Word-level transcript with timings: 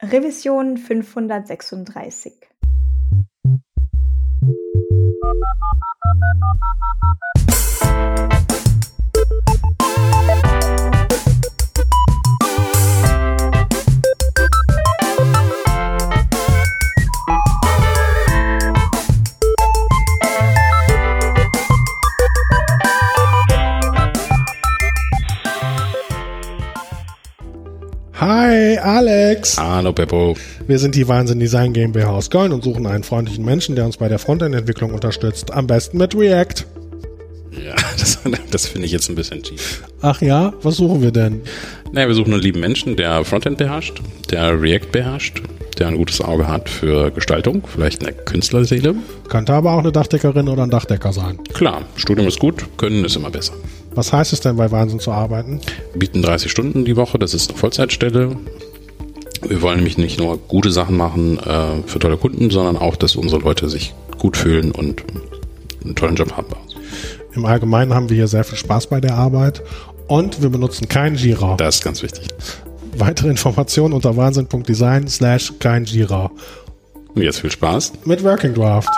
Revision 0.00 0.76
536. 0.76 2.48
Hi, 28.30 28.76
Alex. 28.76 29.56
Hallo, 29.56 29.90
Beppo. 29.90 30.36
Wir 30.66 30.78
sind 30.78 30.94
die 30.94 31.08
Wahnsinn 31.08 31.40
Design 31.40 31.72
GmbH 31.72 32.10
aus 32.10 32.28
Köln 32.28 32.52
und 32.52 32.62
suchen 32.62 32.86
einen 32.86 33.02
freundlichen 33.02 33.42
Menschen, 33.42 33.74
der 33.74 33.86
uns 33.86 33.96
bei 33.96 34.10
der 34.10 34.18
Frontend-Entwicklung 34.18 34.92
unterstützt. 34.92 35.50
Am 35.50 35.66
besten 35.66 35.96
mit 35.96 36.14
React. 36.14 36.66
Ja, 37.52 37.74
das, 37.98 38.18
das 38.50 38.66
finde 38.66 38.84
ich 38.84 38.92
jetzt 38.92 39.08
ein 39.08 39.14
bisschen 39.14 39.42
schief. 39.42 39.82
Ach 40.02 40.20
ja, 40.20 40.52
was 40.60 40.76
suchen 40.76 41.00
wir 41.00 41.10
denn? 41.10 41.40
Naja, 41.90 42.06
wir 42.08 42.14
suchen 42.14 42.34
einen 42.34 42.42
lieben 42.42 42.60
Menschen, 42.60 42.96
der 42.96 43.24
Frontend 43.24 43.56
beherrscht, 43.56 44.02
der 44.30 44.60
React 44.60 44.92
beherrscht, 44.92 45.40
der 45.78 45.88
ein 45.88 45.96
gutes 45.96 46.20
Auge 46.20 46.48
hat 46.48 46.68
für 46.68 47.10
Gestaltung, 47.10 47.62
vielleicht 47.66 48.02
eine 48.04 48.12
Künstlerseele. 48.12 48.94
Könnte 49.30 49.54
aber 49.54 49.72
auch 49.72 49.78
eine 49.78 49.90
Dachdeckerin 49.90 50.50
oder 50.50 50.64
ein 50.64 50.70
Dachdecker 50.70 51.14
sein. 51.14 51.38
Klar, 51.54 51.80
Studium 51.96 52.28
ist 52.28 52.38
gut, 52.38 52.66
Können 52.76 53.06
ist 53.06 53.16
immer 53.16 53.30
besser. 53.30 53.54
Was 53.94 54.12
heißt 54.12 54.32
es 54.32 54.40
denn, 54.40 54.56
bei 54.56 54.70
Wahnsinn 54.70 55.00
zu 55.00 55.12
arbeiten? 55.12 55.60
Wir 55.92 55.98
bieten 55.98 56.22
30 56.22 56.50
Stunden 56.50 56.84
die 56.84 56.96
Woche, 56.96 57.18
das 57.18 57.34
ist 57.34 57.50
eine 57.50 57.58
Vollzeitstelle. 57.58 58.36
Wir 59.46 59.62
wollen 59.62 59.76
nämlich 59.76 59.98
nicht 59.98 60.18
nur 60.18 60.36
gute 60.38 60.70
Sachen 60.70 60.96
machen 60.96 61.38
äh, 61.38 61.82
für 61.86 61.98
tolle 61.98 62.16
Kunden, 62.16 62.50
sondern 62.50 62.76
auch, 62.76 62.96
dass 62.96 63.16
unsere 63.16 63.40
Leute 63.42 63.68
sich 63.68 63.94
gut 64.18 64.36
fühlen 64.36 64.72
und 64.72 65.04
einen 65.84 65.94
tollen 65.94 66.16
Job 66.16 66.36
haben. 66.36 66.48
Im 67.34 67.44
Allgemeinen 67.44 67.94
haben 67.94 68.08
wir 68.08 68.16
hier 68.16 68.28
sehr 68.28 68.44
viel 68.44 68.58
Spaß 68.58 68.88
bei 68.88 69.00
der 69.00 69.14
Arbeit 69.14 69.62
und 70.08 70.42
wir 70.42 70.50
benutzen 70.50 70.88
kein 70.88 71.14
Jira. 71.14 71.56
Das 71.56 71.76
ist 71.76 71.84
ganz 71.84 72.02
wichtig. 72.02 72.26
Weitere 72.96 73.28
Informationen 73.28 73.94
unter 73.94 74.16
wahnsinn.design 74.16 75.06
slash 75.06 75.52
kein 75.60 75.84
Jira. 75.84 76.30
Und 77.14 77.22
jetzt 77.22 77.40
viel 77.40 77.50
Spaß 77.50 77.92
mit 78.04 78.24
Working 78.24 78.54
Draft. 78.54 78.90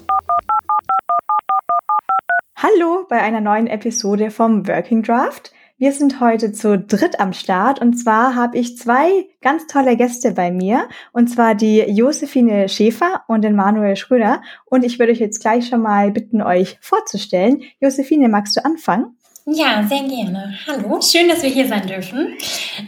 Hallo 2.62 3.06
bei 3.08 3.22
einer 3.22 3.40
neuen 3.40 3.66
Episode 3.66 4.30
vom 4.30 4.68
Working 4.68 5.02
Draft. 5.02 5.50
Wir 5.78 5.92
sind 5.92 6.20
heute 6.20 6.52
zu 6.52 6.78
dritt 6.78 7.18
am 7.18 7.32
Start 7.32 7.80
und 7.80 7.94
zwar 7.94 8.34
habe 8.34 8.58
ich 8.58 8.76
zwei 8.76 9.30
ganz 9.40 9.66
tolle 9.66 9.96
Gäste 9.96 10.32
bei 10.32 10.50
mir 10.50 10.86
und 11.12 11.28
zwar 11.28 11.54
die 11.54 11.78
Josephine 11.78 12.68
Schäfer 12.68 13.22
und 13.28 13.44
den 13.44 13.56
Manuel 13.56 13.96
Schröder 13.96 14.42
und 14.66 14.84
ich 14.84 14.98
würde 14.98 15.12
euch 15.12 15.20
jetzt 15.20 15.40
gleich 15.40 15.68
schon 15.68 15.80
mal 15.80 16.10
bitten, 16.10 16.42
euch 16.42 16.76
vorzustellen. 16.82 17.62
Josephine, 17.80 18.28
magst 18.28 18.58
du 18.58 18.62
anfangen? 18.62 19.16
Ja, 19.52 19.82
sehr 19.88 20.04
gerne. 20.04 20.54
Hallo, 20.68 21.00
schön, 21.00 21.28
dass 21.28 21.42
wir 21.42 21.50
hier 21.50 21.66
sein 21.66 21.84
dürfen. 21.84 22.36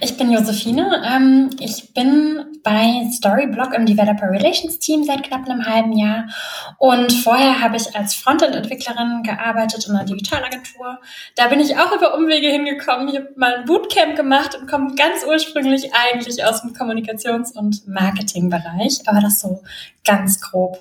Ich 0.01 0.17
bin 0.17 0.31
Josephine. 0.31 1.03
Ähm, 1.05 1.51
ich 1.59 1.93
bin 1.93 2.61
bei 2.63 3.05
Storyblock 3.11 3.75
im 3.75 3.85
Developer 3.85 4.31
Relations 4.31 4.79
Team 4.79 5.03
seit 5.03 5.25
knapp 5.25 5.49
einem 5.49 5.67
halben 5.67 5.93
Jahr. 5.97 6.29
Und 6.79 7.13
vorher 7.13 7.61
habe 7.61 7.77
ich 7.77 7.97
als 7.97 8.15
Frontend-Entwicklerin 8.15 9.25
gearbeitet 9.25 9.89
in 9.89 9.97
einer 9.97 10.05
Digitalagentur. 10.05 11.01
Da 11.35 11.49
bin 11.49 11.59
ich 11.59 11.77
auch 11.77 11.91
über 11.97 12.15
Umwege 12.15 12.47
hingekommen. 12.49 13.09
Ich 13.09 13.17
habe 13.17 13.33
mal 13.35 13.57
ein 13.57 13.65
Bootcamp 13.65 14.15
gemacht 14.15 14.55
und 14.55 14.71
komme 14.71 14.95
ganz 14.95 15.25
ursprünglich 15.27 15.91
eigentlich 15.95 16.45
aus 16.45 16.63
dem 16.63 16.75
Kommunikations- 16.75 17.57
und 17.57 17.89
Marketingbereich. 17.89 19.01
Aber 19.07 19.21
das 19.21 19.41
so 19.41 19.63
ganz 20.05 20.41
grob. 20.41 20.79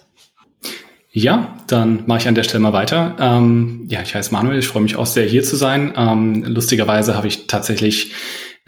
Ja, 1.13 1.57
dann 1.67 2.03
mache 2.05 2.19
ich 2.19 2.27
an 2.29 2.35
der 2.35 2.43
Stelle 2.43 2.61
mal 2.61 2.71
weiter. 2.71 3.17
Ähm, 3.19 3.85
ja, 3.89 4.01
ich 4.01 4.15
heiße 4.15 4.31
Manuel, 4.31 4.59
ich 4.59 4.67
freue 4.67 4.81
mich 4.83 4.95
auch 4.95 5.05
sehr, 5.05 5.25
hier 5.25 5.43
zu 5.43 5.57
sein. 5.57 5.93
Ähm, 5.97 6.43
lustigerweise 6.45 7.17
habe 7.17 7.27
ich 7.27 7.47
tatsächlich 7.47 8.13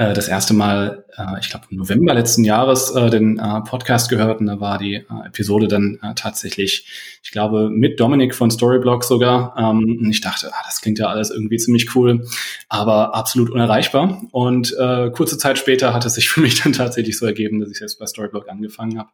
äh, 0.04 0.14
das 0.14 0.28
erste 0.28 0.54
Mal, 0.54 1.06
äh, 1.18 1.40
ich 1.40 1.50
glaube 1.50 1.66
im 1.70 1.78
November 1.78 2.14
letzten 2.14 2.44
Jahres, 2.44 2.92
äh, 2.92 3.10
den 3.10 3.38
äh, 3.38 3.62
Podcast 3.62 4.10
gehört 4.10 4.40
und 4.40 4.48
da 4.48 4.60
war 4.60 4.78
die 4.78 4.96
äh, 4.96 5.28
Episode 5.28 5.68
dann 5.68 6.00
äh, 6.02 6.14
tatsächlich, 6.16 6.88
ich 7.24 7.32
glaube, 7.32 7.70
mit 7.70 8.00
Dominik 8.00 8.36
von 8.36 8.52
Storyblock 8.52 9.04
sogar. 9.04 9.56
Ähm, 9.58 10.00
und 10.02 10.10
ich 10.10 10.22
dachte, 10.22 10.52
ah, 10.54 10.62
das 10.66 10.82
klingt 10.82 11.00
ja 11.00 11.08
alles 11.08 11.30
irgendwie 11.30 11.58
ziemlich 11.58 11.96
cool, 11.96 12.26
aber 12.70 13.16
absolut 13.16 13.50
unerreichbar. 13.50 14.22
Und 14.32 14.76
äh, 14.78 15.10
kurze 15.12 15.38
Zeit 15.38 15.58
später 15.58 15.94
hat 15.94 16.06
es 16.06 16.16
sich 16.16 16.30
für 16.34 16.42
mich 16.42 16.62
dann 16.62 16.74
tatsächlich 16.74 17.18
so 17.18 17.26
ergeben, 17.26 17.60
dass 17.60 17.72
ich 17.72 17.80
jetzt 17.80 18.00
bei 18.00 18.06
Storyblock 18.06 18.50
angefangen 18.50 19.00
habe. 19.00 19.10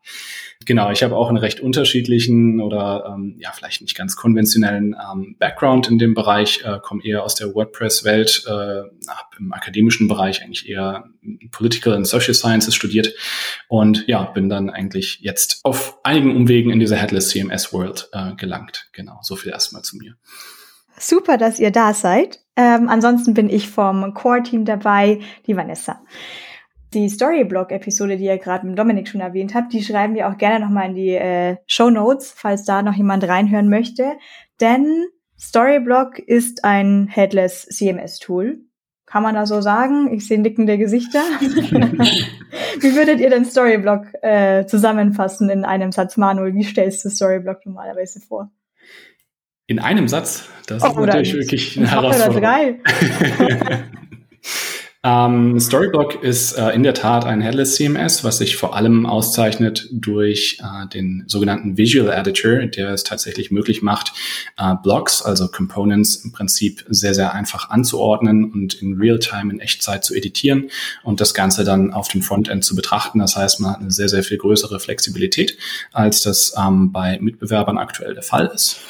Genau, 0.66 0.91
ich 0.91 1.03
habe 1.03 1.16
auch 1.16 1.29
einen 1.29 1.38
recht 1.38 1.59
unterschiedlichen 1.61 2.59
oder 2.59 3.13
ähm, 3.13 3.35
ja 3.39 3.51
vielleicht 3.53 3.81
nicht 3.81 3.95
ganz 3.95 4.16
konventionellen 4.16 4.95
ähm, 5.11 5.35
Background 5.39 5.88
in 5.89 5.97
dem 5.97 6.13
Bereich, 6.13 6.63
äh, 6.66 6.79
komme 6.81 7.03
eher 7.03 7.23
aus 7.23 7.35
der 7.35 7.53
WordPress-Welt, 7.53 8.44
äh, 8.45 8.51
habe 8.51 9.29
im 9.39 9.53
akademischen 9.53 10.07
Bereich 10.07 10.44
eigentlich 10.44 10.67
eher 10.67 10.78
Political 11.51 11.94
and 11.94 12.07
Social 12.07 12.34
Sciences 12.34 12.75
studiert 12.75 13.13
und 13.67 14.07
ja, 14.07 14.23
bin 14.23 14.50
dann 14.50 14.69
eigentlich 14.69 15.19
jetzt 15.22 15.59
auf 15.63 16.00
einigen 16.03 16.35
Umwegen 16.35 16.72
in 16.72 16.79
diese 16.79 16.95
Headless 16.95 17.29
CMS 17.29 17.73
World 17.73 18.09
äh, 18.13 18.35
gelangt. 18.35 18.89
Genau, 18.94 19.19
so 19.22 19.35
viel 19.35 19.51
erstmal 19.51 19.81
zu 19.81 19.97
mir. 19.97 20.16
Super, 20.97 21.38
dass 21.38 21.59
ihr 21.59 21.72
da 21.72 21.94
seid. 21.94 22.39
Ähm, 22.56 22.89
ansonsten 22.89 23.34
bin 23.34 23.50
ich 23.50 23.69
vom 23.69 24.13
Core-Team 24.13 24.66
dabei, 24.66 25.19
die 25.47 25.56
Vanessa. 25.56 26.01
Die 26.94 27.09
Storyblock-Episode, 27.09 28.18
die 28.18 28.25
ihr 28.25 28.38
gerade 28.38 28.66
mit 28.66 28.78
Dominik 28.78 29.07
schon 29.07 29.22
erwähnt 29.22 29.53
habt, 29.53 29.72
die 29.73 29.84
schreiben 29.84 30.16
wir 30.16 30.28
auch 30.28 30.38
gerne 30.38 30.59
nochmal 30.59 30.89
in 30.89 30.95
die 30.95 31.13
äh, 31.13 31.57
Show 31.68 31.89
Notes, 31.89 32.34
falls 32.35 32.66
da 32.66 32.81
noch 32.81 32.95
jemand 32.95 33.23
reinhören 33.25 33.69
möchte. 33.69 34.13
Denn 34.59 35.06
Storyblock 35.39 36.19
ist 36.19 36.66
ein 36.66 37.07
Headless 37.07 37.66
CMS-Tool. 37.68 38.66
Kann 39.09 39.24
man 39.24 39.34
da 39.34 39.47
so 39.47 39.59
sagen? 39.59 40.14
Ich 40.14 40.28
sehe 40.28 40.40
nickende 40.40 40.78
Gesichter. 40.78 41.20
Wie 41.40 42.96
würdet 42.96 43.20
ihr 43.20 43.31
den 43.31 43.44
Storyblock 43.44 44.06
äh, 44.22 44.68
zusammenfassen 44.68 45.50
in 45.50 45.66
einem 45.66 45.92
Satz, 45.92 46.16
Manuel? 46.16 46.53
Wie 46.53 46.64
stellst 46.64 47.03
du 47.03 47.09
Storyblock 47.09 47.66
normalerweise 47.66 48.19
vor? 48.19 48.52
In 49.66 49.80
einem 49.80 50.08
Satz? 50.08 50.48
Das 50.68 50.84
oh, 50.84 50.90
ist 50.90 50.96
natürlich 50.98 51.34
wirklich 51.34 51.78
eine 51.78 51.90
Herausforderung. 51.90 52.38
Oder 52.38 52.48
drei. 52.48 52.80
Ähm, 55.02 55.58
Storyblock 55.58 56.22
ist 56.24 56.58
äh, 56.58 56.72
in 56.72 56.84
der 56.84 56.94
Tat 56.94 57.24
ein 57.24 57.40
Headless 57.40 57.76
CMS, 57.76 58.26
was 58.26 58.40
sich 58.40 58.58
vor 58.58 58.76
allem 58.76 59.06
auszeichnet 59.06 59.88
durch 59.94 60.58
äh, 60.62 60.90
den 60.90 61.24
sogenannten 61.26 61.78
Visual 61.78 62.12
Editor, 62.12 62.66
der 62.66 62.90
es 62.90 63.06
tatsächlich 63.06 63.50
möglich 63.50 63.82
macht, 63.82 64.12
äh, 64.58 64.76
Blocks, 64.84 65.22
also 65.22 65.48
Components 65.48 66.18
im 66.18 66.34
Prinzip 66.34 66.84
sehr, 66.90 67.14
sehr 67.14 67.34
einfach 67.34 67.70
anzuordnen 67.70 68.52
und 68.52 68.74
in 68.74 69.00
Realtime, 69.00 69.54
in 69.54 69.62
Echtzeit 69.62 70.04
zu 70.04 70.14
editieren 70.14 70.70
und 71.04 71.22
das 71.22 71.34
Ganze 71.34 71.64
dann 71.64 71.94
auf 71.94 72.10
dem 72.10 72.22
Frontend 72.22 72.66
zu 72.66 72.76
betrachten. 72.76 73.20
Das 73.20 73.38
heißt, 73.38 73.62
man 73.62 73.72
hat 73.72 73.80
eine 73.80 73.92
sehr, 73.92 74.10
sehr 74.10 74.24
viel 74.24 74.38
größere 74.38 74.81
Flexibilität, 74.81 75.58
als 75.94 76.24
das 76.24 76.54
ähm, 76.58 76.92
bei 76.92 77.18
Mitbewerbern 77.22 77.78
aktuell 77.78 78.16
der 78.16 78.24
Fall 78.24 78.52
ist. 78.54 78.81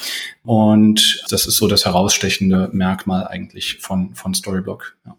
Und 0.44 1.24
das 1.30 1.46
ist 1.46 1.58
so 1.58 1.68
das 1.68 1.86
herausstechende 1.86 2.70
Merkmal 2.72 3.28
eigentlich 3.28 3.78
von, 3.78 4.16
von 4.16 4.34
Storyblock. 4.34 4.96
Ja. 5.06 5.16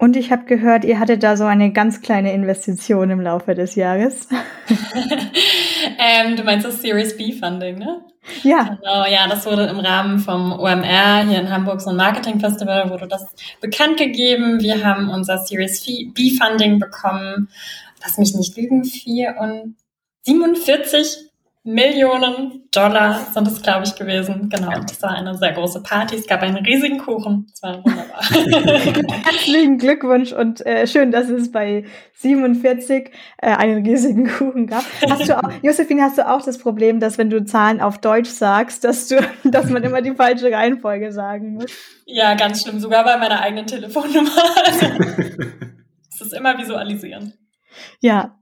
Und 0.00 0.16
ich 0.16 0.32
habe 0.32 0.46
gehört, 0.46 0.86
ihr 0.86 0.98
hattet 0.98 1.22
da 1.22 1.36
so 1.36 1.44
eine 1.44 1.74
ganz 1.74 2.00
kleine 2.00 2.32
Investition 2.32 3.10
im 3.10 3.20
Laufe 3.20 3.54
des 3.54 3.74
Jahres. 3.74 4.28
ähm, 5.98 6.36
du 6.36 6.42
meinst 6.42 6.64
das 6.64 6.80
Series 6.80 7.18
B 7.18 7.32
Funding, 7.32 7.76
ne? 7.78 8.00
Ja. 8.42 8.78
Genau, 8.80 9.04
ja, 9.04 9.28
das 9.28 9.44
wurde 9.44 9.66
im 9.66 9.78
Rahmen 9.78 10.18
vom 10.18 10.52
OMR 10.52 11.26
hier 11.28 11.40
in 11.40 11.50
Hamburg 11.50 11.82
so 11.82 11.90
ein 11.90 11.96
Marketing 11.96 12.40
Festival, 12.40 12.88
wurde 12.88 13.08
das 13.08 13.26
bekannt 13.60 13.98
gegeben. 13.98 14.62
Wir 14.62 14.82
haben 14.82 15.10
unser 15.10 15.36
Series 15.36 15.84
B 15.84 16.30
Funding 16.30 16.78
bekommen. 16.78 17.50
Lass 18.02 18.16
mich 18.16 18.34
nicht 18.34 18.56
lügen, 18.56 18.84
4 18.84 19.36
und 19.38 19.76
47 20.22 21.29
Millionen 21.62 22.68
Dollar 22.70 23.20
sind 23.34 23.46
es, 23.46 23.60
glaube 23.60 23.84
ich, 23.84 23.94
gewesen. 23.94 24.48
Genau. 24.48 24.74
Und 24.74 24.90
das 24.90 25.02
war 25.02 25.10
eine 25.10 25.36
sehr 25.36 25.52
große 25.52 25.82
Party. 25.82 26.16
Es 26.16 26.26
gab 26.26 26.40
einen 26.40 26.64
riesigen 26.64 26.96
Kuchen. 26.96 27.46
Es 27.52 27.62
war 27.62 27.84
wunderbar. 27.84 28.22
Herzlichen 29.24 29.76
Glückwunsch 29.76 30.32
und 30.32 30.64
äh, 30.64 30.86
schön, 30.86 31.10
dass 31.10 31.28
es 31.28 31.52
bei 31.52 31.84
47 32.14 33.10
äh, 33.38 33.50
einen 33.50 33.84
riesigen 33.84 34.26
Kuchen 34.26 34.66
gab. 34.66 34.84
Hast 35.06 35.28
du 35.28 35.36
auch, 35.36 35.50
Josephine, 35.62 36.02
hast 36.02 36.16
du 36.16 36.26
auch 36.26 36.40
das 36.40 36.56
Problem, 36.56 36.98
dass 36.98 37.18
wenn 37.18 37.28
du 37.28 37.44
Zahlen 37.44 37.82
auf 37.82 37.98
Deutsch 37.98 38.30
sagst, 38.30 38.84
dass 38.84 39.08
du, 39.08 39.16
dass 39.44 39.68
man 39.68 39.82
immer 39.82 40.00
die 40.00 40.14
falsche 40.14 40.50
Reihenfolge 40.50 41.12
sagen 41.12 41.54
muss? 41.54 41.70
Ja, 42.06 42.34
ganz 42.36 42.62
schlimm. 42.62 42.80
Sogar 42.80 43.04
bei 43.04 43.18
meiner 43.18 43.40
eigenen 43.40 43.66
Telefonnummer. 43.66 44.30
Es 46.12 46.26
ist 46.26 46.34
immer 46.34 46.58
visualisieren. 46.58 47.32
Ja, 48.00 48.39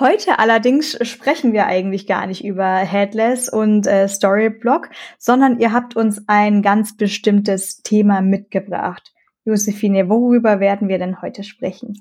Heute 0.00 0.38
allerdings 0.38 0.96
sprechen 1.02 1.52
wir 1.52 1.66
eigentlich 1.66 2.06
gar 2.06 2.26
nicht 2.26 2.44
über 2.44 2.76
Headless 2.76 3.50
und 3.50 3.86
äh, 3.86 4.08
Storyblock, 4.08 4.88
sondern 5.18 5.58
ihr 5.60 5.72
habt 5.72 5.96
uns 5.96 6.22
ein 6.28 6.62
ganz 6.62 6.96
bestimmtes 6.96 7.82
Thema 7.82 8.22
mitgebracht. 8.22 9.12
Josephine, 9.44 10.08
worüber 10.08 10.60
werden 10.60 10.88
wir 10.88 10.98
denn 10.98 11.20
heute 11.20 11.42
sprechen? 11.42 12.00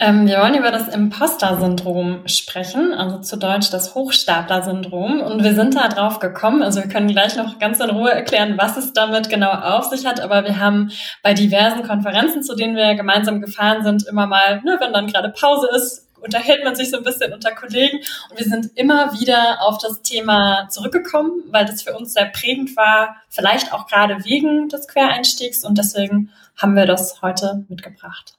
Ähm, 0.00 0.26
wir 0.26 0.38
wollen 0.40 0.56
über 0.56 0.72
das 0.72 0.92
Imposter-Syndrom 0.92 2.26
sprechen, 2.26 2.92
also 2.92 3.20
zu 3.20 3.38
Deutsch 3.38 3.70
das 3.70 3.94
Hochstapler-Syndrom. 3.94 5.20
Und 5.20 5.44
wir 5.44 5.54
sind 5.54 5.76
da 5.76 5.86
drauf 5.86 6.18
gekommen, 6.18 6.62
also 6.62 6.80
wir 6.82 6.88
können 6.88 7.06
gleich 7.06 7.36
noch 7.36 7.60
ganz 7.60 7.78
in 7.78 7.90
Ruhe 7.90 8.10
erklären, 8.10 8.56
was 8.58 8.76
es 8.76 8.92
damit 8.92 9.30
genau 9.30 9.52
auf 9.52 9.84
sich 9.84 10.04
hat. 10.04 10.20
Aber 10.20 10.44
wir 10.44 10.58
haben 10.58 10.90
bei 11.22 11.32
diversen 11.32 11.84
Konferenzen, 11.84 12.42
zu 12.42 12.56
denen 12.56 12.74
wir 12.74 12.96
gemeinsam 12.96 13.40
gefahren 13.40 13.84
sind, 13.84 14.06
immer 14.08 14.26
mal, 14.26 14.60
ne, 14.62 14.76
wenn 14.80 14.92
dann 14.92 15.06
gerade 15.06 15.30
Pause 15.30 15.68
ist, 15.74 16.09
unterhält 16.20 16.64
man 16.64 16.76
sich 16.76 16.90
so 16.90 16.98
ein 16.98 17.04
bisschen 17.04 17.32
unter 17.32 17.52
Kollegen 17.52 17.98
und 18.30 18.38
wir 18.38 18.46
sind 18.46 18.76
immer 18.76 19.12
wieder 19.18 19.62
auf 19.62 19.78
das 19.78 20.02
Thema 20.02 20.68
zurückgekommen, 20.68 21.44
weil 21.50 21.64
das 21.64 21.82
für 21.82 21.96
uns 21.96 22.14
sehr 22.14 22.26
prägend 22.26 22.76
war, 22.76 23.16
vielleicht 23.28 23.72
auch 23.72 23.86
gerade 23.86 24.24
wegen 24.24 24.68
des 24.68 24.88
Quereinstiegs 24.88 25.64
und 25.64 25.78
deswegen 25.78 26.30
haben 26.56 26.76
wir 26.76 26.86
das 26.86 27.22
heute 27.22 27.64
mitgebracht. 27.68 28.34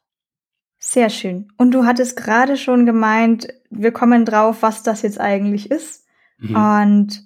Sehr 0.83 1.09
schön. 1.09 1.51
Und 1.57 1.71
du 1.71 1.85
hattest 1.85 2.17
gerade 2.17 2.57
schon 2.57 2.87
gemeint, 2.87 3.47
wir 3.69 3.91
kommen 3.91 4.25
drauf, 4.25 4.61
was 4.61 4.81
das 4.81 5.03
jetzt 5.03 5.19
eigentlich 5.19 5.69
ist. 5.69 6.05
Mhm. 6.39 6.55
Und 6.55 7.23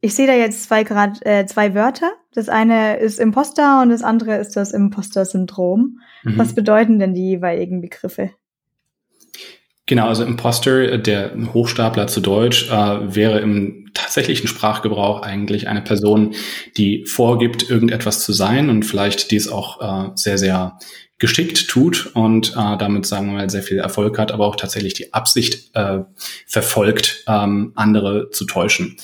ich 0.00 0.14
sehe 0.14 0.26
da 0.26 0.34
jetzt 0.34 0.64
zwei 0.64 0.82
Grad, 0.82 1.24
äh, 1.24 1.46
zwei 1.46 1.74
Wörter. 1.74 2.10
Das 2.34 2.48
eine 2.48 2.96
ist 2.98 3.20
Imposter 3.20 3.80
und 3.80 3.90
das 3.90 4.02
andere 4.02 4.36
ist 4.36 4.56
das 4.56 4.72
Imposter-Syndrom. 4.72 6.00
Mhm. 6.24 6.38
Was 6.38 6.54
bedeuten 6.54 6.98
denn 6.98 7.14
die 7.14 7.28
jeweiligen 7.28 7.80
Begriffe? 7.80 8.32
Genau, 9.88 10.08
also 10.08 10.24
Imposter, 10.24 10.98
der 10.98 11.32
Hochstapler 11.54 12.08
zu 12.08 12.20
Deutsch, 12.20 12.68
äh, 12.68 13.14
wäre 13.14 13.38
im 13.38 13.90
tatsächlichen 13.94 14.48
Sprachgebrauch 14.48 15.22
eigentlich 15.22 15.68
eine 15.68 15.80
Person, 15.80 16.34
die 16.76 17.06
vorgibt, 17.06 17.70
irgendetwas 17.70 18.24
zu 18.24 18.32
sein 18.32 18.68
und 18.68 18.82
vielleicht 18.82 19.30
dies 19.30 19.48
auch 19.48 19.80
äh, 19.80 20.10
sehr, 20.16 20.38
sehr 20.38 20.78
geschickt 21.18 21.68
tut 21.68 22.10
und 22.14 22.50
äh, 22.50 22.76
damit, 22.76 23.06
sagen 23.06 23.28
wir 23.28 23.34
mal, 23.34 23.50
sehr 23.50 23.62
viel 23.62 23.78
Erfolg 23.78 24.18
hat, 24.18 24.32
aber 24.32 24.46
auch 24.46 24.56
tatsächlich 24.56 24.94
die 24.94 25.14
Absicht 25.14 25.70
äh, 25.74 26.00
verfolgt, 26.46 27.24
ähm, 27.28 27.72
andere 27.76 28.30
zu 28.30 28.44
täuschen. 28.44 28.96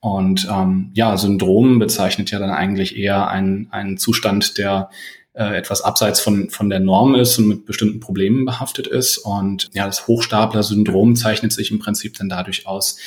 Und 0.00 0.48
ähm, 0.50 0.90
ja, 0.94 1.16
Syndrom 1.16 1.78
bezeichnet 1.78 2.32
ja 2.32 2.40
dann 2.40 2.50
eigentlich 2.50 2.96
eher 2.96 3.28
einen, 3.28 3.68
einen 3.70 3.98
Zustand, 3.98 4.58
der 4.58 4.90
äh, 5.34 5.56
etwas 5.56 5.82
abseits 5.82 6.20
von, 6.20 6.50
von 6.50 6.68
der 6.68 6.80
Norm 6.80 7.14
ist 7.14 7.38
und 7.38 7.48
mit 7.48 7.64
bestimmten 7.64 8.00
Problemen 8.00 8.44
behaftet 8.44 8.86
ist. 8.86 9.18
Und 9.18 9.70
ja, 9.72 9.86
das 9.86 10.06
Hochstapler-Syndrom 10.06 11.16
zeichnet 11.16 11.52
sich 11.52 11.70
im 11.70 11.78
Prinzip 11.78 12.16
dann 12.18 12.28
dadurch 12.28 12.66
aus, 12.66 12.98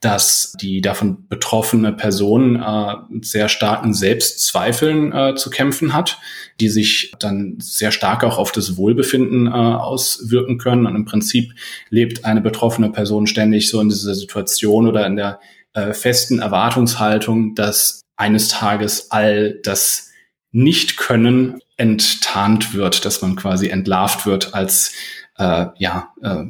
dass 0.00 0.54
die 0.58 0.80
davon 0.80 1.26
betroffene 1.28 1.92
Person 1.92 2.56
äh, 2.56 2.94
mit 3.10 3.26
sehr 3.26 3.48
starken 3.50 3.92
Selbstzweifeln 3.92 5.12
äh, 5.12 5.34
zu 5.34 5.50
kämpfen 5.50 5.92
hat, 5.92 6.18
die 6.58 6.68
sich 6.68 7.12
dann 7.18 7.56
sehr 7.60 7.92
stark 7.92 8.24
auch 8.24 8.38
auf 8.38 8.50
das 8.50 8.78
Wohlbefinden 8.78 9.46
äh, 9.46 9.50
auswirken 9.50 10.56
können. 10.56 10.86
Und 10.86 10.96
im 10.96 11.04
Prinzip 11.04 11.52
lebt 11.90 12.24
eine 12.24 12.40
betroffene 12.40 12.90
Person 12.90 13.26
ständig 13.26 13.68
so 13.68 13.80
in 13.80 13.90
dieser 13.90 14.14
Situation 14.14 14.86
oder 14.88 15.06
in 15.06 15.16
der 15.16 15.38
äh, 15.74 15.92
festen 15.92 16.38
Erwartungshaltung, 16.38 17.54
dass 17.54 18.00
eines 18.16 18.48
Tages 18.48 19.10
all 19.10 19.60
das 19.62 20.09
Nicht-Können 20.52 21.60
enttarnt 21.76 22.74
wird, 22.74 23.04
dass 23.04 23.22
man 23.22 23.36
quasi 23.36 23.68
entlarvt 23.68 24.26
wird 24.26 24.54
als 24.54 24.92
äh, 25.38 25.66
ja 25.76 26.12
äh, 26.22 26.44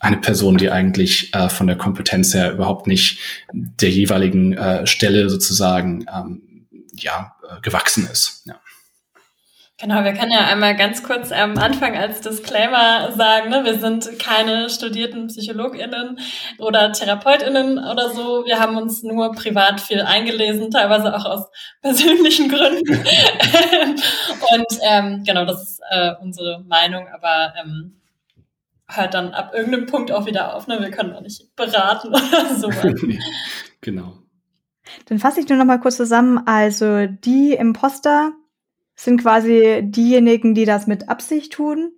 eine 0.00 0.16
Person, 0.16 0.56
die 0.56 0.70
eigentlich 0.70 1.34
äh, 1.34 1.48
von 1.48 1.66
der 1.66 1.76
Kompetenz 1.76 2.34
her 2.34 2.52
überhaupt 2.52 2.86
nicht 2.86 3.18
der 3.52 3.90
jeweiligen 3.90 4.54
äh, 4.54 4.86
Stelle 4.86 5.28
sozusagen 5.28 6.06
ähm, 6.12 6.66
ja 6.94 7.36
äh, 7.48 7.60
gewachsen 7.60 8.08
ist. 8.10 8.42
Ja. 8.46 8.59
Genau, 9.80 10.04
wir 10.04 10.12
können 10.12 10.30
ja 10.30 10.46
einmal 10.46 10.76
ganz 10.76 11.02
kurz 11.02 11.32
am 11.32 11.56
Anfang 11.56 11.96
als 11.96 12.20
Disclaimer 12.20 13.12
sagen, 13.12 13.48
ne, 13.48 13.64
wir 13.64 13.78
sind 13.78 14.18
keine 14.18 14.68
studierten 14.68 15.28
PsychologInnen 15.28 16.18
oder 16.58 16.92
TherapeutInnen 16.92 17.78
oder 17.78 18.10
so. 18.10 18.44
Wir 18.44 18.60
haben 18.60 18.76
uns 18.76 19.02
nur 19.02 19.32
privat 19.32 19.80
viel 19.80 20.02
eingelesen, 20.02 20.70
teilweise 20.70 21.16
auch 21.16 21.24
aus 21.24 21.46
persönlichen 21.82 22.50
Gründen. 22.50 22.92
Und 24.54 24.78
ähm, 24.82 25.24
genau, 25.24 25.46
das 25.46 25.62
ist 25.62 25.80
äh, 25.90 26.12
unsere 26.20 26.62
Meinung, 26.68 27.08
aber 27.08 27.54
ähm, 27.62 28.02
hört 28.86 29.14
dann 29.14 29.32
ab 29.32 29.52
irgendeinem 29.54 29.86
Punkt 29.86 30.12
auch 30.12 30.26
wieder 30.26 30.54
auf. 30.54 30.66
Ne? 30.66 30.78
Wir 30.80 30.90
können 30.90 31.14
auch 31.14 31.22
nicht 31.22 31.56
beraten 31.56 32.08
oder 32.08 32.54
so. 32.54 32.70
genau. 33.80 34.18
Dann 35.06 35.18
fasse 35.18 35.40
ich 35.40 35.48
nur 35.48 35.56
noch 35.56 35.64
mal 35.64 35.80
kurz 35.80 35.96
zusammen. 35.96 36.42
Also 36.46 37.06
die 37.06 37.54
Imposter 37.54 38.32
sind 39.04 39.22
quasi 39.22 39.80
diejenigen, 39.82 40.54
die 40.54 40.64
das 40.64 40.86
mit 40.86 41.08
Absicht 41.08 41.52
tun. 41.52 41.92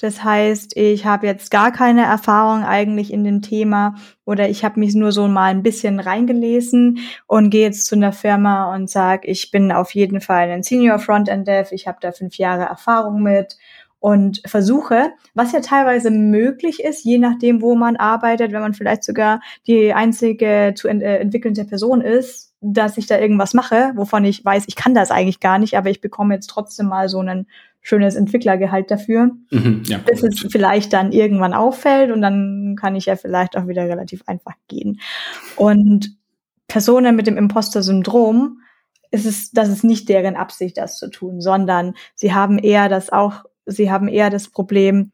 Das 0.00 0.22
heißt, 0.22 0.76
ich 0.76 1.06
habe 1.06 1.26
jetzt 1.26 1.50
gar 1.50 1.72
keine 1.72 2.04
Erfahrung 2.04 2.64
eigentlich 2.64 3.12
in 3.12 3.24
dem 3.24 3.42
Thema 3.42 3.96
oder 4.24 4.48
ich 4.48 4.64
habe 4.64 4.78
mich 4.78 4.94
nur 4.94 5.10
so 5.10 5.26
mal 5.26 5.50
ein 5.50 5.64
bisschen 5.64 5.98
reingelesen 5.98 7.00
und 7.26 7.50
gehe 7.50 7.62
jetzt 7.62 7.86
zu 7.86 7.96
einer 7.96 8.12
Firma 8.12 8.72
und 8.74 8.88
sage, 8.88 9.26
ich 9.26 9.50
bin 9.50 9.72
auf 9.72 9.92
jeden 9.94 10.20
Fall 10.20 10.50
ein 10.50 10.62
Senior 10.62 11.00
Frontend 11.00 11.48
Dev, 11.48 11.72
ich 11.72 11.88
habe 11.88 11.98
da 12.00 12.12
fünf 12.12 12.38
Jahre 12.38 12.64
Erfahrung 12.64 13.22
mit 13.22 13.56
und 13.98 14.40
versuche, 14.46 15.12
was 15.34 15.50
ja 15.50 15.60
teilweise 15.60 16.12
möglich 16.12 16.80
ist, 16.82 17.04
je 17.04 17.18
nachdem, 17.18 17.60
wo 17.60 17.74
man 17.74 17.96
arbeitet, 17.96 18.52
wenn 18.52 18.62
man 18.62 18.74
vielleicht 18.74 19.02
sogar 19.02 19.40
die 19.66 19.92
einzige 19.92 20.74
zu 20.76 20.86
ent 20.86 21.02
äh, 21.02 21.18
entwickelnde 21.18 21.64
Person 21.64 22.00
ist, 22.00 22.47
dass 22.60 22.98
ich 22.98 23.06
da 23.06 23.18
irgendwas 23.18 23.54
mache, 23.54 23.92
wovon 23.94 24.24
ich 24.24 24.44
weiß, 24.44 24.64
ich 24.66 24.76
kann 24.76 24.94
das 24.94 25.10
eigentlich 25.10 25.40
gar 25.40 25.58
nicht, 25.58 25.76
aber 25.76 25.90
ich 25.90 26.00
bekomme 26.00 26.34
jetzt 26.34 26.48
trotzdem 26.48 26.86
mal 26.86 27.08
so 27.08 27.20
ein 27.20 27.46
schönes 27.80 28.16
Entwicklergehalt 28.16 28.90
dafür, 28.90 29.30
mhm, 29.50 29.82
ja, 29.86 29.98
bis 29.98 30.22
es 30.22 30.44
vielleicht 30.50 30.92
dann 30.92 31.12
irgendwann 31.12 31.54
auffällt 31.54 32.10
und 32.10 32.20
dann 32.20 32.76
kann 32.78 32.96
ich 32.96 33.06
ja 33.06 33.16
vielleicht 33.16 33.56
auch 33.56 33.68
wieder 33.68 33.84
relativ 33.84 34.22
einfach 34.26 34.54
gehen. 34.66 35.00
Und 35.56 36.16
Personen 36.66 37.16
mit 37.16 37.26
dem 37.26 37.38
Imposter-Syndrom 37.38 38.60
ist 39.10 39.24
es, 39.24 39.52
das 39.52 39.68
ist 39.68 39.84
nicht 39.84 40.08
deren 40.08 40.36
Absicht, 40.36 40.76
das 40.76 40.98
zu 40.98 41.08
tun, 41.08 41.40
sondern 41.40 41.94
sie 42.14 42.34
haben 42.34 42.58
eher 42.58 42.88
das 42.88 43.10
auch, 43.10 43.44
sie 43.64 43.90
haben 43.90 44.08
eher 44.08 44.28
das 44.30 44.48
Problem, 44.48 45.12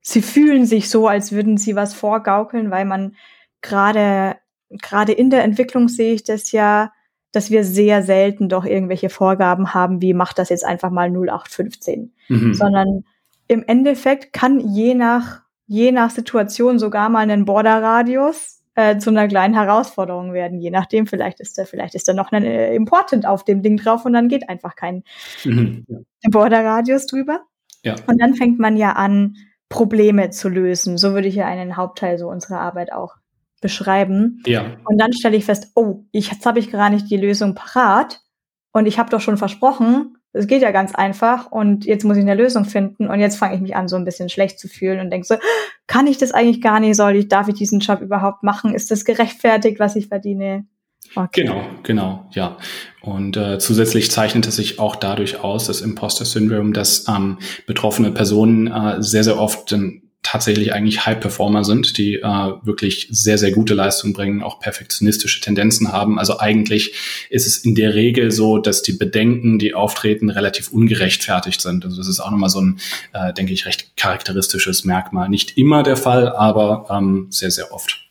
sie 0.00 0.22
fühlen 0.22 0.64
sich 0.66 0.88
so, 0.88 1.08
als 1.08 1.32
würden 1.32 1.58
sie 1.58 1.76
was 1.76 1.92
vorgaukeln, 1.92 2.70
weil 2.70 2.84
man 2.84 3.14
gerade 3.60 4.36
gerade 4.70 5.12
in 5.12 5.30
der 5.30 5.44
Entwicklung 5.44 5.88
sehe 5.88 6.14
ich 6.14 6.24
das 6.24 6.52
ja, 6.52 6.92
dass 7.32 7.50
wir 7.50 7.64
sehr 7.64 8.02
selten 8.02 8.48
doch 8.48 8.64
irgendwelche 8.64 9.10
Vorgaben 9.10 9.74
haben, 9.74 10.00
wie 10.00 10.14
macht 10.14 10.38
das 10.38 10.48
jetzt 10.48 10.64
einfach 10.64 10.90
mal 10.90 11.10
0815, 11.10 12.12
mhm. 12.28 12.54
sondern 12.54 13.04
im 13.48 13.64
Endeffekt 13.66 14.32
kann 14.32 14.60
je 14.60 14.94
nach 14.94 15.42
je 15.68 15.90
nach 15.92 16.10
Situation 16.10 16.78
sogar 16.78 17.08
mal 17.08 17.28
ein 17.28 17.44
Borderradius 17.44 18.62
äh, 18.76 18.98
zu 18.98 19.10
einer 19.10 19.26
kleinen 19.26 19.54
Herausforderung 19.54 20.32
werden. 20.32 20.60
Je 20.60 20.70
nachdem, 20.70 21.06
vielleicht 21.06 21.40
ist 21.40 21.58
da 21.58 21.64
vielleicht 21.64 21.94
ist 21.94 22.06
da 22.06 22.14
noch 22.14 22.30
ein 22.30 22.44
äh, 22.44 22.74
Important 22.74 23.26
auf 23.26 23.44
dem 23.44 23.62
Ding 23.62 23.76
drauf 23.76 24.04
und 24.04 24.12
dann 24.12 24.28
geht 24.28 24.48
einfach 24.48 24.76
kein 24.76 25.02
mhm. 25.44 25.84
Borderradius 26.30 27.06
drüber. 27.06 27.40
Ja. 27.82 27.96
Und 28.06 28.20
dann 28.20 28.34
fängt 28.34 28.58
man 28.58 28.76
ja 28.76 28.92
an, 28.92 29.36
Probleme 29.68 30.30
zu 30.30 30.48
lösen. 30.48 30.96
So 30.96 31.12
würde 31.12 31.28
ich 31.28 31.34
ja 31.34 31.46
einen 31.46 31.76
Hauptteil 31.76 32.18
so 32.18 32.28
unserer 32.28 32.60
Arbeit 32.60 32.92
auch 32.92 33.16
beschreiben. 33.60 34.42
Ja. 34.46 34.76
Und 34.84 34.98
dann 34.98 35.12
stelle 35.12 35.36
ich 35.36 35.44
fest, 35.44 35.72
oh, 35.74 36.04
ich, 36.12 36.30
jetzt 36.30 36.46
habe 36.46 36.58
ich 36.58 36.70
gar 36.70 36.90
nicht 36.90 37.10
die 37.10 37.16
Lösung 37.16 37.54
parat 37.54 38.20
und 38.72 38.86
ich 38.86 38.98
habe 38.98 39.10
doch 39.10 39.20
schon 39.20 39.36
versprochen, 39.36 40.16
es 40.36 40.46
geht 40.46 40.62
ja 40.62 40.70
ganz 40.70 40.94
einfach 40.94 41.50
und 41.50 41.86
jetzt 41.86 42.04
muss 42.04 42.16
ich 42.16 42.22
eine 42.22 42.34
Lösung 42.34 42.64
finden 42.64 43.08
und 43.08 43.20
jetzt 43.20 43.38
fange 43.38 43.54
ich 43.54 43.60
mich 43.60 43.74
an, 43.74 43.88
so 43.88 43.96
ein 43.96 44.04
bisschen 44.04 44.28
schlecht 44.28 44.58
zu 44.58 44.68
fühlen 44.68 45.00
und 45.00 45.10
denke 45.10 45.26
so, 45.26 45.36
kann 45.86 46.06
ich 46.06 46.18
das 46.18 46.32
eigentlich 46.32 46.60
gar 46.60 46.78
nicht, 46.78 46.96
soll 46.96 47.16
ich, 47.16 47.28
darf 47.28 47.48
ich 47.48 47.54
diesen 47.54 47.80
Job 47.80 48.02
überhaupt 48.02 48.42
machen? 48.42 48.74
Ist 48.74 48.90
das 48.90 49.04
gerechtfertigt, 49.04 49.80
was 49.80 49.96
ich 49.96 50.08
verdiene? 50.08 50.66
Okay. 51.14 51.42
Genau, 51.42 51.64
genau, 51.82 52.26
ja. 52.32 52.58
Und 53.00 53.36
äh, 53.36 53.58
zusätzlich 53.58 54.10
zeichnet 54.10 54.46
es 54.46 54.56
sich 54.56 54.78
auch 54.78 54.96
dadurch 54.96 55.42
aus, 55.42 55.66
das 55.66 55.80
Imposter-Syndrom, 55.80 56.72
dass 56.72 57.06
ähm, 57.08 57.38
betroffene 57.66 58.10
Personen 58.10 58.66
äh, 58.66 59.02
sehr, 59.02 59.24
sehr 59.24 59.38
oft 59.38 59.72
ähm, 59.72 60.05
tatsächlich 60.26 60.72
eigentlich 60.72 61.06
High-Performer 61.06 61.62
sind, 61.62 61.98
die 61.98 62.16
äh, 62.16 62.52
wirklich 62.62 63.06
sehr, 63.10 63.38
sehr 63.38 63.52
gute 63.52 63.74
Leistung 63.74 64.12
bringen, 64.12 64.42
auch 64.42 64.58
perfektionistische 64.58 65.40
Tendenzen 65.40 65.92
haben. 65.92 66.18
Also 66.18 66.40
eigentlich 66.40 66.94
ist 67.30 67.46
es 67.46 67.58
in 67.58 67.76
der 67.76 67.94
Regel 67.94 68.32
so, 68.32 68.58
dass 68.58 68.82
die 68.82 68.92
Bedenken, 68.92 69.60
die 69.60 69.74
auftreten, 69.74 70.28
relativ 70.28 70.72
ungerechtfertigt 70.72 71.60
sind. 71.60 71.84
Also 71.84 71.98
das 71.98 72.08
ist 72.08 72.18
auch 72.18 72.32
nochmal 72.32 72.50
so 72.50 72.60
ein, 72.60 72.80
äh, 73.12 73.32
denke 73.32 73.52
ich, 73.52 73.66
recht 73.66 73.96
charakteristisches 73.96 74.84
Merkmal. 74.84 75.28
Nicht 75.28 75.56
immer 75.56 75.84
der 75.84 75.96
Fall, 75.96 76.28
aber 76.34 76.86
ähm, 76.90 77.28
sehr, 77.30 77.52
sehr 77.52 77.72
oft. 77.72 78.02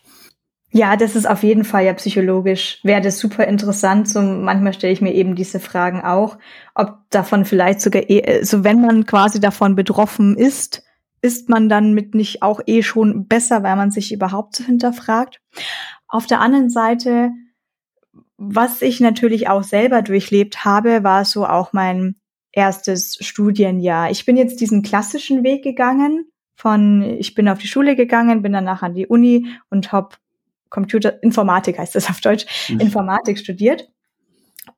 Ja, 0.72 0.96
das 0.96 1.16
ist 1.16 1.28
auf 1.28 1.44
jeden 1.44 1.66
Fall 1.66 1.86
ja 1.86 1.94
psychologisch. 1.94 2.80
Wäre 2.84 3.02
das 3.02 3.20
super 3.20 3.46
interessant. 3.46 4.08
So 4.08 4.22
manchmal 4.22 4.74
stelle 4.74 4.94
ich 4.94 5.02
mir 5.02 5.14
eben 5.14 5.36
diese 5.36 5.60
Fragen 5.60 6.02
auch, 6.02 6.38
ob 6.76 6.98
davon 7.10 7.44
vielleicht 7.44 7.82
sogar, 7.82 8.10
eh, 8.10 8.44
so 8.44 8.64
wenn 8.64 8.82
man 8.82 9.06
quasi 9.06 9.40
davon 9.42 9.76
betroffen 9.76 10.38
ist, 10.38 10.85
ist 11.22 11.50
man 11.50 11.70
dann 11.70 11.94
mit 11.94 12.16
nicht 12.16 12.42
auch 12.44 12.62
eh 12.66 12.84
schon 12.84 13.28
besser, 13.28 13.64
weil 13.64 13.76
man 13.76 13.92
sich 13.92 14.12
überhaupt 14.12 14.56
so 14.56 14.64
hinterfragt. 14.64 15.42
Auf 16.08 16.28
der 16.28 16.40
anderen 16.40 16.70
Seite, 16.70 17.32
was 18.38 18.82
ich 18.82 19.00
natürlich 19.00 19.50
auch 19.50 19.64
selber 19.64 20.02
durchlebt 20.02 20.66
habe, 20.66 21.04
war 21.04 21.26
so 21.26 21.46
auch 21.46 21.74
mein 21.74 22.16
erstes 22.52 23.18
Studienjahr. 23.20 24.12
Ich 24.12 24.26
bin 24.26 24.38
jetzt 24.38 24.62
diesen 24.62 24.82
klassischen 24.82 25.44
Weg 25.44 25.64
gegangen 25.64 26.26
von, 26.56 27.02
ich 27.02 27.36
bin 27.36 27.50
auf 27.50 27.60
die 27.60 27.68
Schule 27.68 27.96
gegangen, 27.96 28.42
bin 28.42 28.54
danach 28.54 28.82
an 28.82 28.94
die 28.94 29.08
Uni 29.08 29.48
und 29.70 29.92
habe 29.92 30.16
Computer, 30.70 31.22
Informatik 31.22 31.78
heißt 31.78 31.96
das 31.96 32.10
auf 32.10 32.22
Deutsch, 32.22 32.46
mhm. 32.70 32.80
Informatik 32.80 33.38
studiert. 33.38 33.90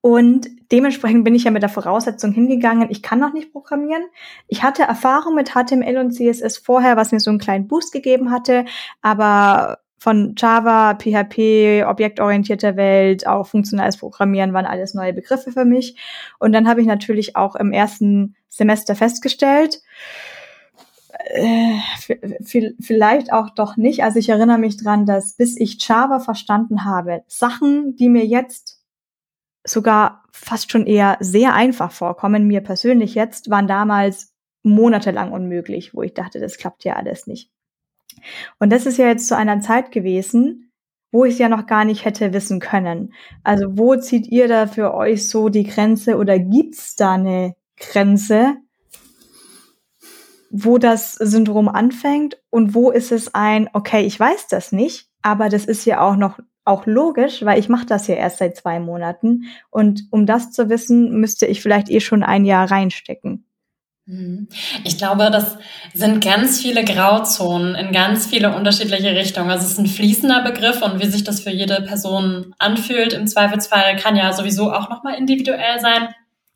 Und 0.02 0.48
dementsprechend 0.72 1.24
bin 1.24 1.36
ich 1.36 1.46
ja 1.46 1.52
mit 1.52 1.64
der 1.64 1.70
Voraussetzung 1.70 2.32
hingegangen, 2.32 2.90
ich 2.90 3.02
kann 3.02 3.20
noch 3.20 3.34
nicht 3.34 3.52
programmieren. 3.52 4.04
Ich 4.48 4.64
hatte 4.64 4.84
Erfahrung 4.84 5.36
mit 5.36 5.52
HTML 5.52 5.98
und 5.98 6.12
CSS 6.12 6.58
vorher, 6.58 6.96
was 6.98 7.12
mir 7.12 7.20
so 7.20 7.30
einen 7.30 7.40
kleinen 7.40 7.68
Boost 7.68 7.92
gegeben 7.92 8.32
hatte, 8.32 8.66
aber 9.02 9.80
von 10.00 10.36
Java, 10.38 10.94
PHP, 10.94 11.84
objektorientierter 11.88 12.76
Welt, 12.76 13.26
auch 13.28 13.48
funktionales 13.48 13.98
Programmieren 13.98 14.54
waren 14.54 14.66
alles 14.66 14.94
neue 14.94 15.14
Begriffe 15.14 15.52
für 15.52 15.66
mich. 15.66 15.96
Und 16.40 16.54
dann 16.54 16.68
habe 16.68 16.82
ich 16.82 16.88
natürlich 16.88 17.36
auch 17.36 17.56
im 17.56 17.72
ersten 17.72 18.36
Semester 18.48 18.96
festgestellt, 18.96 19.82
äh, 21.30 21.80
vielleicht 22.80 23.34
auch 23.34 23.50
doch 23.50 23.76
nicht. 23.76 24.04
Also 24.04 24.20
ich 24.20 24.30
erinnere 24.30 24.60
mich 24.60 24.78
dran, 24.78 25.06
dass 25.06 25.34
bis 25.34 25.60
ich 25.60 25.78
Java 25.86 26.20
verstanden 26.20 26.86
habe, 26.86 27.24
Sachen, 27.28 27.96
die 27.96 28.10
mir 28.10 28.26
jetzt 28.26 28.77
sogar 29.68 30.24
fast 30.32 30.72
schon 30.72 30.86
eher 30.86 31.18
sehr 31.20 31.54
einfach 31.54 31.92
vorkommen, 31.92 32.48
mir 32.48 32.62
persönlich 32.62 33.16
jetzt, 33.16 33.50
waren 33.50 33.68
damals 33.68 34.34
monatelang 34.64 35.32
unmöglich, 35.32 35.94
wo 35.94 36.02
ich 36.02 36.14
dachte, 36.14 36.40
das 36.40 36.58
klappt 36.58 36.84
ja 36.84 36.96
alles 36.96 37.28
nicht. 37.28 37.52
Und 38.60 38.72
das 38.72 38.86
ist 38.86 38.98
ja 38.98 39.08
jetzt 39.08 39.28
zu 39.28 39.36
einer 39.36 39.60
Zeit 39.62 39.92
gewesen, 39.92 40.72
wo 41.12 41.26
ich 41.26 41.34
es 41.34 41.40
ja 41.40 41.50
noch 41.50 41.66
gar 41.66 41.86
nicht 41.86 42.06
hätte 42.06 42.34
wissen 42.34 42.60
können. 42.60 43.14
Also 43.44 43.78
wo 43.78 43.96
zieht 43.96 44.28
ihr 44.28 44.48
da 44.48 44.68
für 44.68 44.94
euch 44.94 45.30
so 45.30 45.50
die 45.50 45.64
Grenze 45.64 46.18
oder 46.18 46.38
gibt's 46.38 46.96
da 46.96 47.14
eine 47.14 47.56
Grenze, 47.78 48.58
wo 50.50 50.78
das 50.78 51.14
Syndrom 51.14 51.70
anfängt 51.70 52.42
und 52.50 52.74
wo 52.74 52.92
ist 52.92 53.12
es 53.12 53.34
ein, 53.34 53.70
okay, 53.74 54.06
ich 54.06 54.20
weiß 54.20 54.48
das 54.48 54.72
nicht, 54.72 55.10
aber 55.22 55.50
das 55.50 55.66
ist 55.66 55.86
ja 55.86 56.02
auch 56.02 56.16
noch 56.16 56.40
auch 56.68 56.86
logisch, 56.86 57.44
weil 57.44 57.60
ich 57.60 57.70
mache 57.70 57.86
das 57.86 58.08
ja 58.08 58.16
erst 58.16 58.38
seit 58.38 58.56
zwei 58.58 58.80
Monaten 58.80 59.46
und 59.70 60.04
um 60.12 60.26
das 60.26 60.52
zu 60.52 60.70
wissen, 60.70 61.20
müsste 61.20 61.46
ich 61.46 61.62
vielleicht 61.62 61.90
eh 61.90 62.00
schon 62.00 62.24
ein 62.24 62.46
Jahr 62.46 62.70
reinstecken. 62.70 63.46
Mhm. 64.08 64.48
Ich 64.86 64.98
glaube, 64.98 65.30
das 65.32 65.58
sind 65.94 66.24
ganz 66.24 66.62
viele 66.62 66.86
Grauzonen 66.86 67.76
in 67.76 67.92
ganz 67.92 68.28
viele 68.28 68.56
unterschiedliche 68.56 69.12
Richtungen. 69.16 69.50
Also 69.50 69.66
es 69.66 69.74
ist 69.74 69.80
ein 69.80 69.88
fließender 69.88 70.44
Begriff 70.44 70.82
und 70.82 71.02
wie 71.02 71.08
sich 71.08 71.26
das 71.26 71.42
für 71.42 71.50
jede 71.50 71.82
Person 71.82 72.56
anfühlt, 72.58 73.14
im 73.14 73.28
Zweifelsfall 73.28 73.98
kann 73.98 74.16
ja 74.16 74.32
sowieso 74.32 74.72
auch 74.72 74.90
nochmal 74.90 75.16
individuell 75.18 75.80
sein. 75.82 76.08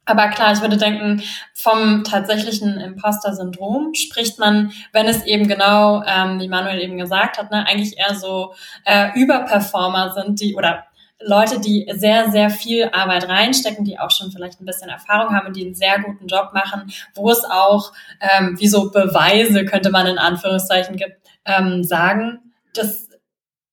Aber 0.06 0.30
klar, 0.30 0.52
ich 0.54 0.62
würde 0.62 0.78
denken, 0.78 1.22
vom 1.54 2.04
tatsächlichen 2.04 2.80
Imposter-Syndrom 2.80 3.94
spricht 3.94 4.40
man, 4.40 4.72
wenn 4.94 5.08
es 5.08 5.26
eben 5.26 5.48
genau, 5.48 6.04
ähm, 6.06 6.40
wie 6.40 6.48
Manuel 6.48 6.82
eben 6.82 6.98
gesagt 6.98 7.38
hat, 7.38 7.52
ne, 7.52 7.66
eigentlich 7.68 7.98
eher 7.98 8.16
so 8.16 8.54
äh, 8.86 9.10
Überperformer 9.16 10.14
sind, 10.14 10.42
die 10.42 10.56
oder 10.56 10.86
Leute, 11.24 11.60
die 11.60 11.88
sehr, 11.96 12.32
sehr 12.32 12.50
viel 12.50 12.90
Arbeit 12.92 13.30
reinstecken, 13.30 13.86
die 13.86 14.00
auch 14.00 14.10
schon 14.10 14.32
vielleicht 14.32 14.60
ein 14.60 14.66
bisschen 14.66 14.90
Erfahrung 14.90 15.36
haben 15.36 15.48
und 15.48 15.56
die 15.56 15.66
einen 15.66 15.76
sehr 15.76 16.02
guten 16.02 16.28
Job 16.28 16.52
machen, 16.54 16.92
wo 17.14 17.30
es 17.30 17.44
auch 17.46 17.92
ähm, 18.20 18.60
wie 18.60 18.68
so 18.68 18.90
Beweise, 18.90 19.66
könnte 19.66 19.92
man 19.92 20.08
in 20.08 20.18
Anführungszeichen 20.18 20.96
gibt, 20.96 21.18
ähm, 21.46 21.84
sagen, 21.84 22.40
dass 22.74 23.11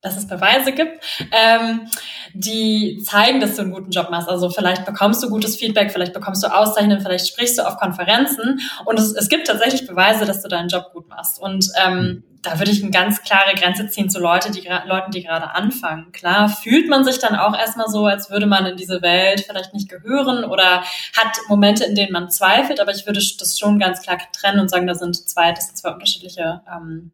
dass 0.09 0.17
es 0.17 0.27
Beweise 0.27 0.73
gibt, 0.73 1.05
ähm, 1.31 1.89
die 2.35 3.03
zeigen, 3.05 3.41
dass 3.41 3.57
du 3.57 3.63
einen 3.63 3.73
guten 3.73 3.91
Job 3.91 4.11
machst. 4.11 4.29
Also 4.29 4.51
vielleicht 4.51 4.85
bekommst 4.85 5.23
du 5.23 5.29
gutes 5.29 5.57
Feedback, 5.57 5.93
vielleicht 5.93 6.13
bekommst 6.13 6.43
du 6.43 6.49
Auszeichnungen, 6.49 7.01
vielleicht 7.01 7.29
sprichst 7.29 7.59
du 7.59 7.63
auf 7.63 7.77
Konferenzen 7.77 8.61
und 8.85 8.99
es, 8.99 9.13
es 9.13 9.29
gibt 9.29 9.47
tatsächlich 9.47 9.87
Beweise, 9.87 10.25
dass 10.25 10.43
du 10.43 10.49
deinen 10.49 10.69
Job 10.69 10.93
gut 10.93 11.09
machst. 11.09 11.41
Und 11.41 11.69
ähm, 11.85 12.25
da 12.43 12.59
würde 12.59 12.71
ich 12.71 12.83
eine 12.83 12.91
ganz 12.91 13.23
klare 13.23 13.55
Grenze 13.55 13.89
ziehen 13.89 14.11
zu 14.11 14.21
Leute, 14.21 14.51
die, 14.51 14.67
Leuten, 14.87 15.11
die 15.11 15.23
gerade 15.23 15.51
anfangen. 15.51 16.13
Klar 16.13 16.49
fühlt 16.49 16.89
man 16.89 17.05
sich 17.05 17.19
dann 17.19 17.35
auch 17.35 17.57
erstmal 17.57 17.89
so, 17.89 18.07
als 18.07 18.31
würde 18.31 18.47
man 18.47 18.65
in 18.67 18.77
diese 18.77 19.03
Welt 19.03 19.41
vielleicht 19.41 19.75
nicht 19.75 19.89
gehören 19.89 20.45
oder 20.45 20.83
hat 21.17 21.37
Momente, 21.49 21.85
in 21.85 21.95
denen 21.95 22.13
man 22.13 22.31
zweifelt, 22.31 22.81
aber 22.81 22.93
ich 22.93 23.07
würde 23.07 23.21
das 23.39 23.59
schon 23.59 23.79
ganz 23.79 24.03
klar 24.03 24.19
trennen 24.33 24.61
und 24.61 24.71
sagen, 24.71 24.87
da 24.87 24.95
sind 24.95 25.17
zwei, 25.17 25.53
das 25.53 25.67
sind 25.67 25.79
zwei 25.79 25.93
unterschiedliche 25.93 26.63
ähm, 26.73 27.13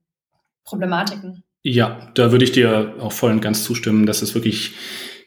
Problematiken. 0.65 1.43
Ja, 1.67 2.11
da 2.13 2.31
würde 2.31 2.45
ich 2.45 2.53
dir 2.53 2.95
auch 3.01 3.13
voll 3.13 3.33
und 3.33 3.41
ganz 3.41 3.65
zustimmen, 3.65 4.05
dass 4.05 4.21
es 4.21 4.35
wirklich 4.35 4.73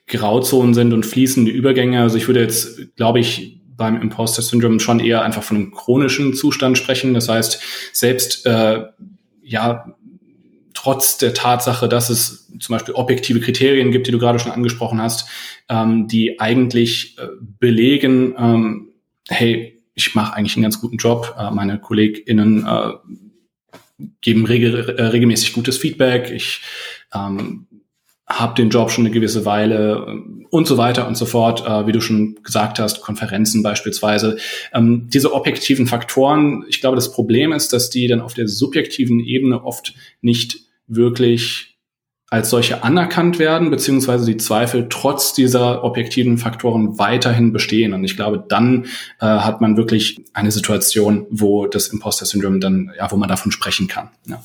Grauzonen 0.06 0.76
sind 0.76 0.94
und 0.94 1.04
fließende 1.04 1.50
Übergänge. 1.50 2.00
Also 2.00 2.16
ich 2.18 2.28
würde 2.28 2.42
jetzt, 2.42 2.96
glaube 2.96 3.20
ich, 3.20 3.60
beim 3.76 4.00
Imposter 4.00 4.44
Syndrome 4.44 4.80
schon 4.80 5.00
eher 5.00 5.24
einfach 5.24 5.42
von 5.42 5.58
einem 5.58 5.72
chronischen 5.72 6.36
Zustand 6.36 6.78
sprechen. 6.78 7.16
Das 7.16 7.28
heißt, 7.28 7.60
selbst 7.92 8.46
äh, 8.46 8.84
ja 9.42 9.96
trotz 10.76 11.18
der 11.18 11.34
Tatsache, 11.34 11.90
dass 11.90 12.12
es 12.12 12.52
zum 12.60 12.74
Beispiel 12.74 12.94
objektive 12.94 13.40
Kriterien 13.40 13.92
gibt, 13.92 14.06
die 14.06 14.12
du 14.12 14.20
gerade 14.20 14.38
schon 14.38 14.52
angesprochen 14.52 15.02
hast, 15.02 15.28
ähm, 15.70 16.08
die 16.08 16.40
eigentlich 16.40 17.18
äh, 17.18 17.28
belegen, 17.60 18.36
ähm, 18.38 18.90
hey, 19.28 19.82
ich 19.96 20.14
mache 20.14 20.36
eigentlich 20.36 20.56
einen 20.56 20.64
ganz 20.64 20.80
guten 20.80 20.98
Job, 20.98 21.36
äh, 21.38 21.50
meine 21.50 21.80
KollegInnen 21.80 22.64
äh, 22.68 22.94
geben 24.22 24.46
regel, 24.46 24.90
äh, 24.98 25.04
regelmäßig 25.04 25.54
gutes 25.54 25.78
Feedback, 25.78 26.32
ich 26.32 26.62
ähm, 27.14 27.68
habe 28.28 28.56
den 28.56 28.70
Job 28.70 28.92
schon 28.92 29.06
eine 29.06 29.14
gewisse 29.14 29.46
Weile 29.46 30.06
äh, 30.08 30.46
und 30.50 30.68
so 30.68 30.78
weiter 30.78 31.08
und 31.08 31.16
so 31.16 31.26
fort, 31.26 31.66
äh, 31.66 31.88
wie 31.88 31.94
du 31.94 32.02
schon 32.02 32.36
gesagt 32.44 32.80
hast, 32.80 33.02
Konferenzen 33.02 33.64
beispielsweise. 33.64 34.38
Ähm, 34.74 35.08
diese 35.12 35.34
objektiven 35.34 35.88
Faktoren, 35.88 36.66
ich 36.68 36.82
glaube, 36.82 36.96
das 36.96 37.12
Problem 37.12 37.54
ist, 37.54 37.72
dass 37.74 37.90
die 37.90 38.08
dann 38.08 38.22
auf 38.22 38.34
der 38.34 38.48
subjektiven 38.48 39.20
Ebene 39.20 39.64
oft 39.64 39.94
nicht 40.22 40.60
wirklich 40.88 41.77
als 42.30 42.50
solche 42.50 42.84
anerkannt 42.84 43.40
werden, 43.40 43.70
beziehungsweise 43.70 44.26
die 44.26 44.38
Zweifel 44.38 44.88
trotz 44.90 45.34
dieser 45.34 45.84
objektiven 45.84 46.38
Faktoren 46.38 47.00
weiterhin 47.00 47.54
bestehen. 47.54 47.94
Und 47.94 48.04
ich 48.04 48.18
glaube, 48.18 48.44
dann 48.48 48.86
äh, 49.22 49.26
hat 49.26 49.62
man 49.62 49.78
wirklich 49.78 50.26
eine 50.34 50.52
Situation, 50.52 51.26
wo 51.30 51.68
das 51.68 51.88
Imposter-Syndrom 51.88 52.60
dann, 52.60 52.92
ja, 52.98 53.10
wo 53.12 53.16
man 53.16 53.30
davon 53.30 53.52
sprechen 53.52 53.88
kann. 53.88 54.10
Ja. 54.26 54.42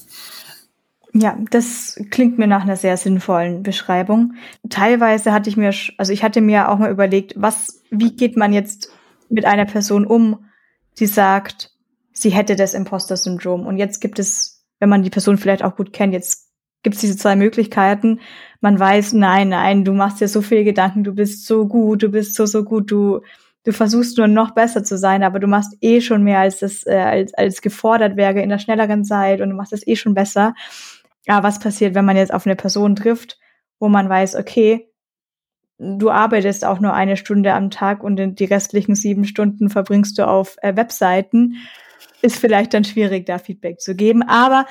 Ja, 1.14 1.36
das 1.50 2.00
klingt 2.10 2.38
mir 2.38 2.46
nach 2.46 2.62
einer 2.62 2.76
sehr 2.76 2.96
sinnvollen 2.96 3.62
Beschreibung. 3.62 4.34
Teilweise 4.70 5.32
hatte 5.32 5.50
ich 5.50 5.58
mir, 5.58 5.74
also 5.98 6.10
ich 6.10 6.22
hatte 6.22 6.40
mir 6.40 6.70
auch 6.70 6.78
mal 6.78 6.90
überlegt, 6.90 7.34
was, 7.36 7.82
wie 7.90 8.16
geht 8.16 8.36
man 8.36 8.54
jetzt 8.54 8.90
mit 9.28 9.44
einer 9.44 9.66
Person 9.66 10.06
um, 10.06 10.46
die 10.98 11.06
sagt, 11.06 11.70
sie 12.12 12.30
hätte 12.30 12.56
das 12.56 12.72
Imposter-Syndrom. 12.72 13.66
Und 13.66 13.76
jetzt 13.76 14.00
gibt 14.00 14.18
es, 14.18 14.64
wenn 14.78 14.88
man 14.88 15.02
die 15.02 15.10
Person 15.10 15.36
vielleicht 15.36 15.62
auch 15.62 15.76
gut 15.76 15.92
kennt, 15.92 16.14
jetzt 16.14 16.41
gibt 16.82 16.96
es 16.96 17.00
diese 17.00 17.16
zwei 17.16 17.36
Möglichkeiten. 17.36 18.20
Man 18.60 18.78
weiß, 18.78 19.12
nein, 19.14 19.48
nein, 19.48 19.84
du 19.84 19.92
machst 19.92 20.20
dir 20.20 20.28
so 20.28 20.42
viele 20.42 20.64
Gedanken, 20.64 21.04
du 21.04 21.14
bist 21.14 21.46
so 21.46 21.66
gut, 21.66 22.02
du 22.02 22.08
bist 22.08 22.34
so, 22.34 22.46
so 22.46 22.64
gut, 22.64 22.90
du, 22.90 23.20
du 23.64 23.72
versuchst 23.72 24.18
nur 24.18 24.28
noch 24.28 24.52
besser 24.52 24.84
zu 24.84 24.98
sein, 24.98 25.22
aber 25.22 25.38
du 25.38 25.46
machst 25.46 25.76
eh 25.80 26.00
schon 26.00 26.22
mehr, 26.24 26.40
als 26.40 26.58
das, 26.58 26.86
äh, 26.86 26.94
als, 26.94 27.34
als 27.34 27.62
gefordert 27.62 28.16
wäre 28.16 28.40
in 28.40 28.48
der 28.48 28.58
schnelleren 28.58 29.04
Zeit 29.04 29.40
und 29.40 29.50
du 29.50 29.56
machst 29.56 29.72
es 29.72 29.86
eh 29.86 29.96
schon 29.96 30.14
besser. 30.14 30.54
Ja, 31.26 31.42
was 31.42 31.60
passiert, 31.60 31.94
wenn 31.94 32.04
man 32.04 32.16
jetzt 32.16 32.34
auf 32.34 32.46
eine 32.46 32.56
Person 32.56 32.96
trifft, 32.96 33.38
wo 33.78 33.88
man 33.88 34.08
weiß, 34.08 34.36
okay, 34.36 34.88
du 35.78 36.10
arbeitest 36.10 36.64
auch 36.64 36.80
nur 36.80 36.94
eine 36.94 37.16
Stunde 37.16 37.52
am 37.54 37.70
Tag 37.70 38.02
und 38.02 38.16
die 38.16 38.44
restlichen 38.44 38.94
sieben 38.94 39.24
Stunden 39.24 39.70
verbringst 39.70 40.18
du 40.18 40.26
auf 40.26 40.56
äh, 40.62 40.76
Webseiten, 40.76 41.56
ist 42.22 42.38
vielleicht 42.38 42.74
dann 42.74 42.84
schwierig, 42.84 43.26
da 43.26 43.38
Feedback 43.38 43.80
zu 43.80 43.94
geben. 43.94 44.22
Aber 44.22 44.66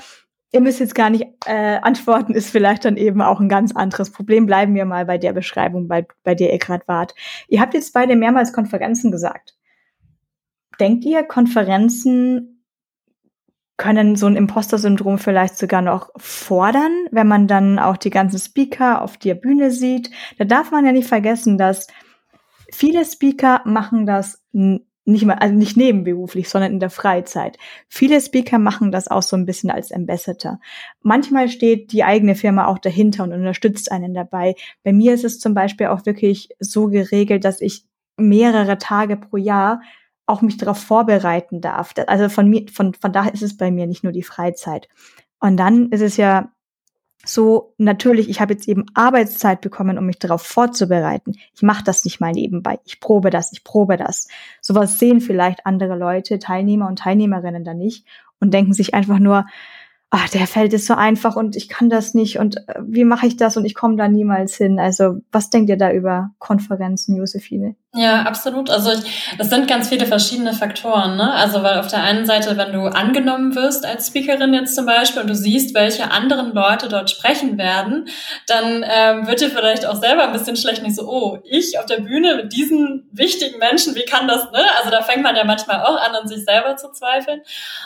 Ihr 0.53 0.61
müsst 0.61 0.79
jetzt 0.79 0.95
gar 0.95 1.09
nicht 1.09 1.25
äh, 1.45 1.77
antworten, 1.81 2.33
ist 2.33 2.49
vielleicht 2.49 2.83
dann 2.83 2.97
eben 2.97 3.21
auch 3.21 3.39
ein 3.39 3.49
ganz 3.49 3.73
anderes 3.73 4.11
Problem. 4.11 4.45
Bleiben 4.45 4.75
wir 4.75 4.85
mal 4.85 5.05
bei 5.05 5.17
der 5.17 5.31
Beschreibung, 5.33 5.87
bei, 5.87 6.05
bei 6.23 6.35
der 6.35 6.51
ihr 6.51 6.59
gerade 6.59 6.83
wart. 6.87 7.15
Ihr 7.47 7.61
habt 7.61 7.73
jetzt 7.73 7.93
beide 7.93 8.15
mehrmals 8.15 8.51
Konferenzen 8.51 9.11
gesagt. 9.11 9.55
Denkt 10.79 11.05
ihr, 11.05 11.23
Konferenzen 11.23 12.63
können 13.77 14.15
so 14.15 14.27
ein 14.27 14.35
Imposter-Syndrom 14.35 15.17
vielleicht 15.17 15.57
sogar 15.57 15.81
noch 15.81 16.11
fordern, 16.17 16.91
wenn 17.11 17.27
man 17.27 17.47
dann 17.47 17.79
auch 17.79 17.97
die 17.97 18.11
ganzen 18.11 18.37
Speaker 18.37 19.01
auf 19.01 19.17
der 19.17 19.35
Bühne 19.35 19.71
sieht? 19.71 20.11
Da 20.37 20.45
darf 20.45 20.71
man 20.71 20.85
ja 20.85 20.91
nicht 20.91 21.07
vergessen, 21.07 21.57
dass 21.57 21.87
viele 22.71 23.05
Speaker 23.05 23.61
machen 23.65 24.05
das 24.05 24.43
nicht 25.05 25.25
mal, 25.25 25.35
also 25.35 25.55
nicht 25.55 25.77
nebenberuflich, 25.77 26.49
sondern 26.49 26.73
in 26.73 26.79
der 26.79 26.89
Freizeit. 26.89 27.57
Viele 27.87 28.21
Speaker 28.21 28.59
machen 28.59 28.91
das 28.91 29.07
auch 29.07 29.23
so 29.23 29.35
ein 29.35 29.45
bisschen 29.45 29.71
als 29.71 29.91
Ambassador. 29.91 30.59
Manchmal 31.01 31.49
steht 31.49 31.91
die 31.91 32.03
eigene 32.03 32.35
Firma 32.35 32.67
auch 32.67 32.77
dahinter 32.77 33.23
und 33.23 33.33
unterstützt 33.33 33.91
einen 33.91 34.13
dabei. 34.13 34.55
Bei 34.83 34.93
mir 34.93 35.13
ist 35.13 35.23
es 35.23 35.39
zum 35.39 35.53
Beispiel 35.53 35.87
auch 35.87 36.05
wirklich 36.05 36.49
so 36.59 36.87
geregelt, 36.87 37.45
dass 37.45 37.61
ich 37.61 37.85
mehrere 38.17 38.77
Tage 38.77 39.17
pro 39.17 39.37
Jahr 39.37 39.81
auch 40.27 40.41
mich 40.41 40.57
darauf 40.57 40.77
vorbereiten 40.77 41.61
darf. 41.61 41.93
Also 42.07 42.29
von 42.29 42.47
mir, 42.47 42.65
von, 42.71 42.93
von 42.93 43.11
daher 43.11 43.33
ist 43.33 43.43
es 43.43 43.57
bei 43.57 43.71
mir 43.71 43.87
nicht 43.87 44.03
nur 44.03 44.13
die 44.13 44.23
Freizeit. 44.23 44.87
Und 45.39 45.57
dann 45.57 45.89
ist 45.89 46.01
es 46.01 46.17
ja 46.17 46.51
so 47.25 47.73
natürlich, 47.77 48.29
ich 48.29 48.41
habe 48.41 48.53
jetzt 48.53 48.67
eben 48.67 48.85
Arbeitszeit 48.93 49.61
bekommen, 49.61 49.97
um 49.97 50.05
mich 50.05 50.19
darauf 50.19 50.41
vorzubereiten. 50.41 51.33
Ich 51.55 51.61
mache 51.61 51.83
das 51.83 52.03
nicht 52.03 52.19
mal 52.19 52.31
nebenbei. 52.31 52.79
Ich 52.85 52.99
probe 52.99 53.29
das, 53.29 53.51
ich 53.51 53.63
probe 53.63 53.97
das. 53.97 54.27
Sowas 54.59 54.99
sehen 54.99 55.21
vielleicht 55.21 55.65
andere 55.65 55.95
Leute, 55.95 56.39
Teilnehmer 56.39 56.87
und 56.87 56.99
Teilnehmerinnen 56.99 57.63
da 57.63 57.73
nicht 57.73 58.05
und 58.39 58.53
denken 58.53 58.73
sich 58.73 58.93
einfach 58.93 59.19
nur, 59.19 59.45
ah, 60.09 60.27
der 60.33 60.47
Feld 60.47 60.73
ist 60.73 60.87
so 60.87 60.93
einfach 60.93 61.35
und 61.35 61.55
ich 61.55 61.69
kann 61.69 61.89
das 61.89 62.13
nicht 62.13 62.37
und 62.37 62.57
äh, 62.67 62.81
wie 62.85 63.05
mache 63.05 63.27
ich 63.27 63.37
das 63.37 63.57
und 63.57 63.65
ich 63.65 63.75
komme 63.75 63.95
da 63.95 64.07
niemals 64.07 64.55
hin. 64.57 64.79
Also 64.79 65.21
was 65.31 65.49
denkt 65.49 65.69
ihr 65.69 65.77
da 65.77 65.91
über 65.91 66.31
Konferenzen, 66.39 67.15
Josephine? 67.15 67.75
Ja, 67.93 68.21
absolut. 68.21 68.69
Also 68.69 68.89
ich, 68.93 69.35
das 69.37 69.49
sind 69.49 69.67
ganz 69.67 69.89
viele 69.89 70.05
verschiedene 70.05 70.53
Faktoren. 70.53 71.17
Ne? 71.17 71.33
Also 71.33 71.61
weil 71.61 71.77
auf 71.77 71.87
der 71.87 72.01
einen 72.01 72.25
Seite, 72.25 72.55
wenn 72.55 72.71
du 72.71 72.85
angenommen 72.85 73.53
wirst 73.53 73.85
als 73.85 74.07
Speakerin 74.07 74.53
jetzt 74.53 74.75
zum 74.75 74.85
Beispiel 74.85 75.21
und 75.21 75.29
du 75.29 75.35
siehst, 75.35 75.75
welche 75.75 76.09
anderen 76.09 76.53
Leute 76.53 76.87
dort 76.87 77.09
sprechen 77.09 77.57
werden, 77.57 78.07
dann 78.47 78.85
ähm, 78.89 79.27
wird 79.27 79.41
dir 79.41 79.49
vielleicht 79.49 79.85
auch 79.85 79.97
selber 79.97 80.23
ein 80.23 80.31
bisschen 80.31 80.55
schlecht, 80.55 80.83
nicht 80.83 80.95
so, 80.95 81.05
oh, 81.05 81.39
ich 81.43 81.77
auf 81.79 81.85
der 81.85 81.99
Bühne 81.99 82.37
mit 82.37 82.53
diesen 82.53 83.09
wichtigen 83.11 83.59
Menschen, 83.59 83.93
wie 83.95 84.05
kann 84.05 84.25
das, 84.25 84.45
ne? 84.53 84.63
Also 84.77 84.89
da 84.89 85.01
fängt 85.01 85.23
man 85.23 85.35
ja 85.35 85.43
manchmal 85.43 85.81
auch 85.83 85.99
an, 85.99 86.15
an 86.15 86.29
sich 86.29 86.45
selber 86.45 86.77
zu 86.77 86.93
zweifeln. 86.93 87.41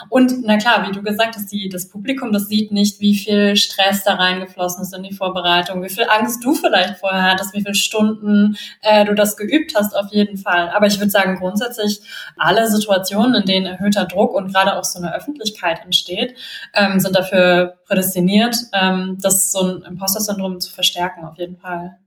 Und 0.08 0.44
na 0.44 0.56
klar, 0.56 0.86
wie 0.86 0.92
du 0.92 1.02
gesagt 1.02 1.34
hast, 1.34 1.50
die, 1.50 1.68
das 1.68 1.88
Publikum, 1.88 2.32
das 2.32 2.46
sieht 2.46 2.70
nicht, 2.70 3.00
wie 3.00 3.16
viel 3.16 3.56
Stress 3.56 4.04
da 4.04 4.14
reingeflossen 4.14 4.82
ist 4.82 4.94
in 4.94 5.02
die 5.02 5.14
Vorbereitung, 5.14 5.82
wie 5.82 5.88
viel 5.88 6.06
Angst 6.08 6.44
du 6.44 6.54
vielleicht 6.54 6.98
vorher 6.98 7.24
hattest, 7.24 7.54
wie 7.54 7.62
viele 7.62 7.74
Stunden 7.74 8.56
äh, 8.82 9.04
du 9.04 9.12
das 9.12 9.36
geübt 9.36 9.74
hast 9.74 9.95
auf 9.96 10.12
jeden 10.12 10.36
Fall. 10.36 10.70
Aber 10.70 10.86
ich 10.86 10.98
würde 10.98 11.10
sagen, 11.10 11.36
grundsätzlich 11.36 12.00
alle 12.36 12.68
Situationen, 12.68 13.42
in 13.42 13.46
denen 13.46 13.66
erhöhter 13.66 14.04
Druck 14.04 14.34
und 14.34 14.52
gerade 14.52 14.76
auch 14.76 14.84
so 14.84 14.98
eine 14.98 15.14
Öffentlichkeit 15.14 15.82
entsteht, 15.84 16.34
ähm, 16.74 17.00
sind 17.00 17.16
dafür 17.16 17.78
prädestiniert, 17.86 18.56
ähm, 18.72 19.18
das 19.20 19.52
so 19.52 19.60
ein 19.60 19.82
Imposter-Syndrom 19.82 20.60
zu 20.60 20.72
verstärken, 20.72 21.24
auf 21.24 21.38
jeden 21.38 21.56
Fall. 21.56 21.98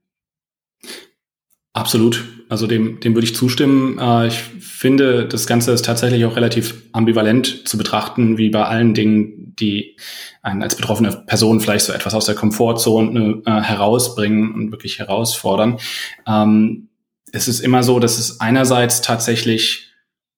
Absolut. 1.74 2.25
Also 2.50 2.65
dem, 2.65 3.00
dem 3.00 3.13
würde 3.13 3.25
ich 3.25 3.36
zustimmen. 3.36 4.00
Äh, 4.00 4.27
ich 4.27 4.39
finde, 4.39 5.27
das 5.27 5.46
Ganze 5.46 5.72
ist 5.72 5.86
tatsächlich 5.86 6.25
auch 6.25 6.36
relativ 6.36 6.84
ambivalent 6.91 7.67
zu 7.67 7.77
betrachten, 7.77 8.38
wie 8.38 8.50
bei 8.50 8.65
allen 8.65 8.93
Dingen, 8.93 9.55
die 9.60 9.96
einen 10.41 10.63
als 10.63 10.75
betroffene 10.75 11.24
Person 11.27 11.60
vielleicht 11.60 11.86
so 11.86 11.93
etwas 11.93 12.13
aus 12.15 12.25
der 12.25 12.36
Komfortzone 12.36 13.43
äh, 13.46 13.62
herausbringen 13.62 14.53
und 14.53 14.72
wirklich 14.72 15.00
herausfordern. 15.00 15.77
Ähm, 16.27 16.88
es 17.33 17.48
ist 17.48 17.59
immer 17.59 17.83
so, 17.83 18.00
dass 18.00 18.17
es 18.17 18.39
einerseits 18.39 19.01
tatsächlich 19.01 19.89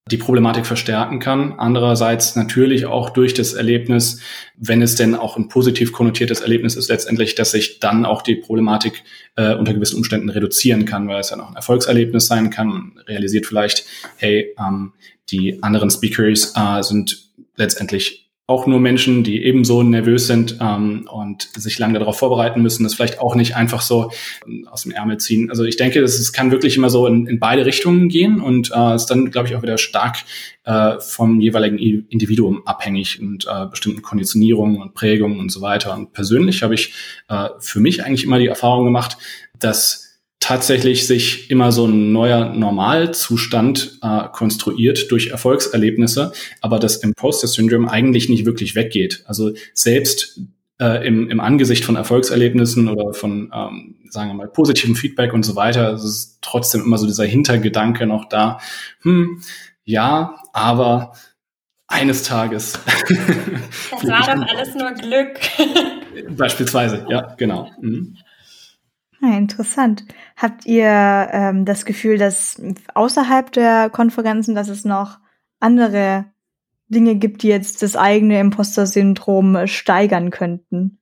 die 0.10 0.18
Problematik 0.18 0.66
verstärken 0.66 1.20
kann. 1.20 1.54
Andererseits 1.58 2.36
natürlich 2.36 2.86
auch 2.86 3.12
durch 3.12 3.34
das 3.34 3.54
Erlebnis, 3.54 4.20
wenn 4.58 4.82
es 4.82 4.96
denn 4.96 5.16
auch 5.16 5.38
ein 5.38 5.48
positiv 5.48 5.92
konnotiertes 5.92 6.42
Erlebnis 6.42 6.76
ist, 6.76 6.90
letztendlich, 6.90 7.36
dass 7.36 7.52
sich 7.52 7.80
dann 7.80 8.06
auch 8.06 8.22
die 8.22 8.36
Problematik 8.36 9.04
äh, 9.36 9.54
unter 9.54 9.74
gewissen 9.74 9.98
Umständen 9.98 10.30
reduzieren 10.30 10.86
kann, 10.86 11.08
weil 11.08 11.22
es 11.22 11.30
ja 11.30 11.38
noch 11.38 11.50
ein 11.50 11.56
Erfolgserlebnis 11.56 12.28
sein 12.28 12.50
kann. 12.50 13.00
Realisiert 13.08 13.46
vielleicht, 13.46 13.86
hey, 14.18 14.56
ähm, 14.60 14.94
die 15.30 15.62
anderen 15.62 15.92
Speakers 15.92 16.54
äh, 16.56 16.82
sind 16.82 17.30
letztendlich 17.56 18.21
auch 18.52 18.68
nur 18.68 18.80
Menschen, 18.80 19.24
die 19.24 19.44
ebenso 19.44 19.82
nervös 19.82 20.28
sind 20.28 20.58
ähm, 20.60 21.08
und 21.10 21.50
sich 21.56 21.80
lange 21.80 21.98
darauf 21.98 22.18
vorbereiten 22.18 22.62
müssen, 22.62 22.84
das 22.84 22.94
vielleicht 22.94 23.20
auch 23.20 23.36
nicht 23.36 23.56
einfach 23.56 23.82
so 23.82 24.12
ähm, 24.46 24.68
aus 24.70 24.84
dem 24.84 24.92
Ärmel 24.92 25.18
ziehen. 25.18 25.50
Also 25.50 25.64
ich 25.64 25.78
denke, 25.78 26.02
es 26.02 26.34
kann 26.34 26.52
wirklich 26.52 26.76
immer 26.76 26.90
so 26.90 27.08
in, 27.08 27.28
in 27.28 27.40
beide 27.40 27.66
Richtungen 27.66 28.10
gehen 28.10 28.42
und 28.42 28.72
äh, 28.76 28.96
ist 28.96 29.06
dann, 29.08 29.32
glaube 29.32 29.48
ich, 29.48 29.56
auch 29.56 29.64
wieder 29.64 29.78
stark 29.78 30.18
äh, 30.66 31.00
vom 31.00 31.40
jeweiligen 31.40 31.78
Individuum 31.78 32.68
abhängig 32.68 33.22
und 33.22 33.48
äh, 33.48 33.68
bestimmten 33.68 34.02
Konditionierungen 34.02 34.82
und 34.82 34.94
Prägungen 34.94 35.40
und 35.40 35.52
so 35.52 35.62
weiter. 35.62 35.96
Und 35.96 36.12
persönlich 36.12 36.62
habe 36.64 36.76
ich 36.76 36.94
äh, 37.30 37.48
für 37.60 37.80
mich 37.80 38.04
eigentlich 38.04 38.26
immer 38.26 38.38
die 38.38 38.48
Erfahrung 38.48 38.84
gemacht, 38.84 39.18
dass 39.58 40.01
tatsächlich 40.42 41.08
sich 41.08 41.50
immer 41.50 41.72
so 41.72 41.86
ein 41.86 42.12
neuer 42.12 42.50
Normalzustand 42.50 44.00
äh, 44.02 44.28
konstruiert 44.34 45.10
durch 45.12 45.28
Erfolgserlebnisse, 45.28 46.34
aber 46.60 46.80
das 46.80 46.98
Imposter-Syndrom 46.98 47.88
eigentlich 47.88 48.28
nicht 48.28 48.46
wirklich 48.46 48.76
weggeht. 48.76 49.24
Also 49.28 49.52
selbst 49.74 50.42
äh, 50.80 51.08
im, 51.08 51.30
im 51.30 51.40
Angesicht 51.40 51.86
von 51.86 51.96
Erfolgserlebnissen 51.96 52.90
oder 52.90 53.14
von, 53.14 53.52
ähm, 53.54 53.96
sagen 54.10 54.32
wir 54.32 54.34
mal, 54.34 54.48
positivem 54.48 54.96
Feedback 54.96 55.32
und 55.32 55.44
so 55.44 55.56
weiter, 55.56 55.94
ist 55.94 56.04
es 56.04 56.40
trotzdem 56.42 56.82
immer 56.82 56.98
so 56.98 57.06
dieser 57.06 57.26
Hintergedanke 57.26 58.08
noch 58.08 58.26
da, 58.26 58.60
hm, 59.04 59.42
ja, 59.84 60.36
aber 60.54 61.14
eines 61.88 62.24
Tages. 62.24 62.80
Das 63.92 64.08
war 64.08 64.36
doch 64.36 64.48
alles 64.48 64.74
nur 64.74 64.92
Glück. 64.94 65.40
Beispielsweise, 66.38 67.06
ja, 67.10 67.36
genau. 67.38 67.70
Mhm. 67.80 68.18
Ja, 69.22 69.38
interessant. 69.38 70.06
Habt 70.36 70.66
ihr 70.66 70.88
ähm, 71.32 71.64
das 71.66 71.86
Gefühl, 71.86 72.18
dass 72.18 72.60
außerhalb 72.96 73.52
der 73.52 73.90
Konferenzen, 73.92 74.56
dass 74.56 74.68
es 74.68 74.84
noch 74.84 75.20
andere 75.60 76.26
Dinge 76.88 77.16
gibt, 77.16 77.44
die 77.44 77.50
jetzt 77.50 77.84
das 77.84 77.96
eigene 77.96 78.40
Imposter-Syndrom 78.40 79.68
steigern 79.68 80.32
könnten? 80.32 81.01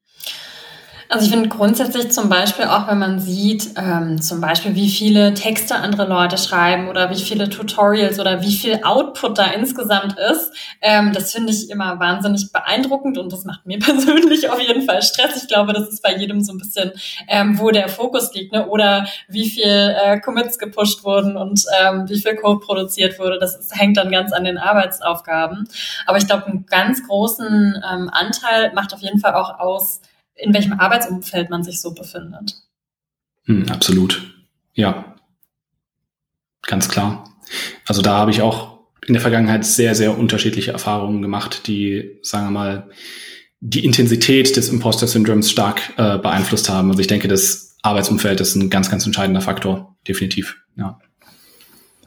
Also 1.11 1.25
ich 1.25 1.31
finde 1.31 1.49
grundsätzlich 1.49 2.11
zum 2.11 2.29
Beispiel 2.29 2.65
auch, 2.65 2.87
wenn 2.87 2.99
man 2.99 3.19
sieht, 3.19 3.71
ähm, 3.77 4.21
zum 4.21 4.41
Beispiel, 4.41 4.75
wie 4.75 4.91
viele 4.91 5.33
Texte 5.33 5.75
andere 5.75 6.07
Leute 6.07 6.37
schreiben 6.37 6.87
oder 6.87 7.09
wie 7.09 7.19
viele 7.19 7.49
Tutorials 7.49 8.19
oder 8.19 8.43
wie 8.43 8.55
viel 8.55 8.81
Output 8.83 9.39
da 9.39 9.45
insgesamt 9.45 10.19
ist, 10.19 10.51
ähm, 10.81 11.11
das 11.11 11.31
finde 11.31 11.51
ich 11.51 11.71
immer 11.71 11.99
wahnsinnig 11.99 12.51
beeindruckend 12.51 13.17
und 13.17 13.33
das 13.33 13.43
macht 13.43 13.65
mir 13.65 13.79
persönlich 13.79 14.51
auf 14.51 14.61
jeden 14.61 14.83
Fall 14.83 15.01
Stress. 15.01 15.41
Ich 15.41 15.47
glaube, 15.47 15.73
das 15.73 15.89
ist 15.89 16.03
bei 16.03 16.15
jedem 16.15 16.43
so 16.43 16.53
ein 16.53 16.59
bisschen, 16.59 16.91
ähm, 17.27 17.57
wo 17.57 17.71
der 17.71 17.89
Fokus 17.89 18.31
liegt, 18.35 18.53
ne? 18.53 18.67
oder 18.67 19.07
wie 19.27 19.49
viel 19.49 19.65
äh, 19.65 20.19
Commits 20.19 20.59
gepusht 20.59 21.03
wurden 21.03 21.37
und 21.37 21.63
ähm, 21.81 22.07
wie 22.07 22.19
viel 22.19 22.35
Code 22.35 22.63
produziert 22.63 23.17
wurde. 23.17 23.39
Das 23.39 23.57
ist, 23.57 23.75
hängt 23.75 23.97
dann 23.97 24.11
ganz 24.11 24.31
an 24.31 24.43
den 24.43 24.59
Arbeitsaufgaben. 24.59 25.67
Aber 26.05 26.19
ich 26.19 26.27
glaube, 26.27 26.45
einen 26.45 26.67
ganz 26.67 27.01
großen 27.07 27.81
ähm, 27.91 28.11
Anteil 28.13 28.71
macht 28.75 28.93
auf 28.93 29.01
jeden 29.01 29.19
Fall 29.19 29.33
auch 29.33 29.59
aus, 29.59 30.01
in 30.39 30.53
welchem 30.53 30.73
Arbeitsumfeld 30.73 31.49
man 31.49 31.63
sich 31.63 31.81
so 31.81 31.93
befindet. 31.93 32.55
Hm, 33.45 33.67
absolut. 33.69 34.33
Ja. 34.73 35.15
Ganz 36.63 36.89
klar. 36.89 37.23
Also 37.85 38.01
da 38.01 38.17
habe 38.17 38.31
ich 38.31 38.41
auch 38.41 38.79
in 39.05 39.13
der 39.13 39.21
Vergangenheit 39.21 39.65
sehr, 39.65 39.95
sehr 39.95 40.17
unterschiedliche 40.17 40.71
Erfahrungen 40.71 41.21
gemacht, 41.21 41.67
die, 41.67 42.19
sagen 42.21 42.47
wir 42.47 42.51
mal, 42.51 42.89
die 43.59 43.83
Intensität 43.83 44.55
des 44.55 44.69
Imposter-Syndroms 44.69 45.49
stark 45.49 45.93
äh, 45.97 46.17
beeinflusst 46.17 46.69
haben. 46.69 46.89
Also 46.89 47.01
ich 47.01 47.07
denke, 47.07 47.27
das 47.27 47.77
Arbeitsumfeld 47.81 48.39
ist 48.39 48.55
ein 48.55 48.69
ganz, 48.69 48.89
ganz 48.89 49.05
entscheidender 49.05 49.41
Faktor, 49.41 49.97
definitiv. 50.07 50.57
Ja. 50.75 50.99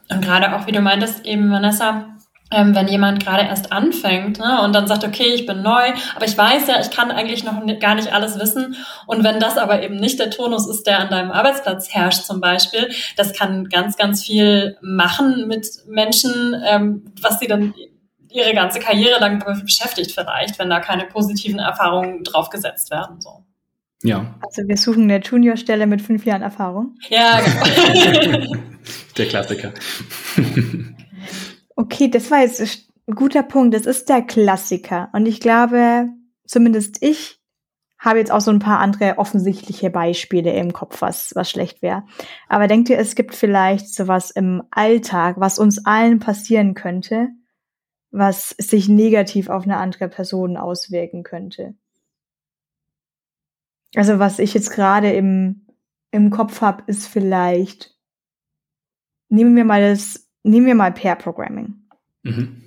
Und 0.09 0.23
gerade 0.23 0.55
auch, 0.55 0.67
wie 0.67 0.73
du 0.73 0.81
meintest, 0.81 1.27
eben 1.27 1.51
Vanessa, 1.51 2.17
ähm, 2.53 2.75
wenn 2.75 2.89
jemand 2.89 3.25
gerade 3.25 3.43
erst 3.43 3.73
anfängt 3.73 4.39
ne, 4.39 4.63
und 4.63 4.75
dann 4.75 4.87
sagt, 4.87 5.05
okay, 5.05 5.35
ich 5.35 5.47
bin 5.47 5.63
neu, 5.63 5.93
aber 6.15 6.25
ich 6.25 6.37
weiß 6.37 6.69
ja, 6.69 6.81
ich 6.81 6.91
kann 6.91 7.11
eigentlich 7.11 7.45
noch 7.45 7.61
gar 7.81 7.95
nicht 7.95 8.13
alles 8.13 8.39
wissen. 8.39 8.77
Und 9.07 9.25
wenn 9.25 9.41
das 9.41 9.59
aber 9.59 9.83
eben 9.83 9.97
nicht 9.97 10.19
der 10.19 10.31
Tonus 10.31 10.69
ist, 10.69 10.87
der 10.87 11.01
an 11.01 11.11
deinem 11.11 11.31
Arbeitsplatz 11.31 11.91
herrscht 11.91 12.25
zum 12.25 12.41
Beispiel, 12.41 12.91
das 13.17 13.33
kann 13.33 13.69
ganz, 13.69 13.97
ganz 13.97 14.25
viel 14.25 14.77
machen 14.83 15.49
mit 15.49 15.67
Menschen, 15.87 16.63
ähm, 16.67 17.13
was 17.21 17.39
sie 17.39 17.47
dann 17.47 17.75
ihre 18.31 18.55
ganze 18.55 18.81
Karriere 18.81 19.21
lang 19.21 19.43
beschäftigt 19.63 20.13
vielleicht, 20.13 20.59
wenn 20.59 20.71
da 20.71 20.81
keine 20.81 21.05
positiven 21.05 21.59
Erfahrungen 21.59 22.25
drauf 22.25 22.51
gesetzt 22.51 22.91
werden. 22.91 23.21
So. 23.21 23.45
Ja. 24.03 24.35
Also 24.41 24.67
wir 24.67 24.77
suchen 24.77 25.05
eine 25.05 25.21
Juniorstelle 25.21 25.87
mit 25.87 26.03
fünf 26.03 26.25
Jahren 26.25 26.43
Erfahrung. 26.43 26.97
Ja, 27.09 27.41
genau. 27.41 28.57
der 29.17 29.27
Klassiker. 29.27 29.73
Okay, 31.77 32.09
das 32.09 32.31
war 32.31 32.41
jetzt 32.41 32.61
ein 33.07 33.15
guter 33.15 33.43
Punkt. 33.43 33.75
Das 33.75 33.87
ist 33.87 34.09
der 34.09 34.23
Klassiker. 34.23 35.09
Und 35.13 35.27
ich 35.27 35.41
glaube, 35.41 36.09
zumindest 36.47 37.03
ich 37.03 37.41
habe 37.99 38.19
jetzt 38.19 38.33
auch 38.33 38.41
so 38.41 38.51
ein 38.51 38.59
paar 38.59 38.81
andere 38.81 39.17
offensichtliche 39.19 39.89
Beispiele 39.89 40.53
im 40.55 40.73
Kopf, 40.73 41.03
was, 41.03 41.33
was 41.37 41.49
schlecht 41.49 41.83
wäre. 41.83 42.03
Aber 42.49 42.67
denkt 42.67 42.91
ihr, 42.91 42.99
es 42.99 43.15
gibt 43.15 43.35
vielleicht 43.35 43.95
sowas 43.95 44.33
im 44.33 44.65
Alltag, 44.73 45.37
was 45.39 45.61
uns 45.61 45.87
allen 45.87 46.19
passieren 46.19 46.75
könnte, 46.75 47.29
was 48.11 48.51
sich 48.59 48.89
negativ 48.89 49.49
auf 49.49 49.63
eine 49.63 49.77
andere 49.77 50.09
Person 50.09 50.57
auswirken 50.57 51.23
könnte? 51.23 51.75
Also 53.95 54.19
was 54.19 54.41
ich 54.41 54.53
jetzt 54.53 54.71
gerade 54.71 55.13
im, 55.13 55.67
im 56.11 56.31
Kopf 56.31 56.61
habe, 56.61 56.83
ist 56.89 57.07
vielleicht, 57.07 57.97
nehmen 59.29 59.55
wir 59.55 59.65
mal 59.65 59.81
das 59.81 60.22
nehmen 60.43 60.67
wir 60.67 60.75
mal 60.75 60.93
Pair 60.93 61.17
Programming. 61.17 61.75
Mhm. 62.23 62.63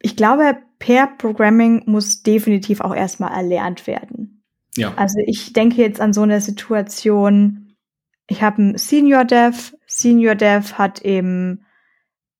Ich 0.00 0.16
glaube, 0.16 0.58
Pair 0.78 1.08
Programming 1.18 1.82
muss 1.86 2.22
definitiv 2.22 2.80
auch 2.80 2.94
erstmal 2.94 3.32
erlernt 3.32 3.86
werden. 3.86 4.44
Ja. 4.76 4.94
Also 4.94 5.18
ich 5.26 5.52
denke 5.52 5.82
jetzt 5.82 6.00
an 6.00 6.12
so 6.12 6.22
eine 6.22 6.40
Situation, 6.40 7.74
ich 8.28 8.42
habe 8.42 8.58
einen 8.58 8.78
Senior 8.78 9.24
Dev, 9.24 9.72
Senior 9.86 10.34
Dev 10.34 10.74
hat 10.74 11.00
eben 11.00 11.64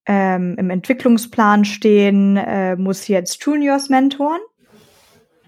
ähm, 0.06 0.54
im 0.56 0.70
Entwicklungsplan 0.70 1.64
stehen, 1.64 2.36
äh, 2.36 2.76
muss 2.76 3.08
jetzt 3.08 3.44
Juniors 3.44 3.88
mentoren. 3.88 4.40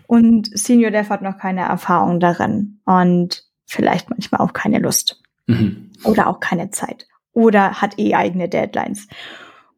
und 0.07 0.51
Senior 0.59 0.91
Dev 0.91 1.11
hat 1.11 1.23
noch 1.23 1.39
keine 1.39 1.61
Erfahrung 1.61 2.19
darin 2.19 2.81
und 2.85 3.45
vielleicht 3.67 4.11
manchmal 4.11 4.41
auch 4.41 4.53
keine 4.53 4.81
Lust 4.81 5.23
mhm. 5.47 5.93
oder 6.03 6.27
auch 6.27 6.41
keine 6.41 6.71
Zeit 6.71 7.07
oder 7.33 7.81
hat 7.81 7.99
eh 7.99 8.15
eigene 8.15 8.49
Deadlines 8.49 9.09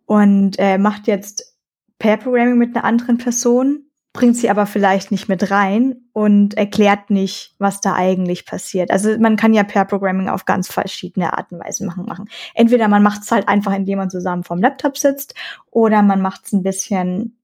und 0.06 0.58
äh, 0.58 0.78
macht 0.78 1.06
jetzt 1.06 1.56
Pair 1.98 2.16
Programming 2.16 2.58
mit 2.58 2.74
einer 2.76 2.84
anderen 2.84 3.18
Person 3.18 3.86
bringt 4.12 4.36
sie 4.36 4.50
aber 4.50 4.66
vielleicht 4.66 5.10
nicht 5.10 5.28
mit 5.28 5.50
rein 5.50 5.96
und 6.12 6.54
erklärt 6.54 7.08
nicht, 7.08 7.54
was 7.58 7.80
da 7.80 7.94
eigentlich 7.94 8.44
passiert. 8.44 8.90
Also 8.90 9.16
man 9.18 9.36
kann 9.36 9.54
ja 9.54 9.64
Pair 9.64 9.86
Programming 9.86 10.28
auf 10.28 10.44
ganz 10.44 10.70
verschiedene 10.70 11.32
Arten 11.32 11.56
und 11.56 11.64
Weisen 11.64 11.86
machen. 11.86 12.04
machen. 12.04 12.28
Entweder 12.54 12.88
man 12.88 13.02
macht 13.02 13.22
es 13.22 13.30
halt 13.30 13.48
einfach, 13.48 13.72
indem 13.74 13.98
man 13.98 14.10
zusammen 14.10 14.44
vom 14.44 14.60
Laptop 14.60 14.98
sitzt, 14.98 15.34
oder 15.70 16.02
man 16.02 16.20
macht 16.20 16.42
es 16.44 16.52
ein 16.52 16.62
bisschen 16.62 17.38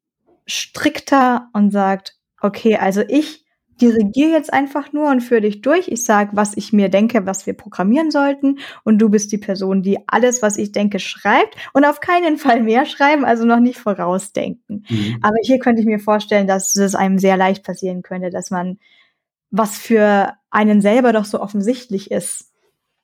strikter 0.47 1.49
und 1.55 1.71
sagt, 1.71 2.19
okay, 2.41 2.77
also 2.77 3.03
ich 3.09 3.47
dirigiere 3.79 4.33
jetzt 4.33 4.53
einfach 4.53 4.93
nur 4.93 5.09
und 5.11 5.21
führe 5.21 5.41
dich 5.41 5.63
durch. 5.63 5.89
Ich 5.89 6.05
sage, 6.05 6.31
was 6.35 6.57
ich 6.57 6.73
mir 6.73 6.89
denke, 6.89 7.27
was 7.27 7.47
wir 7.47 7.55
programmieren 7.55 8.11
sollten. 8.11 8.59
Und 8.85 8.99
du 8.99 9.09
bist 9.09 9.33
die 9.33 9.39
Person, 9.39 9.83
die 9.83 9.99
alles, 10.07 10.43
was 10.43 10.57
ich 10.57 10.73
denke, 10.73 10.99
schreibt 10.99 11.57
und 11.73 11.85
auf 11.85 12.01
keinen 12.01 12.37
Fall 12.37 12.63
mehr 12.63 12.85
schreiben, 12.87 13.25
also 13.25 13.45
noch 13.45 13.61
nicht 13.61 13.79
vorausdenken. 13.79 14.85
Mhm. 14.89 15.19
Aber 15.23 15.37
hier 15.43 15.59
könnte 15.59 15.81
ich 15.81 15.87
mir 15.87 16.01
vorstellen, 16.01 16.47
dass 16.47 16.77
es 16.77 16.95
einem 16.95 17.19
sehr 17.19 17.37
leicht 17.37 17.65
passieren 17.65 18.03
könnte, 18.03 18.31
dass 18.31 18.51
man 18.51 18.79
was 19.51 19.79
für 19.79 20.35
einen 20.51 20.81
selber 20.81 21.13
doch 21.13 21.25
so 21.25 21.41
offensichtlich 21.41 22.11
ist. 22.11 22.53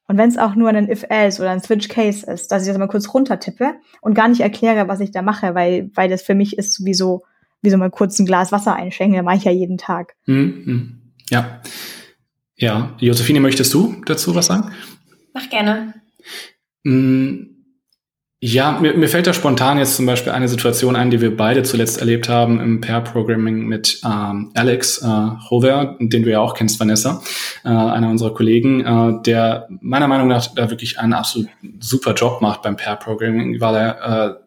Und 0.07 0.19
wenn 0.19 0.29
es 0.29 0.37
auch 0.37 0.55
nur 0.55 0.69
ein 0.69 0.91
If-Else 0.91 1.41
oder 1.41 1.51
ein 1.51 1.63
Switch-Case 1.63 2.31
ist, 2.31 2.53
dass 2.53 2.63
ich 2.63 2.69
das 2.69 2.79
mal 2.79 2.89
kurz 2.89 3.13
runtertippe 3.15 3.75
und 4.03 4.15
gar 4.15 4.29
nicht 4.29 4.43
erkläre, 4.43 4.87
was 4.87 5.01
ich 5.01 5.13
da 5.13 5.23
mache, 5.23 5.55
weil, 5.55 5.91
weil 5.95 6.11
das 6.11 6.23
für 6.23 6.35
mich 6.35 6.59
ist 6.59 6.75
sowieso 6.75 7.23
wie 7.65 7.71
so 7.71 7.77
mal 7.77 7.91
kurz 7.91 8.19
ein 8.19 8.27
Glas 8.27 8.53
Wasser 8.53 8.75
einschenken, 8.75 9.25
mache 9.25 9.37
ich 9.37 9.45
ja 9.45 9.53
jeden 9.53 9.79
Tag. 9.79 10.15
Mhm. 10.27 11.01
Ja. 11.31 11.61
Ja. 12.57 12.95
Josephine, 12.99 13.41
möchtest 13.41 13.73
du 13.75 13.97
dazu 14.07 14.35
was 14.35 14.47
sagen? 14.47 14.71
Mach 15.33 15.49
gerne. 15.51 15.95
Mm, 16.85 17.55
ja, 18.47 18.79
mir, 18.79 18.95
mir 18.95 19.09
fällt 19.09 19.27
da 19.27 19.33
spontan 19.33 19.79
jetzt 19.79 19.97
zum 19.97 20.05
Beispiel 20.05 20.33
eine 20.33 20.49
Situation 20.49 20.97
ein, 20.97 21.11
die 21.11 21.23
wir 21.23 21.35
beide 21.35 21.63
zuletzt 21.63 21.99
erlebt 21.99 22.29
haben 22.29 22.61
im 22.61 22.83
Pair-Programming 22.83 23.65
mit 23.65 24.03
ähm, 24.05 24.51
Alex 24.55 25.01
äh, 25.03 25.07
Hover, 25.49 25.97
den 25.99 26.23
du 26.23 26.31
ja 26.31 26.41
auch 26.41 26.53
kennst, 26.53 26.79
Vanessa, 26.79 27.23
äh, 27.65 27.69
einer 27.69 28.11
unserer 28.11 28.35
Kollegen, 28.35 28.85
äh, 28.85 29.23
der 29.23 29.67
meiner 29.81 30.09
Meinung 30.09 30.29
nach 30.29 30.47
da 30.55 30.69
wirklich 30.69 30.99
einen 30.99 31.15
absolut 31.15 31.49
super 31.81 32.13
Job 32.13 32.43
macht 32.43 32.61
beim 32.61 32.77
Pair-Programming, 32.77 33.63
weil 33.63 33.77
er 33.77 34.29
äh, 34.29 34.44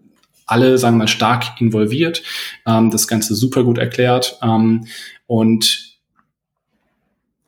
alle, 0.48 0.78
sagen 0.78 0.96
wir 0.96 1.04
mal, 1.04 1.08
stark 1.08 1.62
involviert, 1.62 2.24
ähm, 2.66 2.90
das 2.90 3.08
Ganze 3.08 3.36
super 3.36 3.64
gut 3.64 3.78
erklärt 3.78 4.40
ähm, 4.42 4.88
und 5.28 5.98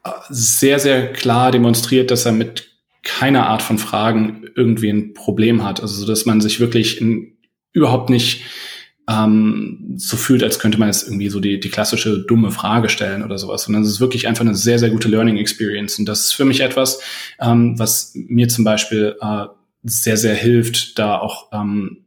äh, 0.03 0.09
sehr, 0.29 0.79
sehr 0.79 1.11
klar 1.11 1.51
demonstriert, 1.51 2.11
dass 2.11 2.25
er 2.25 2.33
mit 2.33 2.69
keiner 3.01 3.47
Art 3.47 3.61
von 3.61 3.77
Fragen 3.77 4.45
irgendwie 4.55 4.89
ein 4.89 5.13
Problem 5.13 5.63
hat. 5.63 5.81
Also, 5.81 6.05
dass 6.05 6.25
man 6.25 6.41
sich 6.41 6.59
wirklich 6.59 7.01
in, 7.01 7.37
überhaupt 7.71 8.09
nicht 8.09 8.43
ähm, 9.09 9.95
so 9.97 10.17
fühlt, 10.17 10.43
als 10.43 10.59
könnte 10.59 10.77
man 10.77 10.89
jetzt 10.89 11.07
irgendwie 11.07 11.29
so 11.29 11.39
die, 11.39 11.59
die 11.59 11.69
klassische 11.69 12.19
dumme 12.19 12.51
Frage 12.51 12.89
stellen 12.89 13.23
oder 13.23 13.37
sowas, 13.37 13.63
sondern 13.63 13.83
es 13.83 13.89
ist 13.89 13.99
wirklich 13.99 14.27
einfach 14.27 14.45
eine 14.45 14.55
sehr, 14.55 14.77
sehr 14.77 14.89
gute 14.91 15.07
Learning 15.07 15.37
Experience. 15.37 15.97
Und 15.97 16.05
das 16.05 16.25
ist 16.25 16.33
für 16.33 16.45
mich 16.45 16.59
etwas, 16.59 16.99
ähm, 17.39 17.79
was 17.79 18.11
mir 18.13 18.47
zum 18.49 18.63
Beispiel 18.63 19.15
äh, 19.19 19.45
sehr, 19.83 20.17
sehr 20.17 20.35
hilft, 20.35 20.99
da 20.99 21.17
auch 21.17 21.47
ähm, 21.53 22.05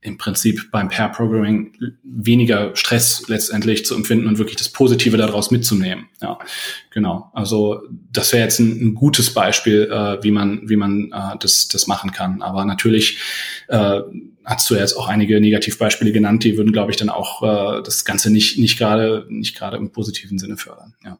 im 0.00 0.16
Prinzip 0.16 0.70
beim 0.70 0.88
Pair 0.88 1.08
Programming 1.08 1.72
weniger 2.04 2.74
Stress 2.76 3.26
letztendlich 3.26 3.84
zu 3.84 3.96
empfinden 3.96 4.28
und 4.28 4.38
wirklich 4.38 4.56
das 4.56 4.68
Positive 4.68 5.16
daraus 5.16 5.50
mitzunehmen. 5.50 6.06
Ja, 6.22 6.38
genau. 6.90 7.30
Also 7.34 7.82
das 8.12 8.32
wäre 8.32 8.44
jetzt 8.44 8.60
ein, 8.60 8.80
ein, 8.80 8.94
gutes 8.94 9.34
Beispiel, 9.34 9.90
äh, 9.90 10.22
wie 10.22 10.30
man 10.30 10.68
wie 10.68 10.76
man 10.76 11.10
äh, 11.12 11.36
das 11.40 11.66
das 11.66 11.88
machen 11.88 12.12
kann. 12.12 12.42
Aber 12.42 12.64
natürlich 12.64 13.18
äh, 13.66 14.00
hast 14.44 14.70
du 14.70 14.76
jetzt 14.76 14.96
auch 14.96 15.08
einige 15.08 15.40
Negativbeispiele 15.40 16.12
genannt, 16.12 16.44
die 16.44 16.56
würden, 16.56 16.72
glaube 16.72 16.92
ich, 16.92 16.96
dann 16.96 17.08
auch 17.10 17.42
äh, 17.42 17.82
das 17.82 18.04
Ganze 18.04 18.30
nicht 18.30 18.56
nicht 18.56 18.78
gerade 18.78 19.26
nicht 19.28 19.56
gerade 19.56 19.78
im 19.78 19.90
positiven 19.90 20.38
Sinne 20.38 20.56
fördern. 20.56 20.94
Ja. 21.04 21.18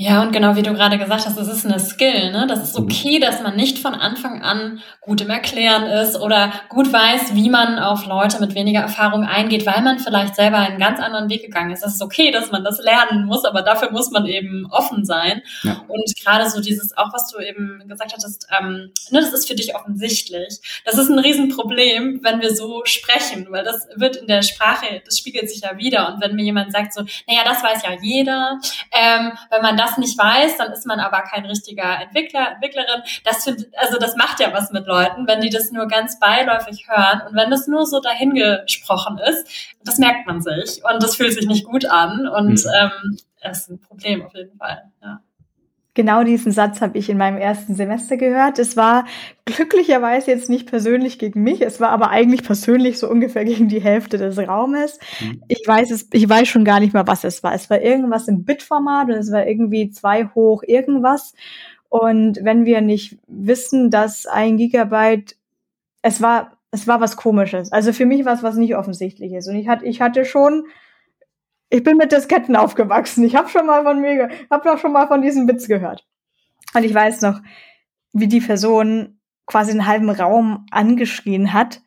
Ja, 0.00 0.22
und 0.22 0.30
genau 0.30 0.54
wie 0.54 0.62
du 0.62 0.72
gerade 0.74 0.96
gesagt 0.96 1.26
hast, 1.26 1.36
es 1.36 1.48
ist 1.48 1.66
eine 1.66 1.80
Skill. 1.80 2.30
Ne? 2.30 2.46
Das 2.46 2.62
ist 2.62 2.78
mhm. 2.78 2.84
okay, 2.84 3.18
dass 3.18 3.42
man 3.42 3.56
nicht 3.56 3.80
von 3.80 3.96
Anfang 3.96 4.42
an 4.42 4.80
gut 5.00 5.20
im 5.22 5.28
Erklären 5.28 5.86
ist 5.86 6.14
oder 6.14 6.52
gut 6.68 6.92
weiß, 6.92 7.34
wie 7.34 7.50
man 7.50 7.80
auf 7.80 8.06
Leute 8.06 8.38
mit 8.38 8.54
weniger 8.54 8.78
Erfahrung 8.78 9.24
eingeht, 9.24 9.66
weil 9.66 9.82
man 9.82 9.98
vielleicht 9.98 10.36
selber 10.36 10.58
einen 10.58 10.78
ganz 10.78 11.00
anderen 11.00 11.28
Weg 11.28 11.42
gegangen 11.42 11.72
ist. 11.72 11.84
Es 11.84 11.94
ist 11.94 12.02
okay, 12.02 12.30
dass 12.30 12.52
man 12.52 12.62
das 12.62 12.80
lernen 12.80 13.24
muss, 13.26 13.44
aber 13.44 13.62
dafür 13.62 13.90
muss 13.90 14.12
man 14.12 14.26
eben 14.26 14.68
offen 14.70 15.04
sein. 15.04 15.42
Ja. 15.64 15.84
Und 15.88 16.14
gerade 16.22 16.48
so 16.48 16.60
dieses, 16.60 16.96
auch 16.96 17.12
was 17.12 17.28
du 17.32 17.40
eben 17.40 17.82
gesagt 17.88 18.12
hattest, 18.12 18.46
ähm, 18.56 18.92
ne, 19.10 19.20
das 19.20 19.32
ist 19.32 19.48
für 19.48 19.56
dich 19.56 19.74
offensichtlich. 19.74 20.60
Das 20.84 20.96
ist 20.96 21.08
ein 21.08 21.18
Riesenproblem, 21.18 22.20
wenn 22.22 22.40
wir 22.40 22.54
so 22.54 22.82
sprechen, 22.84 23.48
weil 23.50 23.64
das 23.64 23.88
wird 23.96 24.14
in 24.14 24.28
der 24.28 24.42
Sprache, 24.42 25.02
das 25.04 25.18
spiegelt 25.18 25.50
sich 25.50 25.62
ja 25.62 25.76
wieder. 25.76 26.14
Und 26.14 26.22
wenn 26.22 26.36
mir 26.36 26.44
jemand 26.44 26.70
sagt 26.70 26.94
so, 26.94 27.00
naja, 27.26 27.40
das 27.44 27.64
weiß 27.64 27.82
ja 27.82 27.96
jeder, 28.00 28.60
ähm, 28.92 29.32
wenn 29.50 29.62
man 29.62 29.76
das 29.76 29.87
das 29.88 29.98
nicht 29.98 30.18
weiß, 30.18 30.56
dann 30.56 30.72
ist 30.72 30.86
man 30.86 31.00
aber 31.00 31.22
kein 31.22 31.44
richtiger 31.44 32.00
Entwickler, 32.00 32.52
Entwicklerin. 32.52 33.02
Das 33.24 33.44
find, 33.44 33.66
also 33.76 33.98
das 33.98 34.16
macht 34.16 34.40
ja 34.40 34.52
was 34.52 34.70
mit 34.70 34.86
Leuten, 34.86 35.26
wenn 35.26 35.40
die 35.40 35.50
das 35.50 35.70
nur 35.72 35.86
ganz 35.86 36.18
beiläufig 36.18 36.86
hören 36.88 37.22
und 37.28 37.36
wenn 37.36 37.50
das 37.50 37.66
nur 37.66 37.86
so 37.86 38.00
dahingesprochen 38.00 39.18
ist, 39.18 39.76
das 39.84 39.98
merkt 39.98 40.26
man 40.26 40.42
sich 40.42 40.82
und 40.84 41.02
das 41.02 41.16
fühlt 41.16 41.32
sich 41.32 41.46
nicht 41.46 41.64
gut 41.64 41.86
an 41.86 42.28
und 42.28 42.64
mhm. 42.64 42.70
ähm, 42.78 43.18
das 43.40 43.60
ist 43.60 43.70
ein 43.70 43.80
Problem 43.80 44.24
auf 44.24 44.34
jeden 44.34 44.56
Fall. 44.58 44.90
Ja. 45.02 45.20
Genau 45.98 46.22
diesen 46.22 46.52
Satz 46.52 46.80
habe 46.80 46.96
ich 46.96 47.10
in 47.10 47.18
meinem 47.18 47.38
ersten 47.38 47.74
Semester 47.74 48.16
gehört. 48.16 48.60
Es 48.60 48.76
war 48.76 49.04
glücklicherweise 49.46 50.30
jetzt 50.30 50.48
nicht 50.48 50.70
persönlich 50.70 51.18
gegen 51.18 51.42
mich, 51.42 51.60
es 51.60 51.80
war 51.80 51.88
aber 51.88 52.10
eigentlich 52.10 52.44
persönlich 52.44 53.00
so 53.00 53.10
ungefähr 53.10 53.44
gegen 53.44 53.66
die 53.66 53.80
Hälfte 53.80 54.16
des 54.16 54.38
Raumes. 54.38 55.00
Mhm. 55.20 55.42
Ich 55.48 55.60
weiß 55.66 55.90
es, 55.90 56.06
ich 56.12 56.28
weiß 56.28 56.46
schon 56.46 56.64
gar 56.64 56.78
nicht 56.78 56.94
mehr, 56.94 57.08
was 57.08 57.24
es 57.24 57.42
war. 57.42 57.52
Es 57.52 57.68
war 57.68 57.80
irgendwas 57.80 58.28
im 58.28 58.44
Bitformat 58.44 59.08
und 59.08 59.16
es 59.16 59.32
war 59.32 59.44
irgendwie 59.44 59.90
zwei 59.90 60.26
hoch 60.36 60.62
irgendwas. 60.64 61.34
Und 61.88 62.38
wenn 62.44 62.64
wir 62.64 62.80
nicht 62.80 63.18
wissen, 63.26 63.90
dass 63.90 64.24
ein 64.26 64.56
Gigabyte, 64.56 65.34
es 66.02 66.22
war, 66.22 66.58
es 66.70 66.86
war 66.86 67.00
was 67.00 67.16
Komisches. 67.16 67.72
Also 67.72 67.92
für 67.92 68.06
mich 68.06 68.24
war 68.24 68.34
es 68.34 68.44
was 68.44 68.54
nicht 68.54 68.76
offensichtliches. 68.76 69.48
Und 69.48 69.56
ich 69.56 69.66
hatte, 69.66 69.84
ich 69.84 70.00
hatte 70.00 70.24
schon 70.24 70.62
ich 71.70 71.82
bin 71.82 71.96
mit 71.96 72.12
Disketten 72.12 72.56
aufgewachsen. 72.56 73.24
Ich 73.24 73.36
habe 73.36 73.48
schon 73.48 73.66
mal 73.66 73.82
von 73.82 74.00
mir, 74.00 74.30
habe 74.50 74.68
doch 74.68 74.78
schon 74.78 74.92
mal 74.92 75.06
von 75.06 75.22
diesem 75.22 75.46
Witz 75.48 75.68
gehört. 75.68 76.06
Und 76.74 76.84
ich 76.84 76.94
weiß 76.94 77.20
noch, 77.22 77.40
wie 78.12 78.28
die 78.28 78.40
Person 78.40 79.20
quasi 79.46 79.72
einen 79.72 79.86
halben 79.86 80.10
Raum 80.10 80.66
angeschrien 80.70 81.52
hat. 81.52 81.80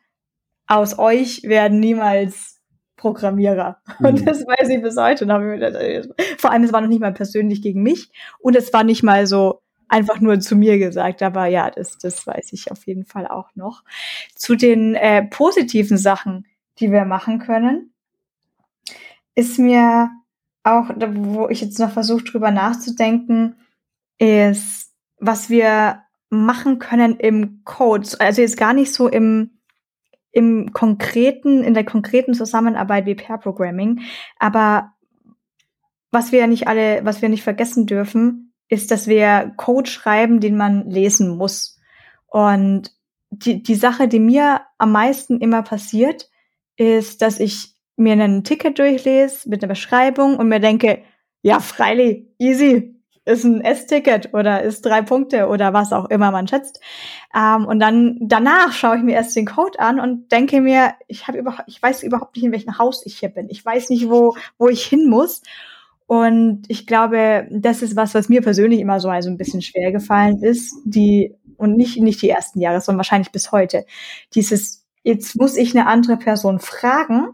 Aus 0.66 0.98
euch 0.98 1.42
werden 1.44 1.80
niemals 1.80 2.60
Programmierer. 2.96 3.78
Mhm. 3.98 4.06
Und 4.06 4.26
das 4.26 4.46
weiß 4.46 4.68
ich 4.68 4.82
bis 4.82 4.96
heute. 4.96 5.26
Vor 6.38 6.50
allem, 6.50 6.62
es 6.62 6.72
war 6.72 6.80
noch 6.80 6.88
nicht 6.88 7.00
mal 7.00 7.12
persönlich 7.12 7.62
gegen 7.62 7.82
mich. 7.82 8.12
Und 8.38 8.56
es 8.56 8.72
war 8.72 8.84
nicht 8.84 9.02
mal 9.02 9.26
so 9.26 9.62
einfach 9.88 10.20
nur 10.20 10.38
zu 10.40 10.54
mir 10.54 10.78
gesagt. 10.78 11.22
Aber 11.22 11.46
ja, 11.46 11.70
das, 11.70 11.98
das 11.98 12.26
weiß 12.26 12.52
ich 12.52 12.70
auf 12.70 12.86
jeden 12.86 13.04
Fall 13.04 13.26
auch 13.26 13.50
noch. 13.54 13.82
Zu 14.36 14.54
den 14.54 14.94
äh, 14.94 15.24
positiven 15.24 15.98
Sachen, 15.98 16.46
die 16.78 16.92
wir 16.92 17.04
machen 17.04 17.40
können 17.40 17.91
ist 19.34 19.58
mir 19.58 20.10
auch, 20.62 20.90
wo 21.14 21.48
ich 21.48 21.60
jetzt 21.60 21.78
noch 21.78 21.90
versuche, 21.90 22.24
drüber 22.24 22.50
nachzudenken, 22.50 23.56
ist, 24.18 24.92
was 25.18 25.50
wir 25.50 26.02
machen 26.30 26.78
können 26.78 27.16
im 27.16 27.62
Code. 27.64 28.08
Also 28.18 28.40
jetzt 28.40 28.56
gar 28.56 28.72
nicht 28.72 28.92
so 28.92 29.08
im, 29.08 29.58
im 30.30 30.72
konkreten, 30.72 31.62
in 31.62 31.74
der 31.74 31.84
konkreten 31.84 32.34
Zusammenarbeit 32.34 33.06
wie 33.06 33.14
Pair 33.14 33.38
Programming, 33.38 34.02
aber 34.38 34.92
was 36.10 36.30
wir 36.30 36.46
nicht 36.46 36.68
alle, 36.68 37.04
was 37.04 37.22
wir 37.22 37.28
nicht 37.28 37.42
vergessen 37.42 37.86
dürfen, 37.86 38.52
ist, 38.68 38.90
dass 38.90 39.06
wir 39.06 39.52
Code 39.56 39.88
schreiben, 39.88 40.40
den 40.40 40.56
man 40.56 40.88
lesen 40.88 41.36
muss. 41.36 41.78
Und 42.26 42.90
die, 43.30 43.62
die 43.62 43.74
Sache, 43.74 44.08
die 44.08 44.20
mir 44.20 44.60
am 44.78 44.92
meisten 44.92 45.40
immer 45.40 45.62
passiert, 45.62 46.30
ist, 46.76 47.22
dass 47.22 47.40
ich 47.40 47.71
mir 47.96 48.14
ein 48.14 48.44
Ticket 48.44 48.78
durchlese 48.78 49.48
mit 49.48 49.62
einer 49.62 49.72
Beschreibung 49.72 50.36
und 50.36 50.48
mir 50.48 50.60
denke, 50.60 51.02
ja, 51.42 51.60
freilich, 51.60 52.26
easy, 52.38 52.94
ist 53.24 53.44
ein 53.44 53.60
S-Ticket 53.60 54.34
oder 54.34 54.62
ist 54.62 54.84
drei 54.84 55.02
Punkte 55.02 55.46
oder 55.46 55.72
was 55.72 55.92
auch 55.92 56.10
immer 56.10 56.30
man 56.32 56.48
schätzt. 56.48 56.80
Ähm, 57.34 57.66
und 57.66 57.78
dann 57.78 58.18
danach 58.20 58.72
schaue 58.72 58.96
ich 58.96 59.02
mir 59.02 59.14
erst 59.14 59.36
den 59.36 59.46
Code 59.46 59.78
an 59.78 60.00
und 60.00 60.32
denke 60.32 60.60
mir, 60.60 60.94
ich 61.06 61.28
habe 61.28 61.38
überhaupt, 61.38 61.68
ich 61.68 61.80
weiß 61.80 62.02
überhaupt 62.02 62.34
nicht, 62.34 62.44
in 62.44 62.52
welchem 62.52 62.78
Haus 62.78 63.06
ich 63.06 63.18
hier 63.18 63.28
bin. 63.28 63.48
Ich 63.48 63.64
weiß 63.64 63.90
nicht, 63.90 64.08
wo, 64.10 64.36
wo 64.58 64.68
ich 64.68 64.84
hin 64.84 65.08
muss. 65.08 65.42
Und 66.06 66.64
ich 66.68 66.86
glaube, 66.86 67.46
das 67.50 67.80
ist 67.80 67.96
was, 67.96 68.14
was 68.14 68.28
mir 68.28 68.42
persönlich 68.42 68.80
immer 68.80 68.98
so 69.00 69.08
also 69.08 69.30
ein 69.30 69.38
bisschen 69.38 69.62
schwer 69.62 69.92
gefallen 69.92 70.42
ist, 70.42 70.74
die, 70.84 71.34
und 71.56 71.76
nicht, 71.76 71.98
nicht 72.00 72.20
die 72.22 72.28
ersten 72.28 72.60
Jahre, 72.60 72.80
sondern 72.80 72.98
wahrscheinlich 72.98 73.30
bis 73.30 73.52
heute. 73.52 73.86
Dieses, 74.34 74.84
jetzt 75.04 75.36
muss 75.36 75.56
ich 75.56 75.74
eine 75.74 75.86
andere 75.86 76.16
Person 76.16 76.58
fragen, 76.58 77.28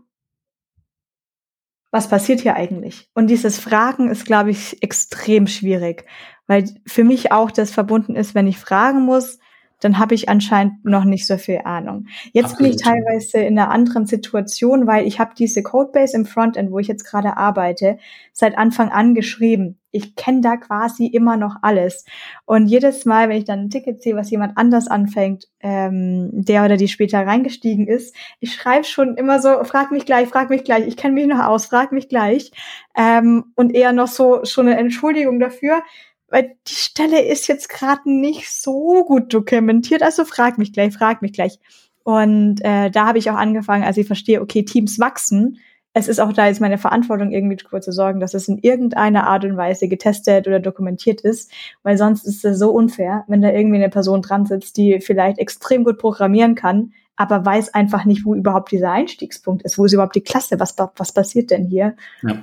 was 1.90 2.09
passiert 2.09 2.40
hier 2.40 2.55
eigentlich? 2.55 3.09
Und 3.14 3.29
dieses 3.29 3.59
Fragen 3.59 4.11
ist, 4.11 4.27
glaube 4.27 4.51
ich, 4.51 4.83
extrem 4.83 5.46
schwierig, 5.46 6.05
weil 6.46 6.64
für 6.87 7.05
mich 7.05 7.33
auch 7.33 7.51
das 7.51 7.70
verbunden 7.70 8.14
ist, 8.14 8.35
wenn 8.35 8.46
ich 8.46 8.59
fragen 8.59 9.03
muss, 9.03 9.38
dann 9.81 9.99
habe 9.99 10.14
ich 10.14 10.29
anscheinend 10.29 10.85
noch 10.85 11.05
nicht 11.05 11.27
so 11.27 11.37
viel 11.37 11.61
Ahnung. 11.64 12.07
Jetzt 12.33 12.53
Absolut. 12.53 12.59
bin 12.59 12.71
ich 12.73 12.83
teilweise 12.83 13.38
in 13.38 13.59
einer 13.59 13.71
anderen 13.71 14.07
Situation, 14.07 14.87
weil 14.87 15.07
ich 15.07 15.21
habe 15.21 15.33
diese 15.38 15.62
Codebase 15.62 16.17
im 16.17 16.27
Frontend, 16.27 16.71
wo 16.71 16.79
ich 16.79 16.88
jetzt 16.88 17.05
gerade 17.05 17.37
arbeite, 17.37 17.99
seit 18.33 18.59
Anfang 18.59 18.91
an 18.91 19.14
geschrieben. 19.14 19.79
Ich 19.91 20.17
kenne 20.17 20.43
da 20.43 20.57
quasi 20.57 21.07
immer 21.07 21.37
noch 21.37 21.57
alles. 21.62 22.05
Und 22.45 22.67
jedes 22.67 23.05
Mal, 23.05 23.29
wenn 23.29 23.38
ich 23.38 23.45
dann 23.45 23.61
ein 23.61 23.71
Ticket 23.71 24.03
sehe, 24.03 24.17
was 24.17 24.31
jemand 24.31 24.59
anders 24.59 24.87
anfängt, 24.87 25.47
ähm, 25.61 26.29
der 26.33 26.64
oder 26.64 26.77
die 26.77 26.88
später 26.88 27.27
reingestiegen 27.27 27.87
ist, 27.87 28.14
ich 28.38 28.55
schreibe 28.55 28.85
schon 28.85 29.17
immer 29.17 29.41
so, 29.41 29.64
frag 29.64 29.91
mich 29.91 30.05
gleich, 30.05 30.29
frag 30.29 30.51
mich 30.51 30.64
gleich, 30.64 30.87
ich 30.87 30.97
kenne 30.97 31.14
mich 31.14 31.27
noch 31.27 31.45
aus, 31.45 31.67
frag 31.67 31.93
mich 31.93 32.09
gleich. 32.09 32.51
Ähm, 32.97 33.53
und 33.55 33.75
eher 33.75 33.93
noch 33.93 34.09
so 34.09 34.45
schon 34.45 34.67
eine 34.67 34.79
Entschuldigung 34.79 35.41
dafür, 35.41 35.83
weil 36.29 36.57
die 36.67 36.75
Stelle 36.75 37.23
ist 37.23 37.47
jetzt 37.47 37.69
gerade 37.69 38.11
nicht 38.11 38.51
so 38.51 39.05
gut 39.05 39.33
dokumentiert, 39.33 40.03
also 40.03 40.25
frag 40.25 40.59
mich 40.59 40.73
gleich, 40.73 40.95
frag 40.95 41.23
mich 41.23 41.33
gleich. 41.33 41.59
Und 42.05 42.64
äh, 42.64 42.91
da 42.91 43.07
habe 43.07 43.19
ich 43.19 43.31
auch 43.31 43.37
angefangen, 43.37 43.85
als 43.85 43.97
ich 43.97 44.07
verstehe, 44.07 44.41
okay, 44.41 44.64
Teams 44.64 44.99
wachsen. 44.99 45.59
Es 45.93 46.09
ist 46.09 46.21
auch 46.21 46.33
da 46.33 46.47
jetzt 46.47 46.61
meine 46.61 46.79
Verantwortung, 46.79 47.33
irgendwie 47.33 47.57
kurz 47.57 47.87
zu 47.87 47.93
sorgen, 47.93 48.21
dass 48.21 48.35
es 48.35 48.49
in 48.49 48.59
irgendeiner 48.59 49.27
Art 49.27 49.45
und 49.45 49.57
Weise 49.57 49.88
getestet 49.88 50.47
oder 50.47 50.61
dokumentiert 50.61 51.23
ist, 51.23 51.51
weil 51.83 51.97
sonst 51.99 52.25
ist 52.25 52.45
es 52.45 52.59
so 52.59 52.71
unfair, 52.71 53.25
wenn 53.27 53.43
da 53.43 53.51
irgendwie 53.51 53.77
eine 53.77 53.88
Person 53.88 54.23
dran 54.23 54.47
sitzt, 54.47 54.77
die 54.77 55.01
vielleicht 55.01 55.38
extrem 55.38 55.85
gut 55.85 55.99
programmieren 55.99 56.55
kann, 56.55 56.93
aber 57.17 57.45
weiß 57.45 57.75
einfach 57.75 58.05
nicht, 58.05 58.25
wo 58.25 58.35
überhaupt 58.35 58.71
dieser 58.71 58.93
Einstiegspunkt 58.93 59.62
ist, 59.64 59.77
wo 59.77 59.87
ist 59.87 59.93
überhaupt 59.93 60.14
die 60.14 60.23
Klasse, 60.23 60.61
was, 60.61 60.77
was 60.97 61.12
passiert 61.12 61.51
denn 61.51 61.64
hier? 61.64 61.97
Ja. 62.23 62.43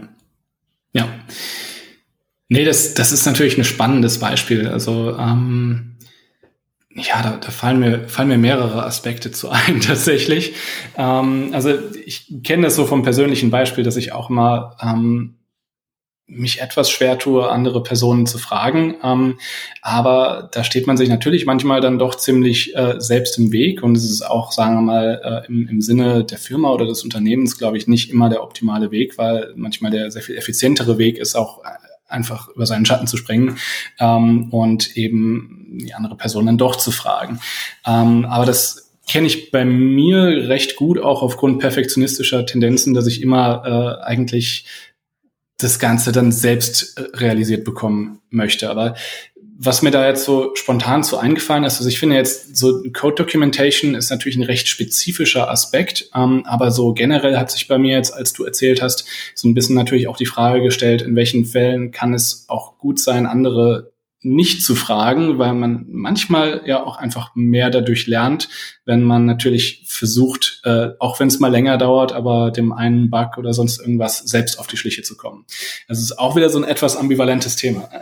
Ja. 0.91 1.07
Nee, 2.47 2.63
das, 2.63 2.93
das 2.93 3.11
ist 3.11 3.25
natürlich 3.25 3.57
ein 3.57 3.63
spannendes 3.63 4.19
Beispiel. 4.19 4.67
Also 4.67 5.17
ähm, 5.17 5.97
ja, 6.95 7.21
da, 7.21 7.37
da 7.37 7.49
fallen, 7.49 7.79
mir, 7.79 8.07
fallen 8.07 8.29
mir 8.29 8.37
mehrere 8.37 8.85
Aspekte 8.85 9.31
zu 9.31 9.49
ein 9.51 9.81
tatsächlich. 9.81 10.53
Ähm, 10.97 11.49
also 11.53 11.71
ich 12.05 12.31
kenne 12.43 12.63
das 12.63 12.75
so 12.75 12.85
vom 12.85 13.03
persönlichen 13.03 13.49
Beispiel, 13.49 13.83
dass 13.83 13.97
ich 13.97 14.13
auch 14.13 14.29
mal 14.29 14.75
ähm, 14.81 15.35
mich 16.27 16.59
etwas 16.61 16.89
schwer 16.89 17.19
tue, 17.19 17.49
andere 17.49 17.83
Personen 17.83 18.25
zu 18.25 18.37
fragen. 18.37 18.95
Ähm, 19.03 19.37
aber 19.81 20.49
da 20.51 20.63
steht 20.63 20.87
man 20.87 20.97
sich 20.97 21.09
natürlich 21.09 21.45
manchmal 21.45 21.81
dann 21.81 21.99
doch 21.99 22.15
ziemlich 22.15 22.75
äh, 22.75 22.95
selbst 22.99 23.37
im 23.37 23.51
Weg. 23.51 23.83
Und 23.83 23.95
es 23.95 24.09
ist 24.09 24.23
auch, 24.23 24.51
sagen 24.51 24.75
wir 24.75 24.81
mal, 24.81 25.21
äh, 25.23 25.47
im, 25.47 25.67
im 25.67 25.81
Sinne 25.81 26.23
der 26.23 26.39
Firma 26.39 26.71
oder 26.71 26.85
des 26.85 27.03
Unternehmens, 27.03 27.57
glaube 27.57 27.77
ich, 27.77 27.87
nicht 27.87 28.09
immer 28.09 28.29
der 28.29 28.41
optimale 28.41 28.89
Weg, 28.91 29.17
weil 29.17 29.53
manchmal 29.55 29.91
der 29.91 30.09
sehr 30.09 30.23
viel 30.23 30.37
effizientere 30.37 30.97
Weg 30.97 31.17
ist, 31.17 31.35
auch 31.35 31.61
einfach 32.15 32.47
über 32.49 32.65
seinen 32.65 32.85
Schatten 32.85 33.07
zu 33.07 33.17
springen 33.17 33.57
ähm, 33.99 34.49
und 34.51 34.97
eben 34.97 35.77
die 35.81 35.93
andere 35.93 36.15
Person 36.15 36.47
dann 36.47 36.57
doch 36.57 36.77
zu 36.77 36.91
fragen. 36.91 37.39
Ähm, 37.85 38.25
aber 38.25 38.45
das 38.45 38.91
kenne 39.07 39.27
ich 39.27 39.51
bei 39.51 39.65
mir 39.65 40.49
recht 40.49 40.75
gut, 40.75 40.99
auch 40.99 41.21
aufgrund 41.21 41.59
perfektionistischer 41.59 42.45
Tendenzen, 42.45 42.93
dass 42.93 43.05
ich 43.05 43.21
immer 43.21 43.99
äh, 44.01 44.03
eigentlich 44.03 44.65
das 45.57 45.79
Ganze 45.79 46.11
dann 46.11 46.31
selbst 46.31 46.97
äh, 46.97 47.17
realisiert 47.17 47.63
bekommen 47.63 48.19
möchte. 48.29 48.69
Aber 48.69 48.95
was 49.57 49.81
mir 49.81 49.91
da 49.91 50.05
jetzt 50.05 50.25
so 50.25 50.53
spontan 50.55 51.03
so 51.03 51.17
eingefallen 51.17 51.63
ist, 51.63 51.77
also 51.77 51.87
ich 51.87 51.97
finde 51.97 52.17
jetzt 52.17 52.57
so 52.57 52.83
Code 52.91 53.15
Documentation 53.15 53.95
ist 53.95 54.09
natürlich 54.09 54.37
ein 54.37 54.43
recht 54.43 54.67
spezifischer 54.67 55.49
Aspekt, 55.49 56.09
ähm, 56.13 56.45
aber 56.45 56.71
so 56.71 56.93
generell 56.93 57.37
hat 57.37 57.51
sich 57.51 57.67
bei 57.67 57.77
mir 57.77 57.95
jetzt, 57.95 58.13
als 58.13 58.33
du 58.33 58.43
erzählt 58.43 58.81
hast, 58.81 59.05
so 59.33 59.47
ein 59.47 59.53
bisschen 59.53 59.75
natürlich 59.75 60.07
auch 60.07 60.17
die 60.17 60.25
Frage 60.25 60.61
gestellt, 60.61 61.01
in 61.01 61.15
welchen 61.15 61.45
Fällen 61.45 61.91
kann 61.91 62.13
es 62.13 62.45
auch 62.49 62.77
gut 62.77 62.99
sein, 62.99 63.25
andere 63.25 63.93
nicht 64.25 64.63
zu 64.63 64.75
fragen, 64.75 65.37
weil 65.37 65.53
man 65.53 65.85
manchmal 65.87 66.63
ja 66.65 66.83
auch 66.83 66.97
einfach 66.97 67.31
mehr 67.35 67.69
dadurch 67.69 68.07
lernt, 68.07 68.49
wenn 68.85 69.03
man 69.03 69.25
natürlich 69.25 69.83
versucht, 69.87 70.61
äh, 70.63 70.89
auch 70.99 71.19
wenn 71.19 71.27
es 71.27 71.39
mal 71.39 71.51
länger 71.51 71.77
dauert, 71.77 72.11
aber 72.11 72.51
dem 72.51 72.73
einen 72.73 73.09
Bug 73.09 73.37
oder 73.37 73.53
sonst 73.53 73.79
irgendwas 73.79 74.19
selbst 74.19 74.59
auf 74.59 74.67
die 74.67 74.77
Schliche 74.77 75.03
zu 75.03 75.15
kommen. 75.15 75.45
Das 75.87 75.99
ist 75.99 76.17
auch 76.17 76.35
wieder 76.35 76.49
so 76.49 76.57
ein 76.57 76.63
etwas 76.63 76.97
ambivalentes 76.97 77.55
Thema. 77.55 77.89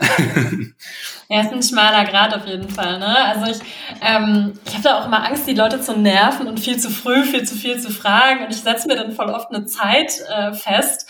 Ja, 1.30 1.40
ist 1.40 1.52
ein 1.52 1.62
schmaler 1.62 2.04
Grad 2.04 2.34
auf 2.34 2.46
jeden 2.46 2.68
Fall. 2.68 2.98
Ne? 2.98 3.16
Also 3.16 3.50
ich, 3.50 3.58
ähm, 4.02 4.52
ich 4.66 4.74
habe 4.74 4.82
da 4.82 5.00
auch 5.00 5.06
immer 5.06 5.26
Angst, 5.26 5.46
die 5.46 5.54
Leute 5.54 5.80
zu 5.80 5.96
nerven 5.96 6.46
und 6.46 6.60
viel 6.60 6.78
zu 6.78 6.90
früh, 6.90 7.22
viel 7.24 7.44
zu 7.44 7.54
viel 7.54 7.80
zu 7.80 7.90
fragen. 7.90 8.44
Und 8.44 8.50
ich 8.50 8.58
setze 8.60 8.86
mir 8.86 8.96
dann 8.96 9.12
voll 9.12 9.30
oft 9.30 9.50
eine 9.50 9.64
Zeit 9.64 10.20
äh, 10.28 10.52
fest 10.52 11.08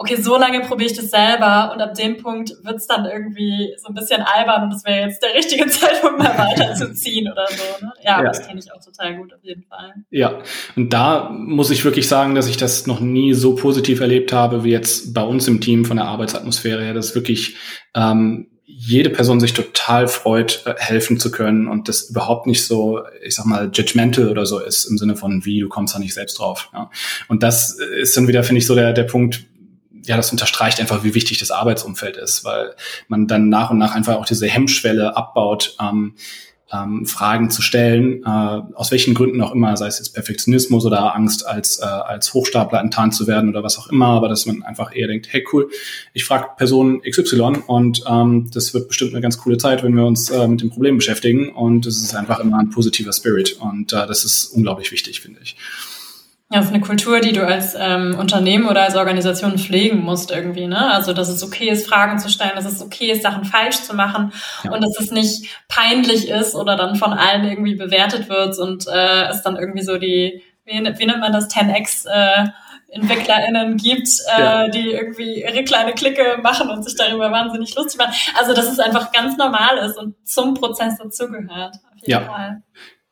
okay, 0.00 0.16
so 0.16 0.38
lange 0.38 0.60
probiere 0.60 0.90
ich 0.90 0.96
das 0.96 1.10
selber 1.10 1.72
und 1.74 1.82
ab 1.82 1.92
dem 1.92 2.16
Punkt 2.16 2.54
wird's 2.62 2.86
dann 2.86 3.04
irgendwie 3.04 3.74
so 3.76 3.88
ein 3.88 3.94
bisschen 3.94 4.22
albern 4.22 4.64
und 4.64 4.72
das 4.72 4.82
wäre 4.86 5.06
jetzt 5.06 5.22
der 5.22 5.34
richtige 5.34 5.66
Zeitpunkt, 5.68 6.18
mal 6.18 6.38
weiterzuziehen 6.38 7.30
oder 7.30 7.46
so. 7.50 7.84
Ne? 7.84 7.92
Ja, 8.02 8.22
ja. 8.22 8.22
das 8.22 8.46
kenne 8.46 8.60
ich 8.60 8.72
auch 8.72 8.82
total 8.82 9.16
gut 9.16 9.34
auf 9.34 9.44
jeden 9.44 9.62
Fall. 9.64 9.92
Ja, 10.08 10.38
und 10.74 10.94
da 10.94 11.28
muss 11.28 11.70
ich 11.70 11.84
wirklich 11.84 12.08
sagen, 12.08 12.34
dass 12.34 12.48
ich 12.48 12.56
das 12.56 12.86
noch 12.86 13.00
nie 13.00 13.34
so 13.34 13.54
positiv 13.54 14.00
erlebt 14.00 14.32
habe 14.32 14.64
wie 14.64 14.70
jetzt 14.70 15.12
bei 15.12 15.22
uns 15.22 15.46
im 15.48 15.60
Team 15.60 15.84
von 15.84 15.98
der 15.98 16.06
Arbeitsatmosphäre 16.06 16.82
her. 16.82 16.94
Das 16.94 17.14
wirklich 17.14 17.56
ähm, 17.94 18.48
jede 18.64 19.10
Person 19.10 19.38
sich 19.38 19.52
total 19.52 20.08
freut, 20.08 20.62
äh, 20.64 20.74
helfen 20.78 21.20
zu 21.20 21.30
können 21.30 21.68
und 21.68 21.88
das 21.88 22.08
überhaupt 22.08 22.46
nicht 22.46 22.64
so, 22.64 23.00
ich 23.22 23.34
sag 23.34 23.44
mal, 23.44 23.70
judgmental 23.70 24.30
oder 24.30 24.46
so 24.46 24.60
ist 24.60 24.86
im 24.86 24.96
Sinne 24.96 25.14
von 25.14 25.44
wie, 25.44 25.60
du 25.60 25.68
kommst 25.68 25.94
da 25.94 25.98
nicht 25.98 26.14
selbst 26.14 26.38
drauf. 26.38 26.70
Ja. 26.72 26.90
Und 27.28 27.42
das 27.42 27.78
ist 27.78 28.16
dann 28.16 28.28
wieder, 28.28 28.42
finde 28.44 28.60
ich, 28.60 28.66
so 28.66 28.74
der, 28.74 28.94
der 28.94 29.04
Punkt, 29.04 29.44
ja, 30.04 30.16
das 30.16 30.32
unterstreicht 30.32 30.80
einfach, 30.80 31.04
wie 31.04 31.14
wichtig 31.14 31.38
das 31.38 31.50
Arbeitsumfeld 31.50 32.16
ist, 32.16 32.44
weil 32.44 32.74
man 33.08 33.26
dann 33.26 33.48
nach 33.48 33.70
und 33.70 33.78
nach 33.78 33.94
einfach 33.94 34.16
auch 34.16 34.26
diese 34.26 34.46
Hemmschwelle 34.46 35.16
abbaut, 35.16 35.76
ähm, 35.80 36.14
ähm, 36.72 37.04
Fragen 37.06 37.50
zu 37.50 37.62
stellen, 37.62 38.22
äh, 38.24 38.28
aus 38.28 38.90
welchen 38.90 39.14
Gründen 39.14 39.40
auch 39.42 39.52
immer, 39.52 39.76
sei 39.76 39.88
es 39.88 39.98
jetzt 39.98 40.14
Perfektionismus 40.14 40.86
oder 40.86 41.14
Angst, 41.14 41.46
als, 41.46 41.80
äh, 41.80 41.84
als 41.84 42.32
Hochstapler 42.32 42.80
enttarnt 42.80 43.14
zu 43.14 43.26
werden 43.26 43.50
oder 43.50 43.62
was 43.62 43.78
auch 43.78 43.88
immer, 43.88 44.06
aber 44.06 44.28
dass 44.28 44.46
man 44.46 44.62
einfach 44.62 44.94
eher 44.94 45.08
denkt, 45.08 45.28
hey 45.30 45.44
cool, 45.52 45.68
ich 46.12 46.24
frage 46.24 46.48
Person 46.56 47.02
XY 47.02 47.62
und 47.66 48.04
ähm, 48.08 48.50
das 48.52 48.72
wird 48.72 48.88
bestimmt 48.88 49.12
eine 49.12 49.20
ganz 49.20 49.38
coole 49.38 49.58
Zeit, 49.58 49.82
wenn 49.82 49.96
wir 49.96 50.04
uns 50.04 50.30
äh, 50.30 50.46
mit 50.46 50.60
dem 50.60 50.70
Problem 50.70 50.96
beschäftigen 50.96 51.50
und 51.50 51.86
es 51.86 52.02
ist 52.02 52.14
einfach 52.14 52.38
immer 52.38 52.58
ein 52.58 52.70
positiver 52.70 53.12
Spirit 53.12 53.54
und 53.60 53.92
äh, 53.92 54.06
das 54.06 54.24
ist 54.24 54.46
unglaublich 54.46 54.92
wichtig, 54.92 55.20
finde 55.20 55.40
ich. 55.42 55.56
Ja, 56.52 56.58
ist 56.58 56.70
eine 56.70 56.80
Kultur, 56.80 57.20
die 57.20 57.32
du 57.32 57.46
als 57.46 57.76
ähm, 57.78 58.16
Unternehmen 58.18 58.66
oder 58.68 58.82
als 58.82 58.96
Organisation 58.96 59.56
pflegen 59.56 60.00
musst 60.00 60.32
irgendwie, 60.32 60.66
ne? 60.66 60.90
Also, 60.90 61.12
dass 61.12 61.28
es 61.28 61.44
okay 61.44 61.68
ist, 61.68 61.86
Fragen 61.86 62.18
zu 62.18 62.28
stellen, 62.28 62.56
dass 62.56 62.64
es 62.64 62.82
okay 62.82 63.12
ist, 63.12 63.22
Sachen 63.22 63.44
falsch 63.44 63.76
zu 63.76 63.94
machen 63.94 64.32
ja. 64.64 64.72
und 64.72 64.82
dass 64.82 64.98
es 64.98 65.12
nicht 65.12 65.48
peinlich 65.68 66.28
ist 66.28 66.56
oder 66.56 66.74
dann 66.74 66.96
von 66.96 67.12
allen 67.12 67.44
irgendwie 67.44 67.76
bewertet 67.76 68.28
wird 68.28 68.58
und 68.58 68.88
äh, 68.88 69.28
es 69.28 69.42
dann 69.42 69.54
irgendwie 69.54 69.84
so 69.84 69.96
die, 69.96 70.42
wie, 70.64 70.72
wie 70.72 71.06
nennt 71.06 71.20
man 71.20 71.32
das, 71.32 71.48
10x 71.54 72.08
äh, 72.08 72.48
EntwicklerInnen 72.88 73.76
gibt, 73.76 74.08
äh, 74.36 74.40
ja. 74.40 74.68
die 74.68 74.90
irgendwie 74.90 75.44
ihre 75.44 75.62
kleine 75.62 75.92
Clique 75.92 76.40
machen 76.42 76.68
und 76.68 76.82
sich 76.82 76.96
darüber 76.96 77.30
wahnsinnig 77.30 77.76
lustig 77.76 77.98
machen. 77.98 78.12
Also, 78.36 78.54
dass 78.54 78.68
es 78.68 78.80
einfach 78.80 79.12
ganz 79.12 79.36
normal 79.36 79.78
ist 79.86 79.96
und 79.96 80.16
zum 80.26 80.54
Prozess 80.54 80.98
dazugehört. 80.98 81.76
Auf 81.76 82.00
jeden 82.00 82.10
ja. 82.10 82.20
Fall. 82.22 82.62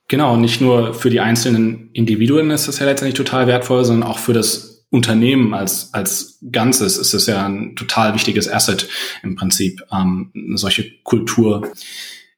Genau, 0.09 0.37
nicht 0.37 0.63
nur 0.63 0.95
für 0.95 1.11
die 1.11 1.21
einzelnen 1.21 1.91
Individuen 1.93 2.51
ist 2.51 2.67
das 2.67 2.79
ja 2.79 2.87
letztendlich 2.87 3.17
total 3.17 3.47
wertvoll, 3.47 3.85
sondern 3.85 4.09
auch 4.09 4.19
für 4.19 4.33
das 4.33 4.87
Unternehmen 4.91 5.53
als, 5.53 5.93
als 5.93 6.39
Ganzes 6.51 6.97
ist 6.97 7.13
es 7.13 7.27
ja 7.27 7.47
ein 7.47 7.77
total 7.77 8.15
wichtiges 8.15 8.51
Asset 8.51 8.89
im 9.23 9.37
Prinzip, 9.37 9.85
ähm, 9.93 10.33
eine 10.35 10.57
solche 10.57 10.91
Kultur 11.03 11.71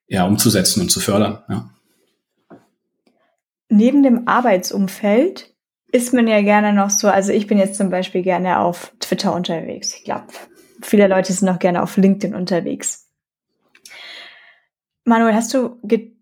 ja, 0.08 0.26
umzusetzen 0.26 0.80
und 0.80 0.90
zu 0.90 0.98
fördern. 0.98 1.38
Ja. 1.48 1.70
Neben 3.68 4.02
dem 4.02 4.26
Arbeitsumfeld 4.26 5.54
ist 5.92 6.12
man 6.12 6.26
ja 6.26 6.42
gerne 6.42 6.72
noch 6.72 6.90
so, 6.90 7.06
also 7.06 7.32
ich 7.32 7.46
bin 7.46 7.58
jetzt 7.58 7.76
zum 7.76 7.88
Beispiel 7.88 8.22
gerne 8.22 8.58
auf 8.58 8.92
Twitter 8.98 9.32
unterwegs. 9.32 9.94
Ich 9.94 10.02
glaube, 10.02 10.26
viele 10.82 11.06
Leute 11.06 11.32
sind 11.32 11.48
auch 11.48 11.60
gerne 11.60 11.84
auf 11.84 11.96
LinkedIn 11.96 12.34
unterwegs. 12.34 13.08
Manuel, 15.04 15.34
hast 15.34 15.54
du 15.54 15.78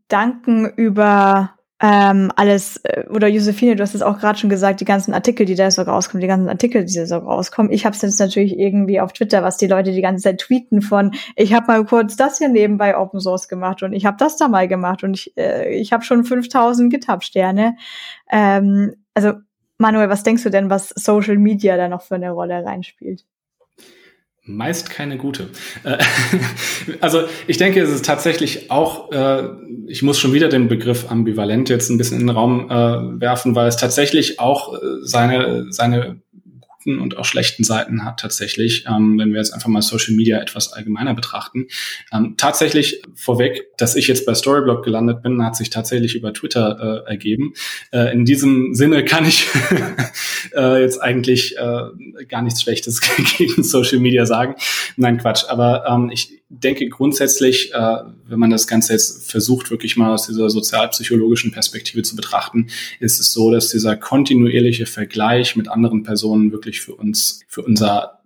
Gedanken 0.08 0.66
über 0.76 1.58
ähm, 1.80 2.32
alles, 2.34 2.78
äh, 2.82 3.04
oder 3.08 3.28
Josephine, 3.28 3.76
du 3.76 3.82
hast 3.82 3.94
es 3.94 4.02
auch 4.02 4.18
gerade 4.18 4.38
schon 4.38 4.50
gesagt, 4.50 4.80
die 4.80 4.84
ganzen 4.84 5.14
Artikel, 5.14 5.46
die 5.46 5.54
da 5.54 5.70
so 5.70 5.82
rauskommen, 5.82 6.20
die 6.20 6.26
ganzen 6.26 6.48
Artikel, 6.48 6.84
die 6.84 6.94
da 6.94 7.06
so 7.06 7.18
rauskommen. 7.18 7.70
Ich 7.70 7.84
habe 7.86 7.94
es 7.94 8.02
jetzt 8.02 8.18
natürlich 8.18 8.58
irgendwie 8.58 9.00
auf 9.00 9.12
Twitter, 9.12 9.44
was 9.44 9.58
die 9.58 9.68
Leute 9.68 9.92
die 9.92 10.00
ganze 10.00 10.24
Zeit 10.24 10.40
tweeten 10.40 10.82
von, 10.82 11.12
ich 11.36 11.54
habe 11.54 11.66
mal 11.68 11.84
kurz 11.84 12.16
das 12.16 12.38
hier 12.38 12.48
nebenbei 12.48 12.98
Open 12.98 13.20
Source 13.20 13.46
gemacht 13.46 13.82
und 13.84 13.92
ich 13.92 14.06
habe 14.06 14.16
das 14.18 14.36
da 14.36 14.48
mal 14.48 14.66
gemacht 14.66 15.04
und 15.04 15.14
ich, 15.14 15.36
äh, 15.36 15.72
ich 15.74 15.92
habe 15.92 16.02
schon 16.02 16.24
5000 16.24 16.92
GitHub-Sterne. 16.92 17.76
Ähm, 18.30 18.94
also 19.14 19.34
Manuel, 19.76 20.08
was 20.08 20.24
denkst 20.24 20.42
du 20.42 20.50
denn, 20.50 20.70
was 20.70 20.88
Social 20.88 21.38
Media 21.38 21.76
da 21.76 21.86
noch 21.88 22.02
für 22.02 22.16
eine 22.16 22.32
Rolle 22.32 22.64
reinspielt? 22.64 23.24
Meist 24.48 24.90
keine 24.90 25.18
gute. 25.18 25.48
Äh, 25.84 25.98
also 27.00 27.24
ich 27.46 27.58
denke, 27.58 27.80
es 27.80 27.90
ist 27.90 28.04
tatsächlich 28.04 28.70
auch, 28.70 29.12
äh, 29.12 29.48
ich 29.86 30.02
muss 30.02 30.18
schon 30.18 30.32
wieder 30.32 30.48
den 30.48 30.68
Begriff 30.68 31.10
ambivalent 31.10 31.68
jetzt 31.68 31.90
ein 31.90 31.98
bisschen 31.98 32.20
in 32.20 32.26
den 32.26 32.36
Raum 32.36 32.70
äh, 32.70 33.20
werfen, 33.20 33.54
weil 33.54 33.68
es 33.68 33.76
tatsächlich 33.76 34.40
auch 34.40 34.74
seine, 35.02 35.66
seine 35.70 36.20
guten 36.88 37.00
und 37.00 37.16
auch 37.16 37.24
schlechten 37.24 37.64
Seiten 37.64 38.04
hat 38.04 38.20
tatsächlich, 38.20 38.86
ähm, 38.86 39.18
wenn 39.18 39.30
wir 39.30 39.38
jetzt 39.38 39.52
einfach 39.52 39.68
mal 39.68 39.82
Social 39.82 40.14
Media 40.14 40.38
etwas 40.38 40.72
allgemeiner 40.72 41.14
betrachten. 41.14 41.66
Ähm, 42.12 42.34
tatsächlich 42.36 43.02
vorweg, 43.14 43.66
dass 43.76 43.96
ich 43.96 44.08
jetzt 44.08 44.26
bei 44.26 44.34
Storyblock 44.34 44.84
gelandet 44.84 45.22
bin, 45.22 45.44
hat 45.44 45.56
sich 45.56 45.70
tatsächlich 45.70 46.14
über 46.14 46.32
Twitter 46.32 47.04
äh, 47.06 47.10
ergeben. 47.10 47.52
Äh, 47.92 48.12
in 48.12 48.24
diesem 48.24 48.74
Sinne 48.74 49.04
kann 49.04 49.24
ich 49.26 49.46
äh, 50.56 50.82
jetzt 50.82 51.00
eigentlich 51.02 51.56
äh, 51.58 52.24
gar 52.28 52.42
nichts 52.42 52.62
Schlechtes 52.62 53.00
gegen 53.38 53.62
Social 53.62 53.98
Media 53.98 54.26
sagen. 54.26 54.54
Nein, 54.96 55.18
Quatsch. 55.18 55.44
Aber 55.48 55.84
ähm, 55.88 56.10
ich 56.12 56.37
denke 56.50 56.88
grundsätzlich, 56.88 57.72
äh, 57.74 57.96
wenn 58.26 58.38
man 58.38 58.50
das 58.50 58.66
Ganze 58.66 58.92
jetzt 58.94 59.30
versucht, 59.30 59.70
wirklich 59.70 59.96
mal 59.96 60.12
aus 60.12 60.26
dieser 60.26 60.48
sozialpsychologischen 60.50 61.52
Perspektive 61.52 62.02
zu 62.02 62.16
betrachten, 62.16 62.68
ist 63.00 63.20
es 63.20 63.32
so, 63.32 63.50
dass 63.50 63.68
dieser 63.68 63.96
kontinuierliche 63.96 64.86
Vergleich 64.86 65.56
mit 65.56 65.68
anderen 65.68 66.02
Personen 66.02 66.52
wirklich 66.52 66.80
für 66.80 66.94
uns, 66.94 67.40
für 67.48 67.62
unser 67.62 68.22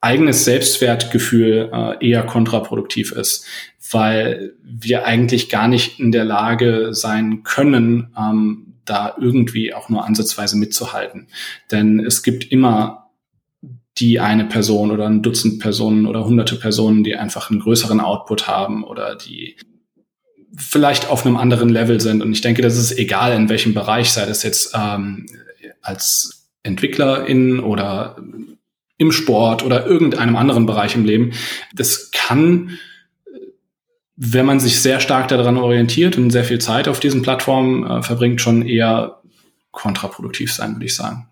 eigenes 0.00 0.44
Selbstwertgefühl 0.44 1.70
äh, 1.72 2.06
eher 2.06 2.24
kontraproduktiv 2.24 3.12
ist, 3.12 3.46
weil 3.90 4.54
wir 4.62 5.06
eigentlich 5.06 5.48
gar 5.48 5.68
nicht 5.68 6.00
in 6.00 6.12
der 6.12 6.24
Lage 6.24 6.88
sein 6.92 7.42
können, 7.44 8.12
ähm, 8.18 8.74
da 8.84 9.14
irgendwie 9.20 9.72
auch 9.72 9.88
nur 9.88 10.04
ansatzweise 10.04 10.56
mitzuhalten. 10.56 11.28
Denn 11.70 12.00
es 12.00 12.22
gibt 12.24 12.50
immer 12.50 13.01
die 14.02 14.18
eine 14.18 14.44
Person 14.44 14.90
oder 14.90 15.06
ein 15.06 15.22
Dutzend 15.22 15.60
Personen 15.60 16.06
oder 16.06 16.24
hunderte 16.24 16.56
Personen, 16.56 17.04
die 17.04 17.14
einfach 17.14 17.50
einen 17.50 17.60
größeren 17.60 18.00
Output 18.00 18.48
haben 18.48 18.82
oder 18.82 19.14
die 19.14 19.56
vielleicht 20.56 21.08
auf 21.08 21.24
einem 21.24 21.36
anderen 21.36 21.68
Level 21.68 22.00
sind. 22.00 22.20
Und 22.20 22.32
ich 22.32 22.40
denke, 22.40 22.62
das 22.62 22.76
ist 22.76 22.98
egal, 22.98 23.32
in 23.32 23.48
welchem 23.48 23.74
Bereich, 23.74 24.10
sei 24.10 24.26
das 24.26 24.42
jetzt 24.42 24.74
ähm, 24.74 25.26
als 25.82 26.50
Entwicklerin 26.64 27.60
oder 27.60 28.16
im 28.98 29.12
Sport 29.12 29.64
oder 29.64 29.86
irgendeinem 29.86 30.34
anderen 30.34 30.66
Bereich 30.66 30.96
im 30.96 31.04
Leben. 31.04 31.32
Das 31.72 32.10
kann, 32.10 32.78
wenn 34.16 34.46
man 34.46 34.58
sich 34.58 34.80
sehr 34.80 34.98
stark 34.98 35.28
daran 35.28 35.56
orientiert 35.56 36.18
und 36.18 36.30
sehr 36.30 36.44
viel 36.44 36.60
Zeit 36.60 36.88
auf 36.88 36.98
diesen 36.98 37.22
Plattformen 37.22 37.88
äh, 37.88 38.02
verbringt, 38.02 38.40
schon 38.40 38.66
eher 38.66 39.20
kontraproduktiv 39.70 40.52
sein, 40.52 40.74
würde 40.74 40.86
ich 40.86 40.94
sagen 40.96 41.28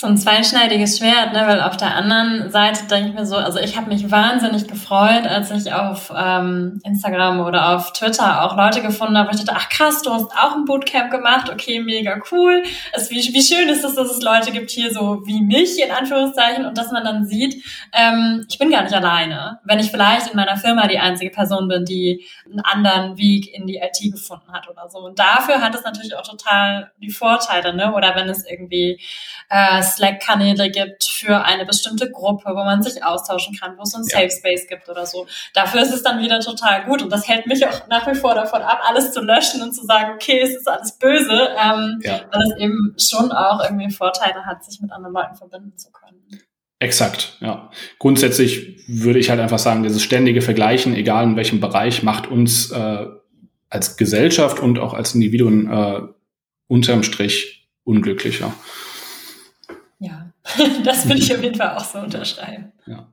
so 0.00 0.06
ein 0.06 0.16
zweischneidiges 0.16 0.98
Schwert, 0.98 1.34
ne? 1.34 1.46
weil 1.46 1.60
auf 1.60 1.76
der 1.76 1.94
anderen 1.94 2.50
Seite 2.50 2.86
denke 2.86 3.10
ich 3.10 3.14
mir 3.14 3.26
so, 3.26 3.36
also 3.36 3.58
ich 3.58 3.76
habe 3.76 3.88
mich 3.88 4.10
wahnsinnig 4.10 4.66
gefreut, 4.66 5.26
als 5.26 5.50
ich 5.50 5.74
auf 5.74 6.10
ähm, 6.16 6.80
Instagram 6.84 7.40
oder 7.40 7.76
auf 7.76 7.92
Twitter 7.92 8.42
auch 8.42 8.56
Leute 8.56 8.80
gefunden 8.80 9.18
habe, 9.18 9.30
ich 9.34 9.44
dachte, 9.44 9.60
ach 9.60 9.68
krass, 9.68 10.00
du 10.00 10.10
hast 10.10 10.32
auch 10.32 10.56
ein 10.56 10.64
Bootcamp 10.64 11.10
gemacht, 11.10 11.50
okay, 11.52 11.80
mega 11.80 12.18
cool. 12.32 12.62
Es, 12.92 13.10
wie, 13.10 13.16
wie 13.16 13.42
schön 13.42 13.68
ist 13.68 13.84
es, 13.84 13.94
dass 13.94 14.10
es 14.10 14.22
Leute 14.22 14.52
gibt 14.52 14.70
hier 14.70 14.90
so 14.90 15.20
wie 15.26 15.42
mich, 15.42 15.78
in 15.78 15.92
Anführungszeichen, 15.92 16.64
und 16.64 16.78
dass 16.78 16.92
man 16.92 17.04
dann 17.04 17.26
sieht, 17.26 17.62
ähm, 17.92 18.46
ich 18.48 18.58
bin 18.58 18.70
gar 18.70 18.82
nicht 18.82 18.94
alleine. 18.94 19.60
Wenn 19.64 19.80
ich 19.80 19.90
vielleicht 19.90 20.28
in 20.28 20.36
meiner 20.36 20.56
Firma 20.56 20.86
die 20.86 20.98
einzige 20.98 21.30
Person 21.30 21.68
bin, 21.68 21.84
die 21.84 22.24
einen 22.46 22.60
anderen 22.60 23.18
Weg 23.18 23.52
in 23.52 23.66
die 23.66 23.76
IT 23.76 23.98
gefunden 24.10 24.50
hat 24.52 24.66
oder 24.68 24.88
so. 24.88 24.98
Und 25.00 25.18
dafür 25.18 25.60
hat 25.60 25.74
es 25.74 25.84
natürlich 25.84 26.16
auch 26.16 26.26
total 26.26 26.90
die 27.02 27.10
Vorteile, 27.10 27.74
ne? 27.74 27.92
Oder 27.92 28.16
wenn 28.16 28.28
es 28.30 28.46
irgendwie 28.48 28.98
äh, 29.50 29.82
Slack-Kanäle 29.90 30.70
gibt 30.70 31.04
für 31.04 31.44
eine 31.44 31.66
bestimmte 31.66 32.10
Gruppe, 32.10 32.50
wo 32.50 32.64
man 32.64 32.82
sich 32.82 33.04
austauschen 33.04 33.56
kann, 33.58 33.76
wo 33.76 33.82
es 33.82 33.90
so 33.90 33.98
ein 33.98 34.04
ja. 34.08 34.20
Safe 34.20 34.30
Space 34.30 34.66
gibt 34.68 34.88
oder 34.88 35.06
so. 35.06 35.26
Dafür 35.54 35.82
ist 35.82 35.92
es 35.92 36.02
dann 36.02 36.20
wieder 36.22 36.40
total 36.40 36.84
gut 36.84 37.02
und 37.02 37.10
das 37.10 37.28
hält 37.28 37.46
mich 37.46 37.66
auch 37.66 37.86
nach 37.88 38.06
wie 38.06 38.14
vor 38.14 38.34
davon 38.34 38.62
ab, 38.62 38.80
alles 38.84 39.12
zu 39.12 39.20
löschen 39.20 39.62
und 39.62 39.72
zu 39.72 39.84
sagen, 39.84 40.12
okay, 40.14 40.40
es 40.40 40.56
ist 40.56 40.68
alles 40.68 40.92
böse, 40.98 41.48
ähm, 41.62 42.00
ja. 42.02 42.20
weil 42.32 42.42
es 42.42 42.56
eben 42.58 42.94
schon 42.98 43.32
auch 43.32 43.62
irgendwie 43.64 43.90
Vorteile 43.90 44.46
hat, 44.46 44.64
sich 44.64 44.80
mit 44.80 44.92
anderen 44.92 45.14
Leuten 45.14 45.36
verbinden 45.36 45.76
zu 45.76 45.90
können. 45.90 46.18
Exakt, 46.78 47.36
ja. 47.40 47.70
Grundsätzlich 47.98 48.88
würde 48.88 49.18
ich 49.18 49.28
halt 49.28 49.38
einfach 49.38 49.58
sagen, 49.58 49.82
dieses 49.82 50.02
ständige 50.02 50.40
Vergleichen, 50.40 50.94
egal 50.94 51.24
in 51.24 51.36
welchem 51.36 51.60
Bereich, 51.60 52.02
macht 52.02 52.26
uns 52.26 52.70
äh, 52.70 53.06
als 53.68 53.96
Gesellschaft 53.98 54.60
und 54.60 54.78
auch 54.78 54.94
als 54.94 55.14
Individuen 55.14 55.70
äh, 55.70 56.00
unterm 56.68 57.02
Strich 57.02 57.68
unglücklicher. 57.84 58.52
Das 60.84 61.06
würde 61.06 61.20
ich 61.20 61.34
auf 61.34 61.42
jeden 61.42 61.56
Fall 61.56 61.76
auch 61.76 61.84
so 61.84 61.98
unterschreiben. 61.98 62.72
Ja. 62.86 63.08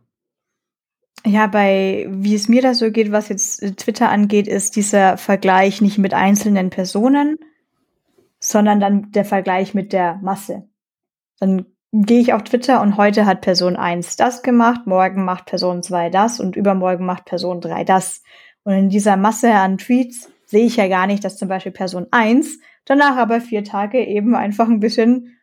Ja, 1.25 1.47
bei 1.47 2.07
wie 2.09 2.35
es 2.35 2.47
mir 2.47 2.61
da 2.61 2.73
so 2.73 2.91
geht, 2.91 3.11
was 3.11 3.29
jetzt 3.29 3.77
Twitter 3.77 4.09
angeht, 4.09 4.47
ist 4.47 4.75
dieser 4.75 5.17
Vergleich 5.17 5.81
nicht 5.81 5.97
mit 5.97 6.13
einzelnen 6.13 6.69
Personen, 6.69 7.37
sondern 8.39 8.79
dann 8.79 9.11
der 9.11 9.25
Vergleich 9.25 9.73
mit 9.73 9.91
der 9.93 10.19
Masse. 10.21 10.69
Dann 11.39 11.65
gehe 11.91 12.19
ich 12.19 12.33
auf 12.33 12.43
Twitter 12.43 12.81
und 12.81 12.97
heute 12.97 13.25
hat 13.25 13.41
Person 13.41 13.75
1 13.75 14.15
das 14.15 14.43
gemacht, 14.43 14.85
morgen 14.85 15.25
macht 15.25 15.45
Person 15.45 15.83
2 15.83 16.09
das 16.09 16.39
und 16.39 16.55
übermorgen 16.55 17.05
macht 17.05 17.25
Person 17.25 17.61
3 17.61 17.83
das. 17.83 18.21
Und 18.63 18.73
in 18.73 18.89
dieser 18.89 19.17
Masse 19.17 19.51
an 19.53 19.77
Tweets 19.77 20.29
sehe 20.45 20.65
ich 20.65 20.77
ja 20.77 20.87
gar 20.87 21.07
nicht, 21.07 21.23
dass 21.23 21.37
zum 21.37 21.47
Beispiel 21.47 21.71
Person 21.71 22.07
1 22.11 22.59
danach 22.85 23.17
aber 23.17 23.41
vier 23.41 23.63
Tage 23.63 24.05
eben 24.05 24.35
einfach 24.35 24.67
ein 24.67 24.79
bisschen 24.79 25.36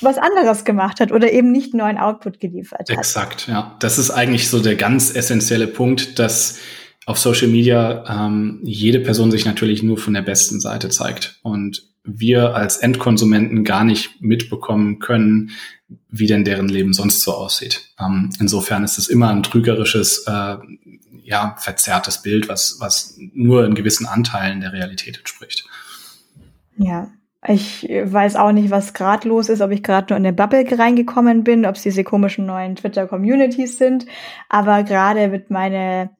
was 0.00 0.18
anderes 0.18 0.64
gemacht 0.64 1.00
hat 1.00 1.12
oder 1.12 1.32
eben 1.32 1.50
nicht 1.50 1.74
neuen 1.74 1.98
Output 1.98 2.40
geliefert 2.40 2.80
hat. 2.80 2.90
Exakt, 2.90 3.48
ja. 3.48 3.76
Das 3.80 3.98
ist 3.98 4.10
eigentlich 4.10 4.48
so 4.48 4.60
der 4.60 4.76
ganz 4.76 5.14
essentielle 5.14 5.66
Punkt, 5.66 6.18
dass 6.18 6.58
auf 7.06 7.18
Social 7.18 7.48
Media 7.48 8.04
ähm, 8.08 8.60
jede 8.62 9.00
Person 9.00 9.30
sich 9.30 9.44
natürlich 9.44 9.82
nur 9.82 9.98
von 9.98 10.14
der 10.14 10.22
besten 10.22 10.60
Seite 10.60 10.88
zeigt 10.88 11.38
und 11.42 11.82
wir 12.04 12.54
als 12.54 12.76
Endkonsumenten 12.76 13.64
gar 13.64 13.84
nicht 13.84 14.20
mitbekommen 14.20 14.98
können, 14.98 15.50
wie 16.10 16.26
denn 16.26 16.44
deren 16.44 16.68
Leben 16.68 16.92
sonst 16.92 17.22
so 17.22 17.32
aussieht. 17.32 17.94
Ähm, 17.98 18.30
insofern 18.40 18.84
ist 18.84 18.98
es 18.98 19.08
immer 19.08 19.30
ein 19.30 19.42
trügerisches, 19.42 20.24
äh, 20.26 20.56
ja, 21.22 21.56
verzerrtes 21.58 22.20
Bild, 22.20 22.48
was, 22.48 22.76
was 22.80 23.16
nur 23.32 23.64
in 23.64 23.74
gewissen 23.74 24.06
Anteilen 24.06 24.60
der 24.60 24.74
Realität 24.74 25.16
entspricht. 25.18 25.64
Ja, 26.76 27.10
ich 27.46 27.88
weiß 27.88 28.36
auch 28.36 28.52
nicht, 28.52 28.70
was 28.70 28.94
gerade 28.94 29.28
los 29.28 29.48
ist, 29.48 29.60
ob 29.60 29.70
ich 29.70 29.82
gerade 29.82 30.12
nur 30.12 30.18
in 30.18 30.26
eine 30.26 30.32
Bubble 30.32 30.64
reingekommen 30.78 31.44
bin, 31.44 31.66
ob 31.66 31.76
es 31.76 31.82
diese 31.82 32.02
komischen 32.02 32.46
neuen 32.46 32.76
Twitter-Communities 32.76 33.76
sind. 33.76 34.06
Aber 34.48 34.82
gerade 34.82 35.30
wird 35.30 35.50
meine 35.50 36.10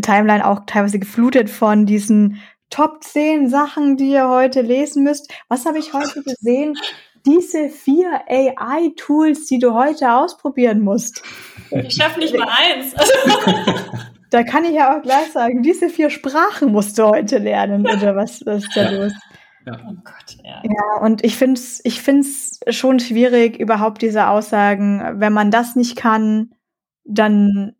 Timeline 0.00 0.46
auch 0.46 0.60
teilweise 0.66 0.98
geflutet 0.98 1.50
von 1.50 1.84
diesen 1.84 2.40
Top 2.70 3.04
10 3.04 3.50
Sachen, 3.50 3.98
die 3.98 4.12
ihr 4.12 4.28
heute 4.28 4.62
lesen 4.62 5.04
müsst. 5.04 5.30
Was 5.48 5.66
habe 5.66 5.78
ich 5.78 5.92
heute 5.92 6.22
gesehen? 6.22 6.74
Diese 7.26 7.68
vier 7.68 8.22
AI-Tools, 8.26 9.44
die 9.46 9.58
du 9.58 9.74
heute 9.74 10.10
ausprobieren 10.12 10.80
musst. 10.80 11.22
Ich 11.70 11.94
schaffe 11.94 12.18
nicht 12.18 12.34
mal 12.34 12.48
eins. 12.48 12.94
da 14.30 14.42
kann 14.42 14.64
ich 14.64 14.72
ja 14.72 14.96
auch 14.96 15.02
gleich 15.02 15.30
sagen, 15.32 15.62
diese 15.62 15.90
vier 15.90 16.08
Sprachen 16.08 16.72
musst 16.72 16.98
du 16.98 17.04
heute 17.04 17.36
lernen. 17.36 17.86
Oder 17.86 18.16
was, 18.16 18.40
was 18.46 18.64
ist 18.64 18.74
da 18.74 18.90
los? 18.90 19.12
Ja. 19.66 19.78
Oh 19.86 19.94
Gott, 20.04 20.36
ja. 20.44 20.62
ja, 20.64 21.00
und 21.00 21.24
ich 21.24 21.36
finde 21.36 21.60
es 21.60 21.80
ich 21.84 22.00
find's 22.02 22.60
schon 22.68 22.98
schwierig, 23.00 23.58
überhaupt 23.58 24.02
diese 24.02 24.28
Aussagen, 24.28 25.20
wenn 25.20 25.32
man 25.32 25.50
das 25.50 25.76
nicht 25.76 25.96
kann, 25.96 26.54
dann 27.04 27.74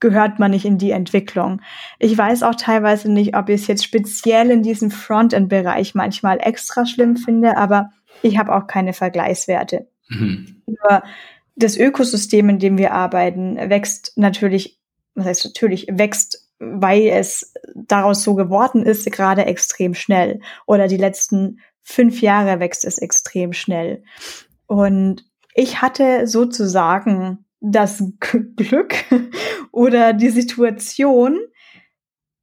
gehört 0.00 0.38
man 0.38 0.50
nicht 0.50 0.64
in 0.64 0.78
die 0.78 0.92
Entwicklung. 0.92 1.60
Ich 1.98 2.16
weiß 2.16 2.42
auch 2.42 2.54
teilweise 2.54 3.10
nicht, 3.10 3.36
ob 3.36 3.48
ich 3.48 3.62
es 3.62 3.66
jetzt 3.66 3.84
speziell 3.84 4.50
in 4.50 4.62
diesem 4.62 4.90
Frontend-Bereich 4.90 5.94
manchmal 5.94 6.38
extra 6.40 6.86
schlimm 6.86 7.16
finde, 7.16 7.56
aber 7.56 7.90
ich 8.22 8.38
habe 8.38 8.54
auch 8.54 8.66
keine 8.66 8.92
Vergleichswerte. 8.92 9.88
Mhm. 10.08 10.62
Nur 10.66 11.02
das 11.56 11.76
Ökosystem, 11.76 12.48
in 12.48 12.58
dem 12.58 12.78
wir 12.78 12.92
arbeiten, 12.92 13.56
wächst 13.68 14.12
natürlich, 14.16 14.80
was 15.14 15.26
heißt 15.26 15.44
natürlich, 15.44 15.86
wächst 15.90 16.47
weil 16.58 17.06
es 17.08 17.54
daraus 17.74 18.22
so 18.22 18.34
geworden 18.34 18.84
ist, 18.84 19.10
gerade 19.10 19.46
extrem 19.46 19.94
schnell. 19.94 20.40
Oder 20.66 20.88
die 20.88 20.96
letzten 20.96 21.60
fünf 21.82 22.20
Jahre 22.20 22.60
wächst 22.60 22.84
es 22.84 22.98
extrem 22.98 23.52
schnell. 23.52 24.02
Und 24.66 25.24
ich 25.54 25.80
hatte 25.80 26.26
sozusagen 26.26 27.44
das 27.60 28.02
Glück 28.56 28.94
oder 29.72 30.12
die 30.12 30.30
Situation, 30.30 31.38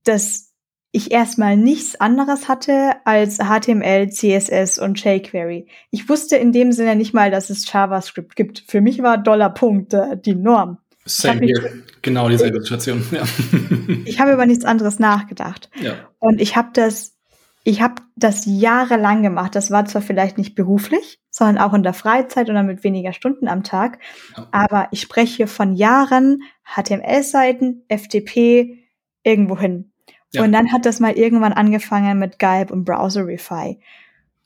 dass 0.03 0.53
ich 0.91 1.11
erstmal 1.11 1.57
nichts 1.57 1.99
anderes 1.99 2.47
hatte 2.47 2.93
als 3.03 3.39
HTML, 3.39 4.09
CSS 4.09 4.79
und 4.79 5.03
jQuery. 5.03 5.67
Ich 5.91 6.07
wusste 6.07 6.37
in 6.37 6.53
dem 6.53 6.71
Sinne 6.71 6.95
nicht 6.95 7.13
mal, 7.13 7.31
dass 7.31 7.49
es 7.49 7.69
JavaScript 7.69 8.37
gibt. 8.37 8.63
Für 8.65 8.79
mich 8.79 9.03
war 9.03 9.17
Dollarpunkt 9.17 9.93
äh, 9.93 10.17
die 10.17 10.35
Norm. 10.35 10.77
Same 11.05 11.41
here. 11.41 11.83
Genau 12.01 12.29
dieselbe 12.29 12.61
Situation. 12.61 13.05
Ja. 13.11 13.23
ich 14.05 14.19
habe 14.19 14.33
über 14.33 14.45
nichts 14.45 14.65
anderes 14.65 14.99
nachgedacht. 14.99 15.69
Ja. 15.79 15.93
Und 16.19 16.41
ich 16.41 16.55
habe 16.55 16.69
das, 16.73 17.15
ich 17.63 17.81
habe 17.81 18.01
das 18.15 18.43
jahrelang 18.45 19.21
gemacht. 19.21 19.55
Das 19.55 19.69
war 19.69 19.85
zwar 19.85 20.01
vielleicht 20.01 20.37
nicht 20.37 20.55
beruflich, 20.55 21.19
sondern 21.29 21.59
auch 21.59 21.73
in 21.73 21.83
der 21.83 21.93
Freizeit 21.93 22.49
oder 22.49 22.63
mit 22.63 22.83
weniger 22.83 23.13
Stunden 23.13 23.47
am 23.47 23.63
Tag. 23.63 23.99
Ja. 24.35 24.47
Aber 24.51 24.87
ich 24.91 25.01
spreche 25.01 25.45
von 25.47 25.75
Jahren 25.75 26.41
HTML-Seiten, 26.63 27.83
FTP, 27.87 28.79
irgendwo 29.23 29.59
hin. 29.59 29.91
Und 30.37 30.51
dann 30.51 30.73
hat 30.73 30.85
das 30.85 30.99
mal 30.99 31.13
irgendwann 31.13 31.53
angefangen 31.53 32.19
mit 32.19 32.39
Galb 32.39 32.71
und 32.71 32.83
Browserify. 32.83 33.79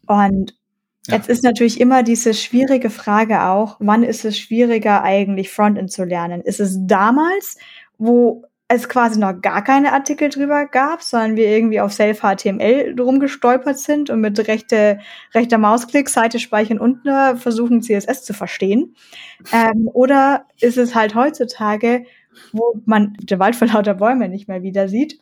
Und 0.05 0.58
Ja. 1.09 1.17
Jetzt 1.17 1.29
ist 1.29 1.43
natürlich 1.43 1.79
immer 1.79 2.03
diese 2.03 2.33
schwierige 2.33 2.89
Frage 2.89 3.43
auch, 3.43 3.77
wann 3.79 4.03
ist 4.03 4.25
es 4.25 4.37
schwieriger 4.37 5.03
eigentlich 5.03 5.49
Frontend 5.49 5.91
zu 5.91 6.03
lernen? 6.03 6.41
Ist 6.41 6.59
es 6.59 6.77
damals, 6.81 7.57
wo 7.97 8.43
es 8.71 8.87
quasi 8.87 9.19
noch 9.19 9.41
gar 9.41 9.63
keine 9.63 9.93
Artikel 9.93 10.29
drüber 10.29 10.67
gab, 10.67 11.01
sondern 11.01 11.35
wir 11.35 11.47
irgendwie 11.47 11.81
auf 11.81 11.91
Self-HTML 11.91 12.95
drum 12.95 13.19
gestolpert 13.19 13.79
sind 13.79 14.11
und 14.11 14.21
mit 14.21 14.47
rechte, 14.47 14.99
rechter 15.33 15.57
Mausklick, 15.57 16.07
Seite 16.07 16.37
speichern 16.37 16.77
und 16.77 17.01
versuchen, 17.39 17.81
CSS 17.81 18.23
zu 18.23 18.33
verstehen. 18.33 18.95
Ähm, 19.51 19.89
oder 19.91 20.45
ist 20.61 20.77
es 20.77 20.93
halt 20.93 21.15
heutzutage, 21.15 22.05
wo 22.53 22.79
man 22.85 23.13
den 23.19 23.39
Wald 23.39 23.55
vor 23.55 23.67
lauter 23.67 23.95
Bäume 23.95 24.29
nicht 24.29 24.47
mehr 24.47 24.61
wieder 24.61 24.87
sieht 24.87 25.19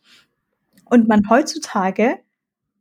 und 0.84 1.08
man 1.08 1.30
heutzutage, 1.30 2.20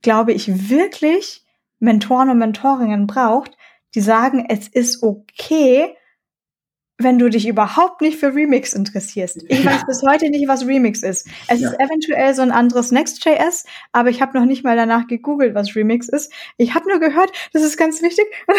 glaube 0.03 0.33
ich, 0.33 0.69
wirklich 0.69 1.46
Mentoren 1.79 2.31
und 2.31 2.39
Mentorinnen 2.39 3.07
braucht, 3.07 3.57
die 3.95 4.01
sagen, 4.01 4.47
es 4.49 4.69
ist 4.69 5.03
okay, 5.03 5.97
wenn 6.99 7.19
du 7.19 7.29
dich 7.29 7.47
überhaupt 7.47 8.01
nicht 8.01 8.19
für 8.19 8.35
Remix 8.35 8.73
interessierst. 8.73 9.45
Ich 9.49 9.65
weiß 9.65 9.85
bis 9.87 10.03
heute 10.03 10.31
nicht, 10.31 10.49
was 10.49 10.67
Remix 10.67 11.03
ist. 11.03 11.29
Es 11.47 11.61
ja. 11.61 11.71
ist 11.71 11.79
eventuell 11.79 12.35
so 12.35 12.41
ein 12.41 12.51
anderes 12.51 12.91
Next.js, 12.91 13.67
aber 13.93 14.09
ich 14.09 14.23
habe 14.23 14.39
noch 14.39 14.47
nicht 14.47 14.65
mal 14.65 14.77
danach 14.77 15.07
gegoogelt, 15.07 15.55
was 15.55 15.77
Remix 15.77 16.09
ist. 16.09 16.33
Ich 16.57 16.75
habe 16.75 16.89
nur 16.89 16.99
gehört, 16.99 17.31
das 17.53 17.63
ist 17.63 17.77
ganz 17.77 18.03
wichtig. 18.03 18.27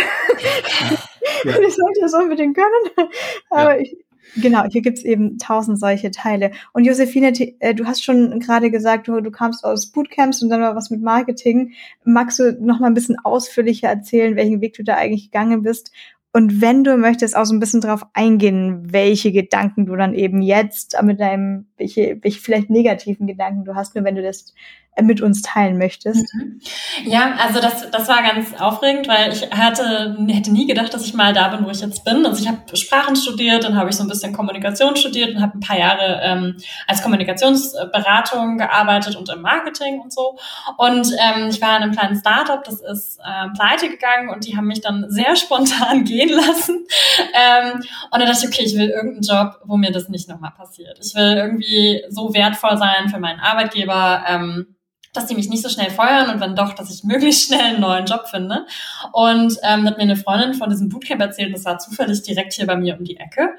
Ja. 1.43 1.51
ich 1.59 1.75
sollte 1.75 1.99
das 2.01 2.13
unbedingt 2.13 2.55
können. 2.55 3.09
Aber 3.49 3.79
ich, 3.79 3.95
Genau, 4.35 4.63
hier 4.69 4.81
gibt's 4.81 5.03
eben 5.03 5.37
tausend 5.37 5.79
solche 5.79 6.11
Teile. 6.11 6.51
Und 6.73 6.85
Josephine, 6.85 7.33
äh, 7.59 7.73
du 7.73 7.85
hast 7.85 8.03
schon 8.03 8.39
gerade 8.39 8.69
gesagt, 8.69 9.07
du, 9.07 9.21
du 9.21 9.31
kamst 9.31 9.63
aus 9.63 9.87
Bootcamps 9.87 10.43
und 10.43 10.49
dann 10.49 10.61
war 10.61 10.75
was 10.75 10.89
mit 10.89 11.01
Marketing. 11.01 11.73
Magst 12.03 12.39
du 12.39 12.57
noch 12.59 12.79
mal 12.79 12.87
ein 12.87 12.93
bisschen 12.93 13.17
ausführlicher 13.23 13.87
erzählen, 13.87 14.35
welchen 14.35 14.61
Weg 14.61 14.73
du 14.73 14.83
da 14.83 14.95
eigentlich 14.95 15.31
gegangen 15.31 15.63
bist 15.63 15.91
und 16.33 16.61
wenn 16.61 16.83
du 16.83 16.97
möchtest, 16.97 17.35
auch 17.35 17.45
so 17.45 17.55
ein 17.55 17.59
bisschen 17.59 17.81
drauf 17.81 18.05
eingehen, 18.13 18.93
welche 18.93 19.31
Gedanken 19.31 19.85
du 19.85 19.95
dann 19.95 20.13
eben 20.13 20.41
jetzt 20.41 20.95
mit 21.01 21.19
deinem, 21.19 21.67
welche, 21.77 22.19
welche 22.21 22.39
vielleicht 22.39 22.69
negativen 22.69 23.27
Gedanken 23.27 23.65
du 23.65 23.75
hast, 23.75 23.95
nur 23.95 24.03
wenn 24.03 24.15
du 24.15 24.21
das 24.21 24.53
mit 25.01 25.21
uns 25.21 25.41
teilen 25.41 25.77
möchtest. 25.77 26.33
Mhm. 26.33 26.59
Ja, 27.05 27.35
also 27.45 27.59
das, 27.59 27.89
das 27.91 28.07
war 28.07 28.23
ganz 28.23 28.59
aufregend, 28.59 29.07
weil 29.07 29.31
ich 29.31 29.49
hatte, 29.51 30.17
hätte 30.27 30.51
nie 30.51 30.65
gedacht, 30.65 30.93
dass 30.93 31.05
ich 31.05 31.13
mal 31.13 31.33
da 31.33 31.49
bin, 31.49 31.65
wo 31.65 31.69
ich 31.69 31.81
jetzt 31.81 32.03
bin. 32.03 32.25
Also 32.25 32.41
ich 32.41 32.47
habe 32.47 32.75
Sprachen 32.75 33.15
studiert, 33.15 33.63
dann 33.63 33.75
habe 33.75 33.89
ich 33.89 33.95
so 33.95 34.03
ein 34.03 34.09
bisschen 34.09 34.33
Kommunikation 34.33 34.95
studiert 34.95 35.35
und 35.35 35.41
habe 35.41 35.57
ein 35.57 35.59
paar 35.59 35.77
Jahre 35.77 36.19
ähm, 36.23 36.57
als 36.87 37.03
Kommunikationsberatung 37.03 38.57
gearbeitet 38.57 39.15
und 39.15 39.29
im 39.29 39.41
Marketing 39.41 39.99
und 39.99 40.11
so. 40.11 40.37
Und 40.77 41.11
ähm, 41.19 41.49
ich 41.49 41.61
war 41.61 41.77
in 41.77 41.83
einem 41.83 41.91
kleinen 41.91 42.19
Startup, 42.19 42.63
das 42.63 42.81
ist 42.81 43.19
ähm, 43.25 43.53
pleite 43.53 43.89
gegangen 43.89 44.29
und 44.29 44.45
die 44.47 44.57
haben 44.57 44.67
mich 44.67 44.81
dann 44.81 45.05
sehr 45.09 45.35
spontan 45.35 46.05
gehen 46.05 46.26
lassen. 46.33 46.85
Ähm, 47.33 47.73
und 47.75 48.19
dann 48.19 48.27
dachte 48.27 48.45
ich, 48.45 48.47
okay, 48.47 48.63
ich 48.65 48.75
will 48.75 48.89
irgendeinen 48.89 49.21
Job, 49.21 49.59
wo 49.65 49.77
mir 49.77 49.91
das 49.91 50.09
nicht 50.09 50.27
nochmal 50.29 50.51
passiert. 50.51 50.99
Ich 51.03 51.15
will 51.15 51.37
irgendwie 51.37 52.03
so 52.09 52.33
wertvoll 52.33 52.77
sein 52.77 53.09
für 53.09 53.19
meinen 53.19 53.39
Arbeitgeber. 53.39 54.23
Ähm, 54.27 54.75
dass 55.17 55.25
die 55.25 55.35
mich 55.35 55.49
nicht 55.49 55.63
so 55.63 55.69
schnell 55.69 55.89
feuern 55.89 56.29
und 56.29 56.39
wenn 56.39 56.55
doch, 56.55 56.73
dass 56.73 56.93
ich 56.93 57.03
möglichst 57.03 57.47
schnell 57.47 57.61
einen 57.61 57.81
neuen 57.81 58.05
Job 58.05 58.27
finde. 58.29 58.65
Und 59.11 59.57
ähm, 59.63 59.85
hat 59.85 59.97
mir 59.97 60.03
eine 60.03 60.15
Freundin 60.15 60.53
von 60.53 60.69
diesem 60.69 60.89
Bootcamp 60.89 61.21
erzählt, 61.21 61.53
das 61.53 61.65
war 61.65 61.79
zufällig 61.79 62.21
direkt 62.21 62.53
hier 62.53 62.67
bei 62.67 62.77
mir 62.77 62.97
um 62.97 63.03
die 63.03 63.17
Ecke. 63.17 63.49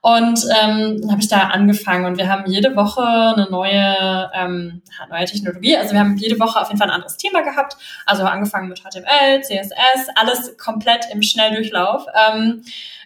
Und 0.00 0.44
ähm, 0.62 1.00
dann 1.00 1.10
habe 1.10 1.20
ich 1.20 1.28
da 1.28 1.48
angefangen 1.48 2.06
und 2.06 2.18
wir 2.18 2.28
haben 2.28 2.50
jede 2.50 2.76
Woche 2.76 3.02
eine 3.02 3.48
neue, 3.50 4.30
ähm, 4.32 4.82
neue 5.10 5.24
Technologie. 5.24 5.76
Also 5.76 5.92
wir 5.92 6.00
haben 6.00 6.16
jede 6.16 6.38
Woche 6.38 6.60
auf 6.60 6.68
jeden 6.68 6.78
Fall 6.78 6.88
ein 6.88 6.94
anderes 6.94 7.16
Thema 7.16 7.42
gehabt. 7.42 7.76
Also 8.06 8.24
angefangen 8.24 8.68
mit 8.68 8.80
HTML, 8.80 9.42
CSS, 9.42 10.08
alles 10.14 10.56
komplett 10.56 11.06
im 11.12 11.22
Schnelldurchlauf. 11.22 12.06
Ähm, 12.28 12.62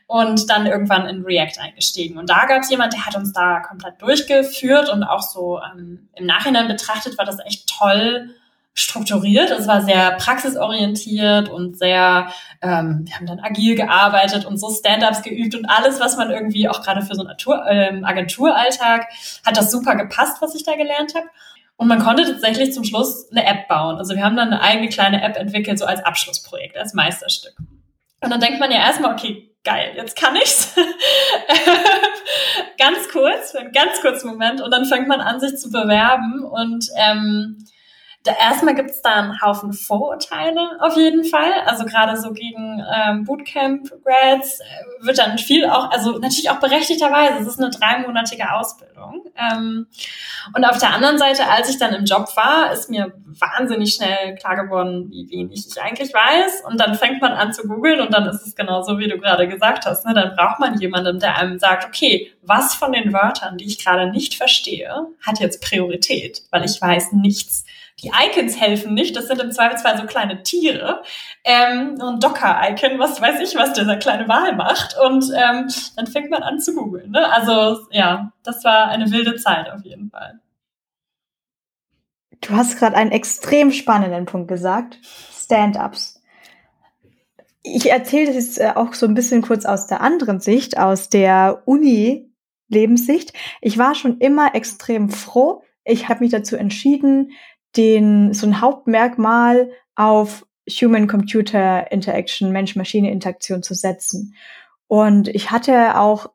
und 0.06 0.50
dann 0.50 0.66
irgendwann 0.66 1.06
in 1.06 1.22
React 1.22 1.58
eingestiegen. 1.58 2.18
Und 2.18 2.28
da 2.28 2.44
gab 2.44 2.60
es 2.60 2.70
jemand, 2.70 2.92
der 2.92 3.06
hat 3.06 3.16
uns 3.16 3.32
da 3.32 3.60
komplett 3.60 4.02
durchgeführt 4.02 4.90
und 4.90 5.04
auch 5.04 5.22
so 5.22 5.58
ähm, 5.58 6.10
im 6.14 6.26
Nachhinein 6.26 6.68
betrachtet 6.68 7.16
war 7.16 7.24
das 7.24 7.38
echt 7.46 7.66
toll 7.78 8.34
strukturiert. 8.74 9.50
Es 9.50 9.66
war 9.66 9.82
sehr 9.82 10.12
praxisorientiert 10.12 11.48
und 11.48 11.76
sehr, 11.76 12.28
ähm, 12.62 13.02
wir 13.04 13.16
haben 13.16 13.26
dann 13.26 13.40
agil 13.40 13.74
gearbeitet 13.74 14.46
und 14.46 14.58
so 14.58 14.70
Stand-ups 14.70 15.22
geübt 15.22 15.54
und 15.54 15.66
alles, 15.66 16.00
was 16.00 16.16
man 16.16 16.30
irgendwie 16.30 16.68
auch 16.68 16.82
gerade 16.82 17.02
für 17.02 17.14
so 17.14 17.24
einen 17.24 17.36
ähm, 17.68 18.04
Agenturalltag 18.04 19.06
hat 19.44 19.56
das 19.56 19.70
super 19.70 19.94
gepasst, 19.96 20.40
was 20.40 20.54
ich 20.54 20.64
da 20.64 20.74
gelernt 20.74 21.14
habe. 21.14 21.26
Und 21.76 21.88
man 21.88 21.98
konnte 21.98 22.24
tatsächlich 22.24 22.72
zum 22.72 22.84
Schluss 22.84 23.30
eine 23.30 23.44
App 23.44 23.68
bauen. 23.68 23.96
Also 23.96 24.14
wir 24.14 24.24
haben 24.24 24.36
dann 24.36 24.52
eine 24.52 24.62
eigene 24.62 24.88
kleine 24.88 25.22
App 25.22 25.36
entwickelt, 25.36 25.78
so 25.78 25.84
als 25.84 26.04
Abschlussprojekt, 26.04 26.76
als 26.76 26.94
Meisterstück. 26.94 27.54
Und 28.20 28.30
dann 28.30 28.40
denkt 28.40 28.60
man 28.60 28.70
ja 28.70 28.78
erstmal, 28.78 29.12
okay, 29.12 29.50
geil, 29.64 29.92
jetzt 29.96 30.16
kann 30.16 30.36
ich's. 30.36 30.74
ganz 32.78 33.08
kurz, 33.10 33.50
für 33.50 33.60
einen 33.60 33.72
ganz 33.72 34.00
kurzen 34.00 34.28
Moment. 34.28 34.60
Und 34.60 34.70
dann 34.70 34.84
fängt 34.84 35.08
man 35.08 35.20
an, 35.20 35.40
sich 35.40 35.56
zu 35.56 35.70
bewerben. 35.70 36.44
Und 36.44 36.86
ähm, 36.96 37.64
da, 38.24 38.32
erstmal 38.32 38.74
gibt's 38.74 39.02
da 39.02 39.14
einen 39.14 39.40
Haufen 39.42 39.72
Vorurteile 39.72 40.78
auf 40.80 40.96
jeden 40.96 41.24
Fall. 41.24 41.52
Also 41.66 41.84
gerade 41.84 42.16
so 42.16 42.32
gegen 42.32 42.84
ähm, 42.94 43.24
Bootcamp-Grads 43.24 44.60
äh, 44.60 45.06
wird 45.06 45.18
dann 45.18 45.38
viel 45.38 45.66
auch, 45.66 45.90
also 45.90 46.18
natürlich 46.18 46.50
auch 46.50 46.60
berechtigterweise, 46.60 47.40
es 47.40 47.48
ist 47.48 47.60
eine 47.60 47.70
dreimonatige 47.70 48.52
Ausbildung. 48.52 49.24
Ähm, 49.36 49.88
und 50.54 50.64
auf 50.64 50.78
der 50.78 50.94
anderen 50.94 51.18
Seite, 51.18 51.48
als 51.50 51.68
ich 51.68 51.78
dann 51.78 51.94
im 51.94 52.04
Job 52.04 52.28
war, 52.36 52.72
ist 52.72 52.90
mir 52.90 53.12
wahnsinnig 53.26 53.94
schnell 53.94 54.36
klar 54.36 54.56
geworden, 54.56 55.10
wie 55.10 55.28
wenig 55.28 55.66
ich 55.66 55.82
eigentlich 55.82 56.14
weiß. 56.14 56.62
Und 56.66 56.78
dann 56.80 56.94
fängt 56.94 57.20
man 57.20 57.32
an 57.32 57.52
zu 57.52 57.66
googeln 57.66 58.00
und 58.00 58.12
dann 58.14 58.26
ist 58.26 58.46
es 58.46 58.54
genauso, 58.54 58.98
wie 58.98 59.08
du 59.08 59.18
gerade 59.18 59.48
gesagt 59.48 59.84
hast. 59.84 60.06
Ne? 60.06 60.14
Dann 60.14 60.36
braucht 60.36 60.60
man 60.60 60.78
jemanden, 60.78 61.18
der 61.18 61.36
einem 61.38 61.58
sagt, 61.58 61.86
okay, 61.86 62.32
was 62.42 62.74
von 62.74 62.92
den 62.92 63.12
Wörtern, 63.12 63.58
die 63.58 63.66
ich 63.66 63.84
gerade 63.84 64.10
nicht 64.10 64.34
verstehe, 64.34 65.06
hat 65.26 65.40
jetzt 65.40 65.62
Priorität, 65.62 66.42
weil 66.50 66.64
ich 66.64 66.80
weiß 66.80 67.12
nichts 67.12 67.64
die 68.02 68.10
Icons 68.10 68.60
helfen 68.60 68.94
nicht. 68.94 69.16
Das 69.16 69.28
sind 69.28 69.40
im 69.40 69.52
Zweifelsfall 69.52 69.96
so 69.96 70.06
kleine 70.06 70.42
Tiere. 70.42 71.02
Ähm, 71.44 71.98
ein 72.00 72.20
Docker-Icon, 72.20 72.98
was 72.98 73.20
weiß 73.20 73.40
ich, 73.40 73.56
was 73.56 73.72
dieser 73.72 73.96
kleine 73.96 74.28
Wal 74.28 74.56
macht. 74.56 74.96
Und 74.98 75.24
ähm, 75.34 75.68
dann 75.96 76.06
fängt 76.06 76.30
man 76.30 76.42
an 76.42 76.60
zu 76.60 76.74
googeln. 76.74 77.12
Ne? 77.12 77.30
Also 77.32 77.86
ja, 77.90 78.32
das 78.42 78.64
war 78.64 78.88
eine 78.88 79.10
wilde 79.10 79.36
Zeit 79.36 79.70
auf 79.70 79.84
jeden 79.84 80.10
Fall. 80.10 80.40
Du 82.40 82.56
hast 82.56 82.76
gerade 82.76 82.96
einen 82.96 83.12
extrem 83.12 83.70
spannenden 83.70 84.26
Punkt 84.26 84.48
gesagt. 84.48 84.98
Stand-ups. 85.32 86.20
Ich 87.62 87.88
erzähle 87.88 88.26
das 88.26 88.34
jetzt 88.34 88.60
äh, 88.60 88.72
auch 88.74 88.94
so 88.94 89.06
ein 89.06 89.14
bisschen 89.14 89.42
kurz 89.42 89.64
aus 89.64 89.86
der 89.86 90.00
anderen 90.00 90.40
Sicht, 90.40 90.76
aus 90.76 91.08
der 91.08 91.62
Uni-Lebenssicht. 91.66 93.32
Ich 93.60 93.78
war 93.78 93.94
schon 93.94 94.18
immer 94.18 94.56
extrem 94.56 95.08
froh. 95.08 95.62
Ich 95.84 96.08
habe 96.08 96.20
mich 96.20 96.32
dazu 96.32 96.56
entschieden, 96.56 97.30
den, 97.76 98.32
so 98.32 98.46
ein 98.46 98.60
Hauptmerkmal 98.60 99.70
auf 99.94 100.46
Human-Computer 100.68 101.90
Interaction, 101.90 102.52
Mensch-Maschine-Interaktion 102.52 103.62
zu 103.62 103.74
setzen. 103.74 104.34
Und 104.86 105.28
ich 105.28 105.50
hatte 105.50 105.98
auch 105.98 106.30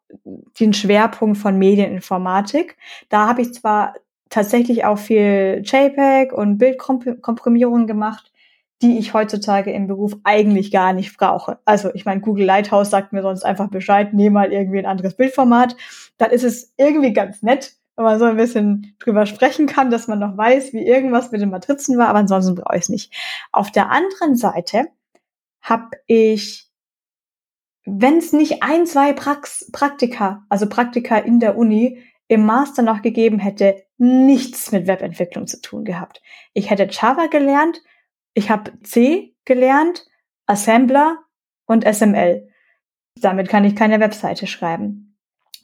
den 0.60 0.74
Schwerpunkt 0.74 1.38
von 1.38 1.60
Medieninformatik. 1.60 2.76
Da 3.10 3.28
habe 3.28 3.44
ich 3.44 3.54
zwar 3.54 3.94
tatsächlich 4.30 4.84
auch 4.84 4.98
viel 4.98 5.62
JPEG 5.64 6.34
und 6.34 6.58
Bildkomprimierung 6.58 7.88
gemacht, 7.88 8.32
die 8.82 8.98
ich 8.98 9.14
heutzutage 9.14 9.72
im 9.72 9.88
Beruf 9.88 10.16
eigentlich 10.24 10.72
gar 10.72 10.94
nicht 10.94 11.18
brauche. 11.18 11.60
Also 11.66 11.94
ich 11.94 12.06
meine, 12.06 12.22
Google 12.22 12.46
Lighthouse 12.46 12.90
sagt 12.90 13.14
mir 13.14 13.22
sonst 13.22 13.44
einfach 13.44 13.70
Bescheid, 13.70 14.14
nehme 14.14 14.34
mal 14.34 14.52
irgendwie 14.52 14.80
ein 14.80 14.86
anderes 14.86 15.16
Bildformat. 15.16 15.76
Dann 16.18 16.32
ist 16.32 16.44
es 16.44 16.74
irgendwie 16.78 17.14
ganz 17.14 17.42
nett, 17.42 17.74
wenn 17.98 18.06
man 18.06 18.20
so 18.20 18.26
ein 18.26 18.38
bisschen 18.38 18.96
drüber 19.00 19.26
sprechen 19.26 19.66
kann, 19.66 19.90
dass 19.90 20.08
man 20.08 20.20
noch 20.20 20.38
weiß, 20.38 20.72
wie 20.72 20.86
irgendwas 20.86 21.32
mit 21.32 21.42
den 21.42 21.50
Matrizen 21.50 21.98
war, 21.98 22.08
aber 22.10 22.20
ansonsten 22.20 22.56
brauche 22.56 22.78
ich 22.78 22.84
es 22.84 22.90
nicht. 22.90 23.14
Auf 23.52 23.72
der 23.72 23.90
anderen 23.90 24.36
Seite 24.36 24.88
habe 25.62 25.90
ich, 26.06 26.70
wenn 27.86 28.20
es 28.20 28.34
nicht 28.34 28.62
ein, 28.62 28.86
zwei 28.86 29.14
Prax 29.14 29.70
Praktika, 29.72 30.46
also 30.48 30.70
Praktika 30.70 31.18
in 31.18 31.40
der 31.40 31.58
Uni, 31.58 32.04
im 32.28 32.46
Master 32.46 32.84
noch 32.84 33.02
gegeben 33.02 33.40
hätte, 33.40 33.84
nichts 33.98 34.72
mit 34.72 34.86
Webentwicklung 34.86 35.48
zu 35.48 35.60
tun 35.60 35.84
gehabt. 35.84 36.22
Ich 36.54 36.70
hätte 36.70 36.88
Java 36.92 37.26
gelernt, 37.28 37.82
ich 38.36 38.52
habe 38.52 38.74
C 38.84 39.36
gelernt, 39.46 40.06
Assembler 40.46 41.18
und 41.66 41.84
SML. 41.84 42.48
Damit 43.16 43.50
kann 43.50 43.64
ich 43.64 43.76
keine 43.76 44.00
Webseite 44.00 44.46
schreiben. 44.46 45.07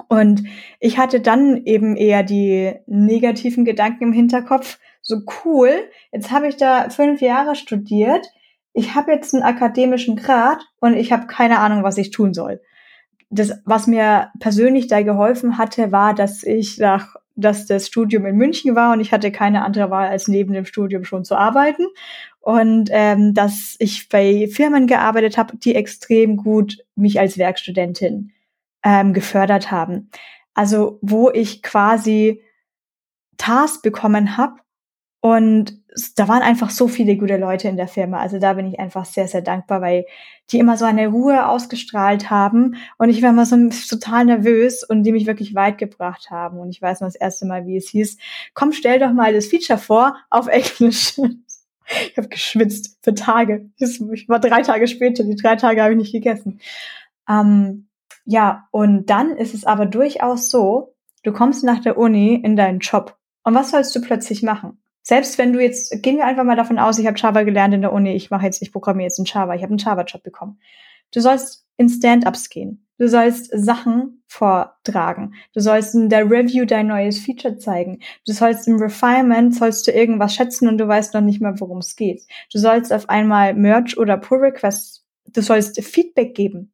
Und 0.09 0.43
ich 0.79 0.97
hatte 0.97 1.19
dann 1.19 1.63
eben 1.65 1.95
eher 1.95 2.23
die 2.23 2.73
negativen 2.87 3.65
Gedanken 3.65 4.03
im 4.05 4.13
Hinterkopf. 4.13 4.79
So 5.01 5.21
cool, 5.43 5.71
jetzt 6.11 6.31
habe 6.31 6.47
ich 6.47 6.57
da 6.57 6.89
fünf 6.89 7.21
Jahre 7.21 7.55
studiert, 7.55 8.25
ich 8.73 8.95
habe 8.95 9.11
jetzt 9.11 9.33
einen 9.33 9.43
akademischen 9.43 10.15
Grad 10.15 10.65
und 10.79 10.95
ich 10.95 11.11
habe 11.11 11.27
keine 11.27 11.59
Ahnung, 11.59 11.83
was 11.83 11.97
ich 11.97 12.09
tun 12.09 12.33
soll. 12.33 12.59
Das, 13.29 13.61
was 13.65 13.87
mir 13.87 14.31
persönlich 14.39 14.87
da 14.87 15.01
geholfen 15.01 15.57
hatte, 15.57 15.91
war, 15.91 16.13
dass 16.13 16.43
ich 16.43 16.79
nach, 16.79 17.15
dass 17.35 17.65
das 17.65 17.87
Studium 17.87 18.25
in 18.25 18.35
München 18.35 18.75
war 18.75 18.93
und 18.93 18.99
ich 18.99 19.11
hatte 19.11 19.31
keine 19.31 19.63
andere 19.63 19.89
Wahl, 19.89 20.07
als 20.07 20.27
neben 20.27 20.53
dem 20.53 20.65
Studium 20.65 21.03
schon 21.03 21.23
zu 21.23 21.35
arbeiten. 21.35 21.85
und 22.41 22.89
ähm, 22.91 23.33
dass 23.33 23.75
ich 23.79 24.09
bei 24.09 24.47
Firmen 24.51 24.85
gearbeitet 24.87 25.37
habe, 25.37 25.55
die 25.57 25.75
extrem 25.75 26.35
gut 26.35 26.77
mich 26.95 27.19
als 27.19 27.37
Werkstudentin 27.37 28.33
ähm, 28.83 29.13
gefördert 29.13 29.71
haben. 29.71 30.09
Also 30.53 30.99
wo 31.01 31.29
ich 31.29 31.63
quasi 31.63 32.41
Tasks 33.37 33.81
bekommen 33.81 34.37
habe 34.37 34.55
und 35.21 35.81
da 36.15 36.27
waren 36.27 36.41
einfach 36.41 36.69
so 36.69 36.87
viele 36.87 37.15
gute 37.17 37.37
Leute 37.37 37.67
in 37.67 37.77
der 37.77 37.87
Firma. 37.87 38.19
Also 38.19 38.39
da 38.39 38.53
bin 38.53 38.67
ich 38.67 38.79
einfach 38.79 39.05
sehr, 39.05 39.27
sehr 39.27 39.41
dankbar, 39.41 39.79
weil 39.79 40.05
die 40.51 40.59
immer 40.59 40.75
so 40.75 40.85
eine 40.85 41.07
Ruhe 41.07 41.47
ausgestrahlt 41.47 42.29
haben 42.29 42.75
und 42.97 43.09
ich 43.09 43.21
war 43.21 43.29
immer 43.29 43.45
so 43.45 43.55
total 43.87 44.25
nervös 44.25 44.83
und 44.83 45.03
die 45.03 45.11
mich 45.11 45.25
wirklich 45.25 45.55
weit 45.55 45.77
gebracht 45.77 46.29
haben. 46.29 46.59
Und 46.59 46.71
ich 46.71 46.81
weiß 46.81 47.01
noch 47.01 47.07
das 47.07 47.15
erste 47.15 47.45
Mal, 47.45 47.65
wie 47.65 47.77
es 47.77 47.89
hieß, 47.89 48.17
komm, 48.53 48.73
stell 48.73 48.99
doch 48.99 49.13
mal 49.13 49.33
das 49.33 49.47
Feature 49.47 49.79
vor 49.79 50.17
auf 50.29 50.47
Englisch. 50.47 51.19
Ich 51.85 52.17
habe 52.17 52.29
geschwitzt 52.29 52.97
für 53.01 53.13
Tage. 53.13 53.69
Ich 53.77 54.29
war 54.29 54.39
drei 54.39 54.61
Tage 54.61 54.87
später, 54.87 55.25
die 55.25 55.35
drei 55.35 55.57
Tage 55.57 55.83
habe 55.83 55.91
ich 55.91 55.99
nicht 55.99 56.13
gegessen. 56.13 56.61
Ähm, 57.29 57.89
ja, 58.25 58.67
und 58.71 59.09
dann 59.09 59.35
ist 59.37 59.53
es 59.53 59.65
aber 59.65 59.85
durchaus 59.85 60.49
so, 60.49 60.95
du 61.23 61.33
kommst 61.33 61.63
nach 61.63 61.79
der 61.79 61.97
Uni 61.97 62.35
in 62.35 62.55
deinen 62.55 62.79
Job. 62.79 63.17
Und 63.43 63.55
was 63.55 63.71
sollst 63.71 63.95
du 63.95 64.01
plötzlich 64.01 64.43
machen? 64.43 64.81
Selbst 65.01 65.37
wenn 65.37 65.51
du 65.51 65.59
jetzt, 65.59 66.01
gehen 66.01 66.15
wir 66.15 66.25
einfach 66.25 66.45
mal 66.45 66.55
davon 66.55 66.79
aus, 66.79 66.97
ich 66.97 67.07
habe 67.07 67.19
Java 67.19 67.43
gelernt 67.43 67.73
in 67.73 67.81
der 67.81 67.91
Uni, 67.91 68.13
ich 68.13 68.31
mache 68.31 68.45
jetzt, 68.45 68.61
ich 68.61 68.71
programmiere 68.71 69.07
jetzt 69.07 69.19
in 69.19 69.25
Java, 69.25 69.53
ich 69.53 69.61
habe 69.61 69.71
einen 69.71 69.77
Java-Job 69.77 70.23
bekommen. 70.23 70.59
Du 71.11 71.19
sollst 71.19 71.67
in 71.77 71.89
Stand-ups 71.89 72.49
gehen. 72.49 72.87
Du 72.97 73.09
sollst 73.09 73.49
Sachen 73.53 74.23
vortragen. 74.27 75.33
Du 75.53 75.59
sollst 75.59 75.95
in 75.95 76.09
der 76.09 76.29
Review 76.29 76.65
dein 76.65 76.87
neues 76.87 77.19
Feature 77.19 77.57
zeigen. 77.57 77.99
Du 78.25 78.33
sollst 78.33 78.67
im 78.67 78.77
Refinement, 78.77 79.53
sollst 79.53 79.87
du 79.87 79.91
irgendwas 79.91 80.35
schätzen 80.35 80.67
und 80.67 80.77
du 80.77 80.87
weißt 80.87 81.13
noch 81.13 81.21
nicht 81.21 81.41
mehr, 81.41 81.59
worum 81.59 81.79
es 81.79 81.95
geht. 81.95 82.23
Du 82.51 82.59
sollst 82.59 82.93
auf 82.93 83.09
einmal 83.09 83.55
Merch 83.55 83.97
oder 83.97 84.17
Pull 84.17 84.39
Requests, 84.39 85.05
du 85.25 85.41
sollst 85.41 85.81
Feedback 85.83 86.35
geben. 86.35 86.72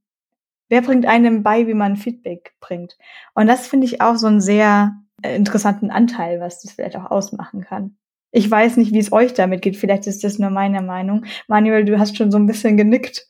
Wer 0.70 0.82
bringt 0.82 1.06
einem 1.06 1.44
bei, 1.44 1.68
wie 1.68 1.74
man 1.74 1.98
Feedback 1.98 2.54
bringt? 2.62 2.98
Und 3.34 3.48
das 3.48 3.68
finde 3.68 3.86
ich 3.88 4.02
auch 4.02 4.16
so 4.16 4.28
einen 4.28 4.42
sehr 4.42 4.94
äh, 5.22 5.36
interessanten 5.36 5.92
Anteil, 5.92 6.40
was 6.40 6.62
das 6.62 6.72
vielleicht 6.72 6.96
auch 6.96 7.12
ausmachen 7.12 7.62
kann. 7.62 7.96
Ich 8.32 8.50
weiß 8.50 8.78
nicht, 8.78 8.94
wie 8.94 9.00
es 9.00 9.12
euch 9.12 9.34
damit 9.34 9.64
geht. 9.64 9.76
Vielleicht 9.76 10.06
ist 10.06 10.24
das 10.24 10.38
nur 10.38 10.52
meine 10.52 10.82
Meinung. 10.82 11.26
Manuel, 11.48 11.86
du 11.86 11.98
hast 11.98 12.16
schon 12.16 12.32
so 12.32 12.38
ein 12.38 12.46
bisschen 12.46 12.78
genickt. 12.78 13.28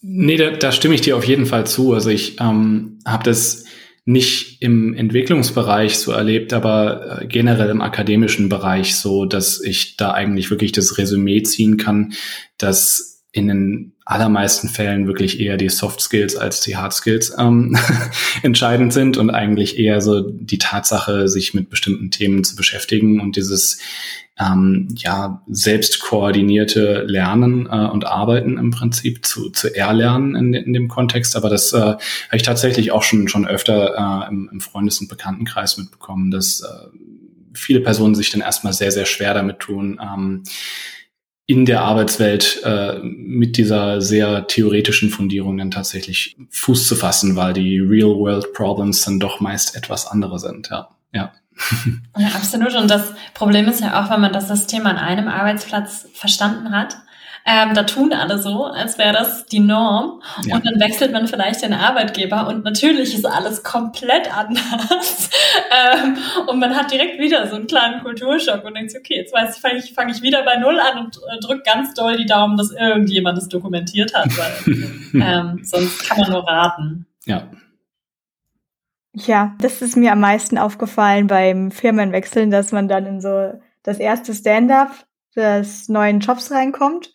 Nee, 0.00 0.36
da, 0.36 0.50
da 0.50 0.70
stimme 0.70 0.94
ich 0.94 1.00
dir 1.00 1.16
auf 1.16 1.24
jeden 1.24 1.46
Fall 1.46 1.66
zu. 1.66 1.92
Also 1.92 2.10
ich 2.10 2.40
ähm, 2.40 3.00
habe 3.04 3.24
das 3.24 3.64
nicht 4.04 4.60
im 4.60 4.94
Entwicklungsbereich 4.94 5.98
so 5.98 6.12
erlebt, 6.12 6.52
aber 6.52 7.22
äh, 7.22 7.26
generell 7.26 7.70
im 7.70 7.80
akademischen 7.80 8.48
Bereich 8.48 8.96
so, 8.96 9.24
dass 9.24 9.60
ich 9.62 9.96
da 9.96 10.12
eigentlich 10.12 10.50
wirklich 10.50 10.72
das 10.72 10.98
Resümee 10.98 11.42
ziehen 11.42 11.78
kann, 11.78 12.12
dass 12.58 13.24
in 13.32 13.48
den 13.48 13.93
allermeisten 14.06 14.68
Fällen 14.68 15.06
wirklich 15.06 15.40
eher 15.40 15.56
die 15.56 15.70
Soft 15.70 16.00
Skills 16.00 16.36
als 16.36 16.60
die 16.60 16.76
Hard 16.76 16.92
Skills 16.92 17.34
ähm, 17.38 17.76
entscheidend 18.42 18.92
sind 18.92 19.16
und 19.16 19.30
eigentlich 19.30 19.78
eher 19.78 20.00
so 20.02 20.20
die 20.20 20.58
Tatsache, 20.58 21.28
sich 21.28 21.54
mit 21.54 21.70
bestimmten 21.70 22.10
Themen 22.10 22.44
zu 22.44 22.54
beschäftigen 22.54 23.20
und 23.20 23.36
dieses 23.36 23.78
ähm, 24.38 24.88
ja 24.96 25.42
selbst 25.48 26.00
koordinierte 26.00 27.04
Lernen 27.06 27.66
äh, 27.66 27.86
und 27.86 28.04
Arbeiten 28.04 28.58
im 28.58 28.72
Prinzip 28.72 29.24
zu, 29.24 29.50
zu 29.50 29.74
erlernen 29.74 30.34
in, 30.34 30.52
in 30.52 30.72
dem 30.74 30.88
Kontext. 30.88 31.34
Aber 31.36 31.48
das 31.48 31.72
äh, 31.72 31.78
habe 31.78 32.00
ich 32.32 32.42
tatsächlich 32.42 32.92
auch 32.92 33.04
schon 33.04 33.28
schon 33.28 33.46
öfter 33.46 34.26
äh, 34.26 34.28
im, 34.28 34.50
im 34.52 34.60
Freundes- 34.60 35.00
und 35.00 35.08
Bekanntenkreis 35.08 35.78
mitbekommen, 35.78 36.30
dass 36.30 36.60
äh, 36.60 36.98
viele 37.54 37.80
Personen 37.80 38.16
sich 38.16 38.30
dann 38.30 38.42
erstmal 38.42 38.74
sehr 38.74 38.90
sehr 38.90 39.06
schwer 39.06 39.32
damit 39.32 39.60
tun. 39.60 39.98
Ähm, 40.02 40.42
in 41.46 41.66
der 41.66 41.82
Arbeitswelt 41.82 42.62
äh, 42.64 42.98
mit 43.02 43.56
dieser 43.58 44.00
sehr 44.00 44.46
theoretischen 44.46 45.10
Fundierung 45.10 45.58
dann 45.58 45.70
tatsächlich 45.70 46.36
Fuß 46.50 46.88
zu 46.88 46.96
fassen, 46.96 47.36
weil 47.36 47.52
die 47.52 47.78
Real-World-Problems 47.80 49.04
dann 49.04 49.20
doch 49.20 49.40
meist 49.40 49.76
etwas 49.76 50.06
andere 50.06 50.38
sind. 50.38 50.68
Ja, 50.70 50.88
ja. 51.12 51.32
Ja, 52.18 52.28
absolut. 52.28 52.74
Und 52.74 52.90
das 52.90 53.12
Problem 53.34 53.68
ist 53.68 53.80
ja 53.80 54.02
auch, 54.02 54.10
wenn 54.10 54.20
man 54.20 54.32
das 54.32 54.48
System 54.48 54.86
an 54.86 54.96
einem 54.96 55.28
Arbeitsplatz 55.28 56.08
verstanden 56.14 56.70
hat, 56.70 56.96
ähm, 57.46 57.74
da 57.74 57.82
tun 57.82 58.12
alle 58.14 58.38
so, 58.38 58.64
als 58.64 58.96
wäre 58.96 59.12
das 59.12 59.44
die 59.44 59.60
Norm. 59.60 60.22
Ja. 60.44 60.56
Und 60.56 60.66
dann 60.66 60.80
wechselt 60.80 61.12
man 61.12 61.28
vielleicht 61.28 61.62
den 61.62 61.74
Arbeitgeber 61.74 62.46
und 62.48 62.64
natürlich 62.64 63.14
ist 63.14 63.26
alles 63.26 63.62
komplett 63.62 64.34
anders. 64.34 65.28
ähm, 65.94 66.16
und 66.46 66.58
man 66.58 66.74
hat 66.74 66.90
direkt 66.90 67.18
wieder 67.18 67.46
so 67.46 67.56
einen 67.56 67.66
kleinen 67.66 68.02
Kulturschock 68.02 68.64
und 68.64 68.74
denkt 68.74 68.94
okay, 68.98 69.16
jetzt 69.16 69.34
weiß 69.34 69.56
ich, 69.56 69.60
fange 69.60 69.78
ich, 69.78 69.92
fang 69.92 70.08
ich 70.08 70.22
wieder 70.22 70.42
bei 70.42 70.56
Null 70.56 70.80
an 70.80 71.04
und 71.04 71.16
äh, 71.18 71.40
drücke 71.40 71.62
ganz 71.64 71.92
doll 71.92 72.16
die 72.16 72.24
Daumen, 72.24 72.56
dass 72.56 72.70
irgendjemand 72.70 73.36
es 73.36 73.48
dokumentiert 73.48 74.14
hat, 74.14 74.30
weil 74.38 74.74
ähm, 75.14 75.60
sonst 75.64 76.08
kann 76.08 76.20
man 76.20 76.30
nur 76.30 76.48
raten. 76.48 77.06
Ja. 77.26 77.42
Ja, 79.12 79.54
das 79.60 79.80
ist 79.82 79.96
mir 79.96 80.12
am 80.12 80.20
meisten 80.20 80.58
aufgefallen 80.58 81.26
beim 81.26 81.70
Firmenwechseln, 81.70 82.50
dass 82.50 82.72
man 82.72 82.88
dann 82.88 83.06
in 83.06 83.20
so 83.20 83.52
das 83.82 83.98
erste 83.98 84.34
Stand-up 84.34 84.90
des 85.36 85.88
neuen 85.88 86.20
Jobs 86.20 86.50
reinkommt 86.50 87.13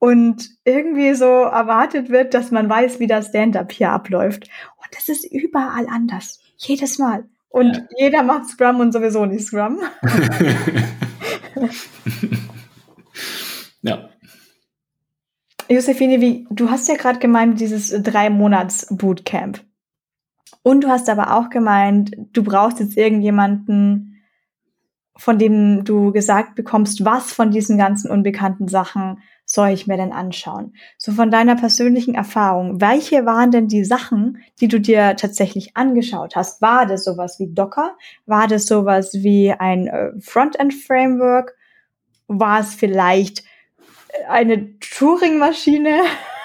und 0.00 0.50
irgendwie 0.64 1.14
so 1.14 1.26
erwartet 1.26 2.08
wird, 2.08 2.34
dass 2.34 2.50
man 2.50 2.68
weiß, 2.68 2.98
wie 2.98 3.06
das 3.06 3.28
Stand-up 3.28 3.70
hier 3.70 3.90
abläuft. 3.90 4.48
Und 4.78 4.88
das 4.96 5.08
ist 5.08 5.24
überall 5.30 5.86
anders. 5.88 6.40
Jedes 6.56 6.98
Mal. 6.98 7.28
Und 7.50 7.76
ja. 7.76 7.82
jeder 7.98 8.22
macht 8.22 8.48
Scrum 8.48 8.80
und 8.80 8.92
sowieso 8.92 9.26
nicht 9.26 9.44
Scrum. 9.44 9.78
ja. 13.82 14.08
Josephine, 15.68 16.20
wie, 16.20 16.46
du 16.50 16.70
hast 16.70 16.88
ja 16.88 16.96
gerade 16.96 17.18
gemeint, 17.18 17.60
dieses 17.60 17.90
drei 18.02 18.30
Monats 18.30 18.86
Bootcamp. 18.90 19.62
Und 20.62 20.84
du 20.84 20.88
hast 20.88 21.10
aber 21.10 21.36
auch 21.36 21.50
gemeint, 21.50 22.16
du 22.32 22.42
brauchst 22.42 22.80
jetzt 22.80 22.96
irgendjemanden, 22.96 24.09
von 25.20 25.38
dem 25.38 25.84
du 25.84 26.12
gesagt 26.12 26.54
bekommst, 26.54 27.04
was 27.04 27.30
von 27.30 27.50
diesen 27.50 27.76
ganzen 27.76 28.10
unbekannten 28.10 28.68
Sachen 28.68 29.18
soll 29.44 29.68
ich 29.68 29.86
mir 29.86 29.98
denn 29.98 30.12
anschauen? 30.12 30.72
So 30.96 31.12
von 31.12 31.30
deiner 31.30 31.56
persönlichen 31.56 32.14
Erfahrung, 32.14 32.80
welche 32.80 33.26
waren 33.26 33.50
denn 33.50 33.68
die 33.68 33.84
Sachen, 33.84 34.38
die 34.60 34.68
du 34.68 34.80
dir 34.80 35.16
tatsächlich 35.16 35.76
angeschaut 35.76 36.36
hast? 36.36 36.62
War 36.62 36.86
das 36.86 37.04
sowas 37.04 37.38
wie 37.38 37.52
Docker? 37.52 37.98
War 38.24 38.46
das 38.46 38.64
sowas 38.64 39.10
wie 39.12 39.52
ein 39.52 39.88
äh, 39.88 40.12
Frontend-Framework? 40.20 41.54
War 42.26 42.60
es 42.60 42.74
vielleicht 42.74 43.44
äh, 44.08 44.24
eine 44.26 44.78
Turing-Maschine? 44.78 46.00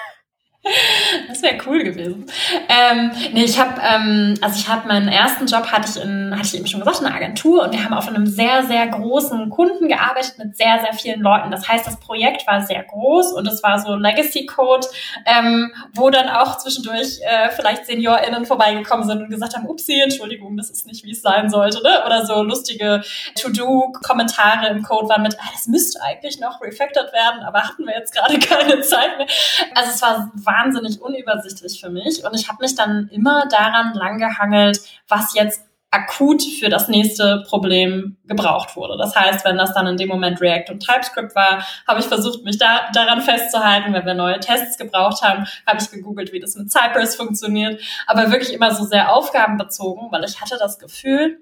Das 1.28 1.42
wäre 1.42 1.58
cool 1.66 1.82
gewesen. 1.84 2.26
Ähm, 2.68 3.12
nee, 3.32 3.44
ich 3.44 3.58
habe, 3.58 3.80
ähm, 3.80 4.34
also 4.40 4.58
ich 4.58 4.68
habe 4.68 4.88
meinen 4.88 5.08
ersten 5.08 5.46
Job 5.46 5.70
hatte 5.70 5.88
ich 5.88 6.02
in, 6.02 6.32
hatte 6.34 6.46
ich 6.46 6.56
eben 6.56 6.66
schon 6.66 6.80
gesagt, 6.80 7.00
in 7.00 7.06
einer 7.06 7.16
Agentur 7.16 7.64
und 7.64 7.72
wir 7.72 7.84
haben 7.84 7.94
auf 7.94 8.08
einem 8.08 8.26
sehr, 8.26 8.64
sehr 8.64 8.86
großen 8.88 9.48
Kunden 9.50 9.88
gearbeitet 9.88 10.38
mit 10.38 10.56
sehr, 10.56 10.80
sehr 10.80 10.92
vielen 10.92 11.20
Leuten. 11.20 11.50
Das 11.50 11.68
heißt, 11.68 11.86
das 11.86 12.00
Projekt 12.00 12.46
war 12.46 12.62
sehr 12.62 12.82
groß 12.82 13.32
und 13.34 13.46
es 13.46 13.62
war 13.62 13.78
so 13.78 13.94
Legacy 13.94 14.46
Code, 14.46 14.86
ähm, 15.24 15.72
wo 15.94 16.10
dann 16.10 16.28
auch 16.28 16.58
zwischendurch 16.58 17.20
äh, 17.22 17.50
vielleicht 17.50 17.86
SeniorInnen 17.86 18.46
vorbeigekommen 18.46 19.06
sind 19.06 19.22
und 19.22 19.30
gesagt 19.30 19.56
haben, 19.56 19.66
upsie, 19.68 20.00
Entschuldigung, 20.00 20.56
das 20.56 20.70
ist 20.70 20.86
nicht, 20.86 21.04
wie 21.04 21.12
es 21.12 21.22
sein 21.22 21.48
sollte, 21.50 21.82
ne? 21.82 22.04
Oder 22.06 22.26
so 22.26 22.42
lustige 22.42 23.02
To-Do-Kommentare 23.40 24.68
im 24.68 24.82
Code 24.82 25.08
waren 25.08 25.22
mit, 25.22 25.36
ah, 25.38 25.48
das 25.52 25.66
müsste 25.66 26.02
eigentlich 26.02 26.40
noch 26.40 26.60
refactored 26.60 27.12
werden, 27.12 27.42
aber 27.42 27.62
hatten 27.62 27.86
wir 27.86 27.94
jetzt 27.94 28.14
gerade 28.14 28.38
keine 28.40 28.80
Zeit 28.80 29.18
mehr. 29.18 29.26
Also 29.74 29.90
es 29.90 30.02
war 30.02 30.30
wahnsinnig 30.56 31.00
unübersichtlich 31.00 31.80
für 31.80 31.90
mich 31.90 32.24
und 32.24 32.34
ich 32.34 32.48
habe 32.48 32.58
mich 32.62 32.74
dann 32.74 33.08
immer 33.12 33.46
daran 33.48 33.94
langgehangelt, 33.94 34.80
was 35.08 35.34
jetzt 35.34 35.66
akut 35.90 36.42
für 36.42 36.68
das 36.68 36.88
nächste 36.88 37.44
Problem 37.48 38.16
gebraucht 38.26 38.76
wurde. 38.76 38.98
Das 38.98 39.14
heißt, 39.16 39.44
wenn 39.44 39.56
das 39.56 39.72
dann 39.72 39.86
in 39.86 39.96
dem 39.96 40.08
Moment 40.08 40.40
React 40.40 40.72
und 40.72 40.80
TypeScript 40.80 41.34
war, 41.34 41.64
habe 41.86 42.00
ich 42.00 42.06
versucht, 42.06 42.44
mich 42.44 42.58
da, 42.58 42.90
daran 42.92 43.22
festzuhalten. 43.22 43.94
Wenn 43.94 44.04
wir 44.04 44.14
neue 44.14 44.40
Tests 44.40 44.76
gebraucht 44.76 45.22
haben, 45.22 45.46
habe 45.66 45.78
ich 45.80 45.90
gegoogelt, 45.90 46.32
wie 46.32 46.40
das 46.40 46.56
mit 46.56 46.70
Cypress 46.70 47.16
funktioniert. 47.16 47.80
Aber 48.06 48.30
wirklich 48.30 48.52
immer 48.52 48.74
so 48.74 48.84
sehr 48.84 49.14
aufgabenbezogen, 49.14 50.10
weil 50.10 50.24
ich 50.24 50.40
hatte 50.40 50.58
das 50.58 50.78
Gefühl, 50.78 51.38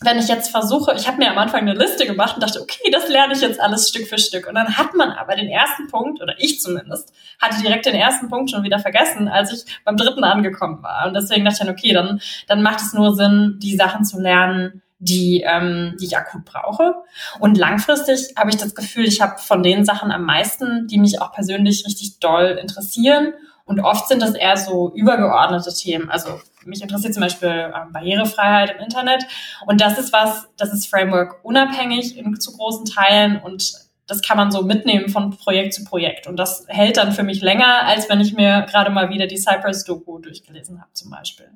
wenn 0.00 0.18
ich 0.18 0.28
jetzt 0.28 0.50
versuche, 0.50 0.94
ich 0.94 1.06
habe 1.08 1.18
mir 1.18 1.30
am 1.30 1.38
Anfang 1.38 1.60
eine 1.60 1.74
Liste 1.74 2.06
gemacht 2.06 2.34
und 2.34 2.42
dachte, 2.42 2.60
okay, 2.60 2.90
das 2.92 3.08
lerne 3.08 3.32
ich 3.32 3.40
jetzt 3.40 3.60
alles 3.60 3.88
Stück 3.88 4.06
für 4.06 4.18
Stück. 4.18 4.46
Und 4.46 4.54
dann 4.54 4.76
hat 4.76 4.94
man 4.94 5.10
aber 5.10 5.36
den 5.36 5.48
ersten 5.48 5.88
Punkt, 5.88 6.20
oder 6.20 6.34
ich 6.38 6.60
zumindest, 6.60 7.12
hatte 7.40 7.62
direkt 7.62 7.86
den 7.86 7.94
ersten 7.94 8.28
Punkt 8.28 8.50
schon 8.50 8.62
wieder 8.62 8.78
vergessen, 8.78 9.28
als 9.28 9.52
ich 9.52 9.80
beim 9.84 9.96
dritten 9.96 10.22
angekommen 10.22 10.82
war. 10.82 11.06
Und 11.06 11.14
deswegen 11.14 11.44
dachte 11.44 11.54
ich 11.54 11.66
dann, 11.66 11.74
okay, 11.74 11.92
dann, 11.94 12.20
dann 12.46 12.62
macht 12.62 12.80
es 12.80 12.92
nur 12.92 13.14
Sinn, 13.14 13.58
die 13.58 13.74
Sachen 13.74 14.04
zu 14.04 14.20
lernen, 14.20 14.82
die, 14.98 15.42
ähm, 15.46 15.96
die 15.98 16.06
ich 16.06 16.16
akut 16.16 16.44
brauche. 16.44 16.94
Und 17.40 17.56
langfristig 17.56 18.34
habe 18.36 18.50
ich 18.50 18.56
das 18.56 18.74
Gefühl, 18.74 19.06
ich 19.06 19.22
habe 19.22 19.38
von 19.38 19.62
den 19.62 19.84
Sachen 19.84 20.10
am 20.10 20.24
meisten, 20.24 20.86
die 20.88 20.98
mich 20.98 21.22
auch 21.22 21.32
persönlich 21.32 21.86
richtig 21.86 22.18
doll 22.18 22.58
interessieren. 22.60 23.32
Und 23.64 23.80
oft 23.80 24.08
sind 24.08 24.20
das 24.20 24.34
eher 24.34 24.56
so 24.56 24.92
übergeordnete 24.94 25.72
Themen. 25.74 26.10
Also 26.10 26.40
mich 26.66 26.82
interessiert 26.82 27.14
zum 27.14 27.22
Beispiel 27.22 27.48
ähm, 27.48 27.92
Barrierefreiheit 27.92 28.76
im 28.76 28.84
Internet. 28.84 29.24
Und 29.66 29.80
das 29.80 29.98
ist 29.98 30.12
was, 30.12 30.48
das 30.56 30.72
ist 30.72 30.86
Framework 30.86 31.44
unabhängig 31.44 32.16
in 32.16 32.38
zu 32.40 32.52
großen 32.52 32.84
Teilen 32.84 33.40
und 33.40 33.86
das 34.06 34.22
kann 34.22 34.36
man 34.36 34.50
so 34.50 34.62
mitnehmen 34.62 35.08
von 35.08 35.30
Projekt 35.30 35.74
zu 35.74 35.84
Projekt. 35.84 36.26
Und 36.26 36.36
das 36.36 36.64
hält 36.68 36.96
dann 36.96 37.12
für 37.12 37.24
mich 37.24 37.42
länger, 37.42 37.86
als 37.86 38.08
wenn 38.08 38.20
ich 38.20 38.34
mir 38.34 38.64
gerade 38.70 38.90
mal 38.90 39.10
wieder 39.10 39.26
die 39.26 39.36
Cypress-Doku 39.36 40.18
durchgelesen 40.18 40.80
habe, 40.80 40.92
zum 40.92 41.10
Beispiel. 41.10 41.46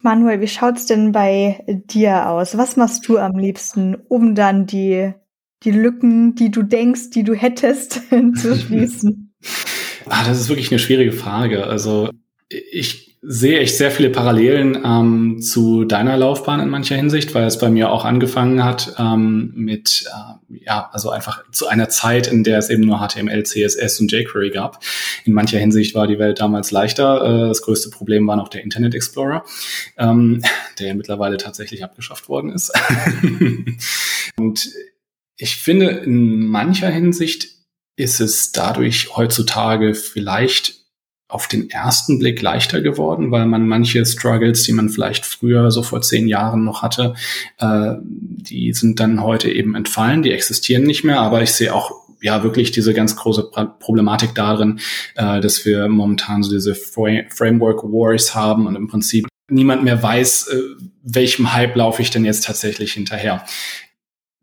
Manuel, 0.00 0.40
wie 0.40 0.48
schaut's 0.48 0.86
denn 0.86 1.12
bei 1.12 1.64
dir 1.66 2.28
aus? 2.28 2.56
Was 2.56 2.76
machst 2.76 3.06
du 3.08 3.18
am 3.18 3.36
liebsten, 3.38 3.94
um 4.08 4.34
dann 4.34 4.66
die, 4.66 5.12
die 5.64 5.70
Lücken, 5.70 6.34
die 6.34 6.50
du 6.50 6.62
denkst, 6.62 7.10
die 7.10 7.24
du 7.24 7.34
hättest, 7.34 8.00
zu 8.36 8.56
schließen? 8.56 9.34
ah, 10.06 10.24
das 10.24 10.40
ist 10.40 10.48
wirklich 10.48 10.70
eine 10.70 10.78
schwierige 10.78 11.12
Frage. 11.12 11.66
Also 11.66 12.10
ich 12.48 13.05
sehe 13.28 13.58
ich 13.58 13.76
sehr 13.76 13.90
viele 13.90 14.10
Parallelen 14.10 14.80
ähm, 14.84 15.42
zu 15.42 15.84
deiner 15.84 16.16
Laufbahn 16.16 16.60
in 16.60 16.68
mancher 16.68 16.94
Hinsicht, 16.94 17.34
weil 17.34 17.44
es 17.44 17.58
bei 17.58 17.68
mir 17.68 17.90
auch 17.90 18.04
angefangen 18.04 18.62
hat 18.62 18.94
ähm, 18.98 19.52
mit, 19.52 20.04
äh, 20.06 20.64
ja, 20.64 20.88
also 20.92 21.10
einfach 21.10 21.42
zu 21.50 21.66
einer 21.66 21.88
Zeit, 21.88 22.28
in 22.28 22.44
der 22.44 22.58
es 22.58 22.70
eben 22.70 22.84
nur 22.84 22.98
HTML, 23.00 23.42
CSS 23.42 23.98
und 23.98 24.12
jQuery 24.12 24.50
gab. 24.50 24.80
In 25.24 25.32
mancher 25.32 25.58
Hinsicht 25.58 25.96
war 25.96 26.06
die 26.06 26.20
Welt 26.20 26.38
damals 26.38 26.70
leichter. 26.70 27.20
Äh, 27.20 27.48
das 27.48 27.62
größte 27.62 27.90
Problem 27.90 28.28
war 28.28 28.36
noch 28.36 28.48
der 28.48 28.62
Internet 28.62 28.94
Explorer, 28.94 29.44
ähm, 29.98 30.42
der 30.78 30.94
mittlerweile 30.94 31.36
tatsächlich 31.36 31.82
abgeschafft 31.82 32.28
worden 32.28 32.50
ist. 32.50 32.72
und 34.38 34.70
ich 35.36 35.56
finde, 35.56 35.88
in 35.88 36.46
mancher 36.46 36.90
Hinsicht 36.90 37.48
ist 37.96 38.20
es 38.20 38.52
dadurch 38.52 39.16
heutzutage 39.16 39.94
vielleicht 39.94 40.85
auf 41.28 41.48
den 41.48 41.70
ersten 41.70 42.18
Blick 42.18 42.40
leichter 42.40 42.80
geworden, 42.80 43.30
weil 43.32 43.46
man 43.46 43.66
manche 43.66 44.04
Struggles, 44.06 44.62
die 44.62 44.72
man 44.72 44.88
vielleicht 44.88 45.26
früher 45.26 45.70
so 45.70 45.82
vor 45.82 46.00
zehn 46.00 46.28
Jahren 46.28 46.64
noch 46.64 46.82
hatte, 46.82 47.14
äh, 47.58 47.94
die 48.02 48.72
sind 48.72 49.00
dann 49.00 49.22
heute 49.22 49.50
eben 49.50 49.74
entfallen, 49.74 50.22
die 50.22 50.30
existieren 50.30 50.84
nicht 50.84 51.02
mehr. 51.02 51.20
Aber 51.20 51.42
ich 51.42 51.52
sehe 51.52 51.74
auch 51.74 51.92
ja 52.20 52.42
wirklich 52.42 52.70
diese 52.70 52.94
ganz 52.94 53.16
große 53.16 53.50
Problematik 53.80 54.34
darin, 54.34 54.78
äh, 55.16 55.40
dass 55.40 55.64
wir 55.64 55.88
momentan 55.88 56.42
so 56.42 56.52
diese 56.52 56.74
Framework 56.74 57.82
Wars 57.84 58.34
haben 58.34 58.66
und 58.66 58.76
im 58.76 58.86
Prinzip 58.86 59.26
niemand 59.50 59.84
mehr 59.84 60.02
weiß, 60.02 60.48
äh, 60.48 60.60
welchem 61.02 61.52
Hype 61.52 61.76
laufe 61.76 62.02
ich 62.02 62.10
denn 62.10 62.24
jetzt 62.24 62.44
tatsächlich 62.44 62.92
hinterher. 62.92 63.44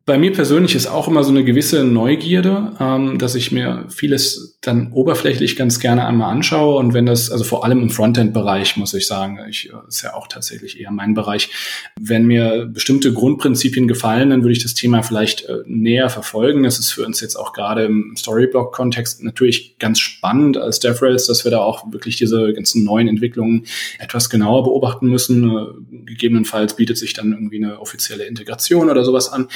Bei 0.06 0.18
mir 0.18 0.34
persönlich 0.34 0.76
ist 0.76 0.88
auch 0.88 1.08
immer 1.08 1.24
so 1.24 1.30
eine 1.30 1.46
gewisse 1.46 1.86
Neugierde, 1.86 2.74
ähm, 2.78 3.20
dass 3.20 3.36
ich 3.36 3.54
mir 3.54 3.86
vieles 3.88 4.58
dann 4.60 4.92
oberflächlich 4.92 5.56
ganz 5.56 5.80
gerne 5.80 6.06
einmal 6.06 6.30
anschaue. 6.30 6.76
Und 6.76 6.94
wenn 6.94 7.06
das, 7.06 7.32
also 7.32 7.46
vor 7.46 7.64
allem 7.64 7.82
im 7.82 7.90
Frontend-Bereich, 7.90 8.76
muss 8.76 8.94
ich 8.94 9.08
sagen, 9.08 9.40
ich, 9.50 9.70
äh, 9.70 9.88
ist 9.88 10.02
ja 10.02 10.14
auch 10.14 10.28
tatsächlich 10.28 10.78
eher 10.78 10.92
mein 10.92 11.14
Bereich. 11.14 11.52
Wenn 11.98 12.26
mir 12.26 12.66
bestimmte 12.66 13.14
Grundprinzipien 13.14 13.88
gefallen, 13.88 14.32
dann 14.32 14.42
würde 14.42 14.52
ich 14.52 14.62
das 14.62 14.74
Thema 14.74 15.04
vielleicht 15.04 15.46
äh, 15.46 15.60
näher 15.68 16.10
verfolgen. 16.10 16.64
Das 16.64 16.80
ist 16.80 16.92
für 16.92 17.06
uns 17.06 17.22
jetzt 17.22 17.38
auch 17.38 17.54
gerade 17.54 17.86
im 17.86 18.14
Storyblock-Kontext 18.18 19.24
natürlich 19.24 19.78
ganz 19.80 20.00
spannend 20.00 20.58
als 20.58 20.82
DevRails, 20.82 21.28
dass 21.28 21.46
wir 21.46 21.52
da 21.52 21.60
auch 21.60 21.94
wirklich 21.94 22.18
diese 22.18 22.52
ganzen 22.52 22.84
neuen 22.84 23.08
Entwicklungen 23.08 23.68
etwas 24.00 24.30
genauer 24.30 24.66
beobachten 24.66 25.08
müssen. 25.08 25.50
Äh, 25.50 25.66
gegebenenfalls 26.08 26.76
bietet 26.76 26.98
sich 26.98 27.14
dann 27.14 27.32
irgendwie 27.32 27.64
eine 27.64 27.80
offizielle 27.80 28.26
Integration 28.26 28.90
oder 28.90 29.06
sowas 29.06 29.32
an. 29.32 29.48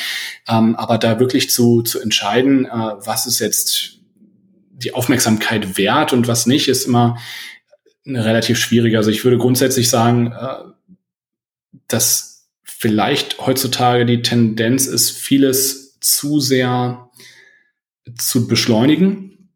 Ähm, 0.47 0.75
aber 0.75 0.97
da 0.97 1.19
wirklich 1.19 1.49
zu, 1.49 1.81
zu 1.81 1.99
entscheiden, 1.99 2.65
äh, 2.65 2.69
was 2.69 3.27
ist 3.27 3.39
jetzt 3.39 3.99
die 4.71 4.93
Aufmerksamkeit 4.93 5.77
wert 5.77 6.13
und 6.13 6.27
was 6.27 6.45
nicht, 6.45 6.67
ist 6.67 6.85
immer 6.85 7.17
eine 8.05 8.23
relativ 8.23 8.57
schwierige. 8.57 8.97
Also 8.97 9.11
ich 9.11 9.23
würde 9.23 9.37
grundsätzlich 9.37 9.89
sagen, 9.89 10.31
äh, 10.31 10.57
dass 11.87 12.49
vielleicht 12.63 13.39
heutzutage 13.39 14.05
die 14.05 14.21
Tendenz 14.21 14.85
ist, 14.85 15.11
vieles 15.11 15.99
zu 15.99 16.39
sehr 16.39 17.09
zu 18.17 18.47
beschleunigen. 18.47 19.49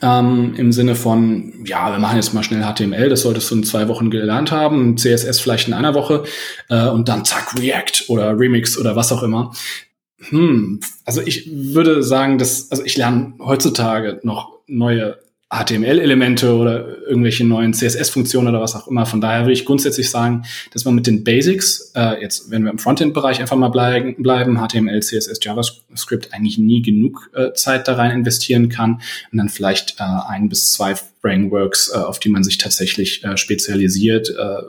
Ähm, 0.00 0.54
Im 0.56 0.72
Sinne 0.72 0.94
von, 0.94 1.64
ja, 1.66 1.90
wir 1.90 1.98
machen 1.98 2.16
jetzt 2.16 2.32
mal 2.32 2.44
schnell 2.44 2.62
HTML, 2.62 3.08
das 3.08 3.22
solltest 3.22 3.50
du 3.50 3.56
in 3.56 3.64
zwei 3.64 3.88
Wochen 3.88 4.10
gelernt 4.10 4.52
haben, 4.52 4.96
CSS 4.96 5.40
vielleicht 5.40 5.68
in 5.68 5.74
einer 5.74 5.94
Woche 5.94 6.22
äh, 6.70 6.86
und 6.86 7.08
dann 7.08 7.24
zack, 7.24 7.54
React 7.58 8.08
oder 8.08 8.38
Remix 8.38 8.78
oder 8.78 8.96
was 8.96 9.12
auch 9.12 9.22
immer. 9.22 9.52
Hm, 10.28 10.80
also 11.04 11.20
ich 11.20 11.50
würde 11.52 12.02
sagen, 12.02 12.38
dass, 12.38 12.70
also 12.70 12.84
ich 12.84 12.96
lerne 12.96 13.34
heutzutage 13.38 14.20
noch 14.22 14.60
neue 14.66 15.18
HTML-Elemente 15.52 16.54
oder 16.54 17.02
irgendwelche 17.06 17.44
neuen 17.44 17.74
CSS-Funktionen 17.74 18.48
oder 18.48 18.62
was 18.62 18.74
auch 18.74 18.88
immer. 18.88 19.04
Von 19.04 19.20
daher 19.20 19.42
würde 19.42 19.52
ich 19.52 19.66
grundsätzlich 19.66 20.08
sagen, 20.08 20.44
dass 20.72 20.86
man 20.86 20.94
mit 20.94 21.06
den 21.06 21.24
Basics, 21.24 21.92
äh, 21.94 22.22
jetzt 22.22 22.50
wenn 22.50 22.64
wir 22.64 22.70
im 22.70 22.78
Frontend-Bereich 22.78 23.38
einfach 23.38 23.56
mal 23.56 23.68
bleiben, 23.68 24.16
bleiben, 24.16 24.56
HTML, 24.56 25.02
CSS, 25.02 25.40
JavaScript 25.42 26.32
eigentlich 26.32 26.56
nie 26.56 26.80
genug 26.80 27.30
äh, 27.34 27.52
Zeit 27.52 27.86
da 27.86 27.96
rein 27.96 28.12
investieren 28.12 28.70
kann 28.70 29.02
und 29.30 29.38
dann 29.38 29.50
vielleicht 29.50 29.96
äh, 30.00 30.04
ein 30.04 30.48
bis 30.48 30.72
zwei 30.72 30.94
Frameworks, 31.20 31.90
äh, 31.94 31.98
auf 31.98 32.18
die 32.18 32.30
man 32.30 32.44
sich 32.44 32.56
tatsächlich 32.56 33.22
äh, 33.22 33.36
spezialisiert, 33.36 34.30
äh, 34.30 34.62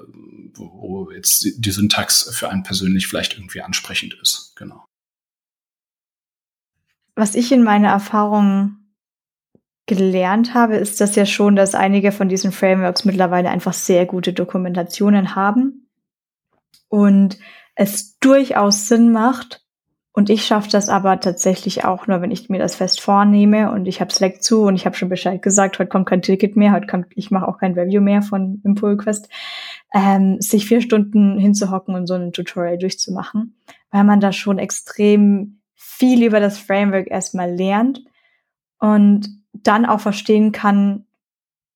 wo 0.56 1.10
jetzt 1.12 1.48
die 1.56 1.72
Syntax 1.72 2.30
für 2.34 2.50
einen 2.50 2.64
persönlich 2.64 3.08
vielleicht 3.08 3.38
irgendwie 3.38 3.62
ansprechend 3.62 4.18
ist. 4.22 4.52
Genau 4.58 4.84
was 7.16 7.36
ich 7.36 7.52
in 7.52 7.64
meiner 7.64 7.90
Erfahrung 7.90 8.78
gelernt 9.86 10.54
habe, 10.54 10.76
ist 10.76 11.02
das 11.02 11.16
ja 11.16 11.26
schon, 11.26 11.56
dass 11.56 11.76
einige 11.76 12.12
von 12.12 12.30
diesen 12.30 12.52
Frameworks 12.52 13.06
mittlerweile 13.06 13.50
einfach 13.50 13.74
sehr 13.74 14.06
gute 14.06 14.34
Dokumentationen 14.34 15.36
haben 15.36 15.90
und 16.88 17.38
es 17.76 18.18
durchaus 18.20 18.88
Sinn 18.88 19.12
macht. 19.12 19.62
Und 20.16 20.30
ich 20.30 20.46
schaffe 20.46 20.70
das 20.70 20.90
aber 20.90 21.20
tatsächlich 21.20 21.86
auch 21.86 22.06
nur, 22.06 22.22
wenn 22.22 22.30
ich 22.30 22.48
mir 22.48 22.60
das 22.60 22.76
fest 22.76 23.02
vornehme 23.02 23.72
und 23.72 23.88
ich 23.88 24.00
habe 24.00 24.14
Slack 24.14 24.44
zu 24.44 24.62
und 24.62 24.76
ich 24.76 24.86
habe 24.86 24.96
schon 24.96 25.10
Bescheid 25.10 25.42
gesagt, 25.42 25.80
heute 25.80 25.90
kommt 25.90 26.06
kein 26.06 26.22
Ticket 26.22 26.56
mehr, 26.56 26.72
heute 26.72 26.86
kommt, 26.86 27.08
ich 27.16 27.32
mache 27.32 27.48
auch 27.48 27.58
kein 27.58 27.74
Review 27.74 28.00
mehr 28.00 28.22
von 28.22 28.62
Impul 28.64 28.96
Quest, 28.96 29.28
ähm, 29.92 30.40
sich 30.40 30.68
vier 30.68 30.82
Stunden 30.82 31.40
hinzuhocken 31.40 31.96
und 31.96 32.06
so 32.06 32.14
ein 32.14 32.32
Tutorial 32.32 32.78
durchzumachen, 32.78 33.56
weil 33.90 34.04
man 34.04 34.20
da 34.20 34.32
schon 34.32 34.60
extrem 34.60 35.63
viel 36.04 36.24
über 36.24 36.42
das 36.42 36.58
Framework 36.58 37.10
erstmal 37.10 37.50
lernt 37.50 38.04
und 38.78 39.30
dann 39.54 39.86
auch 39.86 40.02
verstehen 40.02 40.52
kann, 40.52 41.06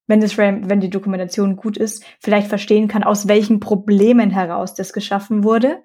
wenn 0.05 0.19
das 0.19 0.33
Frame, 0.33 0.69
wenn 0.69 0.81
die 0.81 0.89
Dokumentation 0.89 1.55
gut 1.55 1.77
ist, 1.77 2.03
vielleicht 2.19 2.49
verstehen 2.49 2.89
kann, 2.89 3.03
aus 3.03 3.29
welchen 3.29 3.61
Problemen 3.61 4.29
heraus 4.29 4.73
das 4.73 4.91
geschaffen 4.91 5.45
wurde. 5.45 5.81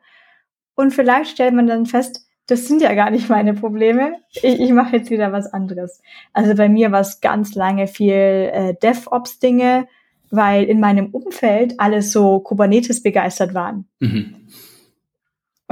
Und 0.75 0.91
vielleicht 0.91 1.31
stellt 1.31 1.55
man 1.55 1.69
dann 1.69 1.87
fest, 1.87 2.27
das 2.49 2.67
sind 2.67 2.83
ja 2.83 2.93
gar 2.95 3.11
nicht 3.11 3.29
meine 3.29 3.55
Probleme. 3.55 4.17
Ich, 4.33 4.43
ich 4.43 4.73
mache 4.73 4.97
jetzt 4.97 5.11
wieder 5.11 5.31
was 5.31 5.47
anderes. 5.47 6.03
Also 6.33 6.57
bei 6.57 6.69
mir 6.69 6.91
war 6.91 7.03
es 7.03 7.21
ganz 7.21 7.55
lange 7.55 7.87
viel 7.87 8.13
äh, 8.13 8.75
DevOps-Dinge, 8.83 9.87
weil 10.33 10.65
in 10.65 10.81
meinem 10.81 11.11
Umfeld 11.11 11.75
alle 11.79 12.03
so 12.03 12.41
Kubernetes 12.41 13.05
begeistert 13.05 13.55
waren. 13.55 13.87
Mhm. 14.01 14.35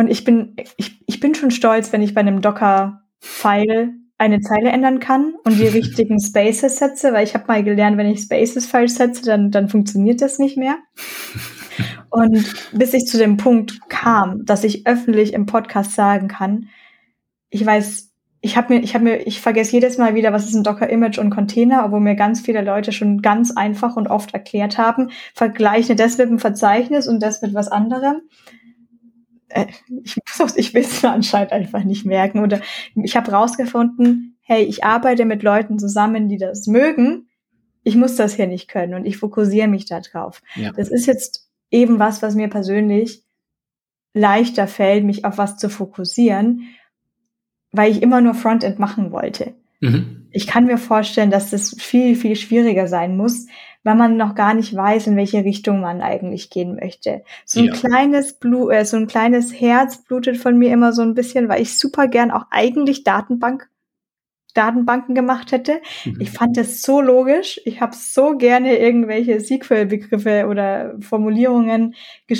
Und 0.00 0.08
ich 0.08 0.24
bin, 0.24 0.56
ich, 0.78 1.02
ich 1.06 1.20
bin 1.20 1.34
schon 1.34 1.50
stolz, 1.50 1.92
wenn 1.92 2.00
ich 2.00 2.14
bei 2.14 2.22
einem 2.22 2.40
Docker-File 2.40 3.92
eine 4.16 4.40
Zeile 4.40 4.70
ändern 4.70 4.98
kann 4.98 5.34
und 5.44 5.58
die 5.58 5.66
richtigen 5.78 6.18
Spaces 6.18 6.76
setze, 6.76 7.12
weil 7.12 7.24
ich 7.24 7.34
habe 7.34 7.44
mal 7.48 7.62
gelernt, 7.62 7.98
wenn 7.98 8.06
ich 8.06 8.22
Spaces 8.22 8.64
falsch 8.64 8.92
setze, 8.92 9.26
dann, 9.26 9.50
dann 9.50 9.68
funktioniert 9.68 10.22
das 10.22 10.38
nicht 10.38 10.56
mehr. 10.56 10.78
Und 12.10 12.44
bis 12.72 12.92
ich 12.92 13.04
zu 13.04 13.18
dem 13.18 13.36
Punkt 13.36 13.78
kam, 13.88 14.44
dass 14.44 14.64
ich 14.64 14.86
öffentlich 14.86 15.32
im 15.32 15.46
Podcast 15.46 15.94
sagen 15.94 16.26
kann, 16.28 16.68
ich 17.50 17.64
weiß, 17.64 18.10
ich 18.40 18.56
habe 18.56 18.74
mir, 18.74 18.80
ich 18.80 18.94
habe 18.94 19.04
mir, 19.04 19.26
ich 19.26 19.40
vergesse 19.40 19.72
jedes 19.72 19.96
Mal 19.96 20.14
wieder, 20.14 20.32
was 20.32 20.46
ist 20.46 20.54
ein 20.54 20.64
Docker-Image 20.64 21.18
und 21.18 21.30
Container, 21.30 21.84
obwohl 21.84 22.00
mir 22.00 22.16
ganz 22.16 22.40
viele 22.40 22.62
Leute 22.62 22.90
schon 22.90 23.22
ganz 23.22 23.52
einfach 23.54 23.96
und 23.96 24.08
oft 24.08 24.34
erklärt 24.34 24.76
haben, 24.76 25.10
vergleiche 25.34 25.94
das 25.94 26.18
mit 26.18 26.28
einem 26.28 26.40
Verzeichnis 26.40 27.06
und 27.06 27.22
das 27.22 27.42
mit 27.42 27.54
was 27.54 27.68
anderem 27.68 28.22
äh, 29.50 29.66
ich, 30.02 30.16
ich 30.56 30.74
will 30.74 30.82
es 30.82 31.02
mir 31.02 31.10
anscheinend 31.10 31.52
einfach 31.52 31.84
nicht 31.84 32.04
merken. 32.04 32.40
Oder 32.40 32.60
ich 32.94 33.16
habe 33.16 33.32
rausgefunden, 33.32 34.38
hey, 34.40 34.64
ich 34.64 34.84
arbeite 34.84 35.24
mit 35.24 35.42
Leuten 35.42 35.78
zusammen, 35.78 36.28
die 36.28 36.38
das 36.38 36.66
mögen. 36.66 37.28
Ich 37.82 37.96
muss 37.96 38.16
das 38.16 38.34
hier 38.34 38.46
nicht 38.46 38.68
können 38.68 38.94
und 38.94 39.06
ich 39.06 39.16
fokussiere 39.16 39.68
mich 39.68 39.86
da 39.86 40.00
drauf. 40.00 40.42
Ja. 40.54 40.72
Das 40.72 40.88
ist 40.88 41.06
jetzt 41.06 41.50
eben 41.70 41.98
was, 41.98 42.22
was 42.22 42.34
mir 42.34 42.48
persönlich 42.48 43.24
leichter 44.12 44.66
fällt, 44.66 45.04
mich 45.04 45.24
auf 45.24 45.38
was 45.38 45.56
zu 45.56 45.68
fokussieren, 45.68 46.68
weil 47.72 47.90
ich 47.90 48.02
immer 48.02 48.20
nur 48.20 48.34
Frontend 48.34 48.78
machen 48.78 49.12
wollte. 49.12 49.54
Mhm. 49.80 50.26
Ich 50.30 50.46
kann 50.46 50.66
mir 50.66 50.78
vorstellen, 50.78 51.30
dass 51.30 51.50
das 51.50 51.74
viel, 51.78 52.16
viel 52.16 52.36
schwieriger 52.36 52.86
sein 52.86 53.16
muss, 53.16 53.46
weil 53.82 53.94
man 53.94 54.16
noch 54.16 54.34
gar 54.34 54.54
nicht 54.54 54.74
weiß, 54.74 55.06
in 55.06 55.16
welche 55.16 55.44
Richtung 55.44 55.80
man 55.80 56.02
eigentlich 56.02 56.50
gehen 56.50 56.76
möchte. 56.76 57.22
So 57.44 57.60
ein 57.60 57.66
ja. 57.66 57.72
kleines 57.72 58.34
Blut, 58.34 58.72
äh, 58.72 58.84
so 58.84 58.96
ein 58.96 59.06
kleines 59.06 59.58
Herz 59.58 60.04
blutet 60.04 60.36
von 60.36 60.58
mir 60.58 60.72
immer 60.72 60.92
so 60.92 61.02
ein 61.02 61.14
bisschen, 61.14 61.48
weil 61.48 61.62
ich 61.62 61.78
super 61.78 62.08
gern 62.08 62.30
auch 62.30 62.46
eigentlich 62.50 63.04
Datenbank 63.04 63.68
Datenbanken 64.52 65.14
gemacht 65.14 65.52
hätte. 65.52 65.80
Mhm. 66.04 66.16
Ich 66.20 66.30
fand 66.30 66.56
das 66.56 66.82
so 66.82 67.00
logisch. 67.00 67.60
Ich 67.64 67.80
habe 67.80 67.94
so 67.94 68.36
gerne 68.36 68.78
irgendwelche 68.78 69.38
SQL-Begriffe 69.38 70.48
oder 70.48 70.96
Formulierungen 71.00 71.94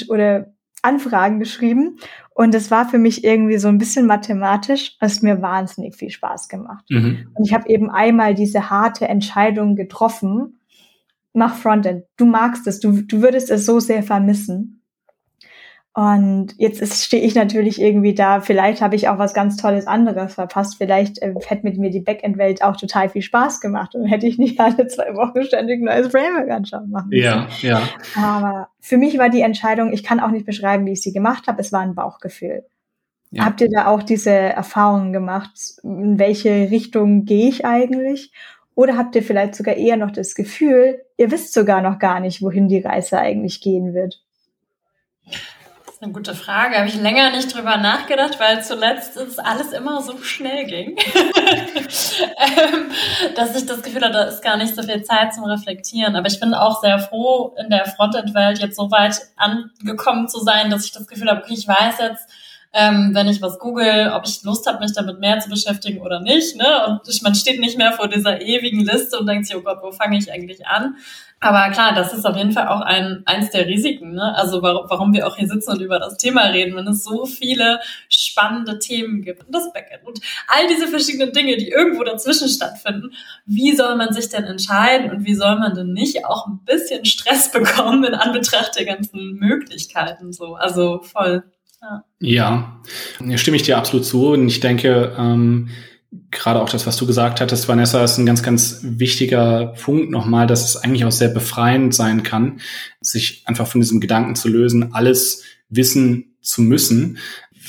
oder 0.09 0.53
Anfragen 0.83 1.39
geschrieben 1.39 1.99
und 2.31 2.55
es 2.55 2.71
war 2.71 2.89
für 2.89 2.99
mich 2.99 3.23
irgendwie 3.23 3.59
so 3.59 3.69
ein 3.69 3.77
bisschen 3.77 4.07
mathematisch, 4.07 4.97
es 5.01 5.21
mir 5.21 5.43
wahnsinnig 5.43 5.95
viel 5.95 6.09
Spaß 6.09 6.49
gemacht. 6.49 6.87
Mhm. 6.89 7.29
Und 7.35 7.45
ich 7.45 7.53
habe 7.53 7.69
eben 7.69 7.91
einmal 7.91 8.35
diese 8.35 8.71
harte 8.71 9.07
Entscheidung 9.07 9.77
getroffen, 9.77 10.60
mach 11.33 11.57
Frontend. 11.57 12.05
Du 12.17 12.27
magst 12.27 12.67
es, 12.67 12.81
du, 12.81 13.03
du 13.03 13.23
würdest 13.23 13.51
es 13.51 13.67
so 13.67 13.81
sehr 13.81 14.03
vermissen. 14.03 14.81
Und 15.93 16.55
jetzt 16.57 17.05
stehe 17.05 17.23
ich 17.23 17.35
natürlich 17.35 17.81
irgendwie 17.81 18.15
da. 18.15 18.41
Vielleicht 18.41 18.81
habe 18.81 18.95
ich 18.95 19.09
auch 19.09 19.19
was 19.19 19.35
ganz 19.35 19.57
Tolles 19.57 19.89
anderes 19.89 20.35
verpasst. 20.35 20.77
Vielleicht 20.79 21.21
äh, 21.21 21.35
hätte 21.45 21.65
mit 21.65 21.79
mir 21.79 21.91
die 21.91 22.01
Backend-Welt 22.01 22.63
auch 22.63 22.77
total 22.77 23.09
viel 23.09 23.23
Spaß 23.23 23.61
gemacht 23.61 23.97
und 23.97 24.07
hätte 24.07 24.27
ich 24.27 24.39
nicht 24.39 24.61
alle 24.61 24.87
zwei 24.87 25.15
Wochen 25.17 25.43
ständig 25.43 25.83
neues 25.83 26.09
Framework 26.09 26.49
anschauen 26.49 26.91
machen 26.91 27.09
müssen. 27.09 27.25
Ja, 27.25 27.49
ja. 27.61 27.83
Aber 28.17 28.69
für 28.79 28.99
mich 28.99 29.19
war 29.19 29.31
die 29.31 29.41
Entscheidung, 29.41 29.93
ich 29.93 30.05
kann 30.05 30.21
auch 30.21 30.31
nicht 30.31 30.47
beschreiben, 30.47 30.87
wie 30.87 30.93
ich 30.93 31.03
sie 31.03 31.13
gemacht 31.13 31.49
habe. 31.49 31.61
Es 31.61 31.73
war 31.73 31.81
ein 31.81 31.97
Bauchgefühl. 31.97 32.65
Ja. 33.33 33.45
Habt 33.45 33.61
ihr 33.61 33.69
da 33.69 33.87
auch 33.87 34.03
diese 34.05 34.31
Erfahrungen 34.31 35.13
gemacht? 35.13 35.51
In 35.83 36.19
welche 36.19 36.71
Richtung 36.71 37.25
gehe 37.25 37.49
ich 37.49 37.65
eigentlich? 37.65 38.33
Oder 38.81 38.97
habt 38.97 39.15
ihr 39.15 39.23
vielleicht 39.23 39.55
sogar 39.55 39.75
eher 39.75 39.99
noch 39.99 40.11
das 40.11 40.35
Gefühl, 40.35 41.05
ihr 41.19 41.31
wisst 41.31 41.53
sogar 41.53 41.83
noch 41.83 41.99
gar 41.99 42.19
nicht, 42.19 42.41
wohin 42.41 42.67
die 42.67 42.81
Reise 42.81 43.19
eigentlich 43.19 43.61
gehen 43.61 43.93
wird? 43.93 44.23
eine 46.03 46.13
gute 46.13 46.35
Frage. 46.35 46.79
Habe 46.79 46.89
ich 46.89 46.95
länger 46.95 47.31
nicht 47.31 47.55
drüber 47.55 47.77
nachgedacht, 47.77 48.41
weil 48.41 48.65
zuletzt 48.65 49.19
ist 49.19 49.39
alles 49.39 49.73
immer 49.73 50.01
so 50.01 50.17
schnell 50.23 50.65
ging, 50.65 50.97
ähm, 51.15 52.91
dass 53.37 53.55
ich 53.55 53.67
das 53.67 53.83
Gefühl 53.83 54.01
hatte, 54.01 54.15
da 54.15 54.25
ist 54.25 54.43
gar 54.43 54.57
nicht 54.57 54.75
so 54.75 54.83
viel 54.83 55.03
Zeit 55.03 55.35
zum 55.35 55.45
Reflektieren. 55.45 56.17
Aber 56.17 56.27
ich 56.27 56.41
bin 56.41 56.55
auch 56.55 56.81
sehr 56.81 57.01
froh, 57.01 57.55
in 57.63 57.69
der 57.69 57.85
Frontend-Welt 57.85 58.61
jetzt 58.61 58.77
so 58.77 58.91
weit 58.91 59.21
angekommen 59.37 60.27
zu 60.27 60.39
sein, 60.39 60.71
dass 60.71 60.87
ich 60.87 60.93
das 60.93 61.07
Gefühl 61.07 61.29
habe, 61.29 61.45
ich 61.49 61.69
weiß 61.69 61.97
jetzt, 62.01 62.31
ähm, 62.73 63.11
wenn 63.15 63.29
ich 63.29 63.43
was 63.43 63.59
google, 63.59 64.13
ob 64.15 64.27
ich 64.27 64.43
Lust 64.45 64.67
habe, 64.67 64.79
mich 64.79 64.93
damit 64.93 65.19
mehr 65.19 65.41
zu 65.41 65.49
beschäftigen 65.49 66.01
oder 66.01 66.21
nicht. 66.21 66.57
Ne? 66.57 66.87
Und 66.87 67.23
man 67.23 67.35
steht 67.35 67.59
nicht 67.59 67.77
mehr 67.77 67.93
vor 67.93 68.09
dieser 68.09 68.41
ewigen 68.41 68.85
Liste 68.85 69.19
und 69.19 69.27
denkt 69.27 69.47
sich, 69.47 69.57
oh 69.57 69.63
Gott, 69.63 69.79
wo 69.83 69.91
fange 69.91 70.17
ich 70.17 70.31
eigentlich 70.33 70.67
an? 70.67 70.97
Aber 71.43 71.71
klar, 71.71 71.95
das 71.95 72.13
ist 72.13 72.27
auf 72.27 72.37
jeden 72.37 72.53
Fall 72.53 72.69
auch 72.69 72.83
ein, 72.83 73.23
eins 73.25 73.51
der 73.51 73.67
Risiken. 73.67 74.13
Ne? 74.13 74.37
Also 74.37 74.63
warum, 74.63 74.91
warum 74.91 75.13
wir 75.15 75.27
auch 75.27 75.37
hier 75.37 75.49
sitzen 75.49 75.71
und 75.71 75.81
über 75.81 75.99
das 75.99 76.19
Thema 76.19 76.43
reden, 76.43 76.77
wenn 76.77 76.87
es 76.87 77.03
so 77.03 77.25
viele 77.25 77.81
spannende 78.11 78.79
Themen 78.79 79.23
gibt 79.23 79.47
und 79.47 79.55
das 79.55 79.73
Backend 79.73 80.07
und 80.07 80.21
all 80.47 80.69
diese 80.69 80.87
verschiedenen 80.87 81.33
Dinge, 81.33 81.57
die 81.57 81.71
irgendwo 81.71 82.05
dazwischen 82.05 82.49
stattfinden. 82.49 83.11
Wie 83.47 83.75
soll 83.75 83.97
man 83.97 84.13
sich 84.13 84.29
denn 84.29 84.45
entscheiden 84.45 85.11
und 85.11 85.25
wie 85.25 85.35
soll 85.35 85.59
man 85.59 85.75
denn 85.75 85.93
nicht 85.93 86.27
auch 86.27 86.47
ein 86.47 86.61
bisschen 86.65 87.07
Stress 87.07 87.51
bekommen 87.53 88.05
in 88.05 88.15
Anbetracht 88.15 88.77
der 88.77 88.85
ganzen 88.85 89.37
Möglichkeiten? 89.37 90.33
So, 90.33 90.55
also 90.55 91.01
voll. 91.01 91.43
Ja, 92.19 92.81
stimme 93.37 93.57
ich 93.57 93.63
dir 93.63 93.79
absolut 93.79 94.05
zu. 94.05 94.29
Und 94.29 94.49
ich 94.49 94.61
denke, 94.61 95.15
ähm, 95.19 95.69
gerade 96.31 96.61
auch 96.61 96.69
das, 96.69 96.87
was 96.87 96.97
du 96.97 97.07
gesagt 97.07 97.41
hattest, 97.41 97.69
Vanessa, 97.69 98.03
ist 98.03 98.19
ein 98.19 98.27
ganz, 98.27 98.43
ganz 98.43 98.81
wichtiger 98.83 99.75
Punkt 99.83 100.11
nochmal, 100.11 100.47
dass 100.47 100.69
es 100.69 100.77
eigentlich 100.77 101.05
auch 101.05 101.13
sehr 101.13 101.29
befreiend 101.29 101.95
sein 101.95 102.23
kann, 102.23 102.61
sich 103.01 103.43
einfach 103.47 103.67
von 103.67 103.81
diesem 103.81 104.01
Gedanken 104.01 104.35
zu 104.35 104.49
lösen, 104.49 104.93
alles 104.93 105.45
wissen 105.69 106.37
zu 106.41 106.63
müssen, 106.63 107.19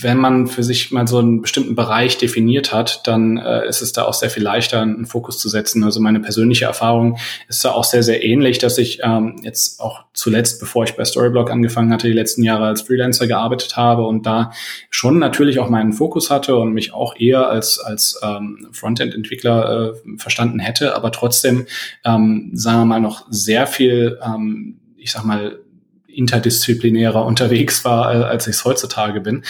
wenn 0.04 0.18
man 0.18 0.48
für 0.48 0.64
sich 0.64 0.92
mal 0.92 1.08
so 1.08 1.20
einen 1.20 1.42
bestimmten 1.42 1.76
Bereich 1.76 2.18
definiert 2.18 2.74
hat, 2.74 3.08
dann 3.08 3.38
äh, 3.38 3.68
ist 3.68 3.82
es 3.82 3.94
da 3.94 4.04
auch 4.04 4.14
sehr 4.14 4.30
viel 4.30 4.44
leichter, 4.44 4.82
einen 4.82 5.06
Fokus 5.06 5.38
zu 5.38 5.50
setzen. 5.50 5.84
Also 5.84 6.00
meine 6.00 6.20
persönliche 6.20 6.66
Erfahrung 6.66 7.18
ist 7.48 7.64
da 7.64 7.72
auch 7.72 7.84
sehr, 7.84 8.04
sehr 8.04 8.24
ähnlich, 8.24 8.58
dass 8.58 8.78
ich 8.78 9.00
ähm, 9.04 9.38
jetzt 9.44 9.80
auch 9.80 10.04
zuletzt, 10.14 10.60
bevor 10.60 10.84
ich 10.84 10.96
bei 10.96 11.06
Storyblock 11.06 11.52
angefangen 11.52 11.92
hatte, 11.92 12.08
die 12.08 12.14
letzten 12.14 12.44
Jahre 12.44 12.66
als 12.66 12.82
Freelancer 12.82 13.28
gearbeitet 13.28 13.78
habe 13.78 14.06
und 14.06 14.26
da 14.26 14.52
schon 14.90 15.20
natürlich 15.20 15.60
auch 15.60 15.70
meinen 15.70 15.94
Fokus 15.94 16.30
hatte 16.30 16.56
und 16.56 16.74
mich 16.74 16.94
auch 16.94 17.16
eher 17.18 17.50
als, 17.50 17.80
als 17.80 18.20
ähm, 18.24 18.68
Frontend-Entwickler 18.72 19.94
äh, 19.94 20.18
verstanden 20.18 20.60
hätte, 20.60 20.96
aber 20.96 21.12
trotzdem, 21.12 21.66
ähm, 22.06 22.52
sagen 22.54 22.80
wir 22.80 22.86
mal, 22.86 23.02
noch 23.02 23.26
sehr 23.30 23.68
viel, 23.68 24.20
ähm, 24.24 24.80
ich 24.98 25.12
sag 25.12 25.24
mal, 25.24 25.60
interdisziplinärer 26.14 27.26
unterwegs 27.26 27.86
war, 27.86 28.14
äh, 28.14 28.24
als 28.24 28.48
ich 28.48 28.56
es 28.56 28.66
heutzutage 28.66 29.22
bin, 29.22 29.44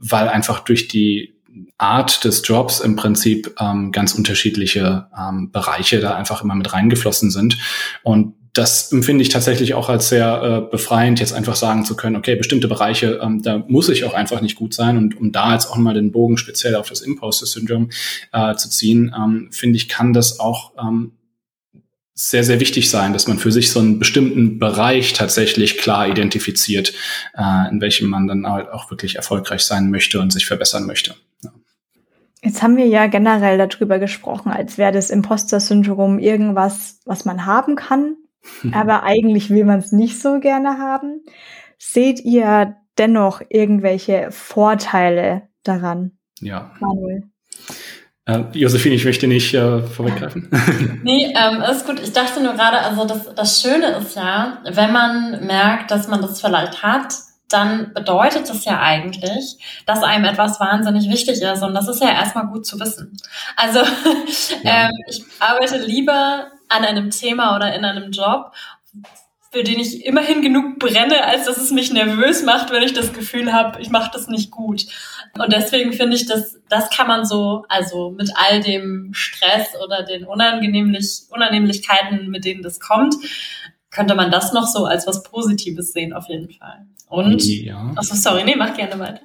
weil 0.00 0.28
einfach 0.28 0.60
durch 0.60 0.88
die 0.88 1.34
Art 1.78 2.24
des 2.24 2.42
Jobs 2.44 2.80
im 2.80 2.96
Prinzip 2.96 3.54
ähm, 3.60 3.92
ganz 3.92 4.14
unterschiedliche 4.14 5.06
ähm, 5.18 5.50
Bereiche 5.50 6.00
da 6.00 6.14
einfach 6.14 6.42
immer 6.42 6.54
mit 6.54 6.72
reingeflossen 6.72 7.30
sind. 7.30 7.56
Und 8.02 8.34
das 8.56 8.90
empfinde 8.90 9.20
ich 9.22 9.28
tatsächlich 9.28 9.74
auch 9.74 9.90
als 9.90 10.08
sehr 10.08 10.42
äh, 10.42 10.70
befreiend, 10.70 11.20
jetzt 11.20 11.34
einfach 11.34 11.56
sagen 11.56 11.84
zu 11.84 11.94
können, 11.94 12.16
okay, 12.16 12.36
bestimmte 12.36 12.68
Bereiche, 12.68 13.20
ähm, 13.22 13.42
da 13.42 13.62
muss 13.68 13.90
ich 13.90 14.04
auch 14.04 14.14
einfach 14.14 14.40
nicht 14.40 14.56
gut 14.56 14.72
sein. 14.72 14.96
Und 14.96 15.18
um 15.18 15.32
da 15.32 15.52
jetzt 15.52 15.70
auch 15.70 15.76
mal 15.76 15.94
den 15.94 16.12
Bogen 16.12 16.38
speziell 16.38 16.74
auf 16.74 16.88
das 16.88 17.02
Imposter-Syndrom 17.02 17.90
äh, 18.32 18.54
zu 18.54 18.70
ziehen, 18.70 19.14
ähm, 19.14 19.48
finde 19.52 19.76
ich, 19.76 19.88
kann 19.88 20.14
das 20.14 20.40
auch 20.40 20.72
ähm, 20.80 21.12
sehr, 22.18 22.44
sehr 22.44 22.60
wichtig 22.60 22.90
sein, 22.90 23.12
dass 23.12 23.28
man 23.28 23.38
für 23.38 23.52
sich 23.52 23.70
so 23.70 23.78
einen 23.78 23.98
bestimmten 23.98 24.58
Bereich 24.58 25.12
tatsächlich 25.12 25.76
klar 25.76 26.08
identifiziert, 26.08 26.94
äh, 27.36 27.70
in 27.70 27.80
welchem 27.82 28.08
man 28.08 28.26
dann 28.26 28.46
halt 28.46 28.70
auch 28.70 28.90
wirklich 28.90 29.16
erfolgreich 29.16 29.62
sein 29.62 29.90
möchte 29.90 30.18
und 30.18 30.32
sich 30.32 30.46
verbessern 30.46 30.86
möchte. 30.86 31.14
Ja. 31.44 31.52
Jetzt 32.42 32.62
haben 32.62 32.78
wir 32.78 32.86
ja 32.86 33.06
generell 33.06 33.58
darüber 33.58 33.98
gesprochen, 33.98 34.50
als 34.50 34.78
wäre 34.78 34.92
das 34.92 35.10
Imposter-Syndrom 35.10 36.18
irgendwas, 36.18 37.00
was 37.04 37.26
man 37.26 37.44
haben 37.44 37.76
kann, 37.76 38.16
aber 38.72 39.02
eigentlich 39.02 39.50
will 39.50 39.66
man 39.66 39.80
es 39.80 39.92
nicht 39.92 40.18
so 40.18 40.40
gerne 40.40 40.78
haben. 40.78 41.22
Seht 41.76 42.20
ihr 42.24 42.76
dennoch 42.96 43.42
irgendwelche 43.50 44.28
Vorteile 44.30 45.42
daran? 45.64 46.12
Ja. 46.40 46.72
Manuel. 46.80 47.24
Äh, 48.26 48.42
Josephine, 48.54 48.96
ich 48.96 49.04
möchte 49.04 49.28
nicht 49.28 49.54
äh, 49.54 49.80
vorweggreifen. 49.82 50.50
nee, 51.04 51.32
ähm, 51.36 51.62
ist 51.62 51.86
gut. 51.86 52.00
Ich 52.00 52.12
dachte 52.12 52.42
nur 52.42 52.54
gerade, 52.54 52.78
also 52.80 53.04
das, 53.04 53.34
das 53.34 53.62
Schöne 53.62 53.86
ist 53.98 54.16
ja, 54.16 54.58
wenn 54.68 54.92
man 54.92 55.46
merkt, 55.46 55.92
dass 55.92 56.08
man 56.08 56.20
das 56.20 56.40
vielleicht 56.40 56.82
hat, 56.82 57.14
dann 57.48 57.94
bedeutet 57.94 58.50
das 58.50 58.64
ja 58.64 58.80
eigentlich, 58.80 59.58
dass 59.86 60.02
einem 60.02 60.24
etwas 60.24 60.58
wahnsinnig 60.58 61.08
wichtig 61.08 61.40
ist. 61.40 61.62
Und 61.62 61.74
das 61.74 61.86
ist 61.86 62.02
ja 62.02 62.10
erstmal 62.10 62.48
gut 62.48 62.66
zu 62.66 62.80
wissen. 62.80 63.16
Also 63.54 63.78
ja. 64.64 64.88
ähm, 64.88 64.90
ich 65.08 65.24
arbeite 65.38 65.78
lieber 65.78 66.48
an 66.68 66.84
einem 66.84 67.10
Thema 67.10 67.54
oder 67.54 67.72
in 67.76 67.84
einem 67.84 68.10
Job, 68.10 68.52
für 69.52 69.62
den 69.62 69.78
ich 69.78 70.04
immerhin 70.04 70.42
genug 70.42 70.80
brenne, 70.80 71.24
als 71.24 71.44
dass 71.44 71.58
es 71.58 71.70
mich 71.70 71.92
nervös 71.92 72.42
macht, 72.42 72.72
wenn 72.72 72.82
ich 72.82 72.92
das 72.92 73.12
Gefühl 73.12 73.52
habe, 73.52 73.80
ich 73.80 73.90
mache 73.90 74.10
das 74.12 74.26
nicht 74.26 74.50
gut. 74.50 74.84
Und 75.38 75.52
deswegen 75.52 75.92
finde 75.92 76.16
ich, 76.16 76.26
dass 76.26 76.58
das 76.68 76.90
kann 76.90 77.06
man 77.06 77.24
so, 77.24 77.64
also 77.68 78.10
mit 78.10 78.30
all 78.34 78.60
dem 78.60 79.10
Stress 79.12 79.68
oder 79.84 80.02
den 80.02 80.24
Unangenehmlich 80.24 81.22
Unannehmlichkeiten, 81.30 82.28
mit 82.28 82.44
denen 82.44 82.62
das 82.62 82.80
kommt, 82.80 83.14
könnte 83.90 84.14
man 84.14 84.30
das 84.30 84.52
noch 84.52 84.66
so 84.66 84.84
als 84.84 85.06
was 85.06 85.22
Positives 85.22 85.92
sehen, 85.92 86.12
auf 86.12 86.28
jeden 86.28 86.50
Fall. 86.50 86.86
Und, 87.08 87.44
ja. 87.44 87.92
achso, 87.96 88.14
sorry, 88.14 88.44
nee, 88.44 88.56
mach 88.56 88.76
gerne 88.76 88.98
weiter. 88.98 89.20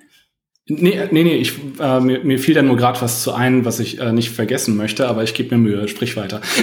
Nee, 0.74 1.08
nee, 1.12 1.24
nee, 1.24 1.36
ich, 1.36 1.54
äh, 1.80 2.00
mir, 2.00 2.24
mir 2.24 2.40
fiel 2.40 2.56
da 2.56 2.62
nur 2.62 2.78
gerade 2.78 3.02
was 3.02 3.24
zu 3.24 3.34
ein, 3.34 3.66
was 3.66 3.80
ich 3.80 4.00
äh, 4.00 4.14
nicht 4.14 4.30
vergessen 4.30 4.78
möchte, 4.78 5.08
aber 5.08 5.22
ich 5.24 5.34
gebe 5.34 5.58
mir 5.58 5.62
Mühe, 5.62 5.88
sprich 5.90 6.16
weiter. 6.16 6.40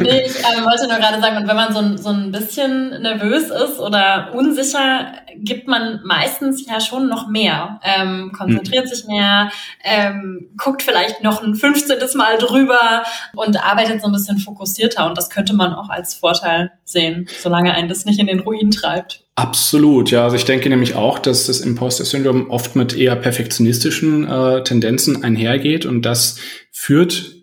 nee, 0.00 0.22
ich 0.24 0.38
äh, 0.38 0.64
wollte 0.64 0.88
nur 0.88 0.96
gerade 0.96 1.20
sagen, 1.20 1.36
und 1.36 1.46
wenn 1.46 1.56
man 1.56 1.72
so, 1.74 1.80
ein 1.80 1.98
so 1.98 2.08
ein 2.08 2.32
bisschen 2.32 3.02
nervös 3.02 3.50
ist 3.50 3.78
oder 3.78 4.30
unsicher, 4.34 5.12
gibt 5.36 5.68
man 5.68 6.00
meistens 6.04 6.66
ja 6.66 6.80
schon 6.80 7.08
noch 7.08 7.28
mehr, 7.28 7.78
ähm, 7.82 8.32
konzentriert 8.32 8.84
hm. 8.84 8.94
sich 8.94 9.06
mehr, 9.06 9.50
ähm, 9.84 10.48
guckt 10.56 10.82
vielleicht 10.82 11.22
noch 11.22 11.42
ein 11.42 11.54
15. 11.54 11.98
Mal 12.14 12.38
drüber 12.38 13.04
und 13.34 13.62
arbeitet 13.62 14.00
so 14.00 14.06
ein 14.06 14.12
bisschen 14.12 14.38
fokussierter 14.38 15.06
und 15.06 15.18
das 15.18 15.28
könnte 15.28 15.52
man 15.52 15.74
auch 15.74 15.90
als 15.90 16.14
Vorteil 16.14 16.72
sehen, 16.84 17.28
solange 17.42 17.74
einen 17.74 17.88
das 17.88 18.06
nicht 18.06 18.18
in 18.18 18.28
den 18.28 18.40
Ruin 18.40 18.70
treibt. 18.70 19.25
Absolut, 19.36 20.10
ja. 20.10 20.24
Also 20.24 20.36
ich 20.36 20.46
denke 20.46 20.70
nämlich 20.70 20.94
auch, 20.94 21.18
dass 21.18 21.44
das 21.44 21.60
Imposter-Syndrom 21.60 22.48
oft 22.48 22.74
mit 22.74 22.96
eher 22.96 23.16
perfektionistischen 23.16 24.26
äh, 24.26 24.64
Tendenzen 24.64 25.22
einhergeht 25.22 25.84
und 25.84 26.02
das 26.02 26.38
führt 26.72 27.36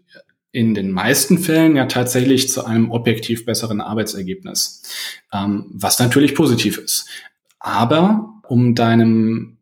in 0.51 0.73
den 0.73 0.91
meisten 0.91 1.37
Fällen 1.37 1.75
ja 1.75 1.85
tatsächlich 1.85 2.49
zu 2.49 2.65
einem 2.65 2.89
objektiv 2.89 3.45
besseren 3.45 3.79
Arbeitsergebnis, 3.79 4.81
ähm, 5.31 5.65
was 5.71 5.99
natürlich 5.99 6.33
positiv 6.33 6.79
ist. 6.79 7.07
Aber 7.59 8.41
um 8.47 8.73
deinem 8.73 9.57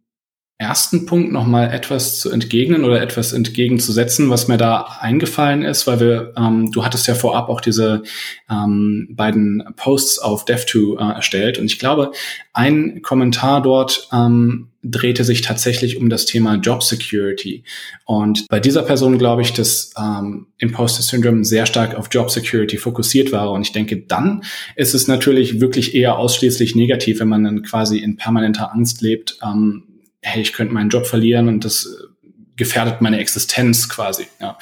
ersten 0.62 1.08
Punkt 1.08 1.32
noch 1.32 1.48
mal 1.48 1.74
etwas 1.74 2.20
zu 2.20 2.30
entgegnen 2.30 2.86
oder 2.86 3.02
etwas 3.02 3.34
entgegenzusetzen, 3.34 4.30
was 4.30 4.48
mir 4.48 4.58
da 4.58 4.98
eingefallen 5.00 5.64
ist, 5.64 5.88
weil 5.88 6.00
wir, 6.00 6.34
ähm, 6.38 6.72
du 6.72 6.86
hattest 6.86 7.08
ja 7.08 7.16
vorab 7.16 7.50
auch 7.50 7.62
diese 7.62 8.04
ähm, 8.48 9.08
beiden 9.10 9.64
Posts 9.76 10.20
auf 10.20 10.46
Dev2 10.46 11.00
äh, 11.00 11.16
erstellt 11.16 11.58
und 11.58 11.66
ich 11.66 11.80
glaube, 11.80 12.12
ein 12.54 13.02
Kommentar 13.02 13.64
dort 13.64 14.08
ähm, 14.14 14.68
drehte 14.84 15.24
sich 15.24 15.42
tatsächlich 15.42 15.98
um 15.98 16.10
das 16.10 16.26
Thema 16.26 16.56
Job 16.56 16.84
Security. 16.84 17.64
Und 18.06 18.48
bei 18.48 18.60
dieser 18.60 18.82
Person 18.82 19.18
glaube 19.18 19.42
ich, 19.44 19.54
dass 19.54 19.94
ähm, 19.98 20.48
Imposter 20.58 21.02
Syndrome 21.04 21.44
sehr 21.44 21.66
stark 21.66 21.96
auf 21.96 22.08
Job 22.12 22.32
Security 22.32 22.78
fokussiert 22.78 23.32
war. 23.32 23.52
Und 23.52 23.62
ich 23.62 23.72
denke, 23.72 23.98
dann 23.98 24.44
ist 24.76 24.94
es 24.94 25.08
natürlich 25.08 25.62
wirklich 25.62 25.94
eher 25.96 26.18
ausschließlich 26.18 26.76
negativ, 26.76 27.20
wenn 27.20 27.30
man 27.30 27.44
dann 27.44 27.62
quasi 27.64 28.00
in 28.00 28.18
permanenter 28.18 28.74
Angst 28.74 29.02
lebt, 29.02 29.38
ähm, 29.44 29.84
hey, 30.22 30.42
ich 30.42 30.54
könnte 30.54 30.74
meinen 30.74 30.90
Job 30.90 31.06
verlieren 31.06 31.48
und 31.48 31.66
das 31.66 31.86
äh, 31.86 32.28
gefährdet 32.56 33.02
meine 33.02 33.20
Existenz 33.20 33.90
quasi. 33.90 34.28
Ja. 34.40 34.58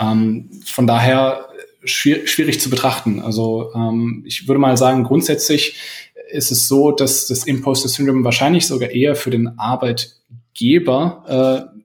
Ähm, 0.00 0.50
von 0.64 0.86
daher 0.86 1.48
schwierig, 1.84 2.30
schwierig 2.30 2.60
zu 2.60 2.70
betrachten. 2.70 3.20
Also 3.20 3.72
ähm, 3.74 4.24
ich 4.26 4.48
würde 4.48 4.58
mal 4.58 4.76
sagen, 4.76 5.04
grundsätzlich 5.04 5.76
ist 6.30 6.50
es 6.50 6.66
so, 6.66 6.90
dass 6.90 7.26
das 7.26 7.44
Imposter 7.44 7.88
Syndrome 7.88 8.24
wahrscheinlich 8.24 8.66
sogar 8.66 8.90
eher 8.90 9.14
für 9.14 9.30
den 9.30 9.58
Arbeitgeber 9.58 11.70
äh, 11.70 11.80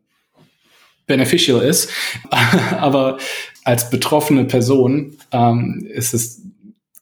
beneficial 1.05 1.61
ist, 1.61 1.89
aber 2.71 3.17
als 3.63 3.89
betroffene 3.89 4.45
Person 4.45 5.17
ähm, 5.31 5.85
ist 5.91 6.13
es 6.13 6.41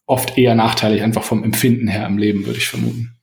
oft 0.06 0.38
eher 0.38 0.54
nachteilig, 0.54 1.02
einfach 1.02 1.22
vom 1.22 1.44
Empfinden 1.44 1.86
her 1.86 2.06
im 2.06 2.18
Leben, 2.18 2.46
würde 2.46 2.58
ich 2.58 2.68
vermuten. 2.68 3.17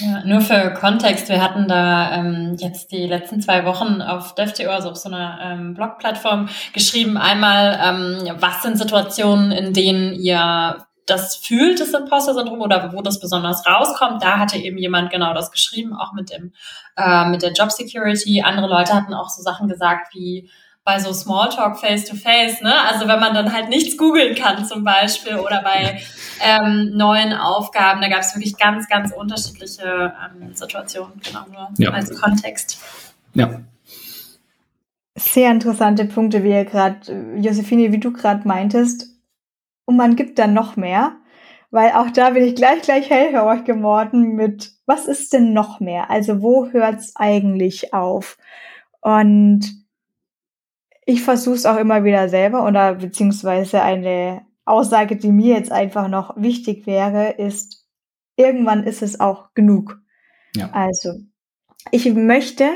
Ja. 0.00 0.24
Nur 0.24 0.40
für 0.40 0.72
Kontext, 0.74 1.28
wir 1.28 1.42
hatten 1.42 1.66
da 1.66 2.14
ähm, 2.14 2.56
jetzt 2.58 2.92
die 2.92 3.06
letzten 3.06 3.40
zwei 3.40 3.64
Wochen 3.64 4.02
auf 4.02 4.34
DevTO, 4.34 4.70
also 4.70 4.90
auf 4.90 4.96
so 4.96 5.08
einer 5.08 5.38
ähm, 5.42 5.74
Blog-Plattform, 5.74 6.48
geschrieben, 6.72 7.16
einmal, 7.16 7.78
ähm, 7.82 8.36
was 8.38 8.62
sind 8.62 8.78
Situationen, 8.78 9.50
in 9.50 9.72
denen 9.72 10.14
ihr 10.14 10.84
das 11.06 11.36
fühlt, 11.36 11.80
das 11.80 11.92
Imposter-Syndrom 11.92 12.60
oder 12.60 12.92
wo 12.92 13.02
das 13.02 13.20
besonders 13.20 13.66
rauskommt. 13.66 14.22
Da 14.22 14.38
hatte 14.38 14.56
eben 14.56 14.78
jemand 14.78 15.10
genau 15.10 15.34
das 15.34 15.50
geschrieben, 15.50 15.94
auch 15.94 16.12
mit 16.12 16.30
dem 16.30 16.52
äh, 16.96 17.26
mit 17.26 17.42
der 17.42 17.52
Job 17.52 17.70
Security. 17.70 18.42
Andere 18.42 18.68
Leute 18.68 18.94
hatten 18.94 19.12
auch 19.12 19.28
so 19.28 19.42
Sachen 19.42 19.68
gesagt 19.68 20.14
wie 20.14 20.48
bei 20.84 20.98
so 20.98 21.12
Smalltalk 21.14 21.78
face-to-face, 21.78 22.60
ne? 22.60 22.74
Also 22.90 23.08
wenn 23.08 23.18
man 23.18 23.32
dann 23.32 23.52
halt 23.52 23.70
nichts 23.70 23.96
googeln 23.96 24.34
kann 24.34 24.66
zum 24.66 24.84
Beispiel 24.84 25.36
oder 25.36 25.62
bei 25.62 26.00
ähm, 26.42 26.90
neuen 26.94 27.32
Aufgaben, 27.32 28.02
da 28.02 28.08
gab 28.08 28.20
es 28.20 28.34
wirklich 28.34 28.58
ganz, 28.58 28.86
ganz 28.88 29.10
unterschiedliche 29.12 30.14
ähm, 30.22 30.54
Situationen, 30.54 31.20
genau 31.24 31.46
nur 31.50 31.70
ja. 31.78 31.90
als 31.90 32.20
Kontext. 32.20 32.78
Ja. 33.32 33.60
Sehr 35.16 35.50
interessante 35.50 36.04
Punkte, 36.04 36.42
wie 36.42 36.50
ihr 36.50 36.64
gerade, 36.66 37.36
Josephine, 37.36 37.92
wie 37.92 38.00
du 38.00 38.12
gerade 38.12 38.46
meintest. 38.46 39.08
Und 39.86 39.96
man 39.96 40.16
gibt 40.16 40.38
dann 40.38 40.52
noch 40.52 40.76
mehr, 40.76 41.12
weil 41.70 41.92
auch 41.92 42.10
da 42.10 42.30
bin 42.30 42.44
ich 42.44 42.56
gleich, 42.56 42.82
gleich 42.82 43.08
hellhörig 43.08 43.64
geworden 43.64 44.34
mit, 44.34 44.72
was 44.86 45.06
ist 45.06 45.32
denn 45.32 45.54
noch 45.54 45.80
mehr? 45.80 46.10
Also 46.10 46.42
wo 46.42 46.68
hört's 46.70 47.16
eigentlich 47.16 47.94
auf? 47.94 48.36
Und 49.00 49.83
ich 51.06 51.22
versuche 51.22 51.56
es 51.56 51.66
auch 51.66 51.76
immer 51.76 52.04
wieder 52.04 52.28
selber 52.28 52.66
oder 52.66 52.94
beziehungsweise 52.94 53.82
eine 53.82 54.42
Aussage, 54.64 55.16
die 55.16 55.32
mir 55.32 55.54
jetzt 55.56 55.72
einfach 55.72 56.08
noch 56.08 56.36
wichtig 56.36 56.86
wäre, 56.86 57.32
ist, 57.32 57.86
irgendwann 58.36 58.84
ist 58.84 59.02
es 59.02 59.20
auch 59.20 59.52
genug. 59.54 59.98
Ja. 60.54 60.70
Also, 60.72 61.20
ich 61.90 62.12
möchte 62.14 62.68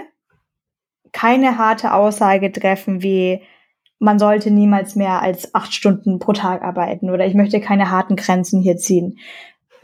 keine 1.12 1.56
harte 1.56 1.94
Aussage 1.94 2.52
treffen 2.52 3.02
wie, 3.02 3.42
man 3.98 4.18
sollte 4.18 4.50
niemals 4.50 4.94
mehr 4.94 5.22
als 5.22 5.54
acht 5.54 5.74
Stunden 5.74 6.18
pro 6.18 6.32
Tag 6.32 6.62
arbeiten 6.62 7.10
oder 7.10 7.26
ich 7.26 7.34
möchte 7.34 7.60
keine 7.60 7.90
harten 7.90 8.16
Grenzen 8.16 8.60
hier 8.60 8.76
ziehen. 8.76 9.18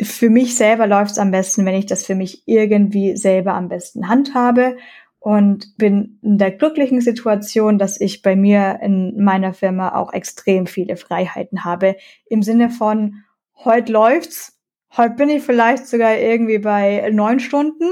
Für 0.00 0.30
mich 0.30 0.56
selber 0.56 0.86
läuft 0.86 1.12
es 1.12 1.18
am 1.18 1.30
besten, 1.30 1.64
wenn 1.66 1.74
ich 1.74 1.86
das 1.86 2.04
für 2.04 2.14
mich 2.14 2.42
irgendwie 2.46 3.16
selber 3.16 3.54
am 3.54 3.68
besten 3.68 4.08
handhabe 4.08 4.76
und 5.24 5.78
bin 5.78 6.18
in 6.20 6.36
der 6.36 6.50
glücklichen 6.50 7.00
Situation, 7.00 7.78
dass 7.78 7.98
ich 7.98 8.20
bei 8.20 8.36
mir 8.36 8.80
in 8.82 9.24
meiner 9.24 9.54
Firma 9.54 9.94
auch 9.94 10.12
extrem 10.12 10.66
viele 10.66 10.98
Freiheiten 10.98 11.64
habe. 11.64 11.96
Im 12.26 12.42
Sinne 12.42 12.68
von, 12.68 13.24
heute 13.64 13.90
läuft's, 13.90 14.60
heute 14.94 15.14
bin 15.14 15.30
ich 15.30 15.42
vielleicht 15.42 15.86
sogar 15.86 16.18
irgendwie 16.18 16.58
bei 16.58 17.08
neun 17.10 17.40
Stunden 17.40 17.90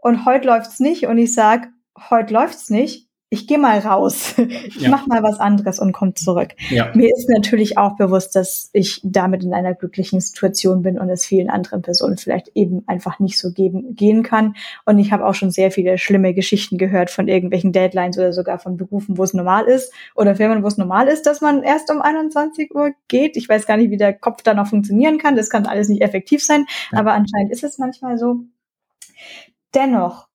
und 0.00 0.24
heute 0.24 0.46
läuft's 0.46 0.78
nicht 0.78 1.08
und 1.08 1.18
ich 1.18 1.34
sag, 1.34 1.70
heute 2.08 2.32
läuft's 2.32 2.70
nicht 2.70 3.09
ich 3.32 3.46
gehe 3.46 3.58
mal 3.58 3.78
raus, 3.78 4.34
ich 4.38 4.80
ja. 4.80 4.90
mache 4.90 5.08
mal 5.08 5.22
was 5.22 5.38
anderes 5.38 5.78
und 5.78 5.92
komme 5.92 6.14
zurück. 6.14 6.50
Ja. 6.68 6.90
Mir 6.94 7.10
ist 7.16 7.28
natürlich 7.28 7.78
auch 7.78 7.96
bewusst, 7.96 8.34
dass 8.34 8.68
ich 8.72 9.00
damit 9.04 9.44
in 9.44 9.54
einer 9.54 9.72
glücklichen 9.74 10.20
Situation 10.20 10.82
bin 10.82 10.98
und 10.98 11.08
es 11.08 11.24
vielen 11.24 11.48
anderen 11.48 11.80
Personen 11.80 12.18
vielleicht 12.18 12.50
eben 12.56 12.82
einfach 12.88 13.20
nicht 13.20 13.38
so 13.38 13.52
geben, 13.52 13.94
gehen 13.94 14.24
kann. 14.24 14.56
Und 14.84 14.98
ich 14.98 15.12
habe 15.12 15.24
auch 15.24 15.34
schon 15.34 15.52
sehr 15.52 15.70
viele 15.70 15.96
schlimme 15.96 16.34
Geschichten 16.34 16.76
gehört 16.76 17.10
von 17.10 17.28
irgendwelchen 17.28 17.72
Deadlines 17.72 18.18
oder 18.18 18.32
sogar 18.32 18.58
von 18.58 18.76
Berufen, 18.76 19.16
wo 19.16 19.22
es 19.22 19.32
normal 19.32 19.66
ist 19.66 19.92
oder 20.16 20.34
Firmen, 20.34 20.64
wo 20.64 20.66
es 20.66 20.76
normal 20.76 21.06
ist, 21.06 21.24
dass 21.24 21.40
man 21.40 21.62
erst 21.62 21.88
um 21.92 22.02
21 22.02 22.74
Uhr 22.74 22.90
geht. 23.06 23.36
Ich 23.36 23.48
weiß 23.48 23.64
gar 23.64 23.76
nicht, 23.76 23.90
wie 23.90 23.96
der 23.96 24.12
Kopf 24.12 24.42
da 24.42 24.54
noch 24.54 24.66
funktionieren 24.66 25.18
kann. 25.18 25.36
Das 25.36 25.50
kann 25.50 25.66
alles 25.66 25.88
nicht 25.88 26.02
effektiv 26.02 26.44
sein, 26.44 26.66
ja. 26.90 26.98
aber 26.98 27.12
anscheinend 27.12 27.52
ist 27.52 27.62
es 27.62 27.78
manchmal 27.78 28.18
so. 28.18 28.40
Dennoch 29.72 30.26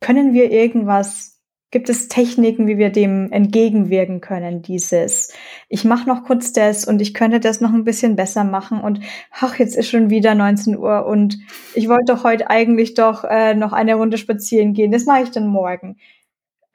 können 0.00 0.32
wir 0.32 0.50
irgendwas 0.50 1.37
Gibt 1.70 1.90
es 1.90 2.08
Techniken, 2.08 2.66
wie 2.66 2.78
wir 2.78 2.88
dem 2.88 3.30
entgegenwirken 3.30 4.22
können, 4.22 4.62
dieses, 4.62 5.34
ich 5.68 5.84
mache 5.84 6.08
noch 6.08 6.24
kurz 6.24 6.54
das 6.54 6.86
und 6.86 7.02
ich 7.02 7.12
könnte 7.12 7.40
das 7.40 7.60
noch 7.60 7.74
ein 7.74 7.84
bisschen 7.84 8.16
besser 8.16 8.42
machen 8.42 8.80
und 8.80 9.00
ach, 9.32 9.58
jetzt 9.58 9.76
ist 9.76 9.90
schon 9.90 10.08
wieder 10.08 10.34
19 10.34 10.78
Uhr 10.78 11.04
und 11.04 11.36
ich 11.74 11.88
wollte 11.88 12.14
doch 12.14 12.24
heute 12.24 12.48
eigentlich 12.48 12.94
doch 12.94 13.22
äh, 13.24 13.54
noch 13.54 13.74
eine 13.74 13.96
Runde 13.96 14.16
spazieren 14.16 14.72
gehen, 14.72 14.90
das 14.90 15.04
mache 15.04 15.24
ich 15.24 15.30
dann 15.30 15.46
morgen. 15.46 15.98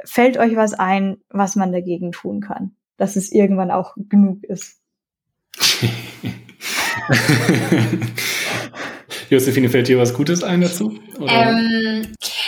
Fällt 0.05 0.37
euch 0.37 0.55
was 0.55 0.75
ein, 0.75 1.17
was 1.29 1.55
man 1.55 1.71
dagegen 1.71 2.11
tun 2.11 2.39
kann, 2.41 2.75
dass 2.97 3.15
es 3.15 3.31
irgendwann 3.31 3.71
auch 3.71 3.95
genug 3.97 4.43
ist? 4.43 4.79
Josephine, 9.29 9.69
fällt 9.69 9.87
dir 9.87 9.97
was 9.97 10.13
Gutes 10.13 10.43
ein 10.43 10.61
dazu? 10.61 10.99
Ähm, 11.27 12.05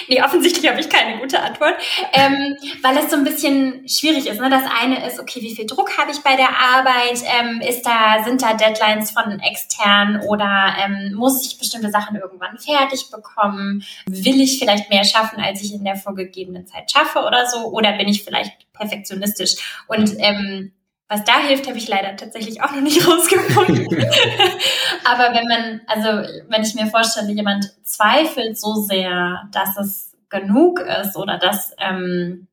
nee, 0.08 0.22
offensichtlich 0.22 0.70
habe 0.70 0.80
ich 0.80 0.90
keine 0.90 1.20
gute 1.20 1.42
Antwort, 1.42 1.76
ähm, 2.14 2.56
weil 2.82 2.98
es 2.98 3.10
so 3.10 3.18
ein 3.18 3.24
bisschen 3.24 3.88
schwierig 3.88 4.28
ist. 4.28 4.40
Ne? 4.40 4.50
Das 4.50 4.64
eine 4.82 5.06
ist, 5.08 5.20
okay, 5.20 5.42
wie 5.42 5.56
viel 5.56 5.66
Druck 5.66 5.98
habe 5.98 6.12
ich 6.12 6.20
bei 6.20 6.36
der 6.36 6.50
Arbeit? 6.50 7.22
Ähm, 7.40 7.62
ist 7.62 7.84
da, 7.84 8.24
sind 8.24 8.42
da 8.42 8.54
Deadlines 8.54 9.12
von 9.12 9.40
extern 9.40 10.22
oder 10.28 10.76
ähm, 10.84 11.14
muss 11.16 11.46
ich 11.46 11.58
bestimmte 11.58 11.90
Sachen 11.90 12.16
irgendwann 12.16 12.58
fertig 12.58 13.10
bekommen? 13.12 13.84
Will 14.08 14.42
ich 14.42 14.60
vielleicht 14.60 14.90
mehr 14.90 15.04
schaffen, 15.04 15.40
als 15.40 15.62
ich 15.62 15.74
in 15.74 15.84
der 15.84 15.96
vorgegebenen 15.96 16.68
Zeit 16.68 16.92
schaffe 16.92 17.20
oder 17.20 17.46
so? 17.48 17.72
Oder 17.72 17.94
bin 17.94 18.08
ich 18.08 18.24
vielleicht 18.24 18.72
perfektionistisch? 18.74 19.84
Und 19.88 20.16
ähm, 20.20 20.72
was 21.08 21.24
da 21.24 21.40
hilft, 21.40 21.68
habe 21.68 21.78
ich 21.78 21.88
leider 21.88 22.16
tatsächlich 22.16 22.62
auch 22.62 22.72
noch 22.72 22.82
nicht 22.82 23.08
rausgefunden. 23.08 23.86
Aber 25.06 25.34
wenn 25.34 25.48
man, 25.48 25.82
also 25.88 26.08
wenn 26.50 26.64
ich 26.64 26.76
mir 26.76 26.88
vorstelle, 26.88 27.32
jemand 27.32 27.72
zweifelt 27.84 28.60
so 28.60 28.76
sehr, 28.76 29.48
dass 29.52 29.78
es 29.78 30.16
genug 30.30 30.80
ist 30.80 31.16
oder 31.16 31.38
dass 31.38 31.74
ähm, 31.78 32.48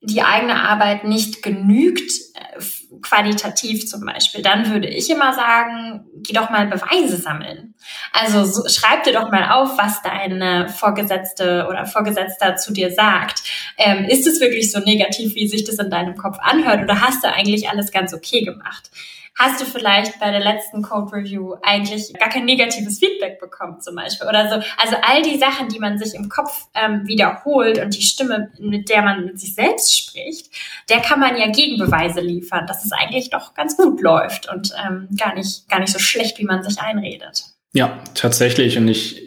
die 0.00 0.22
eigene 0.22 0.62
Arbeit 0.62 1.04
nicht 1.04 1.42
genügt, 1.42 2.10
äh, 2.34 2.60
qualitativ 3.04 3.86
zum 3.86 4.04
Beispiel, 4.04 4.42
dann 4.42 4.70
würde 4.70 4.88
ich 4.88 5.08
immer 5.10 5.32
sagen, 5.34 6.06
geh 6.16 6.32
doch 6.32 6.50
mal 6.50 6.66
Beweise 6.66 7.16
sammeln. 7.16 7.74
Also 8.12 8.44
so, 8.44 8.68
schreib 8.68 9.04
dir 9.04 9.12
doch 9.12 9.30
mal 9.30 9.52
auf, 9.52 9.78
was 9.78 10.02
deine 10.02 10.68
Vorgesetzte 10.68 11.66
oder 11.68 11.86
Vorgesetzter 11.86 12.56
zu 12.56 12.72
dir 12.72 12.90
sagt. 12.90 13.42
Ähm, 13.76 14.06
ist 14.06 14.26
es 14.26 14.40
wirklich 14.40 14.72
so 14.72 14.80
negativ, 14.80 15.34
wie 15.34 15.46
sich 15.46 15.64
das 15.64 15.78
in 15.78 15.90
deinem 15.90 16.16
Kopf 16.16 16.38
anhört, 16.40 16.82
oder 16.82 17.00
hast 17.00 17.22
du 17.22 17.32
eigentlich 17.32 17.68
alles 17.68 17.92
ganz 17.92 18.12
okay 18.14 18.42
gemacht? 18.42 18.90
Hast 19.36 19.60
du 19.60 19.64
vielleicht 19.64 20.20
bei 20.20 20.30
der 20.30 20.40
letzten 20.40 20.82
Code 20.82 21.12
Review 21.12 21.54
eigentlich 21.62 22.12
gar 22.14 22.28
kein 22.28 22.44
negatives 22.44 22.98
Feedback 22.98 23.40
bekommen 23.40 23.80
zum 23.80 23.96
Beispiel 23.96 24.28
oder 24.28 24.48
so. 24.48 24.54
Also 24.76 24.96
all 25.02 25.22
die 25.22 25.38
Sachen, 25.38 25.68
die 25.68 25.78
man 25.78 25.98
sich 25.98 26.14
im 26.14 26.28
Kopf 26.28 26.66
ähm, 26.74 27.06
wiederholt 27.06 27.78
und 27.78 27.96
die 27.96 28.02
Stimme, 28.02 28.50
mit 28.58 28.88
der 28.88 29.02
man 29.02 29.24
mit 29.24 29.40
sich 29.40 29.54
selbst 29.54 29.96
spricht, 29.96 30.50
der 30.88 31.00
kann 31.00 31.20
man 31.20 31.36
ja 31.36 31.50
Gegenbeweise 31.50 32.20
liefern, 32.20 32.66
dass 32.66 32.84
es 32.84 32.92
eigentlich 32.92 33.30
doch 33.30 33.54
ganz 33.54 33.76
gut 33.76 34.00
läuft 34.00 34.48
und 34.52 34.72
ähm, 34.86 35.08
gar 35.18 35.34
nicht 35.34 35.68
gar 35.68 35.80
nicht 35.80 35.92
so 35.92 35.98
schlecht, 35.98 36.38
wie 36.38 36.44
man 36.44 36.62
sich 36.62 36.78
einredet. 36.80 37.44
Ja, 37.72 37.98
tatsächlich. 38.14 38.78
Und 38.78 38.86
ich 38.86 39.20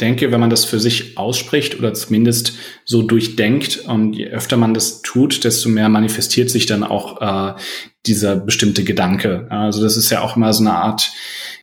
denke, 0.00 0.32
wenn 0.32 0.40
man 0.40 0.50
das 0.50 0.64
für 0.64 0.80
sich 0.80 1.18
ausspricht 1.18 1.78
oder 1.78 1.94
zumindest 1.94 2.54
so 2.84 3.02
durchdenkt 3.02 3.78
und 3.78 4.14
je 4.14 4.28
öfter 4.28 4.56
man 4.56 4.74
das 4.74 5.02
tut, 5.02 5.44
desto 5.44 5.68
mehr 5.68 5.88
manifestiert 5.88 6.50
sich 6.50 6.66
dann 6.66 6.84
auch 6.84 7.20
äh, 7.20 7.54
dieser 8.06 8.36
bestimmte 8.36 8.84
Gedanke. 8.84 9.46
Also 9.50 9.82
das 9.82 9.96
ist 9.96 10.10
ja 10.10 10.20
auch 10.22 10.36
immer 10.36 10.52
so 10.52 10.62
eine 10.62 10.74
Art 10.74 11.10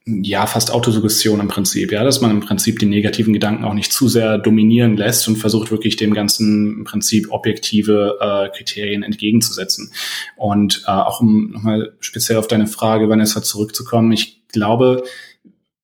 ja, 0.06 0.48
fast 0.48 0.72
Autosuggestion 0.72 1.40
im 1.40 1.48
Prinzip, 1.48 1.92
ja, 1.92 2.04
dass 2.04 2.22
man 2.22 2.32
im 2.32 2.40
Prinzip 2.40 2.80
die 2.80 2.88
negativen 2.88 3.34
Gedanken 3.34 3.66
auch 3.66 3.76
nicht 3.76 3.94
zu 3.94 4.08
sehr 4.08 4.40
dominieren 4.40 4.98
lässt 4.98 5.28
und 5.28 5.36
versucht 5.36 5.70
wirklich 5.70 5.96
dem 5.96 6.16
ganzen 6.16 6.80
im 6.80 6.84
Prinzip 6.86 7.28
objektive 7.30 8.18
äh, 8.20 8.50
Kriterien 8.50 9.04
entgegenzusetzen. 9.04 9.92
Und 10.38 10.84
äh, 10.88 10.92
auch 10.92 11.22
um 11.22 11.52
nochmal 11.52 11.96
speziell 12.00 12.40
auf 12.40 12.48
deine 12.48 12.66
Frage, 12.66 13.10
Vanessa, 13.10 13.44
zurückzukommen, 13.44 14.12
ich 14.12 14.48
glaube, 14.48 15.04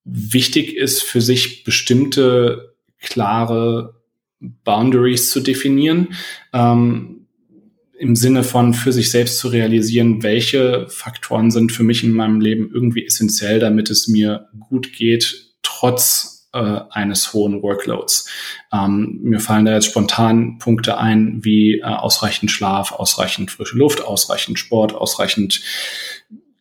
wichtig 0.04 0.76
ist 0.76 1.04
für 1.04 1.22
sich 1.22 1.64
bestimmte 1.64 2.74
klare 3.00 4.02
Boundaries 4.40 5.30
zu 5.30 5.42
definieren. 5.42 6.16
Ähm, 6.54 7.17
im 8.00 8.16
Sinne 8.16 8.44
von 8.44 8.74
für 8.74 8.94
sich 8.94 9.12
selbst 9.12 9.40
zu 9.40 9.48
realisieren, 9.48 10.24
welche 10.24 10.88
Faktoren 10.90 11.52
sind 11.52 11.72
für 11.72 11.84
mich 11.84 12.04
in 12.04 12.12
meinem 12.12 12.40
Leben 12.40 12.70
irgendwie 12.74 13.06
essentiell, 13.06 13.60
damit 13.60 13.90
es 13.90 14.08
mir 14.08 14.50
gut 14.60 14.94
geht, 14.94 15.54
trotz 15.64 16.50
äh, 16.54 16.80
eines 16.90 17.34
hohen 17.34 17.62
Workloads. 17.62 18.30
Ähm, 18.72 19.20
mir 19.22 19.40
fallen 19.40 19.66
da 19.66 19.74
jetzt 19.74 19.88
spontan 19.88 20.60
Punkte 20.60 20.98
ein, 20.98 21.44
wie 21.44 21.80
äh, 21.80 21.84
ausreichend 21.84 22.52
Schlaf, 22.52 22.92
ausreichend 22.92 23.52
frische 23.52 23.78
Luft, 23.78 24.04
ausreichend 24.04 24.60
Sport, 24.60 24.94
ausreichend 24.94 25.62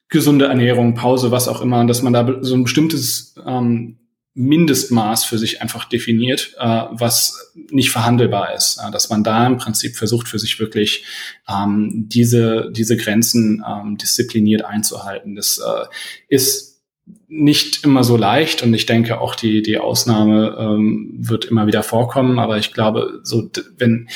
gesunde 0.09 0.47
Ernährung, 0.47 0.95
Pause, 0.95 1.31
was 1.31 1.49
auch 1.49 1.61
immer, 1.61 1.85
dass 1.87 2.03
man 2.03 2.13
da 2.13 2.39
so 2.41 2.55
ein 2.55 2.65
bestimmtes 2.65 3.35
ähm, 3.47 3.99
Mindestmaß 4.39 5.25
für 5.25 5.39
sich 5.39 5.63
einfach 5.63 5.87
definiert, 5.87 6.55
äh, 6.59 6.83
was 6.91 7.53
nicht 7.71 7.91
verhandelbar 7.91 8.55
ist. 8.55 8.79
Äh, 8.79 8.91
dass 8.91 9.09
man 9.09 9.25
da 9.25 9.47
im 9.47 9.57
Prinzip 9.57 9.97
versucht, 9.97 10.29
für 10.29 10.39
sich 10.39 10.61
wirklich 10.61 11.05
ähm, 11.49 12.05
diese, 12.09 12.71
diese 12.71 12.99
Grenzen 12.99 13.65
ähm, 13.67 13.97
diszipliniert 13.97 14.63
einzuhalten. 14.65 15.37
Das 15.37 15.59
äh, 15.59 15.87
ist 16.29 16.83
nicht 17.29 17.83
immer 17.85 18.05
so 18.05 18.17
leicht 18.17 18.63
und 18.63 18.75
ich 18.75 18.85
denke 18.85 19.21
auch 19.21 19.35
die, 19.35 19.63
die 19.63 19.79
Ausnahme 19.79 20.57
ähm, 20.59 21.15
wird 21.17 21.47
immer 21.47 21.67
wieder 21.67 21.83
vorkommen, 21.83 22.39
aber 22.39 22.59
ich 22.59 22.73
glaube, 22.73 23.21
so 23.23 23.51
wenn 23.79 24.09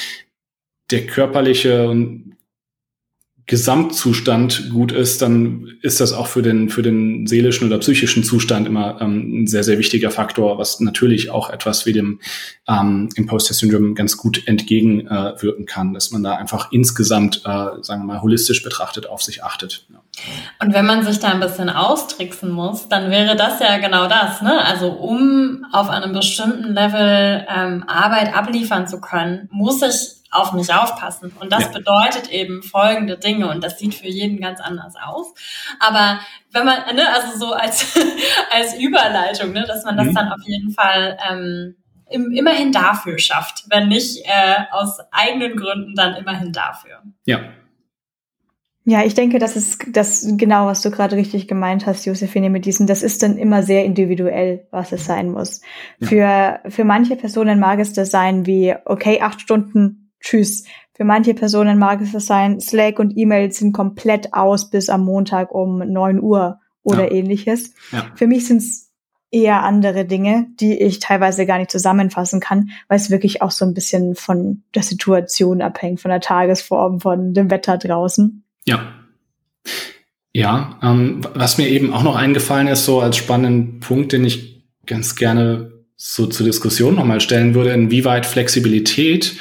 der 0.91 1.07
körperliche 1.07 1.89
und 1.89 2.37
Gesamtzustand 3.51 4.71
gut 4.71 4.93
ist, 4.93 5.23
dann 5.23 5.73
ist 5.83 5.99
das 5.99 6.13
auch 6.13 6.29
für 6.29 6.41
den, 6.41 6.69
für 6.69 6.83
den 6.83 7.27
seelischen 7.27 7.67
oder 7.67 7.79
psychischen 7.79 8.23
Zustand 8.23 8.69
immer 8.69 9.01
ähm, 9.01 9.43
ein 9.43 9.47
sehr, 9.49 9.65
sehr 9.65 9.77
wichtiger 9.77 10.13
Faktor, 10.13 10.57
was 10.57 10.79
natürlich 10.79 11.31
auch 11.31 11.51
etwas 11.51 11.85
wie 11.85 11.93
dem 11.93 12.21
ähm, 12.69 13.09
Imposter-Syndrom 13.17 13.97
ganz 13.97 14.17
gut 14.17 14.47
entgegenwirken 14.47 15.65
äh, 15.65 15.67
kann, 15.67 15.95
dass 15.95 16.13
man 16.13 16.23
da 16.23 16.37
einfach 16.37 16.71
insgesamt, 16.71 17.39
äh, 17.39 17.83
sagen 17.83 18.03
wir 18.03 18.05
mal, 18.05 18.23
holistisch 18.23 18.63
betrachtet 18.63 19.09
auf 19.09 19.21
sich 19.21 19.43
achtet. 19.43 19.85
Ja. 19.93 20.01
Und 20.65 20.73
wenn 20.73 20.87
man 20.87 21.05
sich 21.05 21.19
da 21.19 21.33
ein 21.33 21.41
bisschen 21.41 21.71
austricksen 21.71 22.53
muss, 22.53 22.89
dann 22.89 23.11
wäre 23.11 23.35
das 23.35 23.59
ja 23.59 23.79
genau 23.79 24.07
das. 24.07 24.43
Ne? 24.43 24.65
Also 24.65 24.91
um 24.93 25.67
auf 25.73 25.89
einem 25.89 26.13
bestimmten 26.13 26.73
Level 26.73 27.45
ähm, 27.53 27.83
Arbeit 27.89 28.33
abliefern 28.33 28.87
zu 28.87 29.01
können, 29.01 29.49
muss 29.51 29.83
ich 29.83 30.20
auf 30.31 30.53
mich 30.53 30.73
aufpassen. 30.73 31.33
Und 31.41 31.53
das 31.53 31.65
ja. 31.65 31.69
bedeutet 31.69 32.31
eben 32.31 32.63
folgende 32.63 33.19
Dinge 33.19 33.51
und 33.51 33.65
das 33.65 33.79
sieht 33.79 33.95
für 33.95 34.07
jeden 34.07 34.41
ganz 34.41 34.61
anders 34.61 34.95
aus. 35.03 35.35
Aber 35.81 36.21
wenn 36.53 36.65
man, 36.65 36.95
ne, 36.95 37.03
also 37.13 37.39
so 37.39 37.53
als, 37.53 37.99
als 38.51 38.75
Überleitung, 38.75 39.53
ne, 39.53 39.65
dass 39.67 39.85
man 39.85 39.97
das 39.97 40.07
mhm. 40.07 40.15
dann 40.15 40.33
auf 40.33 40.43
jeden 40.45 40.73
Fall 40.73 41.19
ähm, 41.31 41.77
im, 42.11 42.33
immerhin 42.33 42.73
dafür 42.73 43.19
schafft. 43.19 43.65
Wenn 43.69 43.89
nicht 43.89 44.25
äh, 44.25 44.57
aus 44.73 44.99
eigenen 45.11 45.57
Gründen, 45.57 45.95
dann 45.95 46.15
immerhin 46.17 46.53
dafür. 46.53 47.03
Ja. 47.25 47.41
Ja, 48.85 49.05
ich 49.05 49.15
denke, 49.15 49.39
das 49.39 49.57
ist 49.57 49.87
das 49.93 50.27
genau, 50.37 50.67
was 50.67 50.83
du 50.83 50.91
gerade 50.91 51.15
richtig 51.15 51.47
gemeint 51.47 51.87
hast, 51.87 52.07
Josephine, 52.07 52.51
mit 52.51 52.65
diesem, 52.65 52.87
das 52.87 53.03
ist 53.03 53.23
dann 53.23 53.37
immer 53.37 53.63
sehr 53.63 53.85
individuell, 53.85 54.67
was 54.71 54.91
es 54.91 55.05
sein 55.05 55.31
muss. 55.31 55.61
Ja. 55.99 56.09
Für, 56.09 56.71
für 56.71 56.85
manche 56.85 57.15
Personen 57.17 57.61
mag 57.61 57.79
es 57.79 57.93
das 57.93 58.11
sein 58.11 58.47
wie, 58.47 58.75
okay, 58.87 59.21
acht 59.21 59.41
Stunden 59.41 60.10
Tschüss. 60.21 60.65
Für 60.95 61.05
manche 61.05 61.35
Personen 61.35 61.79
mag 61.79 62.01
es 62.03 62.13
das 62.13 62.27
sein, 62.27 62.61
Slack 62.61 62.99
und 62.99 63.17
E-Mails 63.17 63.59
sind 63.59 63.73
komplett 63.73 64.35
aus 64.35 64.69
bis 64.71 64.91
am 64.91 65.05
Montag 65.05 65.53
um 65.53 65.79
neun 65.79 66.21
Uhr 66.21 66.61
oder 66.83 67.05
ja. 67.05 67.13
ähnliches. 67.13 67.75
Ja. 67.91 68.07
Für 68.17 68.27
mich 68.27 68.47
sind 68.47 68.59
es 68.59 68.91
eher 69.31 69.63
andere 69.63 70.05
Dinge, 70.05 70.49
die 70.61 70.79
ich 70.79 70.99
teilweise 70.99 71.47
gar 71.47 71.59
nicht 71.59 71.71
zusammenfassen 71.71 72.41
kann, 72.41 72.71
weil 72.89 72.99
es 72.99 73.11
wirklich 73.11 73.43
auch 73.43 73.51
so 73.51 73.65
ein 73.65 73.75
bisschen 73.75 74.15
von 74.15 74.63
der 74.75 74.83
Situation 74.83 75.63
abhängt, 75.63 76.01
von 76.01 76.11
der 76.11 76.21
Tagesform, 76.21 77.01
von 77.01 77.33
dem 77.33 77.51
Wetter 77.51 77.79
draußen. 77.79 78.45
Ja. 78.67 78.93
Ja, 80.33 80.79
ähm, 80.83 81.23
was 81.35 81.59
mir 81.59 81.69
eben 81.69 81.93
auch 81.93 82.03
noch 82.03 82.15
eingefallen 82.15 82.69
ist, 82.69 82.85
so 82.85 83.01
als 83.01 83.17
spannenden 83.17 83.81
Punkt, 83.81 84.13
den 84.13 84.25
ich 84.25 84.65
ganz 84.87 85.17
gerne 85.17 85.73
so 85.97 86.27
zur 86.27 86.47
Diskussion 86.47 86.95
nochmal 86.95 87.21
stellen 87.21 87.55
würde, 87.55 87.73
inwieweit 87.73 88.27
Flexibilität 88.27 89.37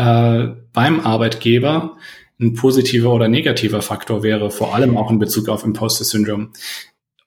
äh, 0.00 0.56
beim 0.72 1.00
Arbeitgeber 1.00 1.96
ein 2.40 2.54
positiver 2.54 3.12
oder 3.12 3.28
negativer 3.28 3.82
Faktor 3.82 4.22
wäre, 4.22 4.50
vor 4.50 4.74
allem 4.74 4.96
auch 4.96 5.10
in 5.10 5.18
Bezug 5.18 5.48
auf 5.50 5.62
Imposter 5.62 6.04
Syndrome. 6.04 6.50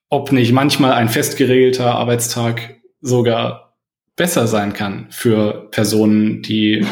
Ob 0.09 0.32
nicht 0.32 0.51
manchmal 0.53 0.93
ein 0.93 1.09
fest 1.09 1.38
geregelter 1.38 1.95
Arbeitstag 1.95 2.82
sogar 2.99 3.78
besser 4.15 4.47
sein 4.47 4.74
kann 4.74 5.07
für 5.11 5.69
Personen, 5.69 6.41
die, 6.41 6.86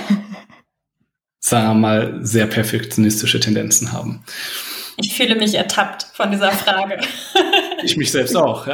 sagen 1.40 1.68
wir 1.68 1.74
mal, 1.74 2.20
sehr 2.22 2.46
perfektionistische 2.46 3.40
Tendenzen 3.40 3.92
haben. 3.92 4.24
Ich 4.98 5.16
fühle 5.16 5.36
mich 5.36 5.56
ertappt 5.56 6.04
von 6.14 6.30
dieser 6.30 6.52
Frage. 6.52 7.00
Ich 7.84 7.98
mich 7.98 8.12
selbst 8.12 8.36
auch. 8.36 8.68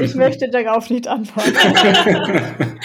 Ich 0.00 0.14
möchte 0.14 0.48
darauf 0.48 0.88
nicht 0.88 1.06
antworten. 1.06 1.52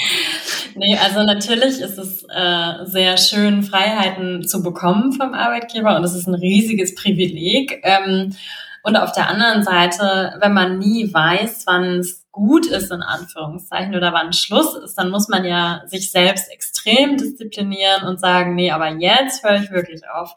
Nee, 0.75 0.97
also 0.97 1.23
natürlich 1.23 1.79
ist 1.79 1.97
es 1.97 2.23
äh, 2.23 2.85
sehr 2.85 3.17
schön, 3.17 3.63
Freiheiten 3.63 4.47
zu 4.47 4.61
bekommen 4.63 5.13
vom 5.13 5.33
Arbeitgeber 5.33 5.95
und 5.95 6.03
es 6.03 6.15
ist 6.15 6.27
ein 6.27 6.35
riesiges 6.35 6.95
Privileg. 6.95 7.81
Ähm, 7.83 8.35
und 8.83 8.95
auf 8.95 9.11
der 9.11 9.27
anderen 9.27 9.63
Seite, 9.63 10.35
wenn 10.39 10.53
man 10.53 10.79
nie 10.79 11.13
weiß, 11.13 11.63
wann 11.65 11.99
es 11.99 12.28
gut 12.39 12.65
ist, 12.65 12.91
in 12.91 13.01
Anführungszeichen, 13.01 13.95
oder 13.95 14.13
wann 14.13 14.31
Schluss 14.31 14.75
ist, 14.75 14.95
dann 14.95 15.09
muss 15.09 15.27
man 15.27 15.43
ja 15.43 15.81
sich 15.87 16.09
selbst 16.09 16.49
extrem 16.51 17.17
disziplinieren 17.17 18.03
und 18.07 18.19
sagen, 18.19 18.55
nee, 18.55 18.71
aber 18.71 18.87
jetzt 18.97 19.43
höre 19.43 19.61
ich 19.61 19.71
wirklich 19.71 20.01
auf. 20.09 20.35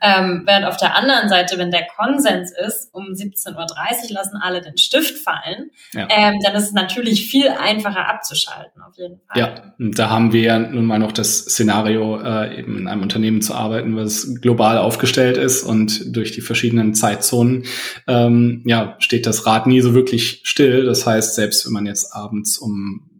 Ähm, 0.00 0.42
während 0.46 0.64
auf 0.64 0.78
der 0.78 0.96
anderen 0.96 1.28
Seite, 1.28 1.58
wenn 1.58 1.70
der 1.70 1.86
Konsens 1.86 2.52
ist, 2.52 2.88
um 2.92 3.04
17.30 3.08 3.54
Uhr 3.54 3.66
lassen 4.10 4.38
alle 4.42 4.62
den 4.62 4.78
Stift 4.78 5.18
fallen, 5.18 5.70
ja. 5.92 6.08
ähm, 6.10 6.38
dann 6.42 6.54
ist 6.54 6.68
es 6.68 6.72
natürlich 6.72 7.26
viel 7.26 7.48
einfacher 7.48 8.08
abzuschalten, 8.08 8.80
auf 8.82 8.96
jeden 8.96 9.20
Fall. 9.28 9.38
Ja, 9.38 9.74
und 9.78 9.98
da 9.98 10.08
haben 10.08 10.32
wir 10.32 10.42
ja 10.42 10.58
nun 10.58 10.86
mal 10.86 10.98
noch 10.98 11.12
das 11.12 11.38
Szenario, 11.38 12.20
äh, 12.20 12.58
eben 12.58 12.78
in 12.78 12.88
einem 12.88 13.02
Unternehmen 13.02 13.42
zu 13.42 13.54
arbeiten, 13.54 13.96
was 13.96 14.40
global 14.40 14.78
aufgestellt 14.78 15.36
ist 15.36 15.62
und 15.62 16.16
durch 16.16 16.32
die 16.32 16.40
verschiedenen 16.40 16.94
Zeitzonen, 16.94 17.64
ähm, 18.08 18.62
ja, 18.64 18.96
steht 18.98 19.26
das 19.26 19.46
Rad 19.46 19.66
nie 19.66 19.80
so 19.80 19.94
wirklich 19.94 20.40
still. 20.44 20.84
Das 20.84 21.06
heißt, 21.06 21.34
selbst 21.42 21.66
wenn 21.66 21.72
man 21.72 21.86
jetzt 21.86 22.14
abends 22.14 22.56
um 22.56 23.10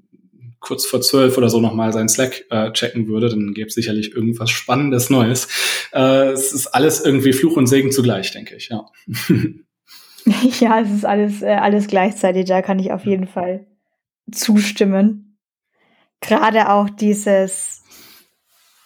kurz 0.61 0.87
vor 0.87 1.01
zwölf 1.01 1.37
oder 1.37 1.51
so 1.51 1.61
nochmal 1.61 1.93
seinen 1.93 2.09
Slack 2.09 2.45
äh, 2.51 2.71
checken 2.71 3.09
würde, 3.09 3.29
dann 3.29 3.53
gäbe 3.53 3.67
es 3.67 3.75
sicherlich 3.75 4.15
irgendwas 4.15 4.49
Spannendes 4.49 5.11
Neues. 5.11 5.49
Äh, 5.93 6.31
es 6.31 6.53
ist 6.53 6.69
alles 6.69 7.05
irgendwie 7.05 7.33
Fluch 7.33 7.57
und 7.57 7.67
Segen 7.67 7.91
zugleich, 7.91 8.31
denke 8.31 8.55
ich, 8.55 8.69
ja. 8.69 8.87
ja, 10.61 10.81
es 10.81 10.91
ist 10.93 11.05
alles, 11.05 11.43
äh, 11.43 11.49
alles 11.49 11.89
gleichzeitig, 11.89 12.45
da 12.45 12.63
kann 12.63 12.79
ich 12.79 12.93
auf 12.93 13.05
jeden 13.07 13.27
Fall 13.27 13.67
zustimmen. 14.31 15.37
Gerade 16.21 16.71
auch 16.71 16.91
dieses 16.91 17.83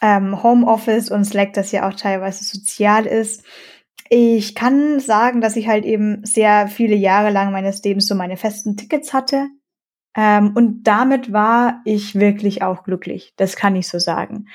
ähm, 0.01 0.43
Homeoffice 0.43 1.11
und 1.11 1.27
Slack, 1.27 1.53
das 1.53 1.73
ja 1.73 1.87
auch 1.87 1.95
teilweise 1.95 2.43
sozial 2.43 3.05
ist, 3.05 3.45
ich 4.09 4.55
kann 4.55 5.01
sagen, 5.01 5.41
dass 5.41 5.57
ich 5.57 5.69
halt 5.69 5.85
eben 5.85 6.25
sehr 6.25 6.69
viele 6.69 6.95
Jahre 6.95 7.31
lang 7.31 7.53
meines 7.53 7.83
Lebens 7.83 8.07
so 8.07 8.15
meine 8.15 8.37
festen 8.37 8.77
Tickets 8.77 9.13
hatte. 9.13 9.49
Ähm, 10.17 10.53
und 10.55 10.85
damit 10.85 11.33
war 11.33 11.81
ich 11.85 12.15
wirklich 12.15 12.63
auch 12.63 12.85
glücklich. 12.85 13.35
Das 13.37 13.57
kann 13.57 13.77
ich 13.77 13.89
so 13.89 13.99
sagen. 13.99 14.49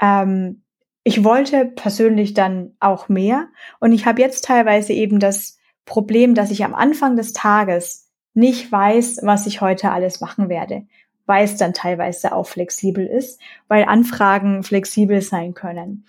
Ähm, 0.00 0.62
ich 1.04 1.24
wollte 1.24 1.64
persönlich 1.64 2.34
dann 2.34 2.76
auch 2.80 3.08
mehr. 3.08 3.48
Und 3.80 3.92
ich 3.92 4.06
habe 4.06 4.20
jetzt 4.20 4.44
teilweise 4.44 4.92
eben 4.92 5.18
das 5.18 5.58
Problem, 5.86 6.34
dass 6.34 6.50
ich 6.50 6.64
am 6.64 6.74
Anfang 6.74 7.16
des 7.16 7.32
Tages 7.32 8.10
nicht 8.34 8.70
weiß, 8.70 9.20
was 9.22 9.46
ich 9.46 9.60
heute 9.60 9.90
alles 9.90 10.20
machen 10.20 10.48
werde, 10.48 10.86
weil 11.26 11.44
es 11.44 11.56
dann 11.56 11.72
teilweise 11.72 12.32
auch 12.32 12.46
flexibel 12.46 13.06
ist, 13.06 13.40
weil 13.68 13.84
Anfragen 13.84 14.62
flexibel 14.62 15.22
sein 15.22 15.54
können. 15.54 16.04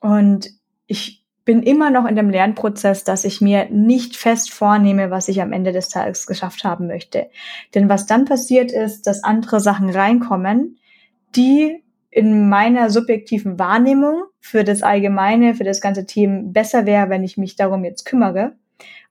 Und 0.00 0.50
ich 0.86 1.23
bin 1.44 1.62
immer 1.62 1.90
noch 1.90 2.06
in 2.06 2.16
dem 2.16 2.30
Lernprozess, 2.30 3.04
dass 3.04 3.24
ich 3.24 3.40
mir 3.40 3.68
nicht 3.70 4.16
fest 4.16 4.52
vornehme, 4.52 5.10
was 5.10 5.28
ich 5.28 5.42
am 5.42 5.52
Ende 5.52 5.72
des 5.72 5.88
Tages 5.88 6.26
geschafft 6.26 6.64
haben 6.64 6.86
möchte. 6.86 7.28
Denn 7.74 7.88
was 7.88 8.06
dann 8.06 8.24
passiert 8.24 8.72
ist, 8.72 9.06
dass 9.06 9.24
andere 9.24 9.60
Sachen 9.60 9.90
reinkommen, 9.90 10.78
die 11.36 11.82
in 12.10 12.48
meiner 12.48 12.90
subjektiven 12.90 13.58
Wahrnehmung 13.58 14.22
für 14.40 14.64
das 14.64 14.82
Allgemeine, 14.82 15.54
für 15.54 15.64
das 15.64 15.80
ganze 15.80 16.06
Team 16.06 16.52
besser 16.52 16.86
wäre, 16.86 17.10
wenn 17.10 17.24
ich 17.24 17.36
mich 17.36 17.56
darum 17.56 17.84
jetzt 17.84 18.04
kümmere. 18.04 18.52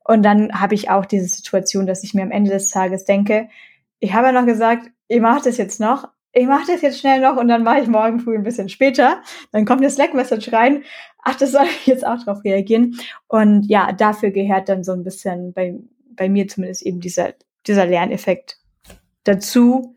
Und 0.04 0.24
dann 0.24 0.60
habe 0.60 0.74
ich 0.76 0.90
auch 0.90 1.06
diese 1.06 1.28
Situation, 1.28 1.86
dass 1.86 2.04
ich 2.04 2.14
mir 2.14 2.24
am 2.24 2.32
Ende 2.32 2.52
des 2.52 2.70
Tages 2.70 3.06
denke, 3.06 3.50
ich 4.00 4.14
habe 4.14 4.28
ja 4.28 4.32
noch 4.34 4.46
gesagt, 4.46 4.90
ich 5.08 5.22
mache 5.22 5.44
das 5.46 5.58
jetzt 5.58 5.80
noch, 5.80 6.10
ich 6.34 6.48
mache 6.48 6.72
das 6.72 6.82
jetzt 6.82 7.00
schnell 7.00 7.22
noch 7.22 7.38
und 7.38 7.48
dann 7.48 7.64
mache 7.64 7.82
ich 7.82 7.88
morgen 7.88 8.20
früh 8.20 8.36
ein 8.36 8.44
bisschen 8.44 8.68
später. 8.68 9.22
Dann 9.52 9.66
kommt 9.66 9.82
eine 9.82 9.90
Slack-Message 9.90 10.52
rein. 10.52 10.84
Ach, 11.24 11.36
das 11.36 11.52
soll 11.52 11.66
ich 11.66 11.86
jetzt 11.86 12.06
auch 12.06 12.22
drauf 12.24 12.44
reagieren. 12.44 12.98
Und 13.28 13.66
ja, 13.68 13.92
dafür 13.94 14.32
gehört 14.32 14.68
dann 14.68 14.84
so 14.84 14.94
ein 14.94 15.04
bisschen 15.04 15.54
bei, 15.54 15.76
bei 16.10 16.30
mir 16.30 16.48
zumindest 16.48 16.82
eben 16.84 17.00
dieser, 17.00 17.34
dieser 17.68 17.86
Lerneffekt 17.86 18.58
dazu. 19.24 19.96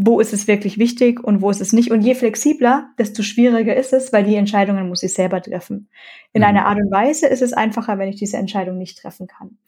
Wo 0.00 0.20
ist 0.20 0.32
es 0.32 0.46
wirklich 0.46 0.78
wichtig 0.78 1.22
und 1.22 1.42
wo 1.42 1.50
ist 1.50 1.60
es 1.60 1.72
nicht? 1.72 1.90
Und 1.90 2.02
je 2.02 2.14
flexibler, 2.14 2.90
desto 2.98 3.24
schwieriger 3.24 3.74
ist 3.74 3.92
es, 3.92 4.12
weil 4.12 4.22
die 4.22 4.36
Entscheidungen 4.36 4.88
muss 4.88 5.02
ich 5.02 5.12
selber 5.12 5.42
treffen. 5.42 5.90
In 6.32 6.42
mhm. 6.42 6.48
einer 6.48 6.66
Art 6.66 6.78
und 6.78 6.90
Weise 6.92 7.26
ist 7.26 7.42
es 7.42 7.52
einfacher, 7.52 7.98
wenn 7.98 8.08
ich 8.08 8.14
diese 8.16 8.36
Entscheidung 8.36 8.78
nicht 8.78 8.98
treffen 8.98 9.26
kann 9.26 9.58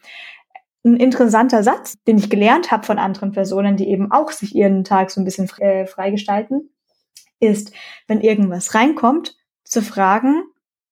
ein 0.84 0.96
interessanter 0.96 1.62
Satz, 1.62 1.96
den 2.06 2.18
ich 2.18 2.30
gelernt 2.30 2.70
habe 2.70 2.86
von 2.86 2.98
anderen 2.98 3.32
Personen, 3.32 3.76
die 3.76 3.88
eben 3.88 4.10
auch 4.10 4.30
sich 4.30 4.54
ihren 4.54 4.84
Tag 4.84 5.10
so 5.10 5.20
ein 5.20 5.24
bisschen 5.24 5.48
äh, 5.58 5.86
freigestalten, 5.86 6.70
ist, 7.38 7.72
wenn 8.06 8.20
irgendwas 8.20 8.74
reinkommt, 8.74 9.36
zu 9.64 9.82
fragen, 9.82 10.42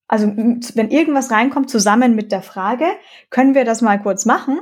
also 0.07 0.26
wenn 0.26 0.91
irgendwas 0.91 1.30
reinkommt 1.30 1.68
zusammen 1.68 2.14
mit 2.14 2.32
der 2.32 2.43
Frage, 2.43 2.86
können 3.30 3.55
wir 3.55 3.64
das 3.64 3.82
mal 3.82 4.01
kurz 4.01 4.24
machen, 4.24 4.61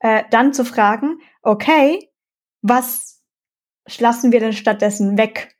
äh, 0.00 0.22
dann 0.30 0.52
zu 0.52 0.64
fragen, 0.64 1.18
okay, 1.42 2.10
was 2.62 3.22
lassen 3.98 4.32
wir 4.32 4.40
denn 4.40 4.52
stattdessen 4.52 5.18
weg? 5.18 5.56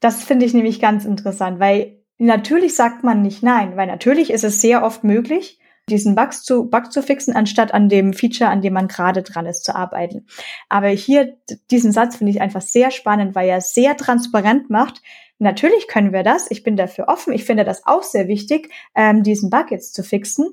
Das 0.00 0.24
finde 0.24 0.46
ich 0.46 0.54
nämlich 0.54 0.80
ganz 0.80 1.04
interessant, 1.04 1.60
weil 1.60 2.04
natürlich 2.18 2.74
sagt 2.74 3.04
man 3.04 3.22
nicht 3.22 3.42
nein, 3.42 3.76
weil 3.76 3.86
natürlich 3.86 4.30
ist 4.30 4.44
es 4.44 4.60
sehr 4.60 4.82
oft 4.82 5.04
möglich, 5.04 5.58
diesen 5.88 6.14
Bug 6.14 6.32
zu, 6.32 6.68
Bug 6.68 6.92
zu 6.92 7.02
fixen, 7.02 7.34
anstatt 7.34 7.72
an 7.72 7.88
dem 7.88 8.12
Feature, 8.12 8.50
an 8.50 8.60
dem 8.60 8.72
man 8.72 8.88
gerade 8.88 9.22
dran 9.22 9.46
ist, 9.46 9.64
zu 9.64 9.74
arbeiten. 9.74 10.26
Aber 10.68 10.88
hier, 10.88 11.36
diesen 11.70 11.92
Satz 11.92 12.16
finde 12.16 12.32
ich 12.32 12.40
einfach 12.40 12.62
sehr 12.62 12.90
spannend, 12.90 13.34
weil 13.34 13.48
er 13.48 13.60
sehr 13.60 13.96
transparent 13.96 14.68
macht. 14.68 15.02
Natürlich 15.38 15.86
können 15.86 16.12
wir 16.12 16.22
das. 16.22 16.50
Ich 16.50 16.62
bin 16.62 16.76
dafür 16.76 17.08
offen. 17.08 17.32
Ich 17.32 17.44
finde 17.44 17.64
das 17.64 17.86
auch 17.86 18.02
sehr 18.02 18.26
wichtig, 18.26 18.70
ähm, 18.94 19.22
diesen 19.22 19.50
Bug 19.50 19.70
jetzt 19.70 19.94
zu 19.94 20.02
fixen. 20.02 20.48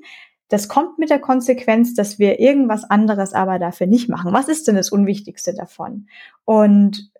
Das 0.48 0.68
kommt 0.68 0.98
mit 0.98 1.10
der 1.10 1.20
Konsequenz, 1.20 1.94
dass 1.94 2.18
wir 2.18 2.38
irgendwas 2.38 2.84
anderes 2.84 3.32
aber 3.32 3.58
dafür 3.58 3.86
nicht 3.86 4.08
machen. 4.08 4.32
Was 4.32 4.48
ist 4.48 4.68
denn 4.68 4.76
das 4.76 4.90
Unwichtigste 4.90 5.54
davon? 5.54 6.06
Und 6.44 7.10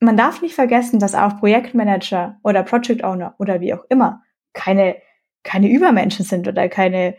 man 0.00 0.16
darf 0.16 0.42
nicht 0.42 0.54
vergessen, 0.54 0.98
dass 0.98 1.14
auch 1.14 1.38
Projektmanager 1.38 2.38
oder 2.42 2.62
Project 2.62 3.04
Owner 3.04 3.34
oder 3.38 3.60
wie 3.60 3.72
auch 3.72 3.84
immer 3.88 4.22
keine, 4.52 4.96
keine 5.42 5.68
Übermenschen 5.68 6.24
sind 6.24 6.48
oder 6.48 6.68
keine 6.68 7.16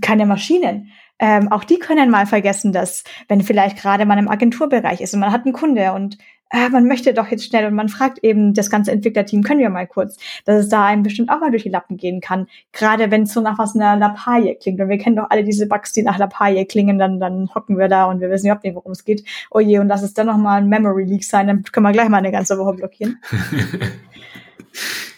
keine 0.00 0.26
Maschinen. 0.26 0.90
Ähm, 1.18 1.50
auch 1.50 1.64
die 1.64 1.78
können 1.78 2.10
mal 2.10 2.26
vergessen, 2.26 2.72
dass 2.72 3.04
wenn 3.28 3.40
vielleicht 3.40 3.78
gerade 3.78 4.04
man 4.04 4.18
im 4.18 4.28
Agenturbereich 4.28 5.00
ist 5.00 5.14
und 5.14 5.20
man 5.20 5.32
hat 5.32 5.44
einen 5.44 5.54
Kunde 5.54 5.92
und 5.92 6.18
äh, 6.50 6.68
man 6.68 6.86
möchte 6.86 7.12
doch 7.14 7.28
jetzt 7.28 7.44
schnell 7.44 7.66
und 7.66 7.74
man 7.74 7.88
fragt 7.88 8.18
eben 8.22 8.54
das 8.54 8.70
ganze 8.70 8.92
Entwicklerteam, 8.92 9.42
können 9.42 9.60
wir 9.60 9.70
mal 9.70 9.86
kurz, 9.86 10.16
dass 10.44 10.64
es 10.64 10.68
da 10.68 10.84
einem 10.84 11.02
bestimmt 11.02 11.30
auch 11.30 11.40
mal 11.40 11.50
durch 11.50 11.64
die 11.64 11.70
Lappen 11.70 11.96
gehen 11.96 12.20
kann. 12.20 12.46
Gerade 12.72 13.10
wenn 13.10 13.22
es 13.22 13.32
so 13.32 13.40
nach 13.40 13.58
was 13.58 13.74
einer 13.74 13.96
Lappalie 13.96 14.54
klingt. 14.56 14.80
Und 14.80 14.88
wir 14.88 14.98
kennen 14.98 15.16
doch 15.16 15.30
alle 15.30 15.42
diese 15.42 15.66
Bugs, 15.66 15.92
die 15.92 16.02
nach 16.02 16.18
Lappalie 16.18 16.66
klingen, 16.66 16.98
dann, 16.98 17.18
dann 17.18 17.52
hocken 17.54 17.78
wir 17.78 17.88
da 17.88 18.04
und 18.04 18.20
wir 18.20 18.30
wissen 18.30 18.46
überhaupt 18.46 18.64
nicht, 18.64 18.76
worum 18.76 18.92
es 18.92 19.04
geht. 19.04 19.24
Oh 19.50 19.60
je, 19.60 19.78
und 19.78 19.88
lass 19.88 20.02
es 20.02 20.14
dann 20.14 20.26
nochmal 20.26 20.60
ein 20.60 20.68
Memory 20.68 21.04
Leak 21.04 21.24
sein, 21.24 21.46
dann 21.48 21.62
können 21.64 21.86
wir 21.86 21.92
gleich 21.92 22.08
mal 22.08 22.18
eine 22.18 22.32
ganze 22.32 22.58
Woche 22.58 22.74
blockieren. 22.74 23.20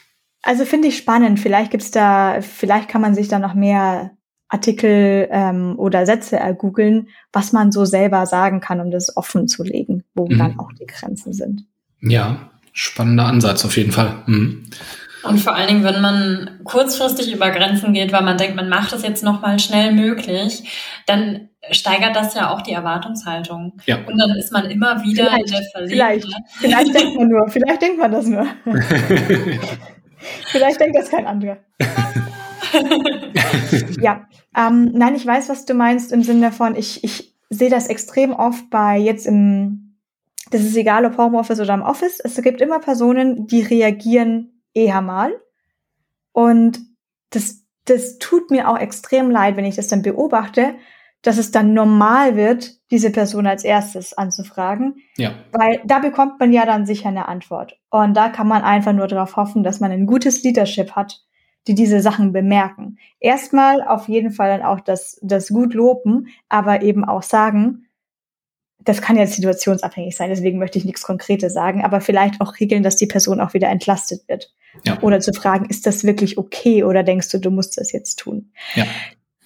also 0.48 0.64
finde 0.64 0.88
ich 0.88 0.96
spannend. 0.96 1.38
Vielleicht 1.38 1.72
gibt's 1.72 1.90
da, 1.90 2.40
vielleicht 2.40 2.88
kann 2.88 3.02
man 3.02 3.14
sich 3.14 3.28
da 3.28 3.38
noch 3.38 3.52
mehr 3.52 4.12
Artikel 4.48 5.28
ähm, 5.30 5.74
oder 5.78 6.06
Sätze 6.06 6.38
ergoogeln, 6.38 7.08
was 7.34 7.52
man 7.52 7.70
so 7.70 7.84
selber 7.84 8.24
sagen 8.24 8.60
kann, 8.60 8.80
um 8.80 8.90
das 8.90 9.14
offen 9.14 9.46
zu 9.46 9.62
legen, 9.62 10.04
wo 10.14 10.26
mhm. 10.26 10.38
dann 10.38 10.58
auch 10.58 10.72
die 10.72 10.86
Grenzen 10.86 11.34
sind. 11.34 11.66
Ja, 12.00 12.48
spannender 12.72 13.26
Ansatz 13.26 13.66
auf 13.66 13.76
jeden 13.76 13.92
Fall. 13.92 14.22
Mhm. 14.24 14.64
Und 15.22 15.38
vor 15.38 15.54
allen 15.54 15.68
Dingen, 15.68 15.84
wenn 15.84 16.00
man 16.00 16.60
kurzfristig 16.64 17.30
über 17.30 17.50
Grenzen 17.50 17.92
geht, 17.92 18.10
weil 18.12 18.22
man 18.22 18.38
denkt, 18.38 18.56
man 18.56 18.70
macht 18.70 18.90
das 18.92 19.02
jetzt 19.02 19.22
nochmal 19.22 19.58
schnell 19.58 19.92
möglich, 19.92 20.62
dann 21.04 21.50
steigert 21.70 22.16
das 22.16 22.32
ja 22.32 22.48
auch 22.54 22.62
die 22.62 22.72
Erwartungshaltung. 22.72 23.74
Ja. 23.84 23.98
Und 24.06 24.16
dann 24.16 24.30
ist 24.30 24.50
man 24.50 24.70
immer 24.70 25.04
wieder 25.04 25.24
vielleicht, 25.24 25.46
in 25.46 25.52
der 25.52 25.62
Verlegenheit. 25.72 26.22
Vielleicht, 26.22 26.48
vielleicht 26.58 26.94
denkt 26.94 27.18
man 27.18 27.28
nur, 27.28 27.48
vielleicht 27.50 27.82
denkt 27.82 27.98
man 27.98 28.12
das 28.12 28.26
nur. 28.26 28.46
vielleicht 30.46 30.80
denkt 30.80 30.96
das 30.96 31.10
kein 31.10 31.26
anderer. 31.26 31.58
ja, 34.00 34.26
ähm, 34.56 34.92
nein, 34.92 35.14
ich 35.14 35.26
weiß, 35.26 35.48
was 35.48 35.64
du 35.64 35.74
meinst 35.74 36.12
im 36.12 36.22
Sinne 36.22 36.42
davon, 36.42 36.76
ich, 36.76 37.04
ich 37.04 37.36
sehe 37.50 37.70
das 37.70 37.88
extrem 37.88 38.32
oft 38.32 38.70
bei 38.70 38.98
jetzt 38.98 39.26
im, 39.26 39.96
das 40.50 40.62
ist 40.62 40.76
egal 40.76 41.04
ob 41.04 41.16
Homeoffice 41.16 41.60
oder 41.60 41.74
im 41.74 41.82
Office, 41.82 42.20
es 42.20 42.40
gibt 42.42 42.60
immer 42.60 42.78
Personen, 42.78 43.46
die 43.46 43.62
reagieren 43.62 44.62
eher 44.74 45.00
mal. 45.00 45.32
Und 46.32 46.80
das, 47.30 47.64
das 47.84 48.18
tut 48.18 48.50
mir 48.50 48.68
auch 48.68 48.78
extrem 48.78 49.30
leid, 49.30 49.56
wenn 49.56 49.64
ich 49.64 49.76
das 49.76 49.88
dann 49.88 50.02
beobachte, 50.02 50.74
dass 51.22 51.38
es 51.38 51.50
dann 51.50 51.74
normal 51.74 52.36
wird, 52.36 52.76
diese 52.90 53.10
Person 53.10 53.46
als 53.46 53.64
erstes 53.64 54.16
anzufragen. 54.16 54.96
Ja. 55.16 55.34
Weil 55.52 55.80
da 55.84 55.98
bekommt 55.98 56.38
man 56.38 56.52
ja 56.52 56.64
dann 56.64 56.86
sicher 56.86 57.08
eine 57.08 57.28
Antwort. 57.28 57.78
Und 57.90 58.16
da 58.16 58.28
kann 58.28 58.48
man 58.48 58.62
einfach 58.62 58.92
nur 58.92 59.08
darauf 59.08 59.36
hoffen, 59.36 59.62
dass 59.62 59.80
man 59.80 59.90
ein 59.90 60.06
gutes 60.06 60.42
Leadership 60.42 60.92
hat, 60.92 61.24
die 61.66 61.74
diese 61.74 62.00
Sachen 62.00 62.32
bemerken. 62.32 62.98
Erstmal 63.20 63.82
auf 63.82 64.08
jeden 64.08 64.30
Fall 64.30 64.48
dann 64.48 64.66
auch 64.66 64.80
das, 64.80 65.18
das 65.22 65.48
gut 65.48 65.74
loben, 65.74 66.28
aber 66.48 66.82
eben 66.82 67.04
auch 67.04 67.22
sagen, 67.22 67.84
das 68.78 69.02
kann 69.02 69.16
jetzt 69.16 69.34
situationsabhängig 69.34 70.16
sein, 70.16 70.30
deswegen 70.30 70.58
möchte 70.58 70.78
ich 70.78 70.84
nichts 70.84 71.02
Konkretes 71.02 71.52
sagen, 71.52 71.84
aber 71.84 72.00
vielleicht 72.00 72.40
auch 72.40 72.58
regeln, 72.58 72.82
dass 72.82 72.96
die 72.96 73.06
Person 73.06 73.40
auch 73.40 73.52
wieder 73.52 73.68
entlastet 73.68 74.26
wird. 74.28 74.54
Ja. 74.84 75.02
Oder 75.02 75.20
zu 75.20 75.32
fragen, 75.32 75.66
ist 75.68 75.86
das 75.86 76.04
wirklich 76.04 76.38
okay 76.38 76.84
oder 76.84 77.02
denkst 77.02 77.28
du, 77.30 77.38
du 77.38 77.50
musst 77.50 77.76
das 77.76 77.92
jetzt 77.92 78.20
tun? 78.20 78.52
Ja. 78.74 78.86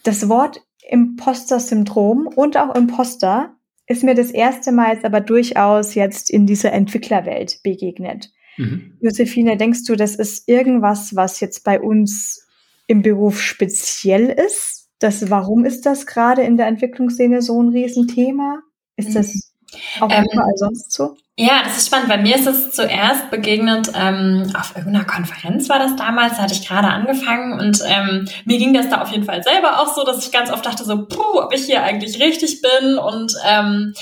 Das 0.05 0.29
Wort 0.29 0.61
Imposter-Syndrom 0.89 2.27
und 2.27 2.57
auch 2.57 2.75
Imposter 2.75 3.57
ist 3.87 4.05
mir 4.05 4.15
das 4.15 4.31
erste 4.31 4.73
Mal 4.73 4.95
jetzt 4.95 5.05
aber 5.05 5.21
durchaus 5.21 5.95
jetzt 5.95 6.31
in 6.31 6.47
dieser 6.47 6.73
Entwicklerwelt 6.73 7.61
begegnet. 7.63 8.31
Mhm. 8.57 8.99
Josephine, 9.01 9.57
denkst 9.57 9.85
du, 9.85 9.97
das 9.97 10.17
ist 10.17 10.49
irgendwas, 10.49 11.17
was 11.17 11.41
jetzt 11.41 11.65
bei 11.65 11.81
uns 11.81 12.47
im 12.87 13.03
Beruf 13.03 13.41
speziell 13.41 14.29
ist? 14.29 14.91
Das, 14.99 15.31
warum 15.31 15.65
ist 15.65 15.85
das 15.87 16.07
gerade 16.07 16.43
in 16.43 16.57
der 16.57 16.67
Entwicklungsszene 16.67 17.43
so 17.43 17.61
ein 17.61 17.71
Riesenthema? 17.71 18.63
Ist 18.97 19.11
mhm. 19.11 19.15
das 19.15 19.55
auch 20.01 20.11
ähm, 20.11 20.27
überall 20.33 20.57
sonst 20.57 20.93
so? 20.93 21.17
Ja, 21.39 21.63
das 21.65 21.79
ist 21.79 21.87
spannend. 21.87 22.09
Bei 22.09 22.19
mir 22.19 22.37
ist 22.37 22.47
es 22.47 22.73
zuerst 22.73 23.31
begegnet, 23.31 23.91
ähm, 23.95 24.53
auf 24.55 24.77
irgendeiner 24.77 25.07
Konferenz 25.07 25.67
war 25.71 25.79
das 25.79 25.97
damals, 25.97 26.37
da 26.37 26.43
hatte 26.43 26.53
ich 26.53 26.69
gerade 26.69 26.89
angefangen 26.89 27.59
und 27.59 27.81
ähm, 27.87 28.29
mir 28.45 28.59
ging 28.59 28.75
das 28.75 28.91
da 28.91 29.01
auf 29.01 29.11
jeden 29.11 29.25
Fall 29.25 29.43
selber 29.43 29.81
auch 29.81 29.95
so, 29.95 30.05
dass 30.05 30.25
ich 30.25 30.31
ganz 30.31 30.51
oft 30.51 30.67
dachte 30.67 30.85
so, 30.85 31.07
puh, 31.07 31.41
ob 31.41 31.55
ich 31.55 31.65
hier 31.65 31.83
eigentlich 31.83 32.21
richtig 32.21 32.61
bin 32.61 32.99
und 32.99 33.33
ähm, 33.47 33.95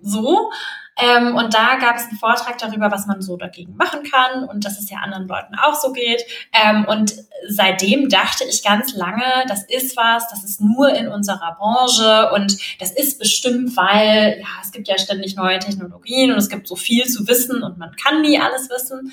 so. 0.00 0.50
Ähm, 0.96 1.34
und 1.34 1.54
da 1.54 1.76
gab 1.76 1.96
es 1.96 2.08
einen 2.08 2.18
Vortrag 2.18 2.58
darüber, 2.58 2.90
was 2.90 3.06
man 3.06 3.20
so 3.20 3.36
dagegen 3.36 3.76
machen 3.76 4.02
kann 4.04 4.44
und 4.44 4.64
dass 4.64 4.78
es 4.78 4.90
ja 4.90 4.98
anderen 4.98 5.26
Leuten 5.26 5.54
auch 5.56 5.74
so 5.74 5.92
geht. 5.92 6.22
Ähm, 6.52 6.84
und 6.86 7.14
seitdem 7.48 8.08
dachte 8.08 8.44
ich 8.44 8.62
ganz 8.62 8.94
lange, 8.94 9.24
das 9.48 9.64
ist 9.64 9.96
was, 9.96 10.28
das 10.28 10.44
ist 10.44 10.60
nur 10.60 10.94
in 10.94 11.08
unserer 11.08 11.56
Branche 11.58 12.30
und 12.32 12.56
das 12.80 12.92
ist 12.92 13.18
bestimmt, 13.18 13.76
weil 13.76 14.38
ja, 14.40 14.46
es 14.62 14.70
gibt 14.70 14.88
ja 14.88 14.98
ständig 14.98 15.36
neue 15.36 15.58
Technologien 15.58 16.30
und 16.30 16.38
es 16.38 16.48
gibt 16.48 16.68
so 16.68 16.76
viel 16.76 17.04
zu 17.06 17.26
wissen 17.26 17.62
und 17.62 17.78
man 17.78 17.94
kann 17.96 18.22
nie 18.22 18.40
alles 18.40 18.70
wissen. 18.70 19.12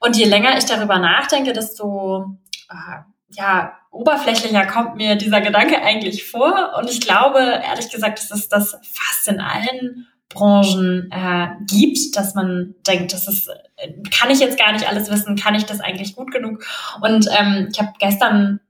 Und 0.00 0.16
je 0.16 0.26
länger 0.26 0.56
ich 0.58 0.66
darüber 0.66 0.98
nachdenke, 0.98 1.52
desto 1.52 2.36
äh, 2.68 3.00
ja, 3.34 3.78
oberflächlicher 3.90 4.66
kommt 4.66 4.96
mir 4.96 5.16
dieser 5.16 5.40
Gedanke 5.40 5.80
eigentlich 5.82 6.24
vor. 6.30 6.74
Und 6.78 6.90
ich 6.90 7.00
glaube, 7.00 7.38
ehrlich 7.38 7.90
gesagt, 7.90 8.18
das 8.18 8.30
ist 8.30 8.52
das 8.52 8.76
fast 8.82 9.28
in 9.28 9.40
allen 9.40 10.06
Branchen 10.32 11.10
äh, 11.10 11.48
gibt, 11.66 12.16
dass 12.16 12.34
man 12.34 12.74
denkt, 12.86 13.12
das 13.12 13.28
ist, 13.28 13.48
kann 14.16 14.30
ich 14.30 14.40
jetzt 14.40 14.58
gar 14.58 14.72
nicht 14.72 14.88
alles 14.88 15.10
wissen, 15.10 15.36
kann 15.36 15.54
ich 15.54 15.64
das 15.64 15.80
eigentlich 15.80 16.16
gut 16.16 16.30
genug? 16.30 16.64
Und 17.00 17.28
ähm, 17.38 17.68
ich 17.70 17.78
habe 17.78 17.92
gestern 17.98 18.60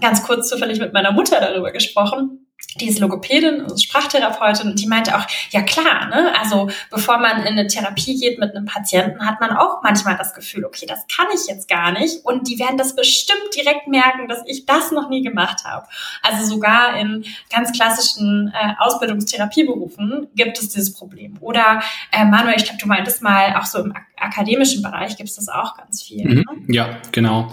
ganz 0.00 0.22
kurz 0.22 0.48
zufällig 0.48 0.78
mit 0.78 0.92
meiner 0.92 1.12
Mutter 1.12 1.40
darüber 1.40 1.72
gesprochen 1.72 2.47
die 2.80 2.88
ist 2.88 2.98
Logopädin, 2.98 3.62
also 3.62 3.76
Sprachtherapeutin, 3.76 4.70
und 4.70 4.80
die 4.80 4.86
meinte 4.86 5.16
auch, 5.16 5.26
ja 5.50 5.62
klar, 5.62 6.06
ne, 6.06 6.32
also 6.38 6.68
bevor 6.90 7.18
man 7.18 7.40
in 7.40 7.58
eine 7.58 7.66
Therapie 7.66 8.18
geht 8.18 8.38
mit 8.38 8.54
einem 8.54 8.66
Patienten, 8.66 9.26
hat 9.26 9.40
man 9.40 9.56
auch 9.56 9.82
manchmal 9.82 10.16
das 10.16 10.34
Gefühl, 10.34 10.64
okay, 10.64 10.86
das 10.86 11.00
kann 11.14 11.26
ich 11.34 11.46
jetzt 11.48 11.68
gar 11.68 11.92
nicht, 11.92 12.24
und 12.24 12.48
die 12.48 12.58
werden 12.58 12.76
das 12.76 12.94
bestimmt 12.94 13.54
direkt 13.56 13.88
merken, 13.88 14.28
dass 14.28 14.42
ich 14.46 14.66
das 14.66 14.90
noch 14.90 15.08
nie 15.08 15.22
gemacht 15.22 15.64
habe. 15.64 15.86
Also 16.22 16.44
sogar 16.46 16.96
in 16.96 17.24
ganz 17.50 17.72
klassischen 17.72 18.52
äh, 18.54 18.74
Ausbildungstherapieberufen 18.78 20.28
gibt 20.34 20.58
es 20.58 20.68
dieses 20.68 20.94
Problem. 20.94 21.36
Oder 21.40 21.82
äh, 22.12 22.24
Manuel, 22.24 22.56
ich 22.56 22.64
glaube, 22.64 22.80
du 22.80 22.86
meintest 22.86 23.22
mal 23.22 23.56
auch 23.56 23.66
so 23.66 23.78
im 23.78 23.94
akademischen 24.20 24.82
Bereich 24.82 25.16
gibt 25.16 25.28
es 25.28 25.36
das 25.36 25.48
auch 25.48 25.76
ganz 25.76 26.02
viel. 26.02 26.26
Mhm. 26.26 26.34
Ne? 26.34 26.44
Ja, 26.68 26.98
genau. 27.12 27.52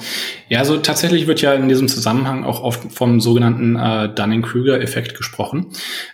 Ja, 0.50 0.60
also 0.60 0.78
tatsächlich 0.78 1.28
wird 1.28 1.42
ja 1.42 1.54
in 1.54 1.68
diesem 1.68 1.88
Zusammenhang 1.88 2.44
auch 2.44 2.62
oft 2.62 2.92
vom 2.92 3.20
sogenannten 3.20 3.76
äh, 3.76 4.14
Dunning-Kruger-Effekt 4.14 5.16
gesprochen, 5.16 5.68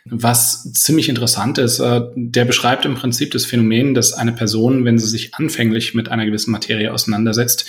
was 0.05 0.71
ziemlich 0.73 1.09
interessant 1.09 1.57
ist. 1.57 1.79
Äh, 1.79 2.01
der 2.15 2.45
beschreibt 2.45 2.85
im 2.85 2.95
Prinzip 2.95 3.31
das 3.31 3.45
Phänomen, 3.45 3.93
dass 3.93 4.13
eine 4.13 4.33
Person, 4.33 4.85
wenn 4.85 4.99
sie 4.99 5.07
sich 5.07 5.35
anfänglich 5.35 5.93
mit 5.93 6.09
einer 6.09 6.25
gewissen 6.25 6.51
Materie 6.51 6.93
auseinandersetzt, 6.93 7.65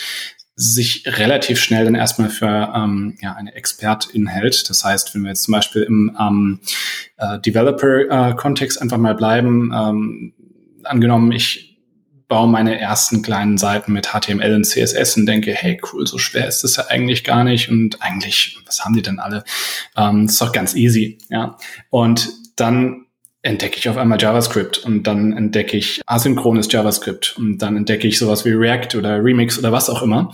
sich 0.55 1.05
relativ 1.07 1.61
schnell 1.61 1.85
dann 1.87 1.95
erstmal 1.95 2.29
für 2.29 2.73
ähm, 2.75 3.17
ja, 3.21 3.35
eine 3.35 3.55
Expertin 3.55 4.27
hält. 4.27 4.69
Das 4.69 4.85
heißt, 4.85 5.15
wenn 5.15 5.23
wir 5.23 5.31
jetzt 5.31 5.45
zum 5.45 5.53
Beispiel 5.53 5.83
im 5.83 6.17
ähm, 6.21 6.61
äh, 7.17 7.41
Developer-Kontext 7.41 8.79
äh, 8.79 8.83
einfach 8.83 8.99
mal 8.99 9.15
bleiben, 9.15 9.73
ähm, 9.75 10.35
angenommen, 10.85 11.33
ich 11.33 11.72
baue 12.33 12.49
meine 12.49 12.81
ersten 12.81 13.21
kleinen 13.21 13.59
Seiten 13.59 13.93
mit 13.93 14.07
HTML 14.07 14.55
und 14.55 14.65
CSS 14.65 15.19
und 15.19 15.27
denke, 15.27 15.53
hey, 15.53 15.79
cool, 15.93 16.07
so 16.07 16.17
schwer 16.17 16.49
ist 16.49 16.65
das 16.65 16.77
ja 16.77 16.87
eigentlich 16.87 17.25
gar 17.25 17.45
nicht 17.45 17.69
und 17.69 18.01
eigentlich, 18.01 18.59
was 18.65 18.83
haben 18.83 18.95
die 18.95 19.03
denn 19.03 19.19
alle? 19.19 19.45
Ähm, 19.99 20.25
ist 20.25 20.41
doch 20.41 20.51
ganz 20.51 20.75
easy, 20.75 21.19
ja. 21.29 21.59
Und 21.91 22.31
dann 22.57 23.05
entdecke 23.43 23.77
ich 23.77 23.87
auf 23.91 23.99
einmal 23.99 24.19
JavaScript 24.19 24.79
und 24.79 25.03
dann 25.03 25.37
entdecke 25.37 25.77
ich 25.77 26.01
asynchrones 26.07 26.73
JavaScript 26.73 27.35
und 27.37 27.59
dann 27.59 27.77
entdecke 27.77 28.09
ich 28.09 28.19
sowas 28.19 28.47
wie 28.47 28.53
React 28.53 28.97
oder 28.97 29.23
Remix 29.23 29.59
oder 29.59 29.71
was 29.71 29.91
auch 29.91 30.01
immer 30.01 30.33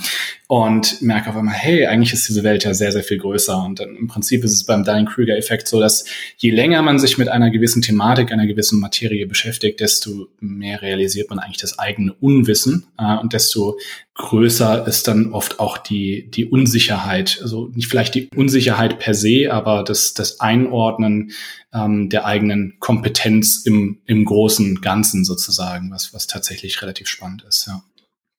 und 0.50 1.02
merke 1.02 1.28
auf 1.28 1.36
einmal, 1.36 1.54
hey, 1.54 1.86
eigentlich 1.86 2.14
ist 2.14 2.26
diese 2.26 2.42
Welt 2.42 2.64
ja 2.64 2.72
sehr, 2.72 2.90
sehr 2.90 3.02
viel 3.02 3.18
größer. 3.18 3.62
Und 3.62 3.80
dann 3.80 3.94
im 3.94 4.06
Prinzip 4.06 4.42
ist 4.44 4.54
es 4.54 4.64
beim 4.64 4.82
Dunning-Kruger-Effekt 4.82 5.68
so, 5.68 5.78
dass 5.78 6.06
je 6.38 6.50
länger 6.50 6.80
man 6.80 6.98
sich 6.98 7.18
mit 7.18 7.28
einer 7.28 7.50
gewissen 7.50 7.82
Thematik, 7.82 8.32
einer 8.32 8.46
gewissen 8.46 8.80
Materie 8.80 9.26
beschäftigt, 9.26 9.78
desto 9.80 10.28
mehr 10.40 10.80
realisiert 10.80 11.28
man 11.28 11.38
eigentlich 11.38 11.60
das 11.60 11.78
eigene 11.78 12.14
Unwissen 12.14 12.86
äh, 12.96 13.18
und 13.18 13.34
desto 13.34 13.78
größer 14.14 14.88
ist 14.88 15.06
dann 15.06 15.34
oft 15.34 15.60
auch 15.60 15.76
die, 15.76 16.30
die 16.30 16.46
Unsicherheit. 16.46 17.40
Also 17.42 17.68
nicht 17.74 17.88
vielleicht 17.88 18.14
die 18.14 18.30
Unsicherheit 18.34 18.98
per 18.98 19.12
se, 19.12 19.52
aber 19.52 19.84
das, 19.84 20.14
das 20.14 20.40
Einordnen 20.40 21.32
ähm, 21.74 22.08
der 22.08 22.24
eigenen 22.24 22.78
Kompetenz 22.80 23.66
im, 23.66 24.00
im 24.06 24.24
großen 24.24 24.80
Ganzen 24.80 25.26
sozusagen, 25.26 25.90
was, 25.90 26.14
was 26.14 26.26
tatsächlich 26.26 26.80
relativ 26.80 27.06
spannend 27.06 27.44
ist, 27.46 27.66
ja. 27.66 27.82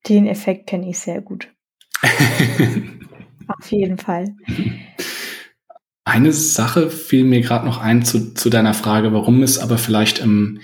Den 0.07 0.27
Effekt 0.27 0.65
kenne 0.65 0.89
ich 0.89 0.97
sehr 0.97 1.21
gut. 1.21 1.49
Auf 3.47 3.71
jeden 3.71 3.97
Fall. 3.97 4.35
Eine 6.05 6.31
Sache 6.31 6.89
fiel 6.89 7.23
mir 7.23 7.41
gerade 7.41 7.65
noch 7.65 7.79
ein 7.79 8.03
zu, 8.03 8.33
zu 8.33 8.49
deiner 8.49 8.73
Frage, 8.73 9.13
warum 9.13 9.43
es 9.43 9.59
aber 9.59 9.77
vielleicht 9.77 10.19
im 10.19 10.59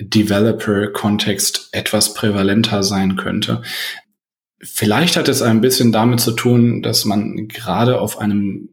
Developer-Kontext 0.00 1.68
etwas 1.72 2.14
prävalenter 2.14 2.82
sein 2.82 3.16
könnte. 3.16 3.62
Vielleicht 4.60 5.16
hat 5.16 5.28
es 5.28 5.42
ein 5.42 5.60
bisschen 5.60 5.92
damit 5.92 6.20
zu 6.20 6.32
tun, 6.32 6.82
dass 6.82 7.04
man 7.04 7.48
gerade 7.48 8.00
auf 8.00 8.18
einem 8.18 8.70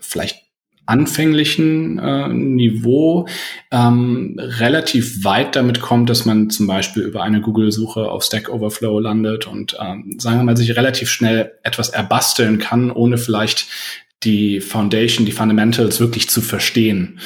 vielleicht 0.00 0.45
anfänglichen 0.86 1.98
äh, 1.98 2.28
Niveau 2.28 3.26
ähm, 3.70 4.36
relativ 4.38 5.24
weit 5.24 5.56
damit 5.56 5.80
kommt, 5.80 6.08
dass 6.08 6.24
man 6.24 6.50
zum 6.50 6.66
Beispiel 6.66 7.02
über 7.02 7.22
eine 7.22 7.40
Google-Suche 7.40 8.10
auf 8.10 8.24
Stack 8.24 8.48
Overflow 8.48 9.00
landet 9.00 9.46
und 9.46 9.76
ähm, 9.80 10.16
sagen 10.18 10.38
wir 10.38 10.44
mal 10.44 10.56
sich 10.56 10.76
relativ 10.76 11.10
schnell 11.10 11.52
etwas 11.62 11.90
erbasteln 11.90 12.58
kann, 12.58 12.90
ohne 12.90 13.18
vielleicht 13.18 13.66
die 14.22 14.60
Foundation, 14.60 15.26
die 15.26 15.32
Fundamentals 15.32 16.00
wirklich 16.00 16.28
zu 16.28 16.40
verstehen. 16.40 17.20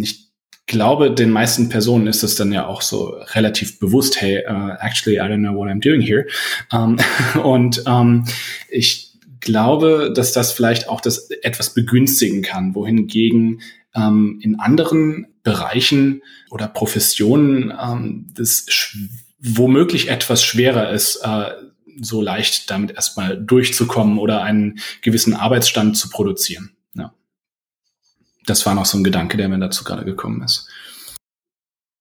Ich 0.00 0.26
glaube, 0.66 1.12
den 1.12 1.30
meisten 1.30 1.68
Personen 1.68 2.06
ist 2.06 2.22
es 2.22 2.34
dann 2.34 2.52
ja 2.52 2.66
auch 2.66 2.82
so 2.82 3.16
relativ 3.34 3.78
bewusst, 3.78 4.20
hey, 4.20 4.44
uh, 4.48 4.74
actually, 4.80 5.18
I 5.18 5.22
don't 5.22 5.38
know 5.38 5.54
what 5.54 5.68
I'm 5.68 5.80
doing 5.80 6.00
here. 6.00 6.26
Um, 6.72 6.96
und 7.42 7.86
um, 7.86 8.24
ich 8.68 9.05
glaube, 9.46 10.12
dass 10.14 10.32
das 10.32 10.52
vielleicht 10.52 10.90
auch 10.90 11.00
das 11.00 11.30
etwas 11.30 11.72
begünstigen 11.72 12.42
kann, 12.42 12.74
wohingegen 12.74 13.62
ähm, 13.94 14.38
in 14.42 14.60
anderen 14.60 15.28
Bereichen 15.42 16.22
oder 16.50 16.68
Professionen 16.68 17.72
ähm, 17.80 18.26
das 18.34 18.66
womöglich 19.38 20.10
etwas 20.10 20.44
schwerer 20.44 20.90
ist, 20.90 21.16
äh, 21.22 21.52
so 21.98 22.20
leicht 22.20 22.70
damit 22.70 22.90
erstmal 22.90 23.42
durchzukommen 23.42 24.18
oder 24.18 24.42
einen 24.42 24.80
gewissen 25.00 25.34
Arbeitsstand 25.34 25.96
zu 25.96 26.10
produzieren. 26.10 26.76
Ja. 26.94 27.14
Das 28.44 28.66
war 28.66 28.74
noch 28.74 28.84
so 28.84 28.98
ein 28.98 29.04
Gedanke, 29.04 29.38
der 29.38 29.48
mir 29.48 29.58
dazu 29.58 29.84
gerade 29.84 30.04
gekommen 30.04 30.42
ist. 30.42 30.68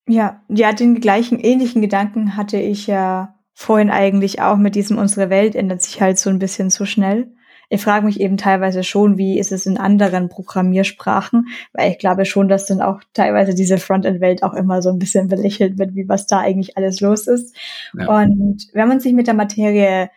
Ja, 0.08 0.42
ja, 0.50 0.74
den 0.74 1.00
gleichen 1.00 1.40
ähnlichen 1.40 1.82
Gedanken 1.82 2.36
hatte 2.36 2.58
ich 2.58 2.88
ja 2.88 3.35
vorhin 3.56 3.90
eigentlich 3.90 4.42
auch 4.42 4.58
mit 4.58 4.76
diesem 4.76 5.00
unsere 5.00 5.32
Welt 5.32 5.56
ändert 5.56 5.82
sich 5.82 6.02
halt 6.02 6.20
so 6.20 6.30
ein 6.30 6.40
bisschen 6.40 6.70
zu 6.70 6.86
schnell. 6.86 7.32
Ich 7.70 7.82
frage 7.82 8.06
mich 8.06 8.20
eben 8.20 8.38
teilweise 8.38 8.84
schon, 8.84 9.18
wie 9.18 9.40
ist 9.40 9.52
es 9.52 9.66
in 9.66 9.78
anderen 9.78 10.30
Programmiersprachen, 10.30 11.48
weil 11.74 11.92
ich 11.92 11.98
glaube 11.98 12.26
schon, 12.26 12.48
dass 12.48 12.68
dann 12.68 12.82
auch 12.82 13.02
teilweise 13.14 13.56
diese 13.56 13.80
Frontend-Welt 13.80 14.44
auch 14.44 14.54
immer 14.54 14.84
so 14.84 14.90
ein 14.90 15.00
bisschen 15.00 15.30
belächelt 15.30 15.80
wird, 15.80 15.96
wie 15.96 16.08
was 16.08 16.28
da 16.28 16.40
eigentlich 16.40 16.78
alles 16.78 17.02
los 17.02 17.26
ist. 17.26 17.56
Ja. 17.98 18.22
Und 18.22 18.68
wenn 18.74 18.88
man 18.88 19.00
sich 19.00 19.14
mit 19.14 19.26
der 19.26 19.34
Materie 19.34 20.12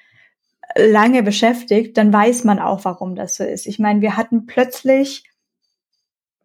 lange 0.76 1.22
beschäftigt, 1.22 1.96
dann 1.96 2.12
weiß 2.12 2.44
man 2.44 2.58
auch, 2.58 2.84
warum 2.84 3.14
das 3.14 3.36
so 3.36 3.44
ist. 3.44 3.66
Ich 3.66 3.78
meine, 3.78 4.02
wir 4.02 4.18
hatten 4.18 4.44
plötzlich 4.44 5.24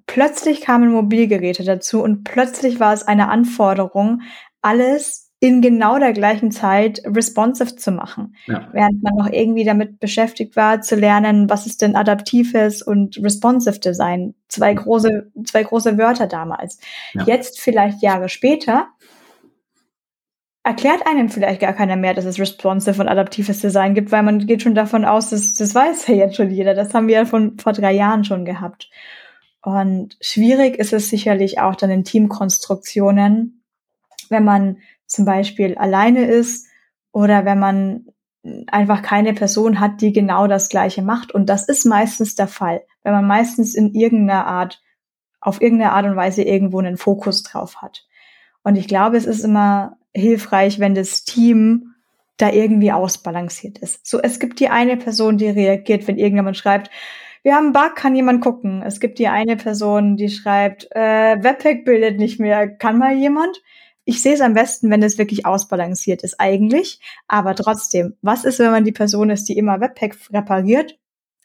plötzlich 0.06 0.62
kamen 0.62 0.92
Mobilgeräte 0.92 1.64
dazu 1.64 2.02
und 2.02 2.24
plötzlich 2.24 2.80
war 2.80 2.94
es 2.94 3.04
eine 3.04 3.30
Anforderung, 3.30 4.22
alles 4.62 5.23
in 5.44 5.62
genau 5.62 6.00
der 6.00 6.14
gleichen 6.14 6.52
Zeit 6.52 7.02
responsive 7.06 7.76
zu 7.76 7.92
machen. 7.92 8.38
Ja. 8.46 8.70
Während 8.72 9.04
man 9.04 9.14
noch 9.16 9.30
irgendwie 9.30 9.66
damit 9.66 10.00
beschäftigt 10.00 10.56
war, 10.56 10.80
zu 10.80 10.96
lernen, 10.96 11.50
was 11.50 11.66
ist 11.66 11.82
denn 11.82 11.98
adaptives 11.98 12.82
und 12.82 13.22
responsive 13.22 13.78
Design. 13.78 14.36
Zwei 14.48 14.74
große, 14.74 15.34
zwei 15.44 15.64
große 15.64 15.98
Wörter 15.98 16.28
damals. 16.28 16.80
Ja. 17.14 17.26
Jetzt 17.26 17.60
vielleicht 17.60 18.02
Jahre 18.02 18.30
später 18.30 18.88
erklärt 20.64 21.06
einem 21.06 21.28
vielleicht 21.28 21.60
gar 21.60 21.74
keiner 21.74 21.98
mehr, 21.98 22.14
dass 22.14 22.24
es 22.24 22.40
responsive 22.40 23.02
und 23.02 23.10
adaptives 23.10 23.60
Design 23.60 23.96
gibt, 23.96 24.14
weil 24.14 24.24
man 24.24 24.48
geht 24.48 24.62
schon 24.62 24.76
davon 24.76 25.04
aus, 25.04 25.32
dass 25.32 25.56
das 25.56 25.76
weiß 25.76 26.08
ja 26.08 26.16
jetzt 26.16 26.38
schon 26.38 26.52
jeder. 26.52 26.74
Das 26.74 26.94
haben 26.94 27.10
wir 27.10 27.16
ja 27.16 27.26
von 27.26 27.60
vor 27.60 27.74
drei 27.74 27.92
Jahren 27.92 28.24
schon 28.24 28.46
gehabt. 28.46 28.90
Und 29.62 30.16
schwierig 30.22 30.78
ist 30.80 30.94
es 30.94 31.10
sicherlich 31.10 31.60
auch 31.60 31.76
dann 31.76 31.90
in 31.90 32.06
Teamkonstruktionen, 32.06 33.62
wenn 34.30 34.46
man 34.46 34.78
zum 35.14 35.26
Beispiel 35.26 35.76
alleine 35.76 36.26
ist 36.26 36.68
oder 37.12 37.46
wenn 37.46 37.60
man 37.60 38.08
einfach 38.68 39.04
keine 39.04 39.34
Person 39.34 39.80
hat, 39.80 40.02
die 40.02 40.12
genau 40.12 40.48
das 40.48 40.70
Gleiche 40.70 41.04
macht. 41.04 41.32
Und 41.32 41.48
das 41.48 41.70
ist 41.70 41.86
meistens 41.86 42.36
der 42.36 42.48
Fall, 42.48 42.82
wenn 43.04 43.14
man 43.14 43.28
meistens 43.28 43.76
in 43.76 43.94
irgendeiner 43.94 44.48
Art, 44.48 44.82
auf 45.40 45.62
irgendeine 45.62 45.92
Art 45.92 46.06
und 46.06 46.16
Weise 46.16 46.42
irgendwo 46.42 46.80
einen 46.80 46.98
Fokus 46.98 47.44
drauf 47.44 47.82
hat. 47.82 48.06
Und 48.64 48.76
ich 48.76 48.88
glaube, 48.88 49.18
es 49.18 49.26
ist 49.26 49.44
immer 49.44 49.98
hilfreich, 50.14 50.80
wenn 50.80 50.96
das 50.96 51.24
Team 51.26 51.94
da 52.38 52.50
irgendwie 52.50 52.92
ausbalanciert 52.92 53.78
ist. 53.78 54.06
So, 54.08 54.20
es 54.20 54.40
gibt 54.40 54.60
die 54.60 54.70
eine 54.70 54.98
Person, 54.98 55.38
die 55.38 55.50
reagiert, 55.50 56.08
wenn 56.08 56.18
irgendjemand 56.18 56.58
schreibt, 56.58 56.90
wir 57.44 57.56
haben 57.56 57.66
einen 57.66 57.74
Bug, 57.74 57.96
kann 57.96 58.16
jemand 58.16 58.42
gucken. 58.42 58.82
Es 58.82 59.00
gibt 59.00 59.20
die 59.20 59.28
eine 59.28 59.58
Person, 59.58 60.16
die 60.16 60.30
schreibt, 60.30 60.88
äh, 60.92 61.44
Webpack 61.44 61.86
bildet 61.86 62.18
nicht 62.18 62.40
mehr, 62.40 62.68
kann 62.68 62.98
mal 62.98 63.14
jemand? 63.14 63.62
Ich 64.06 64.22
sehe 64.22 64.34
es 64.34 64.42
am 64.42 64.54
besten, 64.54 64.90
wenn 64.90 65.04
es 65.04 65.18
wirklich 65.18 65.46
ausbalanciert 65.46 66.24
ist 66.24 66.40
eigentlich. 66.40 67.00
Aber 67.28 67.56
trotzdem, 67.56 68.16
was 68.22 68.46
ist, 68.46 68.60
wenn 68.60 68.72
man 68.72 68.86
die 68.86 68.92
Person 68.92 69.30
ist, 69.30 69.46
die 69.46 69.58
immer 69.58 69.80
Webpack 69.80 70.18
repariert 70.32 70.98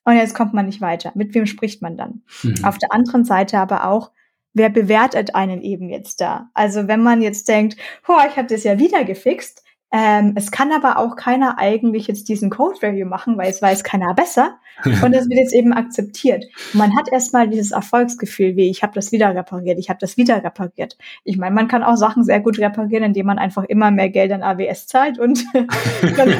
und 0.04 0.16
jetzt 0.16 0.34
kommt 0.34 0.54
man 0.54 0.66
nicht 0.66 0.80
weiter? 0.80 1.12
Mit 1.14 1.34
wem 1.34 1.46
spricht 1.46 1.82
man 1.82 1.96
dann? 1.96 2.22
Mhm. 2.42 2.64
Auf 2.64 2.78
der 2.78 2.92
anderen 2.92 3.24
Seite 3.24 3.58
aber 3.58 3.86
auch, 3.86 4.10
wer 4.54 4.70
bewertet 4.70 5.34
einen 5.34 5.62
eben 5.62 5.88
jetzt 5.88 6.20
da? 6.20 6.50
Also 6.54 6.88
wenn 6.88 7.02
man 7.02 7.22
jetzt 7.22 7.48
denkt, 7.48 7.76
oh, 8.08 8.18
ich 8.28 8.36
habe 8.36 8.48
das 8.48 8.64
ja 8.64 8.78
wieder 8.78 9.04
gefixt, 9.04 9.62
ähm, 9.90 10.34
es 10.36 10.50
kann 10.50 10.70
aber 10.70 10.98
auch 10.98 11.16
keiner 11.16 11.58
eigentlich 11.58 12.08
jetzt 12.08 12.28
diesen 12.28 12.50
Code 12.50 12.82
Review 12.82 13.06
machen, 13.06 13.38
weil 13.38 13.50
es 13.50 13.62
weiß 13.62 13.84
keiner 13.84 14.12
besser. 14.14 14.58
Und 14.84 15.12
das 15.14 15.28
wird 15.28 15.40
jetzt 15.40 15.54
eben 15.54 15.72
akzeptiert. 15.72 16.44
man 16.74 16.94
hat 16.96 17.10
erstmal 17.10 17.48
dieses 17.48 17.72
Erfolgsgefühl, 17.72 18.54
wie 18.56 18.70
ich 18.70 18.82
habe 18.82 18.92
das 18.94 19.12
wieder 19.12 19.34
repariert, 19.34 19.78
ich 19.78 19.88
habe 19.88 19.98
das 19.98 20.16
wieder 20.16 20.44
repariert. 20.44 20.98
Ich 21.24 21.38
meine, 21.38 21.54
man 21.54 21.68
kann 21.68 21.82
auch 21.82 21.96
Sachen 21.96 22.22
sehr 22.22 22.40
gut 22.40 22.58
reparieren, 22.58 23.04
indem 23.04 23.26
man 23.26 23.38
einfach 23.38 23.64
immer 23.64 23.90
mehr 23.90 24.10
Geld 24.10 24.30
an 24.32 24.42
AWS 24.42 24.86
zahlt 24.86 25.18
und 25.18 25.44
dann, 26.16 26.38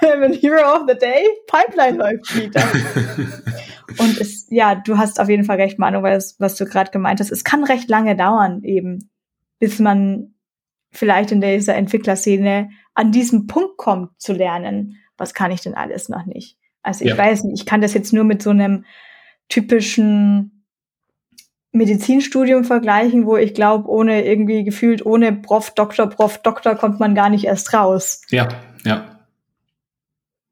Hero 0.40 0.74
of 0.74 0.82
the 0.88 0.98
Day, 0.98 1.26
Pipeline 1.46 1.98
läuft 1.98 2.36
wieder. 2.36 2.62
Und 3.98 4.20
es, 4.20 4.46
ja, 4.50 4.74
du 4.74 4.98
hast 4.98 5.20
auf 5.20 5.28
jeden 5.28 5.44
Fall 5.44 5.56
recht, 5.56 5.78
Manu, 5.78 6.02
was, 6.02 6.36
was 6.38 6.56
du 6.56 6.64
gerade 6.64 6.90
gemeint 6.90 7.20
hast. 7.20 7.30
Es 7.30 7.44
kann 7.44 7.64
recht 7.64 7.88
lange 7.88 8.16
dauern, 8.16 8.62
eben, 8.62 9.10
bis 9.58 9.78
man 9.78 10.34
vielleicht 10.96 11.32
in 11.32 11.40
dieser 11.40 11.74
Entwicklerszene 11.74 12.70
an 12.94 13.12
diesem 13.12 13.46
Punkt 13.46 13.76
kommt 13.76 14.20
zu 14.20 14.32
lernen, 14.32 14.96
was 15.16 15.34
kann 15.34 15.50
ich 15.50 15.60
denn 15.60 15.74
alles 15.74 16.08
noch 16.08 16.26
nicht. 16.26 16.56
Also 16.82 17.04
ich 17.04 17.10
ja. 17.10 17.18
weiß 17.18 17.44
nicht, 17.44 17.60
ich 17.60 17.66
kann 17.66 17.80
das 17.80 17.94
jetzt 17.94 18.12
nur 18.12 18.24
mit 18.24 18.42
so 18.42 18.50
einem 18.50 18.84
typischen 19.48 20.64
Medizinstudium 21.72 22.64
vergleichen, 22.64 23.26
wo 23.26 23.36
ich 23.36 23.54
glaube, 23.54 23.88
ohne 23.88 24.24
irgendwie 24.24 24.64
gefühlt, 24.64 25.04
ohne 25.04 25.32
Prof, 25.32 25.72
Doktor, 25.72 26.08
Prof, 26.08 26.38
Doktor 26.38 26.74
kommt 26.74 26.98
man 27.00 27.14
gar 27.14 27.28
nicht 27.28 27.44
erst 27.44 27.74
raus. 27.74 28.22
Ja, 28.30 28.48
ja. 28.84 29.15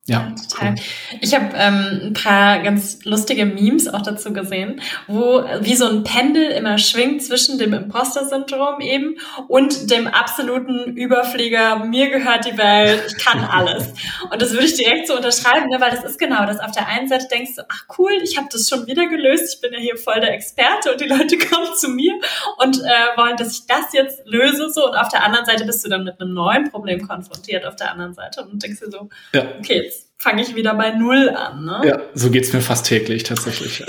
Ja, 0.06 0.34
total. 0.50 0.74
Ich 1.22 1.34
habe 1.34 1.56
ähm, 1.56 2.00
ein 2.08 2.12
paar 2.12 2.58
ganz 2.58 3.02
lustige 3.06 3.46
Memes 3.46 3.88
auch 3.88 4.02
dazu 4.02 4.34
gesehen, 4.34 4.82
wo 5.06 5.42
wie 5.60 5.74
so 5.76 5.86
ein 5.86 6.04
Pendel 6.04 6.50
immer 6.50 6.76
schwingt 6.76 7.22
zwischen 7.22 7.56
dem 7.56 7.72
Imposter-Syndrom 7.72 8.82
eben 8.82 9.16
und 9.48 9.90
dem 9.90 10.06
absoluten 10.06 10.94
Überflieger, 10.94 11.86
mir 11.86 12.10
gehört 12.10 12.44
die 12.44 12.58
Welt, 12.58 13.02
ich 13.06 13.24
kann 13.24 13.44
alles. 13.50 13.94
Und 14.30 14.42
das 14.42 14.52
würde 14.52 14.66
ich 14.66 14.74
direkt 14.74 15.06
so 15.06 15.16
unterschreiben, 15.16 15.70
ne, 15.70 15.80
weil 15.80 15.92
das 15.92 16.04
ist 16.04 16.18
genau 16.18 16.44
das. 16.44 16.60
Auf 16.60 16.72
der 16.72 16.86
einen 16.86 17.08
Seite 17.08 17.26
denkst 17.32 17.54
du, 17.56 17.62
ach 17.66 17.84
cool, 17.96 18.12
ich 18.22 18.36
habe 18.36 18.48
das 18.52 18.68
schon 18.68 18.86
wieder 18.86 19.08
gelöst, 19.08 19.54
ich 19.54 19.60
bin 19.62 19.72
ja 19.72 19.78
hier 19.78 19.96
voll 19.96 20.20
der 20.20 20.34
Experte 20.34 20.92
und 20.92 21.00
die 21.00 21.08
Leute 21.08 21.38
kommen 21.50 21.74
zu 21.76 21.88
mir 21.88 22.12
und 22.58 22.78
äh, 22.78 23.16
wollen, 23.16 23.38
dass 23.38 23.58
ich 23.58 23.66
das 23.66 23.94
jetzt 23.94 24.20
löse. 24.26 24.68
so 24.68 24.86
Und 24.86 24.96
auf 24.96 25.08
der 25.08 25.24
anderen 25.24 25.46
Seite 25.46 25.64
bist 25.64 25.82
du 25.82 25.88
dann 25.88 26.04
mit 26.04 26.20
einem 26.20 26.34
neuen 26.34 26.70
Problem 26.70 27.08
konfrontiert 27.08 27.64
auf 27.64 27.76
der 27.76 27.90
anderen 27.90 28.12
Seite 28.12 28.44
und 28.44 28.62
denkst 28.62 28.80
dir 28.80 28.90
so, 28.90 29.08
ja. 29.32 29.46
okay, 29.58 29.93
fange 30.24 30.40
ich 30.40 30.54
wieder 30.54 30.74
bei 30.74 30.92
Null 30.92 31.28
an. 31.28 31.66
Ne? 31.66 31.82
Ja, 31.84 31.98
so 32.14 32.30
geht's 32.30 32.50
mir 32.54 32.62
fast 32.62 32.86
täglich 32.86 33.24
tatsächlich. 33.24 33.84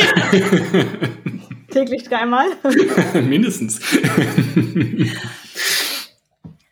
täglich 1.72 2.04
dreimal? 2.04 2.48
Mindestens. 3.14 3.80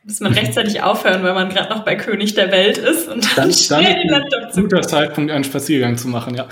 Muss 0.03 0.19
man 0.19 0.33
rechtzeitig 0.33 0.81
aufhören, 0.81 1.23
weil 1.23 1.33
man 1.33 1.47
gerade 1.47 1.69
noch 1.69 1.85
bei 1.85 1.95
König 1.95 2.33
der 2.33 2.51
Welt 2.51 2.77
ist 2.77 3.07
und 3.07 3.25
dann, 3.37 3.49
dann, 3.69 3.83
dann 3.83 3.95
den 3.95 4.09
Laptop 4.09 4.51
zu 4.51 4.61
guter 4.63 4.81
Zeitpunkt, 4.81 5.31
einen 5.31 5.45
Spaziergang 5.45 5.95
zu 5.95 6.09
machen, 6.09 6.35
ja. 6.35 6.45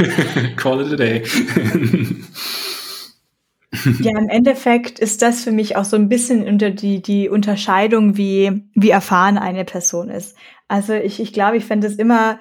Call 0.56 0.86
it 0.86 0.92
a 0.94 0.96
day. 0.96 1.22
Ja, 4.00 4.18
im 4.18 4.28
Endeffekt 4.30 4.98
ist 4.98 5.20
das 5.20 5.44
für 5.44 5.52
mich 5.52 5.76
auch 5.76 5.84
so 5.84 5.96
ein 5.96 6.08
bisschen 6.08 6.48
unter 6.48 6.70
die, 6.70 7.02
die 7.02 7.28
Unterscheidung, 7.28 8.16
wie, 8.16 8.62
wie 8.74 8.90
erfahren 8.90 9.36
eine 9.36 9.64
Person 9.64 10.08
ist. 10.08 10.34
Also 10.68 10.94
ich, 10.94 11.20
ich 11.20 11.32
glaube, 11.32 11.56
ich 11.56 11.64
fände 11.64 11.86
es 11.86 11.96
immer 11.96 12.38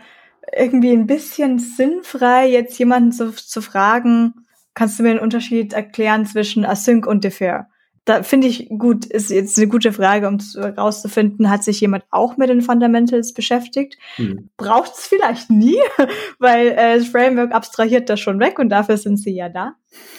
irgendwie 0.56 0.92
ein 0.92 1.08
bisschen 1.08 1.60
sinnfrei, 1.60 2.48
jetzt 2.48 2.78
jemanden 2.78 3.12
zu, 3.12 3.32
zu 3.32 3.62
fragen, 3.62 4.34
kannst 4.74 5.00
du 5.00 5.04
mir 5.04 5.14
den 5.14 5.20
Unterschied 5.20 5.74
erklären 5.74 6.26
zwischen 6.26 6.66
Async 6.66 7.06
und 7.06 7.24
Defer? 7.24 7.68
Da 8.06 8.22
finde 8.22 8.48
ich 8.48 8.68
gut, 8.68 9.06
ist 9.06 9.30
jetzt 9.30 9.58
eine 9.58 9.70
gute 9.70 9.94
Frage, 9.94 10.28
um 10.28 10.38
herauszufinden, 10.38 11.50
hat 11.50 11.64
sich 11.64 11.80
jemand 11.80 12.04
auch 12.10 12.36
mit 12.36 12.50
den 12.50 12.62
Fundamentals 12.62 13.34
beschäftigt? 13.34 13.98
Hm. 14.18 14.50
Braucht 14.58 14.94
es 14.96 15.08
vielleicht 15.08 15.50
nie, 15.50 15.78
weil 16.40 16.68
äh, 16.68 16.98
das 16.98 17.08
Framework 17.08 17.54
abstrahiert 17.54 18.10
das 18.10 18.20
schon 18.20 18.42
weg 18.42 18.60
und 18.60 18.70
dafür 18.70 18.98
sind 18.98 19.18
sie 19.18 19.34
ja 19.34 19.48
da. 19.48 19.76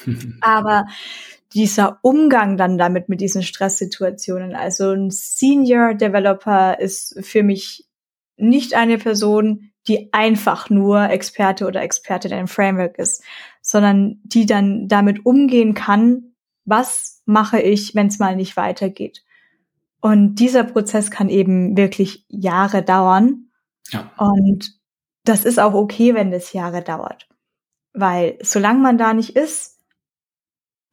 Aber 0.40 0.86
dieser 1.52 1.98
Umgang 2.00 2.56
dann 2.56 2.78
damit 2.78 3.10
mit 3.10 3.20
diesen 3.20 3.42
Stresssituationen, 3.42 4.54
also 4.54 4.90
ein 4.92 5.10
Senior 5.10 5.92
Developer 5.94 6.80
ist 6.80 7.18
für 7.22 7.42
mich 7.42 7.86
nicht 8.36 8.74
eine 8.74 8.98
Person, 8.98 9.70
die 9.86 10.12
einfach 10.12 10.70
nur 10.70 11.10
Experte 11.10 11.66
oder 11.66 11.82
Experte 11.82 12.28
in 12.28 12.34
einem 12.34 12.48
Framework 12.48 12.98
ist, 12.98 13.22
sondern 13.60 14.20
die 14.24 14.46
dann 14.46 14.88
damit 14.88 15.26
umgehen 15.26 15.74
kann, 15.74 16.34
was 16.64 17.22
mache 17.26 17.60
ich, 17.60 17.94
wenn 17.94 18.06
es 18.06 18.18
mal 18.18 18.36
nicht 18.36 18.56
weitergeht. 18.56 19.24
Und 20.00 20.36
dieser 20.36 20.64
Prozess 20.64 21.10
kann 21.10 21.28
eben 21.28 21.76
wirklich 21.76 22.24
Jahre 22.28 22.82
dauern. 22.82 23.50
Ja. 23.90 24.10
Und 24.18 24.78
das 25.24 25.44
ist 25.44 25.58
auch 25.58 25.74
okay, 25.74 26.14
wenn 26.14 26.30
das 26.30 26.52
Jahre 26.52 26.82
dauert. 26.82 27.28
Weil 27.92 28.38
solange 28.42 28.80
man 28.80 28.98
da 28.98 29.14
nicht 29.14 29.36
ist, 29.36 29.73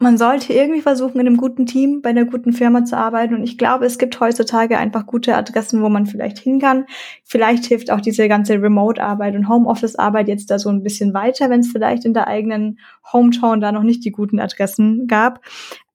man 0.02 0.18
sollte 0.18 0.52
irgendwie 0.52 0.82
versuchen, 0.82 1.20
in 1.20 1.28
einem 1.28 1.38
guten 1.38 1.68
Team 1.68 2.02
bei 2.02 2.10
einer 2.10 2.26
guten 2.26 2.54
Firma 2.54 2.84
zu 2.84 2.98
arbeiten. 2.98 3.36
Und 3.36 3.44
ich 3.44 3.58
glaube, 3.58 3.86
es 3.86 4.00
gibt 4.00 4.20
heutzutage 4.20 4.78
einfach 4.78 5.06
gute 5.06 5.36
Adressen, 5.36 5.84
wo 5.84 5.90
man 5.90 6.08
vielleicht 6.08 6.40
hin 6.40 6.60
kann. 6.60 6.86
Vielleicht 7.24 7.66
hilft 7.66 7.92
auch 7.92 8.02
diese 8.02 8.28
ganze 8.28 8.62
Remote-Arbeit 8.62 9.36
und 9.36 9.48
Homeoffice-Arbeit 9.48 10.28
jetzt 10.28 10.50
da 10.50 10.58
so 10.58 10.70
ein 10.70 10.82
bisschen 10.82 11.14
weiter, 11.14 11.52
wenn 11.52 11.60
es 11.60 11.72
vielleicht 11.72 12.04
in 12.06 12.16
der 12.16 12.28
eigenen 12.28 12.80
Hometown 13.14 13.62
da 13.62 13.72
noch 13.72 13.84
nicht 13.84 14.04
die 14.04 14.12
guten 14.12 14.40
Adressen 14.40 15.06
gab. 15.08 15.40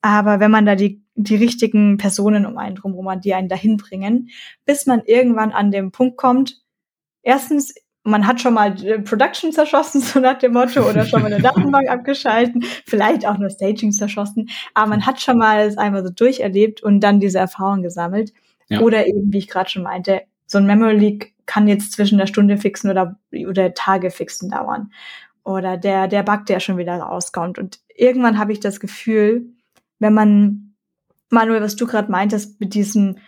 Aber 0.02 0.38
wenn 0.38 0.52
man 0.52 0.66
da 0.66 0.76
die, 0.76 1.02
die 1.16 1.36
richtigen 1.36 1.96
Personen 1.96 2.46
um 2.46 2.58
einen 2.58 2.76
drum, 2.76 2.94
wo 2.94 3.02
man 3.02 3.20
die 3.20 3.34
einen 3.34 3.48
dahin 3.48 3.76
bringen, 3.76 4.28
bis 4.64 4.86
man 4.86 5.02
irgendwann 5.04 5.50
an 5.50 5.72
dem 5.72 5.90
Punkt 5.90 6.16
kommt, 6.16 6.62
erstens 7.22 7.74
man 8.06 8.26
hat 8.26 8.40
schon 8.40 8.54
mal 8.54 8.74
Production 9.04 9.52
zerschossen, 9.52 10.00
so 10.02 10.20
nach 10.20 10.38
dem 10.38 10.52
Motto, 10.52 10.88
oder 10.88 11.04
schon 11.04 11.22
mal 11.22 11.32
eine 11.32 11.42
Datenbank 11.42 11.88
abgeschalten, 11.88 12.64
vielleicht 12.86 13.26
auch 13.26 13.38
nur 13.38 13.50
Staging 13.50 13.92
zerschossen, 13.92 14.48
aber 14.74 14.88
man 14.88 15.06
hat 15.06 15.20
schon 15.20 15.38
mal 15.38 15.66
es 15.66 15.76
einmal 15.76 16.04
so 16.04 16.10
durcherlebt 16.10 16.82
und 16.82 17.00
dann 17.00 17.20
diese 17.20 17.38
Erfahrung 17.38 17.82
gesammelt. 17.82 18.32
Ja. 18.68 18.80
Oder 18.80 19.06
eben, 19.06 19.32
wie 19.32 19.38
ich 19.38 19.48
gerade 19.48 19.70
schon 19.70 19.82
meinte, 19.82 20.22
so 20.46 20.58
ein 20.58 20.66
Memory 20.66 20.96
Leak 20.96 21.34
kann 21.46 21.68
jetzt 21.68 21.92
zwischen 21.92 22.18
der 22.18 22.26
Stunde 22.26 22.56
fixen 22.58 22.90
oder, 22.90 23.18
oder 23.48 23.74
Tage 23.74 24.10
fixen 24.10 24.50
dauern. 24.50 24.92
Oder 25.44 25.76
der, 25.76 26.08
der 26.08 26.24
Bug, 26.24 26.46
der 26.46 26.58
schon 26.58 26.76
wieder 26.76 26.96
rauskommt. 26.96 27.58
Und 27.58 27.78
irgendwann 27.94 28.38
habe 28.38 28.52
ich 28.52 28.58
das 28.58 28.80
Gefühl, 28.80 29.46
wenn 30.00 30.12
man, 30.12 30.74
Manuel, 31.30 31.60
was 31.60 31.76
du 31.76 31.86
gerade 31.86 32.10
meintest, 32.10 32.60
mit 32.60 32.74
diesem, 32.74 33.18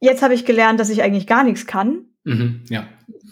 jetzt 0.00 0.22
habe 0.22 0.34
ich 0.34 0.44
gelernt, 0.44 0.80
dass 0.80 0.90
ich 0.90 1.02
eigentlich 1.02 1.28
gar 1.28 1.44
nichts 1.44 1.66
kann. 1.66 2.06
Mhm, 2.24 2.64
ja 2.68 2.88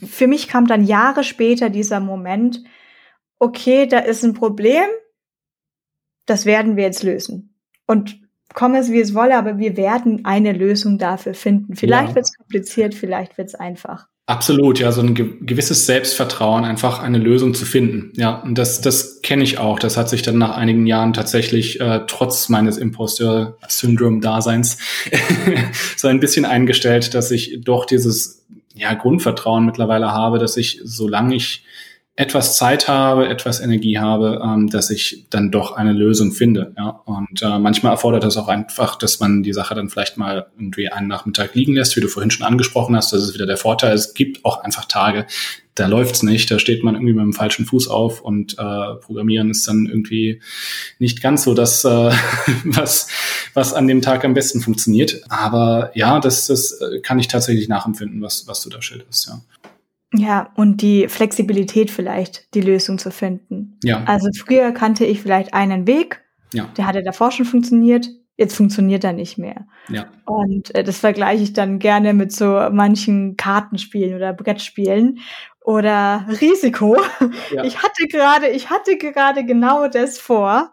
für 0.07 0.27
mich 0.27 0.49
kam 0.49 0.67
dann 0.67 0.85
Jahre 0.85 1.25
später 1.25 1.71
dieser 1.71 2.01
Moment, 2.01 2.63
okay, 3.39 3.87
da 3.87 3.99
ist 3.99 4.25
ein 4.25 4.35
Problem, 4.35 4.85
das 6.27 6.47
werden 6.47 6.77
wir 6.77 6.85
jetzt 6.85 7.03
lösen. 7.03 7.55
Und 7.87 8.21
komme 8.55 8.79
es, 8.79 8.91
wie 8.91 9.01
es 9.01 9.15
wolle, 9.15 9.37
aber 9.37 9.59
wir 9.59 9.77
werden 9.77 10.25
eine 10.25 10.53
Lösung 10.53 10.99
dafür 10.99 11.35
finden. 11.35 11.75
Vielleicht 11.75 12.11
ja. 12.11 12.15
wird 12.17 12.27
es 12.27 12.37
kompliziert, 12.37 12.95
vielleicht 12.95 13.39
wird 13.39 13.49
es 13.49 13.55
einfach. 13.55 14.07
Absolut, 14.27 14.79
ja, 14.79 14.93
so 14.93 15.01
ein 15.01 15.15
gewisses 15.15 15.85
Selbstvertrauen, 15.87 16.65
einfach 16.65 17.03
eine 17.03 17.19
Lösung 17.19 17.55
zu 17.55 17.65
finden. 17.65 18.13
Ja, 18.15 18.41
und 18.41 18.57
das, 18.57 18.81
das 18.81 19.21
kenne 19.21 19.43
ich 19.43 19.59
auch. 19.59 19.81
Das 19.81 19.97
hat 19.97 20.09
sich 20.09 20.23
dann 20.23 20.39
nach 20.39 20.57
einigen 20.57 20.87
Jahren 20.87 21.13
tatsächlich 21.13 21.81
äh, 21.81 22.03
trotz 22.07 22.49
meines 22.49 22.79
Imposter-Syndrom-Daseins 22.79 24.79
so 25.97 26.07
ein 26.07 26.21
bisschen 26.21 26.45
eingestellt, 26.45 27.15
dass 27.15 27.33
ich 27.33 27.63
doch 27.65 27.85
dieses 27.85 28.43
ja, 28.75 28.95
Grundvertrauen 28.95 29.65
mittlerweile 29.65 30.13
habe, 30.13 30.39
dass 30.39 30.57
ich, 30.57 30.81
solange 30.85 31.35
ich 31.35 31.65
etwas 32.15 32.59
Zeit 32.59 32.89
habe, 32.89 33.29
etwas 33.29 33.61
Energie 33.61 33.99
habe, 33.99 34.43
ähm, 34.45 34.69
dass 34.69 34.91
ich 34.91 35.25
dann 35.31 35.51
doch 35.51 35.73
eine 35.73 35.93
Lösung 35.93 36.33
finde. 36.33 36.75
Ja? 36.77 37.01
Und 37.07 37.41
äh, 37.41 37.59
manchmal 37.59 37.93
erfordert 37.93 38.25
das 38.25 38.37
auch 38.37 38.49
einfach, 38.49 38.97
dass 38.97 39.19
man 39.19 39.43
die 39.43 39.55
Sache 39.55 39.75
dann 39.75 39.89
vielleicht 39.89 40.19
mal 40.19 40.47
irgendwie 40.57 40.89
einen 40.89 41.09
Nachmittag 41.09 41.55
liegen 41.55 41.75
lässt, 41.75 41.97
wie 41.97 42.03
du 42.03 42.09
vorhin 42.09 42.31
schon 42.31 42.47
angesprochen 42.47 42.95
hast. 42.97 43.15
Das 43.15 43.23
ist 43.23 43.35
wieder 43.35 43.47
der 43.47 43.57
Vorteil. 43.57 43.95
Es 43.95 44.13
gibt 44.13 44.45
auch 44.45 44.63
einfach 44.63 44.85
Tage, 44.85 45.27
da 45.75 45.87
läuft's 45.87 46.23
nicht, 46.23 46.51
da 46.51 46.59
steht 46.59 46.85
man 46.85 46.97
irgendwie 46.97 47.15
mit 47.15 47.23
dem 47.23 47.33
falschen 47.33 47.65
Fuß 47.65 47.89
auf 47.89 48.21
und 48.21 48.59
äh, 48.59 48.95
Programmieren 49.01 49.51
ist 49.51 49.67
dann 49.67 49.87
irgendwie 49.87 50.43
nicht 50.99 51.23
ganz 51.23 51.45
so 51.45 51.55
das, 51.55 51.83
äh, 51.85 51.89
was, 52.65 53.09
was 53.55 53.73
an 53.73 53.87
dem 53.89 54.03
Tag 54.03 54.23
am 54.27 54.35
besten 54.35 54.61
funktioniert. 54.61 55.23
Aber 55.31 55.93
ja, 55.95 56.21
das, 56.21 56.47
das 56.47 56.73
äh, 56.73 57.01
kann 57.01 57.19
ich 57.19 57.29
tatsächlich 57.29 57.69
nachempfinden, 57.69 58.21
was, 58.21 58.47
was 58.47 58.63
du 58.63 58.69
da 58.69 58.83
schilderst, 58.83 59.29
ja. 59.29 59.41
Ja, 60.15 60.51
und 60.57 60.83
die 60.83 61.09
Flexibilität 61.09 61.91
vielleicht, 61.91 62.55
die 62.55 62.61
Lösung 62.61 62.99
zu 62.99 63.11
finden. 63.11 63.79
Ja. 63.83 64.05
Also 64.05 64.29
früher 64.37 64.73
kannte 64.73 65.07
ich 65.07 65.23
vielleicht 65.23 65.55
einen 65.55 65.87
Weg, 65.87 66.23
ja. 66.53 66.69
der 66.77 66.87
hatte 66.87 67.03
davor 67.03 67.31
schon 67.31 67.47
funktioniert, 67.47 68.09
jetzt 68.37 68.55
funktioniert 68.55 69.05
er 69.05 69.13
nicht 69.13 69.39
mehr. 69.39 69.67
Ja. 69.89 70.07
Und 70.27 70.75
äh, 70.75 70.85
das 70.85 70.99
vergleiche 70.99 71.43
ich 71.43 71.53
dann 71.55 71.79
gerne 71.79 72.13
mit 72.13 72.33
so 72.33 72.47
manchen 72.71 73.37
Kartenspielen 73.37 74.15
oder 74.15 74.33
Brettspielen 74.33 75.21
oder 75.65 76.27
Risiko. 76.41 76.97
Ja. 77.55 77.65
Ich 77.65 77.83
hatte 77.83 78.07
gerade, 78.09 78.49
ich 78.49 78.71
hatte 78.71 78.97
gerade 78.97 79.45
genau 79.45 79.89
das 79.89 80.19
vor 80.19 80.73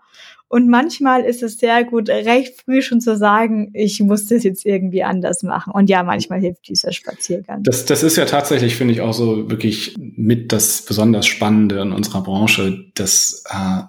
und 0.49 0.67
manchmal 0.67 1.21
ist 1.21 1.43
es 1.43 1.59
sehr 1.59 1.83
gut, 1.83 2.09
recht 2.09 2.61
früh 2.65 2.81
schon 2.81 3.01
zu 3.01 3.15
sagen, 3.15 3.69
ich 3.75 3.99
muss 3.99 4.25
das 4.25 4.43
jetzt 4.43 4.65
irgendwie 4.65 5.03
anders 5.03 5.43
machen. 5.43 5.71
Und 5.71 5.91
ja, 5.91 6.01
manchmal 6.01 6.39
hilft 6.39 6.67
dieser 6.67 6.91
Spaziergang. 6.91 7.61
Das, 7.61 7.85
das 7.85 8.01
ist 8.01 8.17
ja 8.17 8.25
tatsächlich, 8.25 8.75
finde 8.75 8.95
ich, 8.95 9.01
auch 9.01 9.13
so 9.13 9.47
wirklich 9.51 9.95
mit 9.99 10.51
das 10.51 10.81
besonders 10.81 11.27
Spannende 11.27 11.79
in 11.81 11.91
unserer 11.91 12.23
Branche, 12.23 12.85
dass 12.95 13.43
äh, 13.51 13.83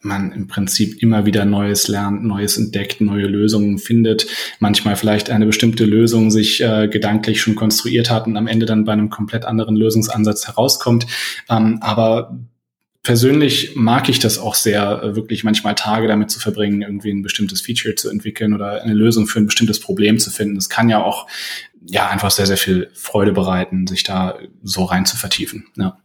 man 0.00 0.32
im 0.32 0.46
Prinzip 0.46 1.02
immer 1.02 1.26
wieder 1.26 1.44
Neues 1.44 1.88
lernt, 1.88 2.24
Neues 2.24 2.56
entdeckt, 2.56 3.02
neue 3.02 3.26
Lösungen 3.26 3.76
findet, 3.76 4.26
manchmal 4.60 4.96
vielleicht 4.96 5.28
eine 5.28 5.44
bestimmte 5.44 5.84
Lösung 5.84 6.30
sich 6.30 6.62
äh, 6.62 6.88
gedanklich 6.88 7.42
schon 7.42 7.54
konstruiert 7.54 8.10
hat 8.10 8.26
und 8.26 8.38
am 8.38 8.46
Ende 8.46 8.64
dann 8.64 8.86
bei 8.86 8.92
einem 8.92 9.10
komplett 9.10 9.44
anderen 9.44 9.76
Lösungsansatz 9.76 10.46
herauskommt. 10.46 11.06
Ähm, 11.50 11.80
aber 11.82 12.38
persönlich 13.08 13.74
mag 13.74 14.10
ich 14.10 14.18
das 14.18 14.36
auch 14.36 14.54
sehr, 14.54 15.02
äh, 15.02 15.16
wirklich 15.16 15.42
manchmal 15.42 15.74
Tage 15.74 16.08
damit 16.08 16.30
zu 16.30 16.40
verbringen, 16.40 16.82
irgendwie 16.82 17.10
ein 17.10 17.22
bestimmtes 17.22 17.62
Feature 17.62 17.94
zu 17.94 18.10
entwickeln 18.10 18.52
oder 18.52 18.82
eine 18.82 18.92
Lösung 18.92 19.26
für 19.26 19.38
ein 19.38 19.46
bestimmtes 19.46 19.80
Problem 19.80 20.18
zu 20.18 20.30
finden. 20.30 20.56
Das 20.56 20.68
kann 20.68 20.90
ja 20.90 21.02
auch 21.02 21.26
ja 21.86 22.06
einfach 22.10 22.30
sehr, 22.30 22.44
sehr 22.44 22.58
viel 22.58 22.90
Freude 22.92 23.32
bereiten, 23.32 23.86
sich 23.86 24.02
da 24.02 24.38
so 24.62 24.84
rein 24.84 25.06
zu 25.06 25.16
vertiefen. 25.16 25.68
Ja. 25.76 25.98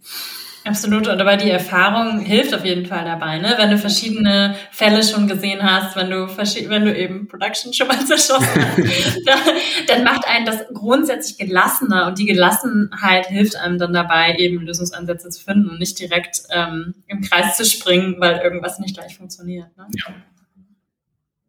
Absolut, 0.66 1.10
und 1.10 1.20
aber 1.20 1.36
die 1.36 1.50
Erfahrung 1.50 2.20
hilft 2.20 2.54
auf 2.54 2.64
jeden 2.64 2.86
Fall 2.86 3.04
dabei, 3.04 3.38
ne? 3.38 3.56
Wenn 3.58 3.72
du 3.72 3.78
verschiedene 3.78 4.56
Fälle 4.72 5.04
schon 5.04 5.28
gesehen 5.28 5.62
hast, 5.62 5.98
wenn 5.98 6.10
du 6.10 6.28
wenn 6.38 6.86
du 6.86 6.98
eben 6.98 7.28
Production 7.28 7.74
schon 7.74 7.88
mal 7.88 8.00
zerschossen 8.06 8.48
hast, 8.64 9.20
dann, 9.26 9.40
dann 9.88 10.04
macht 10.06 10.26
einen 10.26 10.46
das 10.46 10.64
grundsätzlich 10.74 11.38
gelassener 11.38 12.08
und 12.08 12.18
die 12.18 12.26
Gelassenheit 12.26 13.26
hilft 13.26 13.58
einem 13.58 13.78
dann 13.78 13.92
dabei, 13.92 14.36
eben 14.38 14.66
Lösungsansätze 14.66 15.30
zu 15.30 15.44
finden 15.44 15.70
und 15.70 15.80
nicht 15.80 16.00
direkt 16.00 16.44
ähm, 16.52 16.96
im 17.08 17.22
Kreis 17.22 17.58
zu 17.58 17.66
springen, 17.66 18.16
weil 18.20 18.38
irgendwas 18.38 18.80
nicht 18.80 18.96
gleich 18.96 19.18
funktioniert. 19.18 19.76
Ne? 19.76 19.88
Ja. 19.96 20.14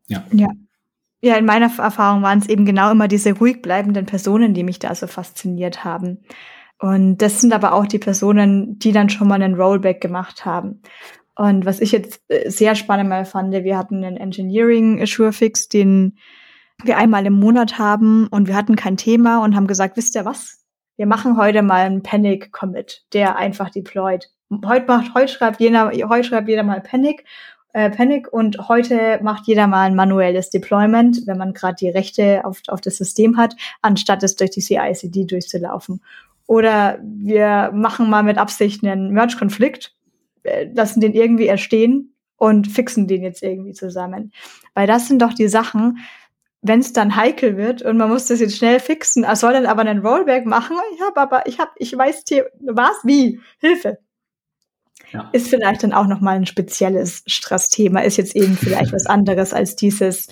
Ja. 0.09 0.25
ja. 0.33 0.49
Ja, 1.23 1.37
in 1.37 1.47
meiner 1.47 1.71
Erfahrung 1.79 2.21
waren 2.21 2.41
es 2.41 2.51
eben 2.51 2.67
genau 2.67 2.91
immer 2.91 3.09
diese 3.09 3.33
ruhig 3.33 3.63
bleibenden 3.63 4.05
Personen, 4.05 4.53
die 4.53 4.63
mich 4.63 4.79
da 4.79 4.95
so 4.95 5.07
fasziniert 5.07 5.83
haben. 5.83 6.19
Und 6.85 7.17
das 7.23 7.41
sind 7.41 7.55
aber 7.55 7.73
auch 7.73 7.87
die 7.87 7.99
Personen, 7.99 8.79
die 8.79 8.93
dann 8.93 9.09
schon 9.09 9.27
mal 9.27 9.43
einen 9.43 9.55
Rollback 9.55 10.03
gemacht 10.03 10.45
haben. 10.45 10.83
Und 11.35 11.65
was 11.65 11.81
ich 11.81 11.93
jetzt 11.93 12.21
äh, 12.29 12.51
sehr 12.51 12.75
spannend 12.75 13.09
mal 13.09 13.25
fand, 13.25 13.55
wir 13.55 13.79
hatten 13.79 14.05
einen 14.05 14.19
Engineering 14.19 15.03
Fix, 15.07 15.71
den 15.71 16.19
wir 16.83 16.99
einmal 16.99 17.25
im 17.25 17.41
Monat 17.41 17.79
haben 17.79 18.27
und 18.27 18.49
wir 18.49 18.55
hatten 18.55 18.77
kein 18.77 18.99
Thema 18.99 19.43
und 19.43 19.57
haben 19.57 19.67
gesagt, 19.67 19.97
wisst 19.97 20.15
ihr 20.15 20.27
was? 20.27 20.63
Wir 20.99 21.07
machen 21.07 21.39
heute 21.39 21.63
mal 21.63 21.87
einen 21.87 22.03
Panic 22.03 22.53
Commit, 22.53 23.07
der 23.15 23.37
einfach 23.37 23.71
deployt. 23.71 24.29
Heute 24.67 24.87
macht, 24.87 25.15
heute 25.15 25.33
schreibt 25.33 25.61
jeder, 25.61 25.91
heute 25.91 26.25
schreibt 26.25 26.51
jeder 26.51 26.65
mal 26.65 26.83
Panic 26.83 27.25
äh, 27.75 27.91
Panic 27.91 28.33
und 28.33 28.69
heute 28.69 29.19
macht 29.23 29.47
jeder 29.47 29.67
mal 29.67 29.83
ein 29.83 29.97
manuelles 29.97 30.49
Deployment, 30.49 31.27
wenn 31.27 31.37
man 31.37 31.53
gerade 31.53 31.75
die 31.75 31.89
Rechte 31.89 32.45
auf, 32.45 32.63
auf 32.69 32.81
das 32.81 32.97
System 32.97 33.37
hat, 33.37 33.57
anstatt 33.83 34.23
es 34.23 34.37
durch 34.37 34.51
die 34.51 34.61
CI/CD 34.61 35.25
durchzulaufen. 35.25 36.01
Oder 36.47 36.99
wir 37.03 37.71
machen 37.73 38.11
mal 38.11 38.23
mit 38.23 38.39
Absicht 38.39 38.85
einen 38.85 39.13
Merge-Konflikt, 39.13 39.95
äh, 40.43 40.67
lassen 40.75 41.01
den 41.01 41.15
irgendwie 41.15 41.47
erstehen 41.47 42.15
und 42.37 42.67
fixen 42.67 43.07
den 43.07 43.23
jetzt 43.23 43.43
irgendwie 43.43 43.73
zusammen. 43.73 44.33
Weil 44.75 44.87
das 44.87 45.09
sind 45.09 45.23
doch 45.23 45.33
die 45.33 45.49
Sachen, 45.49 45.99
wenn 46.61 46.81
es 46.81 46.93
dann 46.93 47.15
heikel 47.15 47.57
wird 47.57 47.83
und 47.83 47.99
man 47.99 48.09
muss 48.09 48.27
das 48.27 48.41
jetzt 48.41 48.57
schnell 48.57 48.81
fixen, 48.81 49.27
soll 49.35 49.53
dann 49.53 49.67
aber 49.67 49.83
einen 49.83 50.05
Rollback 50.05 50.47
machen. 50.47 50.77
Ich 50.95 51.01
habe 51.03 51.21
aber, 51.21 51.47
ich 51.47 51.59
habe, 51.59 51.71
ich 51.77 51.97
weiß, 51.97 52.25
was, 52.61 52.97
wie, 53.05 53.41
Hilfe. 53.59 53.99
Ja. 55.13 55.29
Ist 55.33 55.49
vielleicht 55.49 55.83
dann 55.83 55.93
auch 55.93 56.07
nochmal 56.07 56.37
ein 56.37 56.47
spezielles 56.47 57.23
Stressthema, 57.27 58.01
ist 58.01 58.17
jetzt 58.17 58.35
eben 58.35 58.57
vielleicht 58.57 58.93
was 58.93 59.07
anderes 59.07 59.53
als 59.53 59.77
dieses, 59.77 60.29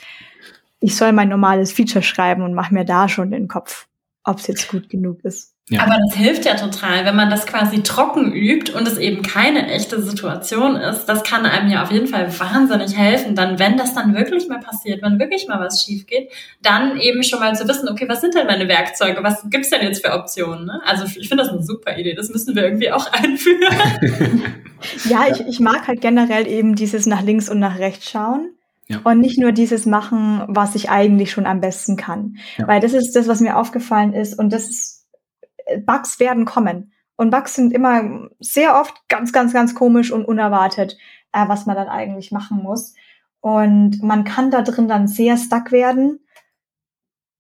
ich 0.81 0.97
soll 0.97 1.13
mein 1.13 1.29
normales 1.29 1.71
Feature 1.71 2.03
schreiben 2.03 2.43
und 2.43 2.55
mache 2.55 2.75
mir 2.75 2.85
da 2.87 3.09
schon 3.09 3.31
den 3.31 3.47
Kopf, 3.47 3.87
ob 4.25 4.39
es 4.39 4.47
jetzt 4.47 4.69
gut 4.69 4.89
genug 4.89 5.23
ist. 5.25 5.52
Ja. 5.71 5.83
Aber 5.83 5.97
das 6.05 6.17
hilft 6.17 6.45
ja 6.45 6.55
total, 6.55 7.05
wenn 7.05 7.15
man 7.15 7.31
das 7.31 7.47
quasi 7.47 7.83
trocken 7.83 8.33
übt 8.33 8.73
und 8.73 8.87
es 8.87 8.99
eben 8.99 9.23
keine 9.23 9.69
echte 9.69 10.03
Situation 10.03 10.75
ist. 10.75 11.07
Das 11.07 11.23
kann 11.23 11.47
einem 11.47 11.71
ja 11.71 11.85
auf 11.85 11.93
jeden 11.93 12.09
Fall 12.09 12.37
wahnsinnig 12.41 12.97
helfen, 12.97 13.37
dann, 13.37 13.61
wenn 13.61 13.77
das 13.77 13.95
dann 13.95 14.15
wirklich 14.15 14.49
mal 14.49 14.59
passiert, 14.59 15.03
wenn 15.03 15.21
wirklich 15.21 15.47
mal 15.47 15.61
was 15.61 15.85
schief 15.85 16.07
geht, 16.09 16.31
dann 16.63 16.99
eben 16.99 17.23
schon 17.23 17.39
mal 17.39 17.55
zu 17.55 17.67
wissen, 17.69 17.89
okay, 17.89 18.09
was 18.09 18.21
sind 18.21 18.35
denn 18.35 18.49
meine 18.49 18.67
Werkzeuge? 18.67 19.23
Was 19.23 19.49
gibt's 19.51 19.71
denn 19.71 19.83
jetzt 19.83 20.05
für 20.05 20.13
Optionen? 20.13 20.67
Ne? 20.67 20.81
Also 20.85 21.05
ich 21.05 21.29
finde 21.29 21.45
das 21.45 21.53
eine 21.53 21.63
super 21.63 21.97
Idee. 21.97 22.15
Das 22.15 22.29
müssen 22.29 22.57
wir 22.57 22.65
irgendwie 22.65 22.91
auch 22.91 23.13
einführen. 23.13 24.43
ja, 25.09 25.27
ich, 25.31 25.47
ich 25.47 25.61
mag 25.61 25.87
halt 25.87 26.01
generell 26.01 26.49
eben 26.49 26.75
dieses 26.75 27.07
nach 27.07 27.23
links 27.23 27.49
und 27.49 27.61
nach 27.61 27.79
rechts 27.79 28.11
schauen. 28.11 28.51
Ja. 28.89 29.01
Und 29.05 29.21
nicht 29.21 29.39
nur 29.39 29.53
dieses 29.53 29.87
machen, 29.87 30.43
was 30.49 30.75
ich 30.75 30.91
eigentlich 30.91 31.31
schon 31.31 31.47
am 31.47 31.61
besten 31.61 31.97
kann. 31.97 32.37
Ja. 32.59 32.67
Weil 32.67 32.81
das 32.81 32.95
ist 32.95 33.13
das, 33.13 33.29
was 33.29 33.41
mir 33.41 33.57
aufgefallen 33.57 34.13
ist. 34.13 34.37
Und 34.37 34.53
das 34.53 34.69
ist 34.69 35.02
Bugs 35.85 36.21
werden 36.21 36.45
kommen. 36.45 36.93
Und 37.17 37.31
Bugs 37.31 37.55
sind 37.55 37.73
immer 37.73 38.29
sehr 38.41 38.81
oft 38.81 38.95
ganz, 39.09 39.33
ganz, 39.33 39.53
ganz 39.53 39.75
komisch 39.75 40.11
und 40.11 40.25
unerwartet, 40.25 40.97
äh, 41.33 41.47
was 41.49 41.67
man 41.67 41.77
dann 41.77 41.89
eigentlich 41.89 42.33
machen 42.33 42.63
muss. 42.63 42.95
Und 43.41 44.03
man 44.03 44.25
kann 44.25 44.51
da 44.51 44.63
drin 44.63 44.89
dann 44.89 45.09
sehr 45.09 45.37
stuck 45.37 45.73
werden, 45.73 46.21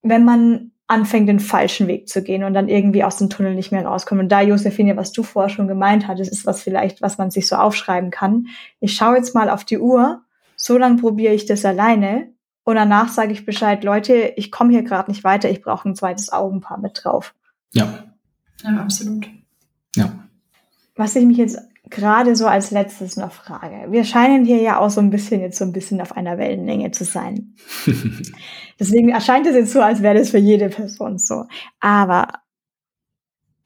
wenn 0.02 0.24
man 0.24 0.72
anfängt, 0.88 1.28
den 1.28 1.40
falschen 1.40 1.86
Weg 1.86 2.08
zu 2.08 2.22
gehen 2.22 2.44
und 2.44 2.54
dann 2.54 2.68
irgendwie 2.68 3.04
aus 3.04 3.16
dem 3.16 3.30
Tunnel 3.30 3.54
nicht 3.54 3.72
mehr 3.72 3.86
rauskommt. 3.86 4.20
Und 4.20 4.28
da, 4.28 4.42
Josephine, 4.42 4.96
was 4.96 5.12
du 5.12 5.22
vorher 5.22 5.48
schon 5.48 5.68
gemeint 5.68 6.06
hattest, 6.06 6.30
ist 6.30 6.44
was 6.44 6.62
vielleicht, 6.62 7.00
was 7.00 7.18
man 7.18 7.30
sich 7.30 7.48
so 7.48 7.56
aufschreiben 7.56 8.10
kann. 8.10 8.48
Ich 8.80 8.94
schaue 8.94 9.16
jetzt 9.16 9.34
mal 9.34 9.48
auf 9.48 9.64
die 9.64 9.78
Uhr, 9.78 10.22
so 10.56 10.76
lange 10.76 10.96
probiere 10.98 11.32
ich 11.32 11.46
das 11.46 11.64
alleine 11.64 12.32
und 12.64 12.76
danach 12.76 13.08
sage 13.08 13.32
ich 13.32 13.46
Bescheid, 13.46 13.82
Leute, 13.84 14.34
ich 14.36 14.52
komme 14.52 14.70
hier 14.70 14.82
gerade 14.82 15.10
nicht 15.10 15.24
weiter, 15.24 15.50
ich 15.50 15.62
brauche 15.62 15.88
ein 15.88 15.96
zweites 15.96 16.32
Augenpaar 16.32 16.78
mit 16.78 17.00
drauf. 17.02 17.34
Ja. 17.72 18.04
Ja, 18.62 18.76
absolut. 18.78 19.28
Ja. 19.96 20.12
Was 20.96 21.16
ich 21.16 21.24
mich 21.24 21.36
jetzt 21.36 21.58
gerade 21.90 22.34
so 22.36 22.46
als 22.46 22.70
letztes 22.70 23.16
noch 23.16 23.32
frage. 23.32 23.90
Wir 23.90 24.04
scheinen 24.04 24.44
hier 24.44 24.60
ja 24.60 24.78
auch 24.78 24.90
so 24.90 25.00
ein 25.00 25.10
bisschen 25.10 25.40
jetzt 25.40 25.58
so 25.58 25.64
ein 25.64 25.72
bisschen 25.72 26.00
auf 26.00 26.16
einer 26.16 26.38
Wellenlänge 26.38 26.90
zu 26.90 27.04
sein. 27.04 27.54
Deswegen 28.80 29.10
erscheint 29.10 29.46
es 29.46 29.54
jetzt 29.54 29.72
so, 29.72 29.80
als 29.80 30.02
wäre 30.02 30.18
das 30.18 30.30
für 30.30 30.38
jede 30.38 30.70
Person 30.70 31.18
so. 31.18 31.44
Aber 31.80 32.28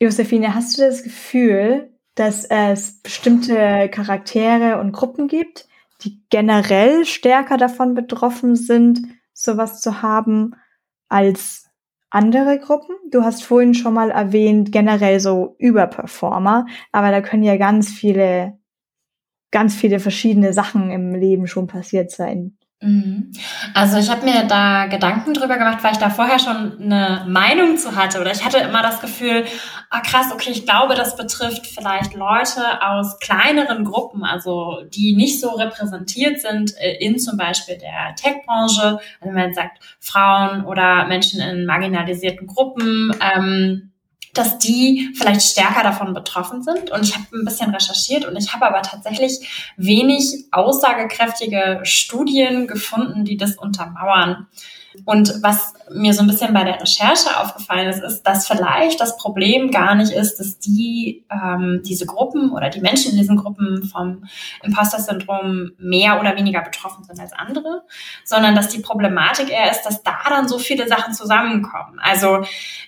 Josephine, 0.01 0.55
hast 0.55 0.77
du 0.77 0.83
das 0.83 1.03
Gefühl, 1.03 1.91
dass 2.17 2.45
es 2.45 3.01
bestimmte 3.03 3.89
Charaktere 3.91 4.81
und 4.81 4.93
Gruppen 4.93 5.29
gibt, 5.29 5.69
die 6.03 6.23
generell 6.29 7.05
stärker 7.05 7.57
davon 7.57 7.95
betroffen 7.95 8.57
sind, 8.57 9.01
sowas 9.33 9.81
zu 9.81 10.03
haben, 10.03 10.55
als 11.09 11.66
andere 12.17 12.59
Gruppen. 12.59 12.97
Du 13.11 13.23
hast 13.25 13.45
vorhin 13.45 13.75
schon 13.75 13.93
mal 13.93 14.11
erwähnt, 14.11 14.73
generell 14.73 15.21
so 15.21 15.55
Überperformer, 15.59 16.67
aber 16.91 17.11
da 17.11 17.21
können 17.21 17.43
ja 17.43 17.59
ganz 17.59 17.91
viele, 17.91 18.59
ganz 19.51 19.75
viele 19.77 20.01
verschiedene 20.01 20.55
Sachen 20.55 20.91
im 20.91 21.15
Leben 21.15 21.47
schon 21.47 21.67
passiert 21.67 22.11
sein. 22.11 22.57
Mhm. 22.83 23.33
Also 23.73 23.97
ich 23.97 24.11
habe 24.11 24.27
mir 24.27 24.45
da 24.45 24.87
Gedanken 24.87 25.33
drüber 25.33 25.57
gemacht, 25.57 25.83
weil 25.83 25.93
ich 25.93 25.99
da 25.99 26.11
vorher 26.11 26.39
schon 26.39 26.79
eine 26.79 27.25
Meinung 27.27 27.79
zu 27.79 27.97
hatte 27.97 28.21
oder 28.21 28.33
ich 28.33 28.45
hatte 28.45 28.59
immer 28.59 28.83
das 28.83 29.01
Gefühl, 29.01 29.47
ah 29.89 30.01
krass, 30.01 30.27
okay, 30.31 30.51
ich 30.51 30.67
glaube, 30.67 30.95
das 30.95 31.17
betrifft 31.17 31.67
vielleicht 31.67 32.13
Leute 32.13 32.83
aus 32.83 33.19
kleineren 33.19 33.85
Gruppen, 33.85 34.25
also 34.25 34.83
die 34.89 35.17
nicht 35.17 35.41
so 35.41 35.53
repräsentiert 35.53 36.43
sind 36.43 36.77
äh, 36.77 36.99
in 36.99 37.19
zum 37.19 37.39
Beispiel 37.39 37.79
der 37.79 38.15
Tech-Branche, 38.15 38.83
also 38.83 39.01
wenn 39.23 39.35
man 39.35 39.55
sagt 39.55 39.79
Frauen 39.99 40.67
oder 40.67 41.07
Menschen 41.07 41.41
in 41.41 41.65
marginalisierten 41.65 42.47
Gruppen. 42.47 43.11
Ähm, 43.23 43.93
dass 44.39 44.59
die 44.59 45.11
vielleicht 45.15 45.43
stärker 45.43 45.83
davon 45.83 46.15
betroffen 46.15 46.63
sind. 46.63 46.91
Und 46.91 47.03
ich 47.05 47.15
habe 47.15 47.27
ein 47.33 47.45
bisschen 47.45 47.71
recherchiert 47.71 48.25
und 48.25 48.37
ich 48.37 48.53
habe 48.53 48.67
aber 48.67 48.83
tatsächlich 48.83 49.73
wenig 49.77 50.47
aussagekräftige 50.53 51.81
Studien 51.85 52.67
gefunden, 52.67 53.25
die 53.25 53.37
das 53.37 53.57
untermauern. 53.57 54.47
Und 55.05 55.43
was 55.43 55.75
mir 55.91 56.13
so 56.15 56.23
ein 56.23 56.27
bisschen 56.27 56.53
bei 56.53 56.65
der 56.65 56.81
Recherche 56.81 57.39
aufgefallen 57.41 57.89
ist, 57.89 58.03
ist, 58.03 58.23
dass 58.23 58.47
vielleicht 58.47 59.01
das 59.01 59.17
Problem 59.17 59.71
gar 59.71 59.95
nicht 59.95 60.13
ist, 60.13 60.39
dass 60.41 60.59
die 60.59 61.25
ähm, 61.31 61.83
diese 61.85 62.07
Gruppen 62.07 62.51
oder 62.53 62.71
die 62.71 62.81
Menschen 62.81 63.13
in 63.13 63.19
diesen 63.19 63.37
Gruppen 63.37 63.85
vom 63.85 64.25
Imposter-Syndrom 64.63 65.73
mehr 65.79 66.21
oder 66.21 66.37
weniger 66.37 66.63
betroffen 66.63 67.05
sind 67.05 67.21
als 67.21 67.33
andere, 67.33 67.83
sondern 68.25 68.55
dass 68.55 68.69
die 68.69 68.81
Problematik 68.81 69.51
eher 69.51 69.71
ist, 69.71 69.83
dass 69.83 70.03
da 70.03 70.19
dann 70.29 70.49
so 70.49 70.59
viele 70.59 70.89
Sachen 70.89 71.15
zusammenkommen. 71.15 72.01
Also 72.03 72.45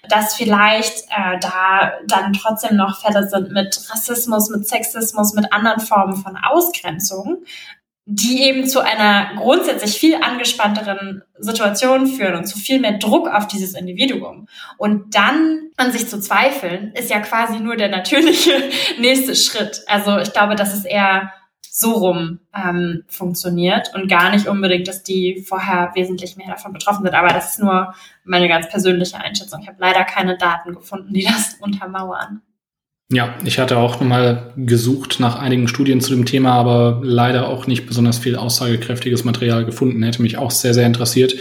dass 0.09 0.35
vielleicht 0.35 1.05
äh, 1.11 1.39
da 1.41 1.93
dann 2.07 2.33
trotzdem 2.33 2.77
noch 2.77 3.01
Fälle 3.01 3.29
sind 3.29 3.53
mit 3.53 3.79
Rassismus, 3.91 4.51
mit 4.51 4.67
Sexismus, 4.67 5.35
mit 5.35 5.53
anderen 5.53 5.81
Formen 5.81 6.17
von 6.17 6.37
Ausgrenzung, 6.37 7.39
die 8.11 8.43
eben 8.45 8.67
zu 8.67 8.81
einer 8.81 9.35
grundsätzlich 9.37 9.99
viel 9.99 10.15
angespannteren 10.15 11.23
Situation 11.39 12.07
führen 12.07 12.37
und 12.37 12.47
zu 12.47 12.59
viel 12.59 12.81
mehr 12.81 12.97
Druck 12.97 13.29
auf 13.29 13.47
dieses 13.49 13.75
Individuum. 13.75 14.49
Und 14.79 15.15
dann 15.15 15.69
an 15.77 15.93
sich 15.93 16.09
zu 16.09 16.19
zweifeln, 16.19 16.93
ist 16.95 17.11
ja 17.11 17.21
quasi 17.21 17.61
nur 17.61 17.77
der 17.77 17.91
natürliche 17.91 18.63
nächste 18.99 19.37
Schritt. 19.37 19.83
Also 19.89 20.17
ich 20.17 20.33
glaube, 20.33 20.57
dass 20.57 20.73
es 20.73 20.87
eher 20.87 21.35
so 21.71 21.93
rum 21.93 22.41
ähm, 22.57 23.05
funktioniert 23.09 23.95
und 23.95 24.09
gar 24.09 24.31
nicht 24.31 24.49
unbedingt, 24.49 24.89
dass 24.89 25.03
die 25.03 25.45
vorher 25.47 25.93
wesentlich 25.95 26.39
mehr 26.39 26.49
davon 26.49 26.73
betroffen 26.73 27.05
sind. 27.05 27.15
Aber 27.15 27.29
das 27.29 27.51
ist 27.51 27.61
nur 27.61 27.95
meine 28.25 28.49
ganz 28.49 28.71
persönliche 28.71 29.19
Einschätzung. 29.19 29.61
Ich 29.61 29.69
habe 29.69 29.79
leider 29.81 30.05
keine 30.05 30.39
Daten 30.39 30.73
gefunden, 30.73 31.13
die 31.13 31.25
das 31.25 31.59
untermauern. 31.61 32.41
Ja, 33.11 33.39
ich 33.43 33.59
hatte 33.59 33.79
auch 33.79 34.01
nochmal 34.01 34.53
gesucht 34.55 35.19
nach 35.19 35.37
einigen 35.37 35.67
Studien 35.67 36.03
zu 36.03 36.15
dem 36.15 36.27
Thema, 36.27 36.53
aber 36.53 37.01
leider 37.03 37.49
auch 37.49 37.67
nicht 37.67 37.87
besonders 37.87 38.19
viel 38.19 38.37
aussagekräftiges 38.37 39.25
Material 39.25 39.65
gefunden. 39.65 40.03
Hätte 40.03 40.21
mich 40.21 40.37
auch 40.37 40.51
sehr, 40.51 40.75
sehr 40.75 40.85
interessiert, 40.85 41.35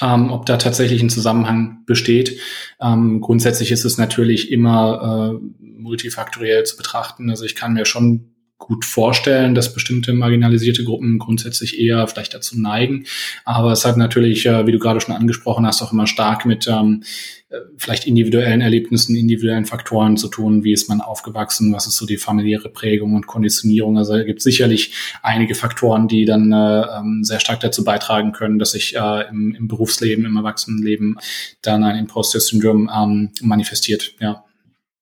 ähm, 0.00 0.30
ob 0.30 0.46
da 0.46 0.58
tatsächlich 0.58 1.02
ein 1.02 1.10
Zusammenhang 1.10 1.82
besteht. 1.86 2.38
Ähm, 2.80 3.20
grundsätzlich 3.20 3.72
ist 3.72 3.84
es 3.84 3.98
natürlich 3.98 4.52
immer 4.52 5.40
äh, 5.42 5.46
multifaktoriell 5.60 6.62
zu 6.62 6.76
betrachten. 6.76 7.30
Also 7.30 7.44
ich 7.44 7.56
kann 7.56 7.72
mir 7.72 7.84
schon 7.84 8.30
gut 8.58 8.84
vorstellen, 8.84 9.54
dass 9.54 9.72
bestimmte 9.72 10.12
marginalisierte 10.12 10.84
Gruppen 10.84 11.18
grundsätzlich 11.18 11.78
eher 11.78 12.06
vielleicht 12.08 12.34
dazu 12.34 12.60
neigen. 12.60 13.04
Aber 13.44 13.72
es 13.72 13.84
hat 13.84 13.96
natürlich, 13.96 14.44
äh, 14.46 14.66
wie 14.66 14.72
du 14.72 14.78
gerade 14.78 15.00
schon 15.00 15.14
angesprochen 15.14 15.64
hast, 15.64 15.80
auch 15.80 15.92
immer 15.92 16.08
stark 16.08 16.44
mit 16.44 16.66
ähm, 16.66 17.04
äh, 17.50 17.56
vielleicht 17.76 18.06
individuellen 18.06 18.60
Erlebnissen, 18.60 19.14
individuellen 19.14 19.64
Faktoren 19.64 20.16
zu 20.16 20.26
tun. 20.28 20.64
Wie 20.64 20.72
ist 20.72 20.88
man 20.88 21.00
aufgewachsen? 21.00 21.72
Was 21.72 21.86
ist 21.86 21.96
so 21.96 22.04
die 22.04 22.16
familiäre 22.16 22.68
Prägung 22.68 23.14
und 23.14 23.28
Konditionierung? 23.28 23.96
Also 23.96 24.16
es 24.16 24.26
gibt 24.26 24.42
sicherlich 24.42 24.92
einige 25.22 25.54
Faktoren, 25.54 26.08
die 26.08 26.24
dann 26.24 26.52
äh, 26.52 26.82
ähm, 26.98 27.22
sehr 27.22 27.38
stark 27.38 27.60
dazu 27.60 27.84
beitragen 27.84 28.32
können, 28.32 28.58
dass 28.58 28.72
sich 28.72 28.96
äh, 28.96 29.28
im, 29.30 29.54
im, 29.54 29.68
Berufsleben, 29.68 30.24
im 30.24 30.36
Erwachsenenleben 30.36 31.16
dann 31.62 31.84
ein 31.84 31.96
Imposter-Syndrom 31.96 32.90
ähm, 32.94 33.30
manifestiert. 33.40 34.14
Ja. 34.20 34.44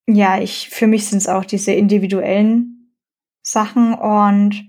Ja, 0.07 0.41
ich, 0.41 0.69
für 0.69 0.87
mich 0.87 1.07
sind 1.07 1.19
es 1.19 1.29
auch 1.29 1.45
diese 1.45 1.73
individuellen 1.73 2.76
Sachen 3.47 3.95
und 3.95 4.65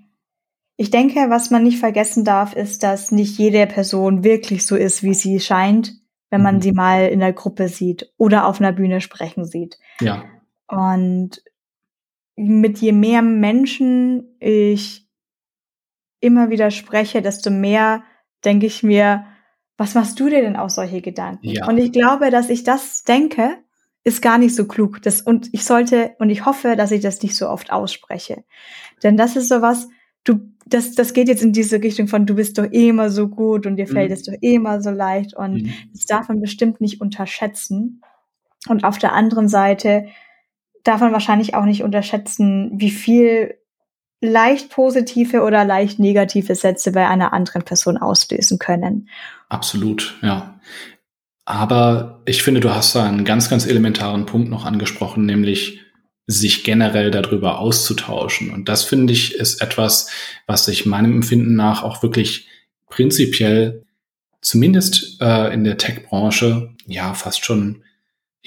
ich 0.76 0.92
denke, 0.92 1.30
was 1.30 1.50
man 1.50 1.64
nicht 1.64 1.80
vergessen 1.80 2.24
darf, 2.24 2.54
ist, 2.56 2.84
dass 2.84 3.12
nicht 3.12 3.38
jede 3.40 3.66
Person 3.66 4.24
wirklich 4.24 4.66
so 4.66 4.76
ist, 4.76 5.02
wie 5.02 5.16
sie 5.16 5.40
scheint, 5.40 5.94
wenn 6.30 6.44
man 6.44 6.58
mhm. 6.58 6.62
sie 6.62 6.72
mal 6.72 7.08
in 7.08 7.20
der 7.20 7.34
Gruppe 7.34 7.68
sieht 7.68 8.14
oder 8.18 8.46
auf 8.46 8.62
einer 8.62 8.72
Bühne 8.72 9.02
sprechen 9.02 9.46
sieht. 9.46 9.80
Ja. 10.00 10.26
Und 10.68 11.42
mit 12.36 12.78
je 12.78 12.92
mehr 12.92 13.24
Menschen 13.24 14.38
ich 14.40 15.08
immer 16.20 16.52
wieder 16.52 16.70
spreche, 16.70 17.24
desto 17.24 17.50
mehr 17.50 18.04
denke 18.46 18.68
ich 18.68 18.84
mir, 18.84 19.26
was 19.78 19.96
machst 19.96 20.20
du 20.20 20.30
dir 20.30 20.42
denn 20.42 20.56
aus 20.56 20.76
solche 20.76 21.02
Gedanken? 21.02 21.50
Ja. 21.50 21.68
Und 21.68 21.80
ich 21.80 21.92
glaube, 21.92 22.30
dass 22.30 22.50
ich 22.50 22.64
das 22.64 23.04
denke, 23.04 23.58
ist 24.08 24.22
gar 24.22 24.38
nicht 24.38 24.56
so 24.56 24.66
klug. 24.66 25.02
Das, 25.02 25.22
und 25.22 25.50
ich 25.52 25.66
sollte, 25.66 26.16
und 26.18 26.30
ich 26.30 26.46
hoffe, 26.46 26.78
dass 26.78 26.92
ich 26.92 27.02
das 27.02 27.22
nicht 27.22 27.36
so 27.36 27.50
oft 27.50 27.74
ausspreche. 27.74 28.46
Denn 29.04 29.18
das 29.18 29.36
ist 29.36 29.50
sowas, 29.50 29.90
du, 30.24 30.40
das, 30.66 30.96
das 30.96 31.12
geht 31.12 31.28
jetzt 31.28 31.44
in 31.44 31.52
diese 31.52 31.84
Richtung 31.84 32.08
von, 32.08 32.26
du 32.26 32.36
bist 32.36 32.58
doch 32.58 32.72
eh 32.72 32.88
immer 32.88 33.10
so 33.10 33.28
gut 33.28 33.66
und 33.66 33.76
dir 33.76 33.86
fällt 33.86 34.10
mhm. 34.10 34.14
es 34.14 34.24
doch 34.24 34.34
eh 34.42 34.56
immer 34.56 34.82
so 34.82 34.92
leicht 34.92 35.36
und 35.36 35.64
mhm. 35.64 35.74
das 35.92 36.06
darf 36.06 36.30
man 36.30 36.40
bestimmt 36.40 36.80
nicht 36.80 37.02
unterschätzen. 37.02 38.02
Und 38.70 38.86
auf 38.86 38.98
der 38.98 39.12
anderen 39.12 39.50
Seite 39.50 40.08
darf 40.84 41.02
man 41.02 41.12
wahrscheinlich 41.12 41.54
auch 41.54 41.66
nicht 41.66 41.84
unterschätzen, 41.84 42.72
wie 42.76 42.92
viel 42.92 43.56
leicht 44.22 44.70
positive 44.70 45.44
oder 45.44 45.66
leicht 45.66 46.00
negative 46.00 46.56
Sätze 46.56 46.94
bei 46.94 47.08
einer 47.10 47.34
anderen 47.34 47.64
Person 47.64 47.98
auslösen 47.98 48.58
können. 48.58 49.10
Absolut, 49.50 50.18
ja. 50.22 50.60
Aber 51.48 52.22
ich 52.26 52.44
finde, 52.44 52.60
du 52.60 52.72
hast 52.72 52.94
da 52.94 53.06
einen 53.06 53.24
ganz, 53.24 53.50
ganz 53.50 53.66
elementaren 53.66 54.26
Punkt 54.26 54.50
noch 54.50 54.66
angesprochen, 54.66 55.26
nämlich 55.26 55.80
sich 56.26 56.66
generell 56.66 57.10
darüber 57.10 57.60
auszutauschen. 57.60 58.52
Und 58.52 58.68
das 58.68 58.84
finde 58.84 59.14
ich 59.14 59.34
ist 59.36 59.62
etwas, 59.62 60.10
was 60.46 60.66
sich 60.66 60.86
meinem 60.86 61.14
Empfinden 61.14 61.56
nach 61.56 61.84
auch 61.84 62.04
wirklich 62.04 62.50
prinzipiell, 62.90 63.86
zumindest 64.42 65.22
äh, 65.22 65.54
in 65.54 65.64
der 65.64 65.78
Tech-Branche, 65.78 66.76
ja, 66.86 67.14
fast 67.14 67.46
schon 67.46 67.82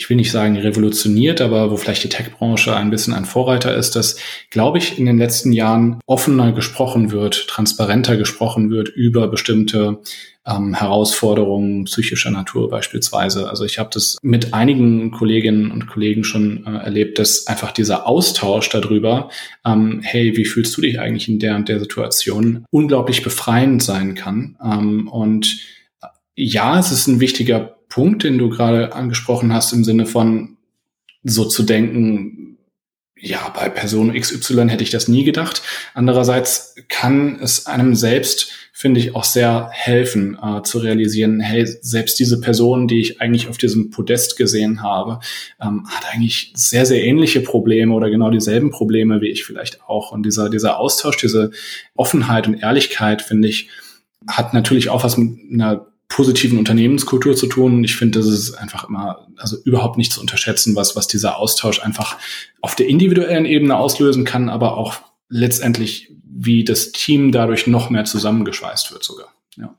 ich 0.00 0.08
will 0.08 0.16
nicht 0.16 0.30
sagen 0.30 0.56
revolutioniert, 0.56 1.42
aber 1.42 1.70
wo 1.70 1.76
vielleicht 1.76 2.04
die 2.04 2.08
Tech-Branche 2.08 2.74
ein 2.74 2.88
bisschen 2.88 3.12
ein 3.12 3.26
Vorreiter 3.26 3.76
ist, 3.76 3.96
dass, 3.96 4.16
glaube 4.48 4.78
ich, 4.78 4.98
in 4.98 5.04
den 5.04 5.18
letzten 5.18 5.52
Jahren 5.52 6.00
offener 6.06 6.52
gesprochen 6.52 7.10
wird, 7.10 7.48
transparenter 7.48 8.16
gesprochen 8.16 8.70
wird 8.70 8.88
über 8.88 9.28
bestimmte 9.28 10.00
ähm, 10.46 10.72
Herausforderungen 10.72 11.84
psychischer 11.84 12.30
Natur 12.30 12.70
beispielsweise. 12.70 13.50
Also 13.50 13.66
ich 13.66 13.78
habe 13.78 13.90
das 13.92 14.16
mit 14.22 14.54
einigen 14.54 15.10
Kolleginnen 15.10 15.70
und 15.70 15.86
Kollegen 15.86 16.24
schon 16.24 16.64
äh, 16.66 16.78
erlebt, 16.78 17.18
dass 17.18 17.46
einfach 17.46 17.70
dieser 17.70 18.06
Austausch 18.06 18.70
darüber, 18.70 19.28
ähm, 19.66 20.00
hey, 20.02 20.34
wie 20.34 20.46
fühlst 20.46 20.74
du 20.78 20.80
dich 20.80 20.98
eigentlich 20.98 21.28
in 21.28 21.40
der 21.40 21.56
und 21.56 21.68
der 21.68 21.78
Situation, 21.78 22.64
unglaublich 22.70 23.22
befreiend 23.22 23.82
sein 23.82 24.14
kann. 24.14 24.56
Ähm, 24.64 25.08
und 25.08 25.58
äh, 26.00 26.06
ja, 26.36 26.78
es 26.78 26.90
ist 26.90 27.06
ein 27.06 27.20
wichtiger 27.20 27.76
Punkt, 27.90 28.24
den 28.24 28.38
du 28.38 28.48
gerade 28.48 28.94
angesprochen 28.94 29.52
hast, 29.52 29.74
im 29.74 29.84
Sinne 29.84 30.06
von 30.06 30.56
so 31.22 31.44
zu 31.44 31.64
denken, 31.64 32.56
ja, 33.22 33.52
bei 33.54 33.68
Person 33.68 34.14
XY 34.18 34.68
hätte 34.68 34.82
ich 34.82 34.90
das 34.90 35.08
nie 35.08 35.24
gedacht. 35.24 35.60
Andererseits 35.92 36.74
kann 36.88 37.38
es 37.42 37.66
einem 37.66 37.94
selbst, 37.94 38.52
finde 38.72 38.98
ich, 38.98 39.14
auch 39.14 39.24
sehr 39.24 39.68
helfen, 39.72 40.38
äh, 40.42 40.62
zu 40.62 40.78
realisieren, 40.78 41.40
hey, 41.40 41.66
selbst 41.66 42.18
diese 42.18 42.40
Person, 42.40 42.88
die 42.88 43.00
ich 43.00 43.20
eigentlich 43.20 43.48
auf 43.48 43.58
diesem 43.58 43.90
Podest 43.90 44.38
gesehen 44.38 44.82
habe, 44.82 45.20
ähm, 45.60 45.86
hat 45.90 46.06
eigentlich 46.10 46.52
sehr, 46.54 46.86
sehr 46.86 47.04
ähnliche 47.04 47.40
Probleme 47.40 47.92
oder 47.92 48.08
genau 48.08 48.30
dieselben 48.30 48.70
Probleme 48.70 49.20
wie 49.20 49.28
ich 49.28 49.44
vielleicht 49.44 49.82
auch. 49.82 50.12
Und 50.12 50.24
dieser, 50.24 50.48
dieser 50.48 50.78
Austausch, 50.78 51.18
diese 51.18 51.50
Offenheit 51.96 52.46
und 52.46 52.54
Ehrlichkeit, 52.54 53.20
finde 53.20 53.48
ich, 53.48 53.68
hat 54.26 54.54
natürlich 54.54 54.88
auch 54.88 55.04
was 55.04 55.18
mit 55.18 55.38
einer 55.52 55.89
positiven 56.10 56.58
Unternehmenskultur 56.58 57.34
zu 57.34 57.46
tun. 57.46 57.82
Ich 57.84 57.96
finde, 57.96 58.18
das 58.18 58.28
ist 58.28 58.54
einfach 58.54 58.86
immer, 58.86 59.28
also 59.38 59.56
überhaupt 59.64 59.96
nicht 59.96 60.12
zu 60.12 60.20
unterschätzen, 60.20 60.76
was, 60.76 60.96
was 60.96 61.06
dieser 61.06 61.38
Austausch 61.38 61.80
einfach 61.82 62.18
auf 62.60 62.74
der 62.74 62.88
individuellen 62.88 63.46
Ebene 63.46 63.76
auslösen 63.76 64.24
kann, 64.24 64.50
aber 64.50 64.76
auch 64.76 64.96
letztendlich, 65.28 66.12
wie 66.24 66.64
das 66.64 66.92
Team 66.92 67.32
dadurch 67.32 67.66
noch 67.66 67.90
mehr 67.90 68.04
zusammengeschweißt 68.04 68.92
wird 68.92 69.04
sogar. 69.04 69.28
Ja. 69.56 69.74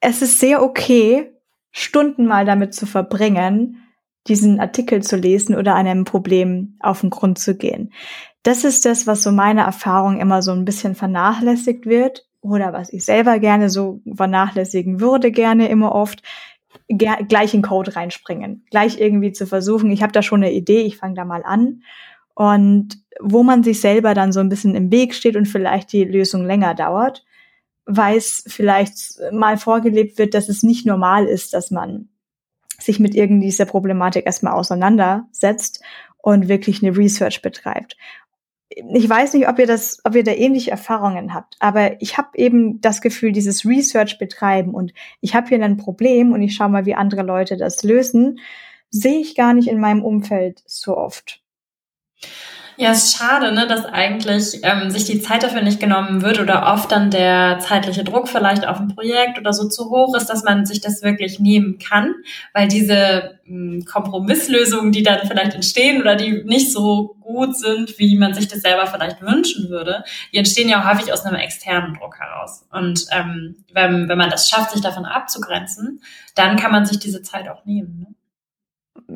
Es 0.00 0.22
ist 0.22 0.40
sehr 0.40 0.62
okay, 0.62 1.30
Stunden 1.70 2.26
mal 2.26 2.46
damit 2.46 2.74
zu 2.74 2.86
verbringen, 2.86 3.82
diesen 4.28 4.58
Artikel 4.60 5.02
zu 5.02 5.16
lesen 5.16 5.54
oder 5.54 5.74
einem 5.74 6.04
Problem 6.04 6.76
auf 6.80 7.02
den 7.02 7.10
Grund 7.10 7.38
zu 7.38 7.54
gehen. 7.54 7.92
Das 8.42 8.64
ist 8.64 8.86
das, 8.86 9.06
was 9.06 9.22
so 9.22 9.30
meine 9.30 9.60
Erfahrung 9.60 10.20
immer 10.20 10.40
so 10.40 10.52
ein 10.52 10.64
bisschen 10.64 10.94
vernachlässigt 10.94 11.84
wird 11.84 12.27
oder 12.40 12.72
was 12.72 12.92
ich 12.92 13.04
selber 13.04 13.38
gerne 13.38 13.70
so 13.70 14.00
vernachlässigen 14.12 15.00
würde, 15.00 15.30
gerne 15.30 15.68
immer 15.68 15.94
oft, 15.94 16.22
ger 16.88 17.18
gleich 17.28 17.54
in 17.54 17.62
Code 17.62 17.96
reinspringen, 17.96 18.64
gleich 18.70 19.00
irgendwie 19.00 19.32
zu 19.32 19.46
versuchen, 19.46 19.90
ich 19.90 20.02
habe 20.02 20.12
da 20.12 20.22
schon 20.22 20.42
eine 20.42 20.52
Idee, 20.52 20.82
ich 20.82 20.96
fange 20.96 21.14
da 21.14 21.24
mal 21.24 21.42
an. 21.42 21.82
Und 22.34 22.98
wo 23.20 23.42
man 23.42 23.64
sich 23.64 23.80
selber 23.80 24.14
dann 24.14 24.32
so 24.32 24.40
ein 24.40 24.48
bisschen 24.48 24.76
im 24.76 24.92
Weg 24.92 25.14
steht 25.14 25.36
und 25.36 25.46
vielleicht 25.46 25.92
die 25.92 26.04
Lösung 26.04 26.46
länger 26.46 26.74
dauert, 26.74 27.24
weil 27.84 28.16
es 28.16 28.44
vielleicht 28.46 29.18
mal 29.32 29.56
vorgelebt 29.56 30.18
wird, 30.18 30.34
dass 30.34 30.48
es 30.48 30.62
nicht 30.62 30.86
normal 30.86 31.26
ist, 31.26 31.52
dass 31.52 31.70
man 31.70 32.08
sich 32.78 33.00
mit 33.00 33.16
irgendwie 33.16 33.46
dieser 33.46 33.64
Problematik 33.64 34.24
erstmal 34.26 34.52
auseinandersetzt 34.52 35.82
und 36.18 36.48
wirklich 36.48 36.82
eine 36.82 36.96
Research 36.96 37.42
betreibt 37.42 37.96
ich 38.70 39.08
weiß 39.08 39.34
nicht, 39.34 39.48
ob 39.48 39.58
ihr 39.58 39.66
das, 39.66 40.00
ob 40.04 40.14
ihr 40.14 40.24
da 40.24 40.32
ähnliche 40.32 40.70
Erfahrungen 40.70 41.32
habt, 41.32 41.56
aber 41.58 42.00
ich 42.02 42.18
habe 42.18 42.36
eben 42.36 42.80
das 42.80 43.00
Gefühl, 43.00 43.32
dieses 43.32 43.64
Research 43.64 44.18
betreiben 44.18 44.74
und 44.74 44.92
ich 45.20 45.34
habe 45.34 45.48
hier 45.48 45.62
ein 45.62 45.78
Problem 45.78 46.32
und 46.32 46.42
ich 46.42 46.54
schaue 46.54 46.68
mal, 46.68 46.86
wie 46.86 46.94
andere 46.94 47.22
Leute 47.22 47.56
das 47.56 47.82
lösen, 47.82 48.40
sehe 48.90 49.20
ich 49.20 49.34
gar 49.34 49.54
nicht 49.54 49.68
in 49.68 49.80
meinem 49.80 50.04
Umfeld 50.04 50.62
so 50.66 50.96
oft. 50.96 51.42
Ja, 52.80 52.92
es 52.92 53.06
ist 53.06 53.16
schade, 53.16 53.50
ne, 53.50 53.66
dass 53.66 53.86
eigentlich 53.86 54.60
ähm, 54.62 54.88
sich 54.92 55.04
die 55.04 55.20
Zeit 55.20 55.42
dafür 55.42 55.62
nicht 55.62 55.80
genommen 55.80 56.22
wird 56.22 56.38
oder 56.38 56.72
oft 56.72 56.92
dann 56.92 57.10
der 57.10 57.58
zeitliche 57.58 58.04
Druck 58.04 58.28
vielleicht 58.28 58.64
auf 58.64 58.78
ein 58.78 58.94
Projekt 58.94 59.36
oder 59.36 59.52
so 59.52 59.68
zu 59.68 59.90
hoch 59.90 60.14
ist, 60.14 60.26
dass 60.26 60.44
man 60.44 60.64
sich 60.64 60.80
das 60.80 61.02
wirklich 61.02 61.40
nehmen 61.40 61.80
kann, 61.80 62.14
weil 62.54 62.68
diese 62.68 63.40
ähm, 63.48 63.84
Kompromisslösungen, 63.84 64.92
die 64.92 65.02
dann 65.02 65.26
vielleicht 65.26 65.56
entstehen 65.56 66.00
oder 66.00 66.14
die 66.14 66.44
nicht 66.44 66.72
so 66.72 67.16
gut 67.20 67.58
sind, 67.58 67.98
wie 67.98 68.16
man 68.16 68.32
sich 68.32 68.46
das 68.46 68.60
selber 68.60 68.86
vielleicht 68.86 69.22
wünschen 69.22 69.70
würde, 69.70 70.04
die 70.32 70.36
entstehen 70.36 70.68
ja 70.68 70.88
häufig 70.88 71.12
aus 71.12 71.24
einem 71.24 71.34
externen 71.34 71.94
Druck 71.94 72.20
heraus. 72.20 72.64
Und 72.70 73.06
ähm, 73.10 73.56
wenn, 73.72 74.08
wenn 74.08 74.18
man 74.18 74.30
das 74.30 74.48
schafft, 74.48 74.70
sich 74.70 74.82
davon 74.82 75.04
abzugrenzen, 75.04 76.00
dann 76.36 76.56
kann 76.56 76.70
man 76.70 76.86
sich 76.86 77.00
diese 77.00 77.22
Zeit 77.22 77.48
auch 77.48 77.64
nehmen. 77.64 78.06
Ne? 78.08 78.14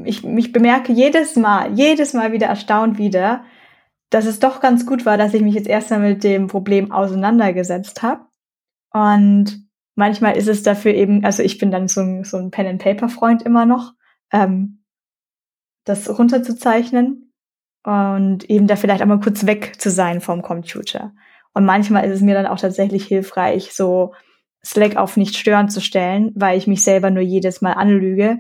Ich, 0.05 0.23
mich 0.25 0.53
bemerke 0.53 0.93
jedes 0.93 1.37
Mal, 1.37 1.73
jedes 1.75 2.15
Mal 2.15 2.33
wieder 2.33 2.47
erstaunt 2.47 2.99
wieder, 2.99 3.45
dass 4.11 4.27
es 4.27 4.41
doch 4.41 4.61
ganz 4.61 4.87
gut 4.87 5.07
war, 5.07 5.17
dass 5.17 5.35
ich 5.35 5.43
mich 5.43 5.55
jetzt 5.55 5.69
erstmal 5.69 6.01
mit 6.01 6.25
dem 6.25 6.47
Problem 6.47 6.93
auseinandergesetzt 6.93 8.03
habe. 8.03 8.27
Und 8.93 9.67
manchmal 9.95 10.37
ist 10.37 10.49
es 10.49 10.63
dafür 10.63 10.95
eben, 10.95 11.25
also 11.25 11.43
ich 11.43 11.59
bin 11.59 11.71
dann 11.71 11.89
so 11.89 12.03
ein, 12.03 12.25
so 12.25 12.37
ein 12.37 12.51
Pen-and-Paper-Freund 12.51 13.43
immer 13.43 13.65
noch, 13.65 13.95
ähm, 14.33 14.85
das 15.85 16.19
runterzuzeichnen 16.19 17.33
und 17.85 18.49
eben 18.49 18.67
da 18.67 18.77
vielleicht 18.77 19.03
einmal 19.03 19.21
kurz 19.21 19.47
weg 19.47 19.81
zu 19.81 19.91
sein 19.91 20.21
vom 20.21 20.43
Computer. 20.43 21.13
Und 21.55 21.65
manchmal 21.65 22.05
ist 22.05 22.17
es 22.17 22.21
mir 22.21 22.35
dann 22.35 22.47
auch 22.47 22.59
tatsächlich 22.59 23.07
hilfreich, 23.07 23.73
so 23.73 24.15
Slack 24.65 24.97
auf 24.97 25.17
nicht 25.17 25.37
stören 25.37 25.69
zu 25.69 25.81
stellen, 25.81 26.33
weil 26.35 26.57
ich 26.57 26.67
mich 26.67 26.85
selber 26.85 27.11
nur 27.11 27.23
jedes 27.23 27.63
Mal 27.63 27.73
anlüge 27.73 28.39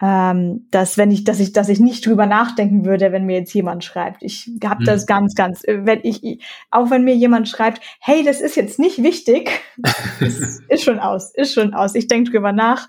ähm, 0.00 0.66
dass 0.70 0.98
wenn 0.98 1.10
ich, 1.10 1.24
dass 1.24 1.38
ich, 1.38 1.52
dass 1.52 1.68
ich 1.68 1.78
nicht 1.78 2.04
drüber 2.04 2.26
nachdenken 2.26 2.84
würde, 2.84 3.12
wenn 3.12 3.26
mir 3.26 3.38
jetzt 3.38 3.54
jemand 3.54 3.84
schreibt. 3.84 4.22
Ich 4.22 4.50
habe 4.64 4.82
mhm. 4.82 4.86
das 4.86 5.06
ganz, 5.06 5.34
ganz, 5.34 5.62
wenn 5.66 6.00
ich, 6.02 6.44
auch 6.70 6.90
wenn 6.90 7.04
mir 7.04 7.14
jemand 7.14 7.48
schreibt, 7.48 7.80
hey, 8.00 8.24
das 8.24 8.40
ist 8.40 8.56
jetzt 8.56 8.78
nicht 8.78 9.02
wichtig, 9.02 9.60
ist, 10.20 10.62
ist 10.68 10.84
schon 10.84 10.98
aus, 10.98 11.32
ist 11.34 11.54
schon 11.54 11.74
aus. 11.74 11.94
Ich 11.94 12.08
denke 12.08 12.32
drüber 12.32 12.52
nach 12.52 12.88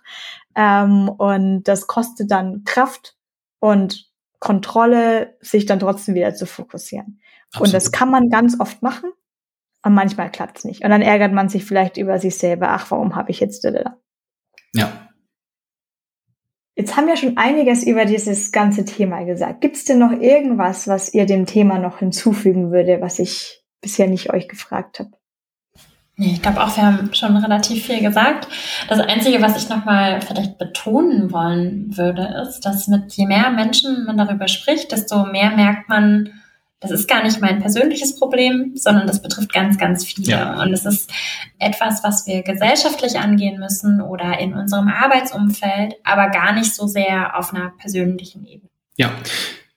ähm, 0.56 1.10
und 1.10 1.64
das 1.64 1.86
kostet 1.88 2.32
dann 2.32 2.64
Kraft 2.64 3.16
und 3.60 4.10
Kontrolle, 4.40 5.38
sich 5.42 5.66
dann 5.66 5.80
trotzdem 5.80 6.16
wieder 6.16 6.34
zu 6.34 6.46
fokussieren. 6.46 7.20
Absolut. 7.50 7.68
Und 7.68 7.74
das 7.74 7.92
kann 7.92 8.10
man 8.10 8.30
ganz 8.30 8.60
oft 8.60 8.82
machen 8.82 9.12
und 9.84 9.94
manchmal 9.94 10.32
klappt 10.32 10.60
es 10.60 10.66
nicht. 10.66 10.84
Und 10.84 10.90
dann 10.90 11.02
ärgert 11.02 11.34
man 11.34 11.50
sich 11.50 11.66
vielleicht 11.66 11.98
über 11.98 12.20
sich 12.20 12.38
selber, 12.38 12.70
ach, 12.70 12.90
warum 12.90 13.16
habe 13.16 13.32
ich 13.32 13.40
jetzt 13.40 13.64
da? 13.64 13.98
Ja. 14.74 15.05
Jetzt 16.76 16.98
haben 16.98 17.08
wir 17.08 17.16
schon 17.16 17.38
einiges 17.38 17.86
über 17.86 18.04
dieses 18.04 18.52
ganze 18.52 18.84
Thema 18.84 19.24
gesagt. 19.24 19.62
Gibt 19.62 19.78
es 19.78 19.86
denn 19.86 20.00
noch 20.00 20.12
irgendwas, 20.12 20.88
was 20.88 21.14
ihr 21.14 21.26
dem 21.26 21.46
Thema 21.46 21.80
noch 21.80 22.00
hinzufügen 22.00 22.72
würde, 22.72 23.00
was 23.00 23.20
ich 23.20 23.64
bisher 23.82 24.08
nicht 24.08 24.34
euch 24.34 24.50
gefragt 24.50 25.00
habe? 25.00 25.12
Nee, 26.18 26.34
ich 26.34 26.42
glaube 26.42 26.64
auch, 26.64 26.76
wir 26.76 26.84
haben 26.84 27.14
schon 27.14 27.36
relativ 27.36 27.86
viel 27.86 28.02
gesagt. 28.02 28.48
Das 28.88 29.00
Einzige, 29.00 29.42
was 29.42 29.62
ich 29.62 29.70
nochmal 29.70 30.22
vielleicht 30.22 30.58
betonen 30.58 31.32
wollen 31.32 31.98
würde, 31.98 32.46
ist, 32.48 32.62
dass 32.62 32.88
mit 32.88 33.14
je 33.14 33.26
mehr 33.26 33.52
Menschen 33.52 34.06
man 34.06 34.18
darüber 34.18 34.48
spricht, 34.48 34.92
desto 34.92 35.26
mehr 35.26 35.52
merkt 35.52 35.90
man, 35.90 36.32
das 36.90 37.02
ist 37.02 37.08
gar 37.08 37.24
nicht 37.24 37.42
mein 37.42 37.60
persönliches 37.60 38.18
Problem, 38.18 38.72
sondern 38.76 39.08
das 39.08 39.22
betrifft 39.22 39.54
ganz, 39.54 39.78
ganz 39.78 40.06
viele. 40.06 40.32
Ja. 40.32 40.62
Und 40.62 40.74
es 40.74 40.86
ist 40.86 41.12
etwas, 41.60 42.04
was 42.04 42.26
wir 42.28 42.44
gesellschaftlich 42.44 43.18
angehen 43.20 43.60
müssen 43.60 44.02
oder 44.02 44.40
in 44.40 44.54
unserem 44.54 44.88
Arbeitsumfeld, 44.88 45.96
aber 46.04 46.30
gar 46.30 46.54
nicht 46.54 46.74
so 46.74 46.88
sehr 46.88 47.38
auf 47.38 47.54
einer 47.54 47.72
persönlichen 47.78 48.46
Ebene. 48.46 48.70
Ja, 48.98 49.12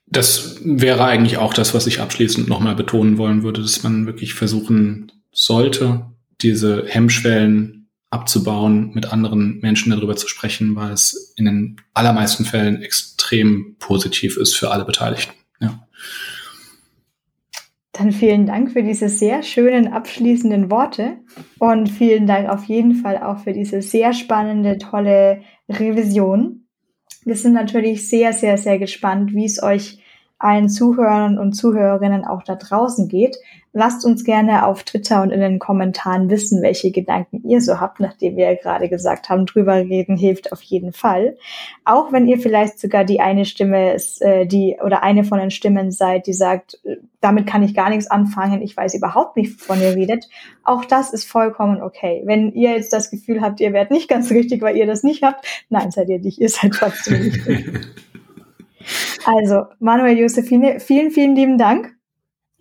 das 0.07 0.57
wäre 0.63 1.05
eigentlich 1.05 1.37
auch 1.37 1.53
das, 1.53 1.73
was 1.73 1.87
ich 1.87 2.01
abschließend 2.01 2.47
nochmal 2.47 2.75
betonen 2.75 3.17
wollen 3.17 3.43
würde, 3.43 3.61
dass 3.61 3.83
man 3.83 4.05
wirklich 4.05 4.33
versuchen 4.33 5.11
sollte, 5.31 6.05
diese 6.41 6.85
Hemmschwellen 6.87 7.79
abzubauen, 8.09 8.91
mit 8.93 9.11
anderen 9.11 9.59
Menschen 9.59 9.91
darüber 9.91 10.15
zu 10.15 10.27
sprechen, 10.27 10.75
weil 10.75 10.91
es 10.91 11.33
in 11.35 11.45
den 11.45 11.81
allermeisten 11.93 12.43
Fällen 12.43 12.81
extrem 12.81 13.75
positiv 13.77 14.37
ist 14.37 14.55
für 14.57 14.71
alle 14.71 14.85
Beteiligten. 14.85 15.33
Ja. 15.59 15.87
Dann 17.99 18.13
vielen 18.13 18.45
Dank 18.45 18.71
für 18.71 18.81
diese 18.81 19.09
sehr 19.09 19.43
schönen 19.43 19.89
abschließenden 19.89 20.71
Worte 20.71 21.17
und 21.59 21.89
vielen 21.89 22.27
Dank 22.27 22.47
auf 22.47 22.63
jeden 22.63 22.95
Fall 22.95 23.17
auch 23.17 23.39
für 23.39 23.51
diese 23.51 23.81
sehr 23.81 24.13
spannende, 24.13 24.77
tolle 24.77 25.41
Revision. 25.67 26.65
Wir 27.25 27.35
sind 27.35 27.51
natürlich 27.51 28.07
sehr, 28.07 28.31
sehr, 28.31 28.57
sehr 28.57 28.79
gespannt, 28.79 29.33
wie 29.33 29.43
es 29.43 29.61
euch 29.61 29.98
allen 30.39 30.69
Zuhörern 30.69 31.37
und 31.37 31.53
Zuhörerinnen 31.53 32.25
auch 32.25 32.43
da 32.43 32.55
draußen 32.55 33.09
geht. 33.09 33.37
Lasst 33.71 34.03
uns 34.03 34.23
gerne 34.23 34.65
auf 34.65 34.83
Twitter 34.83 35.21
und 35.21 35.29
in 35.29 35.41
den 35.41 35.59
Kommentaren 35.59 36.31
wissen, 36.31 36.63
welche 36.63 36.91
Gedanken 36.91 37.47
ihr 37.47 37.61
so 37.61 37.79
habt, 37.79 37.99
nachdem 37.99 38.35
wir 38.35 38.51
ja 38.51 38.55
gerade 38.59 38.89
gesagt 38.89 39.29
haben, 39.29 39.45
drüber 39.45 39.75
reden 39.75 40.17
hilft 40.17 40.51
auf 40.51 40.61
jeden 40.63 40.91
Fall. 40.91 41.37
Auch 41.85 42.11
wenn 42.11 42.25
ihr 42.25 42.39
vielleicht 42.39 42.79
sogar 42.79 43.03
die 43.03 43.19
eine 43.19 43.45
Stimme 43.45 43.93
ist, 43.93 44.23
äh, 44.23 44.47
die 44.47 44.77
oder 44.83 45.03
eine 45.03 45.23
von 45.23 45.37
den 45.37 45.51
Stimmen 45.51 45.91
seid, 45.91 46.25
die 46.25 46.33
sagt, 46.33 46.79
äh, 46.83 46.95
damit 47.21 47.45
kann 47.45 47.61
ich 47.61 47.75
gar 47.75 47.89
nichts 47.89 48.09
anfangen, 48.09 48.63
ich 48.63 48.75
weiß 48.75 48.95
überhaupt 48.95 49.37
nicht, 49.37 49.59
wovon 49.59 49.81
ihr 49.81 49.95
redet. 49.95 50.29
Auch 50.63 50.83
das 50.83 51.13
ist 51.13 51.25
vollkommen 51.25 51.83
okay. 51.83 52.23
Wenn 52.25 52.53
ihr 52.53 52.71
jetzt 52.71 52.91
das 52.91 53.11
Gefühl 53.11 53.41
habt, 53.41 53.59
ihr 53.59 53.71
werdet 53.73 53.91
nicht 53.91 54.07
ganz 54.07 54.31
richtig, 54.31 54.63
weil 54.63 54.77
ihr 54.77 54.87
das 54.87 55.03
nicht 55.03 55.21
habt, 55.21 55.45
nein, 55.69 55.91
seid 55.91 56.09
ihr 56.09 56.19
nicht, 56.19 56.39
ihr 56.39 56.49
seid 56.49 56.71
trotzdem 56.71 57.21
richtig. 57.21 57.67
Also, 59.25 59.63
Manuel 59.79 60.17
Josephine, 60.17 60.79
vielen, 60.79 61.11
vielen 61.11 61.35
lieben 61.35 61.57
Dank. 61.57 61.95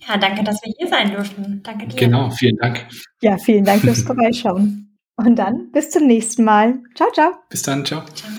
Ja, 0.07 0.16
danke, 0.16 0.45
dass 0.45 0.62
wir 0.62 0.73
hier 0.77 0.89
sein 0.89 1.12
durften. 1.12 1.61
Danke 1.65 1.86
dir. 1.89 1.97
Genau, 1.97 2.31
vielen 2.31 2.57
Dank. 2.59 2.86
Ja, 3.20 3.36
vielen 3.39 3.65
Dank 3.65 3.82
fürs 3.82 4.03
Vorbeischauen. 4.07 4.97
Und 5.16 5.36
dann 5.36 5.73
bis 5.73 5.90
zum 5.90 6.07
nächsten 6.07 6.45
Mal. 6.45 6.81
Ciao, 6.95 7.11
ciao. 7.12 7.32
Bis 7.51 7.62
dann, 7.62 7.85
ciao. 7.85 8.05
ciao. 8.15 8.38